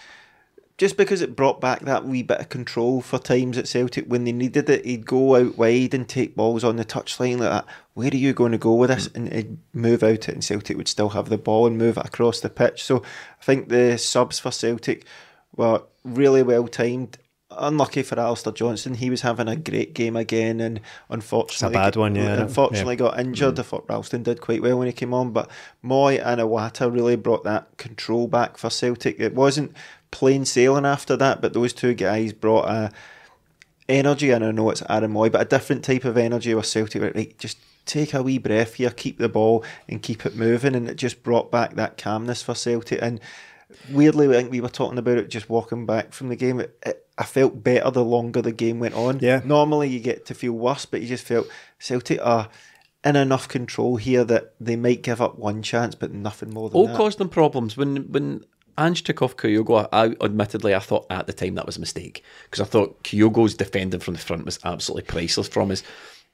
just 0.79 0.97
because 0.97 1.21
it 1.21 1.35
brought 1.35 1.61
back 1.61 1.81
that 1.81 2.05
wee 2.05 2.23
bit 2.23 2.41
of 2.41 2.49
control 2.49 3.03
for 3.03 3.19
times 3.19 3.59
at 3.59 3.67
Celtic 3.67 4.07
when 4.07 4.23
they 4.23 4.33
needed 4.33 4.71
it, 4.71 4.87
he'd 4.87 5.05
go 5.05 5.35
out 5.35 5.59
wide 5.59 5.93
and 5.93 6.09
take 6.09 6.37
balls 6.37 6.63
on 6.63 6.77
the 6.77 6.85
touchline 6.85 7.41
like 7.41 7.51
that. 7.51 7.67
Where 7.95 8.13
are 8.13 8.17
you 8.17 8.33
going 8.33 8.53
to 8.53 8.59
go 8.59 8.75
with 8.75 8.91
this? 8.91 9.09
And 9.09 9.33
he'd 9.33 9.59
move 9.73 10.05
out 10.05 10.29
it, 10.29 10.29
and 10.29 10.45
Celtic 10.45 10.77
would 10.77 10.87
still 10.87 11.11
have 11.11 11.29
the 11.29 11.37
ball 11.37 11.67
and 11.67 11.77
move 11.77 11.99
it 11.99 12.07
across 12.07 12.39
the 12.39 12.49
pitch. 12.49 12.85
So 12.85 13.03
I 13.41 13.45
think 13.45 13.69
the 13.69 13.99
subs 13.99 14.39
for 14.39 14.53
Celtic 14.53 15.05
were 15.57 15.83
really 16.05 16.45
well 16.45 16.69
timed. 16.69 17.19
Unlucky 17.51 18.03
for 18.03 18.21
Alistair 18.21 18.53
Johnston, 18.53 18.95
he 18.95 19.09
was 19.09 19.23
having 19.23 19.49
a 19.49 19.57
great 19.57 19.95
game 19.95 20.17
again, 20.17 20.61
and 20.61 20.81
unfortunately, 21.09 21.77
it's 21.77 21.77
a 21.77 21.89
bad 21.91 21.97
one. 21.97 22.15
Yeah, 22.15 22.43
unfortunately 22.43 22.95
yeah. 22.95 22.99
got 22.99 23.19
injured. 23.19 23.55
Mm. 23.55 23.61
I 23.61 23.63
thought 23.63 23.87
Ralston 23.89 24.23
did 24.23 24.43
quite 24.43 24.61
well 24.61 24.79
when 24.79 24.87
he 24.87 24.93
came 24.93 25.15
on, 25.15 25.33
but 25.33 25.51
Mooy 25.83 26.23
and 26.25 26.43
Iwata 26.43 26.93
really 26.93 27.17
brought 27.17 27.45
that 27.45 27.75
control 27.79 28.29
back 28.29 28.59
for 28.59 28.69
Celtic. 28.69 29.19
It 29.19 29.35
wasn't 29.35 29.75
plain 30.11 30.45
sailing 30.45 30.87
after 30.87 31.17
that. 31.17 31.41
But 31.41 31.53
those 31.53 31.73
two 31.73 31.95
guys 31.95 32.33
brought 32.33 32.69
a 32.69 32.91
energy, 33.89 34.31
and 34.31 34.45
I 34.45 34.51
know 34.51 34.71
it's 34.71 34.83
Aaron 34.89 35.13
Mooy, 35.13 35.31
but 35.33 35.41
a 35.41 35.45
different 35.45 35.85
type 35.85 36.05
of 36.05 36.17
energy 36.17 36.55
with 36.55 36.67
Celtic. 36.67 37.03
Right, 37.03 37.39
just 37.39 37.59
take 37.87 38.15
a 38.15 38.23
wee 38.23 38.39
breath 38.39 38.75
here, 38.75 38.91
keep 38.91 39.19
the 39.19 39.29
ball, 39.29 39.65
and 39.89 40.03
keep 40.03 40.27
it 40.27 40.37
moving, 40.37 40.75
and 40.75 40.89
it 40.89 40.97
just 40.97 41.23
brought 41.23 41.51
back 41.51 41.75
that 41.75 41.97
calmness 41.97 42.43
for 42.43 42.55
Celtic. 42.55 43.01
And 43.01 43.21
weirdly, 43.91 44.29
I 44.29 44.33
think 44.33 44.51
we 44.51 44.61
were 44.61 44.69
talking 44.69 44.99
about 44.99 45.19
it 45.19 45.31
just 45.31 45.49
walking 45.49 45.87
back 45.87 46.13
from 46.13 46.29
the 46.29 46.37
game. 46.37 46.61
It, 46.61 46.79
it, 46.85 47.07
I 47.17 47.25
felt 47.25 47.65
better 47.65 47.91
the 47.91 48.05
longer 48.05 48.43
the 48.43 48.53
game 48.53 48.79
went 48.79 48.95
on. 48.95 49.19
Yeah. 49.21 49.41
Normally, 49.45 49.89
you 49.89 50.01
get 50.01 50.27
to 50.27 50.35
feel 50.35 50.53
worse, 50.53 50.87
but 50.87 51.01
you 51.01 51.09
just 51.09 51.25
felt 51.25 51.49
Celtic 51.79 52.21
are 52.23 52.49
in 53.05 53.17
enough 53.17 53.49
control 53.49 53.97
here 53.97 54.25
that 54.25 54.55
they 54.61 54.77
might 54.77 55.03
give 55.03 55.21
up 55.21 55.39
one 55.39 55.63
chance, 55.63 55.95
but 55.95 56.13
nothing 56.13 56.51
more 56.51 56.69
than 56.69 56.77
All 56.77 56.89
that. 56.89 56.97
caused 56.97 57.19
them 57.19 57.29
problems 57.29 57.77
when 57.77 58.11
when 58.13 58.45
Ange 58.79 59.03
took 59.03 59.23
off 59.23 59.37
Kyogo, 59.37 59.89
I 59.93 60.15
admittedly 60.25 60.75
I 60.75 60.79
thought 60.79 61.07
at 61.11 61.27
the 61.27 61.33
time 61.33 61.57
that 61.57 61.67
was 61.67 61.77
a 61.77 61.81
mistake 61.81 62.23
because 62.45 62.61
I 62.61 62.65
thought 62.65 63.03
Kyogo's 63.03 63.55
defending 63.55 64.01
from 64.01 64.15
the 64.15 64.21
front 64.21 64.45
was 64.45 64.59
absolutely 64.65 65.03
priceless 65.03 65.49
from 65.49 65.71
us. 65.71 65.83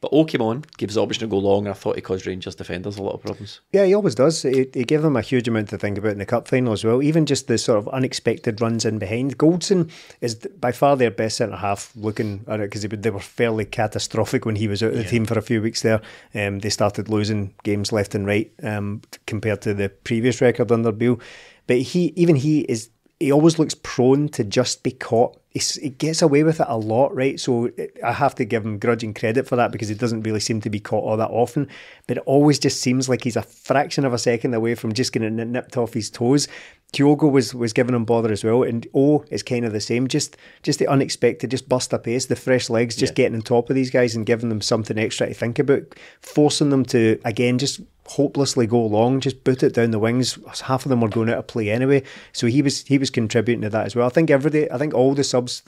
But 0.04 0.12
O 0.12 0.26
came 0.26 0.42
on, 0.42 0.64
gave 0.76 0.90
us 0.90 0.96
the 0.96 1.02
option 1.02 1.20
to 1.20 1.26
go 1.28 1.38
long, 1.38 1.64
and 1.64 1.70
I 1.70 1.72
thought 1.72 1.96
he 1.96 2.02
caused 2.02 2.26
Rangers 2.26 2.54
defenders 2.54 2.98
a 2.98 3.02
lot 3.02 3.14
of 3.14 3.22
problems. 3.22 3.60
Yeah, 3.72 3.86
he 3.86 3.94
always 3.94 4.14
does. 4.14 4.42
He, 4.42 4.68
he 4.74 4.84
gave 4.84 5.00
them 5.00 5.16
a 5.16 5.22
huge 5.22 5.48
amount 5.48 5.70
to 5.70 5.78
think 5.78 5.96
about 5.96 6.10
in 6.10 6.18
the 6.18 6.26
cup 6.26 6.46
final 6.46 6.74
as 6.74 6.84
well. 6.84 7.02
Even 7.02 7.24
just 7.24 7.46
the 7.46 7.56
sort 7.56 7.78
of 7.78 7.88
unexpected 7.88 8.60
runs 8.60 8.84
in 8.84 8.98
behind. 8.98 9.38
Goldson 9.38 9.90
is 10.20 10.34
by 10.34 10.72
far 10.72 10.98
their 10.98 11.10
best 11.10 11.38
centre 11.38 11.56
half 11.56 11.90
looking 11.96 12.44
at 12.48 12.60
it 12.60 12.70
because 12.70 12.82
they 12.82 13.10
were 13.10 13.18
fairly 13.18 13.64
catastrophic 13.64 14.44
when 14.44 14.56
he 14.56 14.68
was 14.68 14.82
out 14.82 14.90
of 14.90 14.96
the 14.96 15.04
yeah. 15.04 15.08
team 15.08 15.24
for 15.24 15.38
a 15.38 15.42
few 15.42 15.62
weeks 15.62 15.80
there. 15.80 16.02
Um, 16.34 16.58
they 16.58 16.68
started 16.68 17.08
losing 17.08 17.54
games 17.62 17.90
left 17.90 18.14
and 18.14 18.26
right 18.26 18.52
um, 18.62 19.00
compared 19.26 19.62
to 19.62 19.72
the 19.72 19.88
previous 19.88 20.42
record 20.42 20.70
under 20.70 20.92
Beale. 20.92 21.18
But 21.66 21.78
he, 21.78 22.12
even 22.16 22.36
he 22.36 22.60
is, 22.60 22.90
he 23.20 23.32
always 23.32 23.58
looks 23.58 23.74
prone 23.82 24.28
to 24.30 24.44
just 24.44 24.82
be 24.82 24.90
caught. 24.90 25.40
He's, 25.50 25.76
he 25.76 25.90
gets 25.90 26.20
away 26.20 26.42
with 26.42 26.60
it 26.60 26.66
a 26.68 26.76
lot, 26.76 27.14
right? 27.14 27.38
So 27.38 27.70
I 28.04 28.12
have 28.12 28.34
to 28.34 28.44
give 28.44 28.66
him 28.66 28.78
grudging 28.78 29.14
credit 29.14 29.46
for 29.46 29.54
that 29.56 29.70
because 29.70 29.88
he 29.88 29.94
doesn't 29.94 30.24
really 30.24 30.40
seem 30.40 30.60
to 30.62 30.70
be 30.70 30.80
caught 30.80 31.04
all 31.04 31.16
that 31.16 31.30
often. 31.30 31.68
But 32.08 32.18
it 32.18 32.24
always 32.26 32.58
just 32.58 32.80
seems 32.80 33.08
like 33.08 33.22
he's 33.22 33.36
a 33.36 33.42
fraction 33.42 34.04
of 34.04 34.12
a 34.12 34.18
second 34.18 34.52
away 34.52 34.74
from 34.74 34.92
just 34.92 35.12
getting 35.12 35.38
it 35.38 35.46
nipped 35.46 35.76
off 35.76 35.94
his 35.94 36.10
toes. 36.10 36.48
Kyogo 36.92 37.30
was 37.30 37.54
was 37.54 37.72
giving 37.72 37.94
him 37.94 38.04
bother 38.04 38.30
as 38.32 38.44
well, 38.44 38.62
and 38.62 38.86
O 38.94 39.24
is 39.30 39.42
kind 39.42 39.64
of 39.64 39.72
the 39.72 39.80
same. 39.80 40.06
Just 40.06 40.36
just 40.62 40.78
the 40.78 40.86
unexpected, 40.86 41.50
just 41.50 41.68
bust 41.68 41.92
of 41.92 42.04
pace, 42.04 42.26
the 42.26 42.36
fresh 42.36 42.70
legs, 42.70 42.94
just 42.94 43.12
yeah. 43.12 43.24
getting 43.24 43.36
on 43.36 43.42
top 43.42 43.68
of 43.68 43.76
these 43.76 43.90
guys 43.90 44.14
and 44.14 44.26
giving 44.26 44.48
them 44.48 44.60
something 44.60 44.98
extra 44.98 45.26
to 45.26 45.34
think 45.34 45.58
about, 45.58 45.82
forcing 46.20 46.70
them 46.70 46.84
to 46.86 47.20
again 47.24 47.58
just 47.58 47.80
hopelessly 48.06 48.66
go 48.66 48.84
long, 48.84 49.20
just 49.20 49.44
boot 49.44 49.62
it 49.62 49.74
down 49.74 49.90
the 49.90 49.98
wings. 49.98 50.38
Half 50.64 50.84
of 50.84 50.90
them 50.90 51.00
were 51.00 51.08
going 51.08 51.30
out 51.30 51.38
of 51.38 51.46
play 51.46 51.70
anyway, 51.70 52.02
so 52.32 52.46
he 52.46 52.62
was 52.62 52.84
he 52.84 52.98
was 52.98 53.10
contributing 53.10 53.62
to 53.62 53.70
that 53.70 53.86
as 53.86 53.96
well. 53.96 54.06
I 54.06 54.10
think 54.10 54.30
every 54.30 54.50
day, 54.50 54.68
I 54.70 54.78
think 54.78 54.94
all 54.94 55.14
the 55.14 55.24
subs 55.24 55.62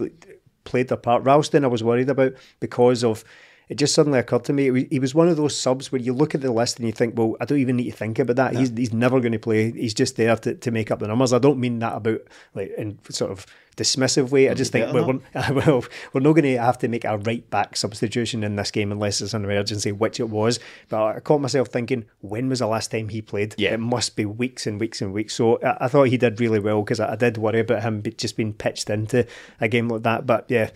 played 0.65 0.89
their 0.89 0.99
part. 0.99 1.25
Ralston, 1.25 1.65
I 1.65 1.69
was 1.69 1.83
worried 1.85 2.11
about 2.11 2.35
because 2.61 3.03
of 3.03 3.25
it 3.69 3.77
just 3.77 3.95
suddenly 3.95 4.19
occurred 4.19 4.45
to 4.45 4.53
me 4.53 4.87
he 4.91 4.99
was 4.99 5.15
one 5.15 5.29
of 5.29 5.37
those 5.37 5.57
subs 5.57 5.91
where 5.91 6.01
you 6.01 6.13
look 6.13 6.35
at 6.35 6.41
the 6.41 6.53
list 6.53 6.79
and 6.79 6.87
you 6.87 6.93
think, 6.93 7.19
well, 7.19 7.37
I 7.41 7.45
don't 7.45 7.59
even 7.59 7.77
need 7.77 7.91
to 7.91 7.97
think 7.97 8.19
about 8.19 8.37
that. 8.37 8.57
He's 8.57 8.71
he's 8.71 8.93
never 8.93 9.21
going 9.21 9.33
to 9.33 9.39
play. 9.39 9.73
He's 9.73 9.95
just 9.95 10.17
there 10.17 10.37
to, 10.37 10.55
to 10.55 10.71
make 10.71 10.91
up 10.91 11.01
the 11.01 11.09
numbers. 11.09 11.33
I 11.33 11.39
don't 11.39 11.59
mean 11.59 11.81
that 11.81 11.97
about 11.97 12.21
like 12.55 12.73
in 12.79 12.99
sort 13.11 13.33
of 13.33 13.47
dismissive 13.77 14.31
way. 14.31 14.49
I 14.49 14.55
just 14.55 14.73
think 14.73 14.93
well, 14.93 15.07
we're, 15.07 15.53
well, 15.53 15.85
we're 16.13 16.21
not 16.21 16.33
going 16.33 16.45
to 16.45 16.59
have 16.59 16.79
to 16.79 16.89
make 16.89 17.05
a 17.05 17.19
right 17.19 17.49
back 17.51 17.77
substitution 17.77 18.45
in 18.45 18.57
this 18.57 18.71
game 18.71 18.93
unless 18.93 19.21
it's 19.21 19.35
an 19.35 19.45
emergency, 19.45 19.93
which 19.93 20.21
it 20.21 20.31
was. 20.31 20.61
But 20.89 21.17
I 21.17 21.21
caught 21.21 21.41
myself 21.41 21.69
thinking, 21.69 22.07
when 22.21 22.49
was 22.49 22.61
the 22.61 22.67
last 22.69 22.91
time 22.91 23.09
he 23.09 23.21
played? 23.21 23.55
Yeah. 23.59 23.75
It 23.75 23.81
must 23.81 24.17
be 24.17 24.25
weeks 24.25 24.67
and 24.67 24.81
weeks 24.81 25.03
and 25.03 25.13
weeks. 25.13 25.35
So 25.35 25.61
I, 25.63 25.87
I 25.87 25.89
thought 25.89 26.05
he 26.05 26.17
did 26.17 26.41
really 26.41 26.61
well 26.61 26.83
because 26.83 27.01
I, 27.01 27.13
I 27.13 27.17
did 27.17 27.37
worry 27.37 27.61
about 27.61 27.83
him 27.83 28.03
just 28.17 28.37
being 28.37 28.55
pitched 28.55 28.89
into 28.91 29.27
a 29.61 29.69
game 29.69 29.89
like 29.89 30.03
that. 30.03 30.27
But 30.27 30.47
yeah 30.49 30.71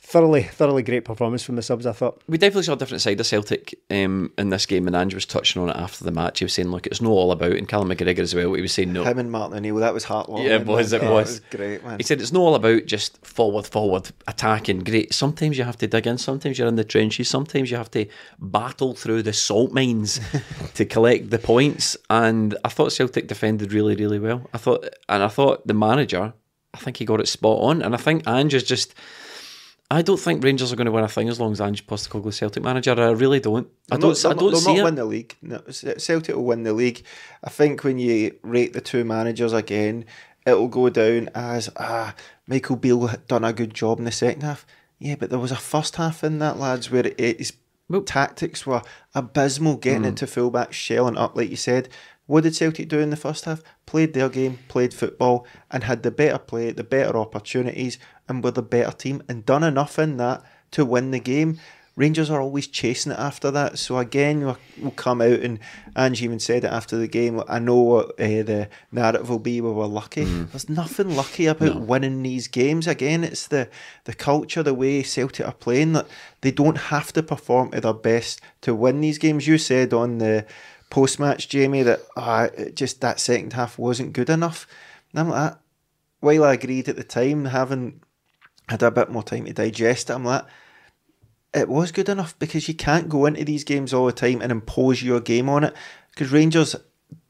thoroughly, 0.00 0.42
thoroughly 0.42 0.82
great 0.82 1.04
performance 1.04 1.42
from 1.42 1.56
the 1.56 1.62
subs. 1.62 1.84
I 1.84 1.92
thought 1.92 2.22
we 2.28 2.38
definitely 2.38 2.62
saw 2.62 2.74
a 2.74 2.76
different 2.76 3.02
side 3.02 3.20
of 3.20 3.26
Celtic 3.26 3.78
um, 3.90 4.32
in 4.38 4.50
this 4.50 4.64
game, 4.64 4.86
and 4.86 4.96
Andrew 4.96 5.16
was 5.16 5.26
touching 5.26 5.60
on 5.60 5.68
it 5.68 5.76
after 5.76 6.04
the 6.04 6.12
match. 6.12 6.38
He 6.38 6.44
was 6.44 6.54
saying, 6.54 6.68
"Look, 6.68 6.86
it's 6.86 7.02
not 7.02 7.10
all 7.10 7.32
about," 7.32 7.52
and 7.52 7.68
Callum 7.68 7.90
McGregor 7.90 8.20
as 8.20 8.34
well. 8.34 8.54
He 8.54 8.62
was 8.62 8.72
saying, 8.72 8.92
"No." 8.92 9.04
Him 9.04 9.18
and 9.18 9.30
Martin 9.30 9.56
O'Neill, 9.56 9.76
that 9.76 9.94
was 9.94 10.06
heartwarming. 10.06 10.44
Yeah, 10.44 10.56
it 10.56 10.66
was. 10.66 10.92
It, 10.92 11.02
was. 11.02 11.10
it 11.10 11.12
was 11.12 11.40
great, 11.50 11.84
man. 11.84 11.98
He 11.98 12.04
said, 12.04 12.20
"It's 12.20 12.32
not 12.32 12.40
all 12.40 12.54
about 12.54 12.86
just 12.86 13.24
forward, 13.26 13.66
forward, 13.66 14.10
attacking. 14.26 14.80
Great. 14.80 15.12
Sometimes 15.12 15.58
you 15.58 15.64
have 15.64 15.78
to 15.78 15.86
dig 15.86 16.06
in. 16.06 16.18
Sometimes 16.18 16.58
you're 16.58 16.68
in 16.68 16.76
the 16.76 16.84
trenches. 16.84 17.28
Sometimes 17.28 17.70
you 17.70 17.76
have 17.76 17.90
to 17.92 18.06
battle 18.38 18.94
through 18.94 19.22
the 19.22 19.32
salt 19.32 19.72
mines 19.72 20.20
to 20.74 20.84
collect 20.84 21.30
the 21.30 21.38
points." 21.38 21.96
And 22.08 22.56
I 22.64 22.68
thought 22.68 22.92
Celtic 22.92 23.26
defended 23.26 23.72
really, 23.72 23.96
really 23.96 24.18
well. 24.18 24.48
I 24.54 24.58
thought, 24.58 24.88
and 25.08 25.22
I 25.22 25.28
thought 25.28 25.66
the 25.66 25.74
manager. 25.74 26.32
I 26.74 26.78
think 26.78 26.98
he 26.98 27.06
got 27.06 27.18
it 27.18 27.26
spot 27.26 27.60
on, 27.62 27.80
and 27.80 27.94
I 27.94 27.98
think 27.98 28.28
Ange's 28.28 28.62
just 28.62 28.94
I 29.90 30.02
don't 30.02 30.20
think 30.20 30.44
Rangers 30.44 30.70
are 30.70 30.76
going 30.76 30.86
to 30.86 30.92
win 30.92 31.04
a 31.04 31.08
thing 31.08 31.30
as 31.30 31.40
long 31.40 31.52
as 31.52 31.62
Ange 31.62 31.86
Postecoglou 31.86 32.32
Celtic 32.32 32.62
manager. 32.62 32.92
I 32.92 33.10
really 33.10 33.40
don't. 33.40 33.68
I 33.90 33.96
don't. 33.96 34.22
Not, 34.22 34.32
I 34.32 34.38
don't 34.38 34.50
they'll 34.52 34.60
see 34.60 34.74
not 34.74 34.78
it. 34.78 34.84
win 34.84 34.94
the 34.96 35.04
league. 35.06 35.36
No, 35.40 35.62
Celtic 35.70 36.34
will 36.34 36.44
win 36.44 36.62
the 36.62 36.74
league. 36.74 37.02
I 37.42 37.48
think 37.48 37.84
when 37.84 37.98
you 37.98 38.36
rate 38.42 38.74
the 38.74 38.82
two 38.82 39.04
managers 39.04 39.54
again, 39.54 40.04
it'll 40.44 40.68
go 40.68 40.90
down 40.90 41.30
as 41.34 41.70
ah 41.76 42.14
Michael 42.46 42.76
Beale 42.76 43.10
done 43.28 43.44
a 43.44 43.52
good 43.54 43.72
job 43.72 43.98
in 43.98 44.04
the 44.04 44.12
second 44.12 44.42
half. 44.42 44.66
Yeah, 44.98 45.14
but 45.14 45.30
there 45.30 45.38
was 45.38 45.52
a 45.52 45.56
first 45.56 45.96
half 45.96 46.22
in 46.22 46.38
that 46.40 46.58
lads 46.58 46.90
where 46.90 47.06
it, 47.06 47.38
his 47.38 47.54
well, 47.88 48.02
tactics 48.02 48.66
were 48.66 48.82
abysmal, 49.14 49.76
getting 49.76 50.02
mm. 50.02 50.08
into 50.08 50.26
fullback, 50.26 50.74
shelling 50.74 51.16
up 51.16 51.34
like 51.34 51.48
you 51.48 51.56
said. 51.56 51.88
What 52.26 52.42
did 52.44 52.54
Celtic 52.54 52.90
do 52.90 52.98
in 52.98 53.08
the 53.08 53.16
first 53.16 53.46
half? 53.46 53.62
Played 53.86 54.12
their 54.12 54.28
game, 54.28 54.58
played 54.68 54.92
football, 54.92 55.46
and 55.70 55.84
had 55.84 56.02
the 56.02 56.10
better 56.10 56.36
play, 56.36 56.72
the 56.72 56.84
better 56.84 57.16
opportunities, 57.16 57.98
and 58.28 58.42
were 58.42 58.50
the 58.50 58.62
better 58.62 58.92
team, 58.92 59.22
and 59.28 59.46
done 59.46 59.62
enough 59.62 59.98
in 59.98 60.16
that 60.18 60.42
to 60.72 60.84
win 60.84 61.10
the 61.10 61.20
game. 61.20 61.58
Rangers 61.98 62.30
are 62.30 62.40
always 62.40 62.68
chasing 62.68 63.10
it 63.10 63.18
after 63.18 63.50
that. 63.50 63.76
So 63.76 63.98
again, 63.98 64.44
we'll, 64.80 64.92
come 64.92 65.20
out 65.20 65.40
and 65.40 65.58
Ange 65.96 66.22
even 66.22 66.38
said 66.38 66.62
it 66.62 66.70
after 66.70 66.96
the 66.96 67.08
game. 67.08 67.42
I 67.48 67.58
know 67.58 67.74
what 67.74 68.10
uh, 68.10 68.44
the 68.44 68.68
narrative 68.92 69.28
will 69.28 69.40
be. 69.40 69.60
We 69.60 69.72
were 69.72 69.88
lucky. 69.88 70.24
Mm. 70.24 70.52
There's 70.52 70.68
nothing 70.68 71.16
lucky 71.16 71.46
about 71.46 71.74
no. 71.74 71.80
winning 71.80 72.22
these 72.22 72.46
games. 72.46 72.86
Again, 72.86 73.24
it's 73.24 73.48
the 73.48 73.68
the 74.04 74.14
culture, 74.14 74.62
the 74.62 74.74
way 74.74 75.02
Celtic 75.02 75.44
are 75.44 75.52
playing 75.52 75.94
that 75.94 76.06
they 76.42 76.52
don't 76.52 76.78
have 76.78 77.12
to 77.14 77.22
perform 77.22 77.72
to 77.72 77.80
their 77.80 77.92
best 77.92 78.40
to 78.60 78.76
win 78.76 79.00
these 79.00 79.18
games. 79.18 79.48
You 79.48 79.58
said 79.58 79.92
on 79.92 80.18
the 80.18 80.46
post 80.90 81.18
match, 81.18 81.48
Jamie, 81.48 81.82
that 81.82 82.02
uh, 82.16 82.48
just 82.74 83.00
that 83.00 83.18
second 83.18 83.54
half 83.54 83.76
wasn't 83.76 84.12
good 84.12 84.30
enough. 84.30 84.68
And 85.10 85.18
I'm 85.18 85.30
like, 85.30 85.54
while 86.20 86.44
I 86.44 86.54
agreed 86.54 86.88
at 86.88 86.94
the 86.94 87.02
time, 87.02 87.46
having 87.46 88.02
had 88.68 88.82
a 88.82 88.90
bit 88.90 89.10
more 89.10 89.22
time 89.22 89.44
to 89.46 89.52
digest 89.52 90.10
it, 90.10 90.14
I'm 90.14 90.24
like, 90.24 90.44
it 91.54 91.68
was 91.68 91.92
good 91.92 92.08
enough 92.08 92.38
because 92.38 92.68
you 92.68 92.74
can't 92.74 93.08
go 93.08 93.26
into 93.26 93.44
these 93.44 93.64
games 93.64 93.94
all 93.94 94.06
the 94.06 94.12
time 94.12 94.42
and 94.42 94.52
impose 94.52 95.02
your 95.02 95.20
game 95.20 95.48
on 95.48 95.64
it. 95.64 95.74
Because 96.10 96.32
Rangers 96.32 96.76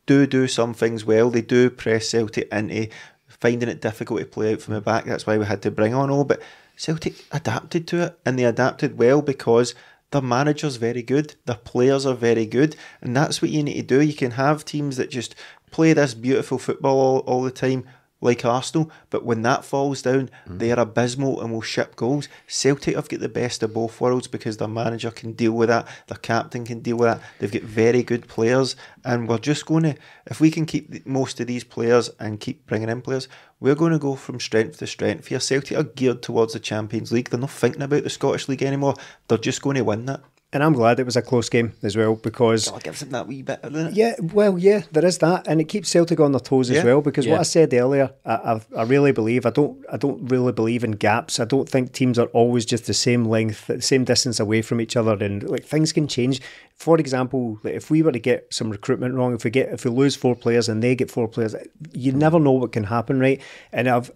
do 0.06 0.26
do 0.26 0.48
some 0.48 0.74
things 0.74 1.04
well. 1.04 1.30
They 1.30 1.42
do 1.42 1.70
press 1.70 2.08
Celtic 2.08 2.48
into 2.50 2.88
finding 3.26 3.68
it 3.68 3.80
difficult 3.80 4.20
to 4.20 4.26
play 4.26 4.54
out 4.54 4.60
from 4.60 4.74
the 4.74 4.80
back. 4.80 5.04
That's 5.04 5.26
why 5.26 5.38
we 5.38 5.44
had 5.44 5.62
to 5.62 5.70
bring 5.70 5.94
on 5.94 6.10
all. 6.10 6.24
But 6.24 6.42
Celtic 6.76 7.24
adapted 7.30 7.86
to 7.88 8.02
it 8.02 8.18
and 8.24 8.38
they 8.38 8.44
adapted 8.44 8.98
well 8.98 9.22
because 9.22 9.74
their 10.10 10.22
manager's 10.22 10.76
very 10.76 11.02
good, 11.02 11.34
their 11.44 11.56
players 11.56 12.06
are 12.06 12.14
very 12.14 12.46
good, 12.46 12.76
and 13.02 13.14
that's 13.14 13.42
what 13.42 13.50
you 13.50 13.62
need 13.62 13.74
to 13.74 13.82
do. 13.82 14.00
You 14.00 14.14
can 14.14 14.32
have 14.32 14.64
teams 14.64 14.96
that 14.96 15.10
just 15.10 15.34
play 15.70 15.92
this 15.92 16.14
beautiful 16.14 16.58
football 16.58 16.98
all, 16.98 17.18
all 17.20 17.42
the 17.42 17.50
time, 17.50 17.84
like 18.20 18.44
Arsenal, 18.44 18.90
but 19.10 19.24
when 19.24 19.42
that 19.42 19.64
falls 19.64 20.02
down, 20.02 20.30
mm. 20.46 20.58
they're 20.58 20.78
abysmal 20.78 21.40
and 21.40 21.52
will 21.52 21.62
ship 21.62 21.94
goals. 21.96 22.28
Celtic 22.46 22.96
have 22.96 23.08
got 23.08 23.20
the 23.20 23.28
best 23.28 23.62
of 23.62 23.74
both 23.74 24.00
worlds 24.00 24.26
because 24.26 24.56
their 24.56 24.68
manager 24.68 25.10
can 25.10 25.32
deal 25.32 25.52
with 25.52 25.68
that, 25.68 25.86
their 26.08 26.18
captain 26.18 26.64
can 26.64 26.80
deal 26.80 26.96
with 26.96 27.08
that. 27.08 27.22
They've 27.38 27.52
got 27.52 27.62
very 27.62 28.02
good 28.02 28.26
players, 28.26 28.74
and 29.04 29.28
we're 29.28 29.38
just 29.38 29.66
going 29.66 29.84
to, 29.84 29.94
if 30.26 30.40
we 30.40 30.50
can 30.50 30.66
keep 30.66 31.06
most 31.06 31.38
of 31.40 31.46
these 31.46 31.64
players 31.64 32.10
and 32.18 32.40
keep 32.40 32.66
bringing 32.66 32.88
in 32.88 33.02
players, 33.02 33.28
we're 33.60 33.74
going 33.74 33.92
to 33.92 33.98
go 33.98 34.14
from 34.14 34.40
strength 34.40 34.78
to 34.78 34.86
strength 34.86 35.28
here. 35.28 35.40
Celtic 35.40 35.76
are 35.76 35.84
geared 35.84 36.22
towards 36.22 36.52
the 36.52 36.60
Champions 36.60 37.12
League. 37.12 37.30
They're 37.30 37.40
not 37.40 37.50
thinking 37.50 37.82
about 37.82 38.04
the 38.04 38.10
Scottish 38.10 38.48
League 38.48 38.62
anymore. 38.62 38.94
They're 39.28 39.38
just 39.38 39.62
going 39.62 39.76
to 39.76 39.82
win 39.82 40.06
that. 40.06 40.22
And 40.50 40.62
I'm 40.62 40.72
glad 40.72 40.98
it 40.98 41.04
was 41.04 41.16
a 41.16 41.20
close 41.20 41.50
game 41.50 41.74
as 41.82 41.94
well 41.94 42.14
because 42.14 42.68
it 42.68 42.82
gives 42.82 43.00
them 43.00 43.10
that 43.10 43.26
wee 43.26 43.42
bit, 43.42 43.60
doesn't 43.60 43.88
it? 43.88 43.92
Yeah, 43.92 44.14
well, 44.32 44.58
yeah, 44.58 44.80
there 44.92 45.04
is 45.04 45.18
that, 45.18 45.46
and 45.46 45.60
it 45.60 45.64
keeps 45.64 45.90
Celtic 45.90 46.20
on 46.20 46.32
their 46.32 46.40
toes 46.40 46.70
yeah. 46.70 46.78
as 46.78 46.84
well. 46.84 47.02
Because 47.02 47.26
yeah. 47.26 47.32
what 47.32 47.40
I 47.40 47.42
said 47.42 47.74
earlier, 47.74 48.14
I, 48.24 48.32
I, 48.32 48.60
I, 48.78 48.82
really 48.84 49.12
believe 49.12 49.44
I 49.44 49.50
don't, 49.50 49.84
I 49.92 49.98
don't 49.98 50.26
really 50.28 50.52
believe 50.52 50.84
in 50.84 50.92
gaps. 50.92 51.38
I 51.38 51.44
don't 51.44 51.68
think 51.68 51.92
teams 51.92 52.18
are 52.18 52.28
always 52.28 52.64
just 52.64 52.86
the 52.86 52.94
same 52.94 53.26
length, 53.26 53.66
the 53.66 53.82
same 53.82 54.04
distance 54.04 54.40
away 54.40 54.62
from 54.62 54.80
each 54.80 54.96
other, 54.96 55.22
and 55.22 55.42
like 55.42 55.66
things 55.66 55.92
can 55.92 56.08
change. 56.08 56.40
For 56.76 56.98
example, 56.98 57.58
like 57.62 57.74
if 57.74 57.90
we 57.90 58.00
were 58.00 58.12
to 58.12 58.18
get 58.18 58.46
some 58.50 58.70
recruitment 58.70 59.16
wrong, 59.16 59.34
if 59.34 59.44
we 59.44 59.50
get 59.50 59.68
if 59.68 59.84
we 59.84 59.90
lose 59.90 60.16
four 60.16 60.34
players 60.34 60.66
and 60.66 60.82
they 60.82 60.94
get 60.94 61.10
four 61.10 61.28
players, 61.28 61.54
you 61.92 62.12
never 62.12 62.40
know 62.40 62.52
what 62.52 62.72
can 62.72 62.84
happen, 62.84 63.20
right? 63.20 63.42
And 63.70 63.86
I've 63.86 64.10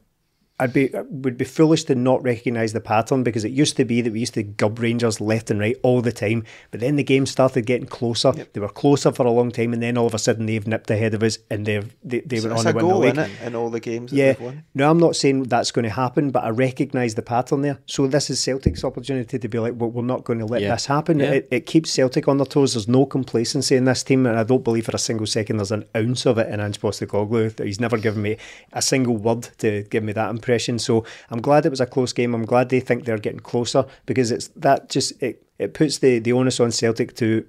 I'd 0.62 0.72
be 0.72 0.94
uh, 0.94 1.02
would 1.08 1.36
be 1.36 1.44
foolish 1.44 1.82
to 1.84 1.96
not 1.96 2.22
recognise 2.22 2.72
the 2.72 2.80
pattern 2.80 3.24
because 3.24 3.44
it 3.44 3.50
used 3.50 3.76
to 3.78 3.84
be 3.84 4.00
that 4.00 4.12
we 4.12 4.20
used 4.20 4.34
to 4.34 4.44
gub 4.44 4.78
Rangers 4.78 5.20
left 5.20 5.50
and 5.50 5.58
right 5.58 5.76
all 5.82 6.00
the 6.00 6.12
time, 6.12 6.44
but 6.70 6.78
then 6.78 6.94
the 6.94 7.02
game 7.02 7.26
started 7.26 7.66
getting 7.66 7.88
closer. 7.88 8.32
Yep. 8.36 8.52
They 8.52 8.60
were 8.60 8.68
closer 8.68 9.10
for 9.10 9.26
a 9.26 9.30
long 9.32 9.50
time, 9.50 9.72
and 9.72 9.82
then 9.82 9.98
all 9.98 10.06
of 10.06 10.14
a 10.14 10.20
sudden 10.20 10.46
they've 10.46 10.64
nipped 10.64 10.88
ahead 10.88 11.14
of 11.14 11.22
us 11.24 11.38
and 11.50 11.66
they've 11.66 11.92
they, 12.04 12.20
they 12.20 12.38
so 12.38 12.48
were 12.48 12.54
on 12.54 12.64
to 12.64 12.72
win 12.74 12.86
the 12.86 12.94
league. 12.94 13.18
In, 13.18 13.46
in 13.46 13.54
all 13.56 13.70
the 13.70 13.80
games. 13.80 14.12
Yeah, 14.12 14.34
no, 14.72 14.88
I'm 14.88 14.98
not 14.98 15.16
saying 15.16 15.44
that's 15.44 15.72
going 15.72 15.82
to 15.82 15.90
happen, 15.90 16.30
but 16.30 16.44
I 16.44 16.50
recognise 16.50 17.16
the 17.16 17.22
pattern 17.22 17.62
there. 17.62 17.80
So 17.86 18.06
this 18.06 18.30
is 18.30 18.38
Celtic's 18.38 18.84
opportunity 18.84 19.40
to 19.40 19.48
be 19.48 19.58
like, 19.58 19.74
well, 19.76 19.90
we're 19.90 20.02
not 20.02 20.22
going 20.22 20.38
to 20.38 20.46
let 20.46 20.62
yeah. 20.62 20.74
this 20.74 20.86
happen. 20.86 21.18
Yeah. 21.18 21.32
It, 21.32 21.48
it 21.50 21.66
keeps 21.66 21.90
Celtic 21.90 22.28
on 22.28 22.36
their 22.36 22.46
toes. 22.46 22.74
There's 22.74 22.86
no 22.86 23.04
complacency 23.04 23.74
in 23.74 23.84
this 23.84 24.04
team, 24.04 24.26
and 24.26 24.38
I 24.38 24.44
don't 24.44 24.62
believe 24.62 24.86
for 24.86 24.94
a 24.94 24.98
single 24.98 25.26
second 25.26 25.56
there's 25.56 25.72
an 25.72 25.86
ounce 25.96 26.24
of 26.24 26.38
it 26.38 26.48
in 26.48 26.60
Ange 26.60 26.80
Postecoglou. 26.80 27.64
He's 27.64 27.80
never 27.80 27.98
given 27.98 28.22
me 28.22 28.36
a 28.72 28.80
single 28.80 29.16
word 29.16 29.48
to 29.58 29.82
give 29.90 30.04
me 30.04 30.12
that 30.12 30.30
impression. 30.30 30.51
So 30.78 31.04
I'm 31.30 31.40
glad 31.40 31.66
it 31.66 31.70
was 31.70 31.80
a 31.80 31.86
close 31.86 32.12
game. 32.12 32.34
I'm 32.34 32.44
glad 32.44 32.68
they 32.68 32.80
think 32.80 33.04
they're 33.04 33.18
getting 33.18 33.40
closer 33.40 33.86
because 34.06 34.30
it's 34.30 34.48
that 34.48 34.88
just 34.88 35.20
it, 35.22 35.46
it 35.58 35.74
puts 35.74 35.98
the, 35.98 36.18
the 36.18 36.32
onus 36.32 36.60
on 36.60 36.70
Celtic 36.70 37.14
to 37.16 37.46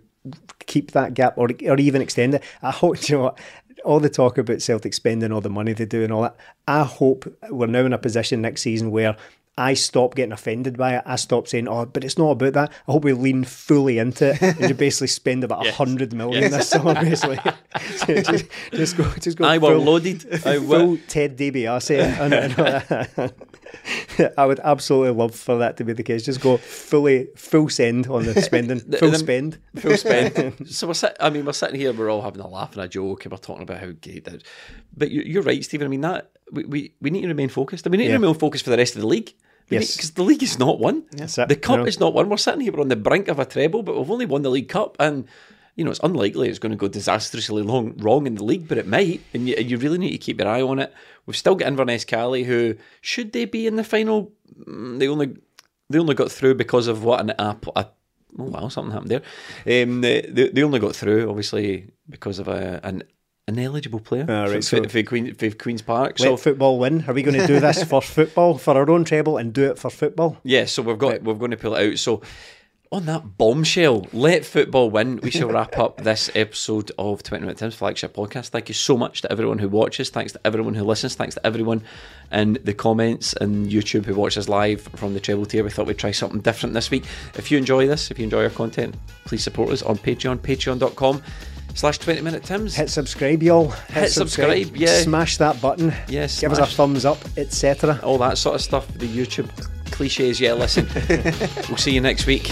keep 0.66 0.91
that 0.91 1.14
gap 1.14 1.38
or 1.38 1.49
or 1.68 1.78
even 1.78 2.01
extend 2.01 2.36
it. 2.36 2.43
I 2.62 2.72
hope 2.72 3.08
you 3.10 3.18
know 3.18 3.36
all 3.84 3.99
the 3.99 4.10
talk 4.10 4.38
about 4.38 4.62
Celtic 4.62 4.93
spending 4.93 5.32
all 5.32 5.41
the 5.41 5.49
money 5.49 5.74
they 5.74 5.86
do 5.86 6.04
and 6.04 6.14
all 6.14 6.22
that. 6.22 6.38
I 6.68 6.84
hope 6.84 7.26
we're 7.49 7.68
now 7.68 7.86
in 7.86 7.93
a 7.93 7.97
position 7.97 8.41
next 8.41 8.62
season 8.62 8.91
where 8.91 9.18
I 9.58 9.76
stop 9.76 10.16
getting 10.16 10.32
offended 10.32 10.78
by 10.78 10.95
it. 10.95 11.04
I 11.06 11.16
stop 11.16 11.47
saying, 11.47 11.68
"Oh, 11.68 11.86
but 11.86 12.04
it's 12.04 12.18
not 12.18 12.32
about 12.32 12.54
that." 12.54 12.72
I 12.88 12.91
hope 12.91 13.04
we 13.04 13.14
lean 13.14 13.43
fully 13.43 13.99
into 13.99 14.32
it 14.32 14.41
and 14.41 14.70
you 14.70 14.74
basically 14.76 15.08
spend 15.08 15.43
about 15.43 15.62
a 15.62 15.66
yes. 15.66 15.76
hundred 15.76 16.12
million 16.14 16.41
yes. 16.43 16.51
this 16.51 16.70
summer, 16.70 16.95
basically. 16.95 17.39
so 17.97 18.22
just, 18.22 18.45
just, 18.72 18.97
go, 18.97 19.12
just 19.20 19.38
go. 19.38 19.45
I 19.45 19.60
full, 19.60 19.70
will 19.70 19.80
loaded. 19.80 20.26
I 20.45 20.58
will. 20.58 20.97
Ted 21.08 21.38
DiBiase. 21.38 21.93
I 24.38 24.45
would 24.45 24.59
absolutely 24.59 25.11
love 25.11 25.36
for 25.36 25.57
that 25.57 25.78
to 25.78 25.84
be 25.84 25.93
the 25.93 26.03
case. 26.03 26.24
Just 26.24 26.41
go 26.41 26.57
fully 26.57 27.28
full 27.36 27.70
send 27.70 28.07
on 28.07 28.26
the 28.26 28.41
spending, 28.41 28.80
full 28.80 29.11
the, 29.11 29.18
spend, 29.18 29.59
full 29.76 29.97
spend. 29.97 30.68
so 30.70 30.88
we're 30.88 30.93
sitting. 30.93 31.18
I 31.20 31.30
mean, 31.30 31.45
we're 31.45 31.53
sitting 31.53 31.80
here. 31.80 31.93
We're 31.93 32.11
all 32.11 32.22
having 32.22 32.41
a 32.41 32.47
laugh 32.47 32.74
and 32.74 32.84
a 32.84 32.88
joke, 32.88 33.26
and 33.26 33.32
we're 33.32 33.38
talking 33.38 33.64
about 33.64 33.80
how 33.80 33.91
great 33.91 34.26
that. 34.26 34.43
But 34.95 35.11
you, 35.11 35.39
are 35.39 35.43
right, 35.43 35.64
Stephen. 35.64 35.86
I 35.86 35.89
mean 35.89 36.01
that 36.01 36.32
we, 36.51 36.66
we, 36.66 36.93
we 37.01 37.09
need 37.09 37.22
to 37.22 37.28
remain 37.28 37.49
focused. 37.49 37.88
I 37.88 37.89
mean, 37.89 37.99
we 37.99 38.05
need 38.05 38.11
yeah. 38.11 38.18
to 38.18 38.22
remain 38.22 38.39
focused 38.39 38.64
for 38.64 38.70
the 38.70 38.78
rest 38.78 38.95
of 38.95 39.01
the 39.01 39.07
league. 39.07 39.34
Yes. 39.70 39.95
Because 39.95 40.11
the 40.11 40.24
league 40.24 40.43
is 40.43 40.59
not 40.59 40.80
won. 40.80 41.03
Yes. 41.16 41.36
The 41.36 41.55
cup 41.55 41.80
no. 41.80 41.86
is 41.86 41.99
not 41.99 42.14
won. 42.14 42.30
We're 42.30 42.38
sitting 42.38 42.61
here, 42.61 42.72
we're 42.72 42.82
on 42.82 42.89
the 42.89 42.95
brink 42.95 43.28
of 43.28 43.39
a 43.39 43.45
treble, 43.45 43.82
but 43.82 43.97
we've 43.97 44.11
only 44.11 44.26
won 44.26 44.41
the 44.41 44.51
League 44.51 44.70
Cup. 44.70 44.97
And, 44.99 45.28
you 45.76 45.84
know, 45.84 45.92
it's 45.92 46.00
unlikely 46.04 46.50
it's 46.50 46.60
going 46.60 46.72
to 46.72 46.78
go 46.78 46.88
disastrously 46.88 47.64
long, 47.64 47.98
wrong 47.98 48.28
in 48.28 48.36
the 48.36 48.44
league, 48.44 48.68
but 48.68 48.78
it 48.78 48.88
might. 48.88 49.22
And 49.34 49.48
you, 49.48 49.56
you 49.56 49.78
really 49.78 49.98
need 49.98 50.12
to 50.12 50.18
keep 50.18 50.40
your 50.40 50.48
eye 50.48 50.62
on 50.62 50.80
it. 50.80 50.94
We've 51.26 51.38
still 51.38 51.56
got 51.56 51.68
Inverness 51.68 52.06
Caley, 52.06 52.44
who, 52.44 52.76
should 53.02 53.32
they 53.32 53.46
be 53.46 53.66
in 53.66 53.76
the 53.76 53.84
final? 53.84 54.32
Mm, 54.68 55.00
they 55.00 55.08
only 55.08 55.36
they 55.90 56.00
only 56.00 56.16
got 56.16 56.32
through 56.32 56.56
because 56.56 56.88
of 56.88 57.04
what 57.04 57.20
an 57.22 57.32
app. 57.40 57.66
A, 57.76 57.90
oh, 58.40 58.44
wow, 58.44 58.68
something 58.68 58.92
happened 58.92 59.12
there. 59.12 59.84
Um, 59.84 60.02
they, 60.02 60.22
they 60.22 60.64
only 60.64 60.80
got 60.80 60.96
through, 60.96 61.30
obviously, 61.30 61.90
because 62.10 62.40
of 62.40 62.48
a, 62.48 62.80
an 62.84 63.04
an 63.48 63.60
eligible 63.60 64.00
player 64.00 64.26
ah, 64.30 64.44
right, 64.44 64.56
for, 64.56 64.62
so 64.62 64.84
for, 64.88 65.04
Queen, 65.04 65.36
for 65.36 65.50
Queen's 65.50 65.82
Park. 65.82 66.18
Let 66.20 66.28
so 66.28 66.38
football 66.38 66.80
win. 66.80 67.04
Are 67.08 67.14
we 67.14 67.24
going 67.24 67.40
to 67.40 67.46
do 67.46 67.60
this 67.60 67.84
for 67.84 68.02
football 68.02 68.58
for 68.58 68.78
our 68.78 68.90
own 68.90 69.04
treble 69.04 69.38
and 69.38 69.52
do 69.54 69.70
it 69.70 69.78
for 69.78 69.90
football? 69.90 70.38
Yeah, 70.44 70.66
so 70.66 70.82
we've 70.82 70.98
got 70.98 71.12
right. 71.12 71.24
we're 71.24 71.34
going 71.34 71.52
to 71.52 71.58
pull 71.58 71.76
it 71.76 71.92
out. 71.92 72.00
So 72.00 72.22
on 72.94 73.06
that 73.08 73.38
bombshell, 73.39 74.06
let 74.14 74.46
football 74.46 74.91
win. 74.91 75.20
We 75.24 75.32
shall 75.32 75.50
wrap 75.50 75.80
up 75.80 75.98
this 75.98 76.30
episode 76.36 76.91
of 77.00 77.24
20 77.24 77.41
Minute 77.41 77.58
Tim's 77.58 77.74
flagship 77.74 78.14
podcast. 78.14 78.50
Thank 78.50 78.70
you 78.70 78.76
so 78.76 78.96
much 78.96 79.22
to 79.22 79.32
everyone 79.32 79.58
who 79.58 79.68
watches. 79.68 80.12
Thanks 80.12 80.32
to 80.34 80.39
everyone 80.46 80.76
who 80.76 80.84
listens. 80.84 81.16
Thanks 81.16 81.34
to 81.36 81.46
everyone 81.46 81.82
in 82.32 82.60
the 82.64 82.74
comments 82.74 83.34
and 83.34 83.68
YouTube 83.68 84.06
who 84.06 84.14
watches 84.14 84.48
live 84.48 84.82
from 84.96 85.16
the 85.16 85.20
treble 85.20 85.48
tier. 85.48 85.64
We 85.64 85.72
thought 85.72 85.88
we'd 85.88 85.98
try 85.98 86.12
something 86.12 86.41
different 86.41 86.76
this 86.76 86.91
week. 86.91 87.06
If 87.36 87.50
you 87.50 87.58
enjoy 87.58 87.88
this, 87.88 88.12
if 88.12 88.20
you 88.20 88.26
enjoy 88.26 88.44
our 88.44 88.52
content, 88.52 88.96
please 89.26 89.44
support 89.44 89.72
us 89.72 89.82
on 89.82 89.98
Patreon, 89.98 90.38
patreon.com 90.38 91.24
slash 91.74 91.98
20 91.98 92.22
minute 92.22 92.44
Tims. 92.44 92.76
Hit 92.76 92.91
subscribe, 92.91 93.41
y'all. 93.41 93.70
Hit 93.89 94.12
subscribe, 94.12 94.78
yeah. 94.78 95.00
Smash 95.02 95.38
that 95.38 95.60
button. 95.60 95.91
Yes, 96.08 96.39
Give 96.39 96.52
us 96.52 96.60
a 96.60 96.68
thumbs 96.68 97.06
up, 97.06 97.18
etc. 97.38 98.00
All 98.04 98.20
that 98.20 98.38
sort 98.38 98.54
of 98.54 98.62
stuff. 98.62 98.88
The 98.94 99.08
YouTube 99.08 99.50
cliches. 99.94 100.39
Yeah, 100.39 100.54
listen. 100.54 100.88
we'll 101.70 101.78
see 101.78 101.94
you 101.94 102.02
next 102.02 102.26
week. 102.26 102.52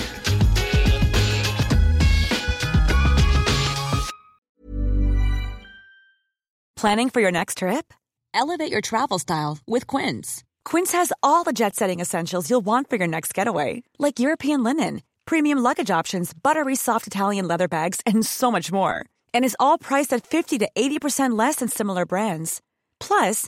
Planning 6.82 7.12
for 7.12 7.22
your 7.22 7.32
next 7.32 7.60
trip? 7.60 7.94
Elevate 8.34 8.72
your 8.72 8.82
travel 8.82 9.20
style 9.20 9.60
with 9.68 9.86
Quince. 9.86 10.44
Quince 10.66 10.94
has 10.94 11.14
all 11.22 11.44
the 11.44 11.54
jet 11.54 11.76
setting 11.76 12.00
essentials 12.00 12.50
you'll 12.50 12.66
want 12.66 12.90
for 12.90 12.96
your 12.96 13.08
next 13.08 13.36
getaway, 13.36 13.84
like 14.00 14.20
European 14.20 14.64
linen, 14.64 15.04
premium 15.26 15.60
luggage 15.60 15.92
options, 15.92 16.34
buttery 16.34 16.76
soft 16.76 17.06
Italian 17.06 17.48
leather 17.48 17.68
bags, 17.68 18.02
and 18.04 18.26
so 18.26 18.50
much 18.52 18.72
more. 18.72 19.06
And 19.32 19.46
is 19.46 19.58
all 19.60 19.78
priced 19.78 20.12
at 20.14 20.26
50 20.26 20.58
to 20.58 20.70
80% 20.76 21.38
less 21.38 21.58
than 21.58 21.68
similar 21.68 22.04
brands. 22.06 22.62
Plus, 23.00 23.48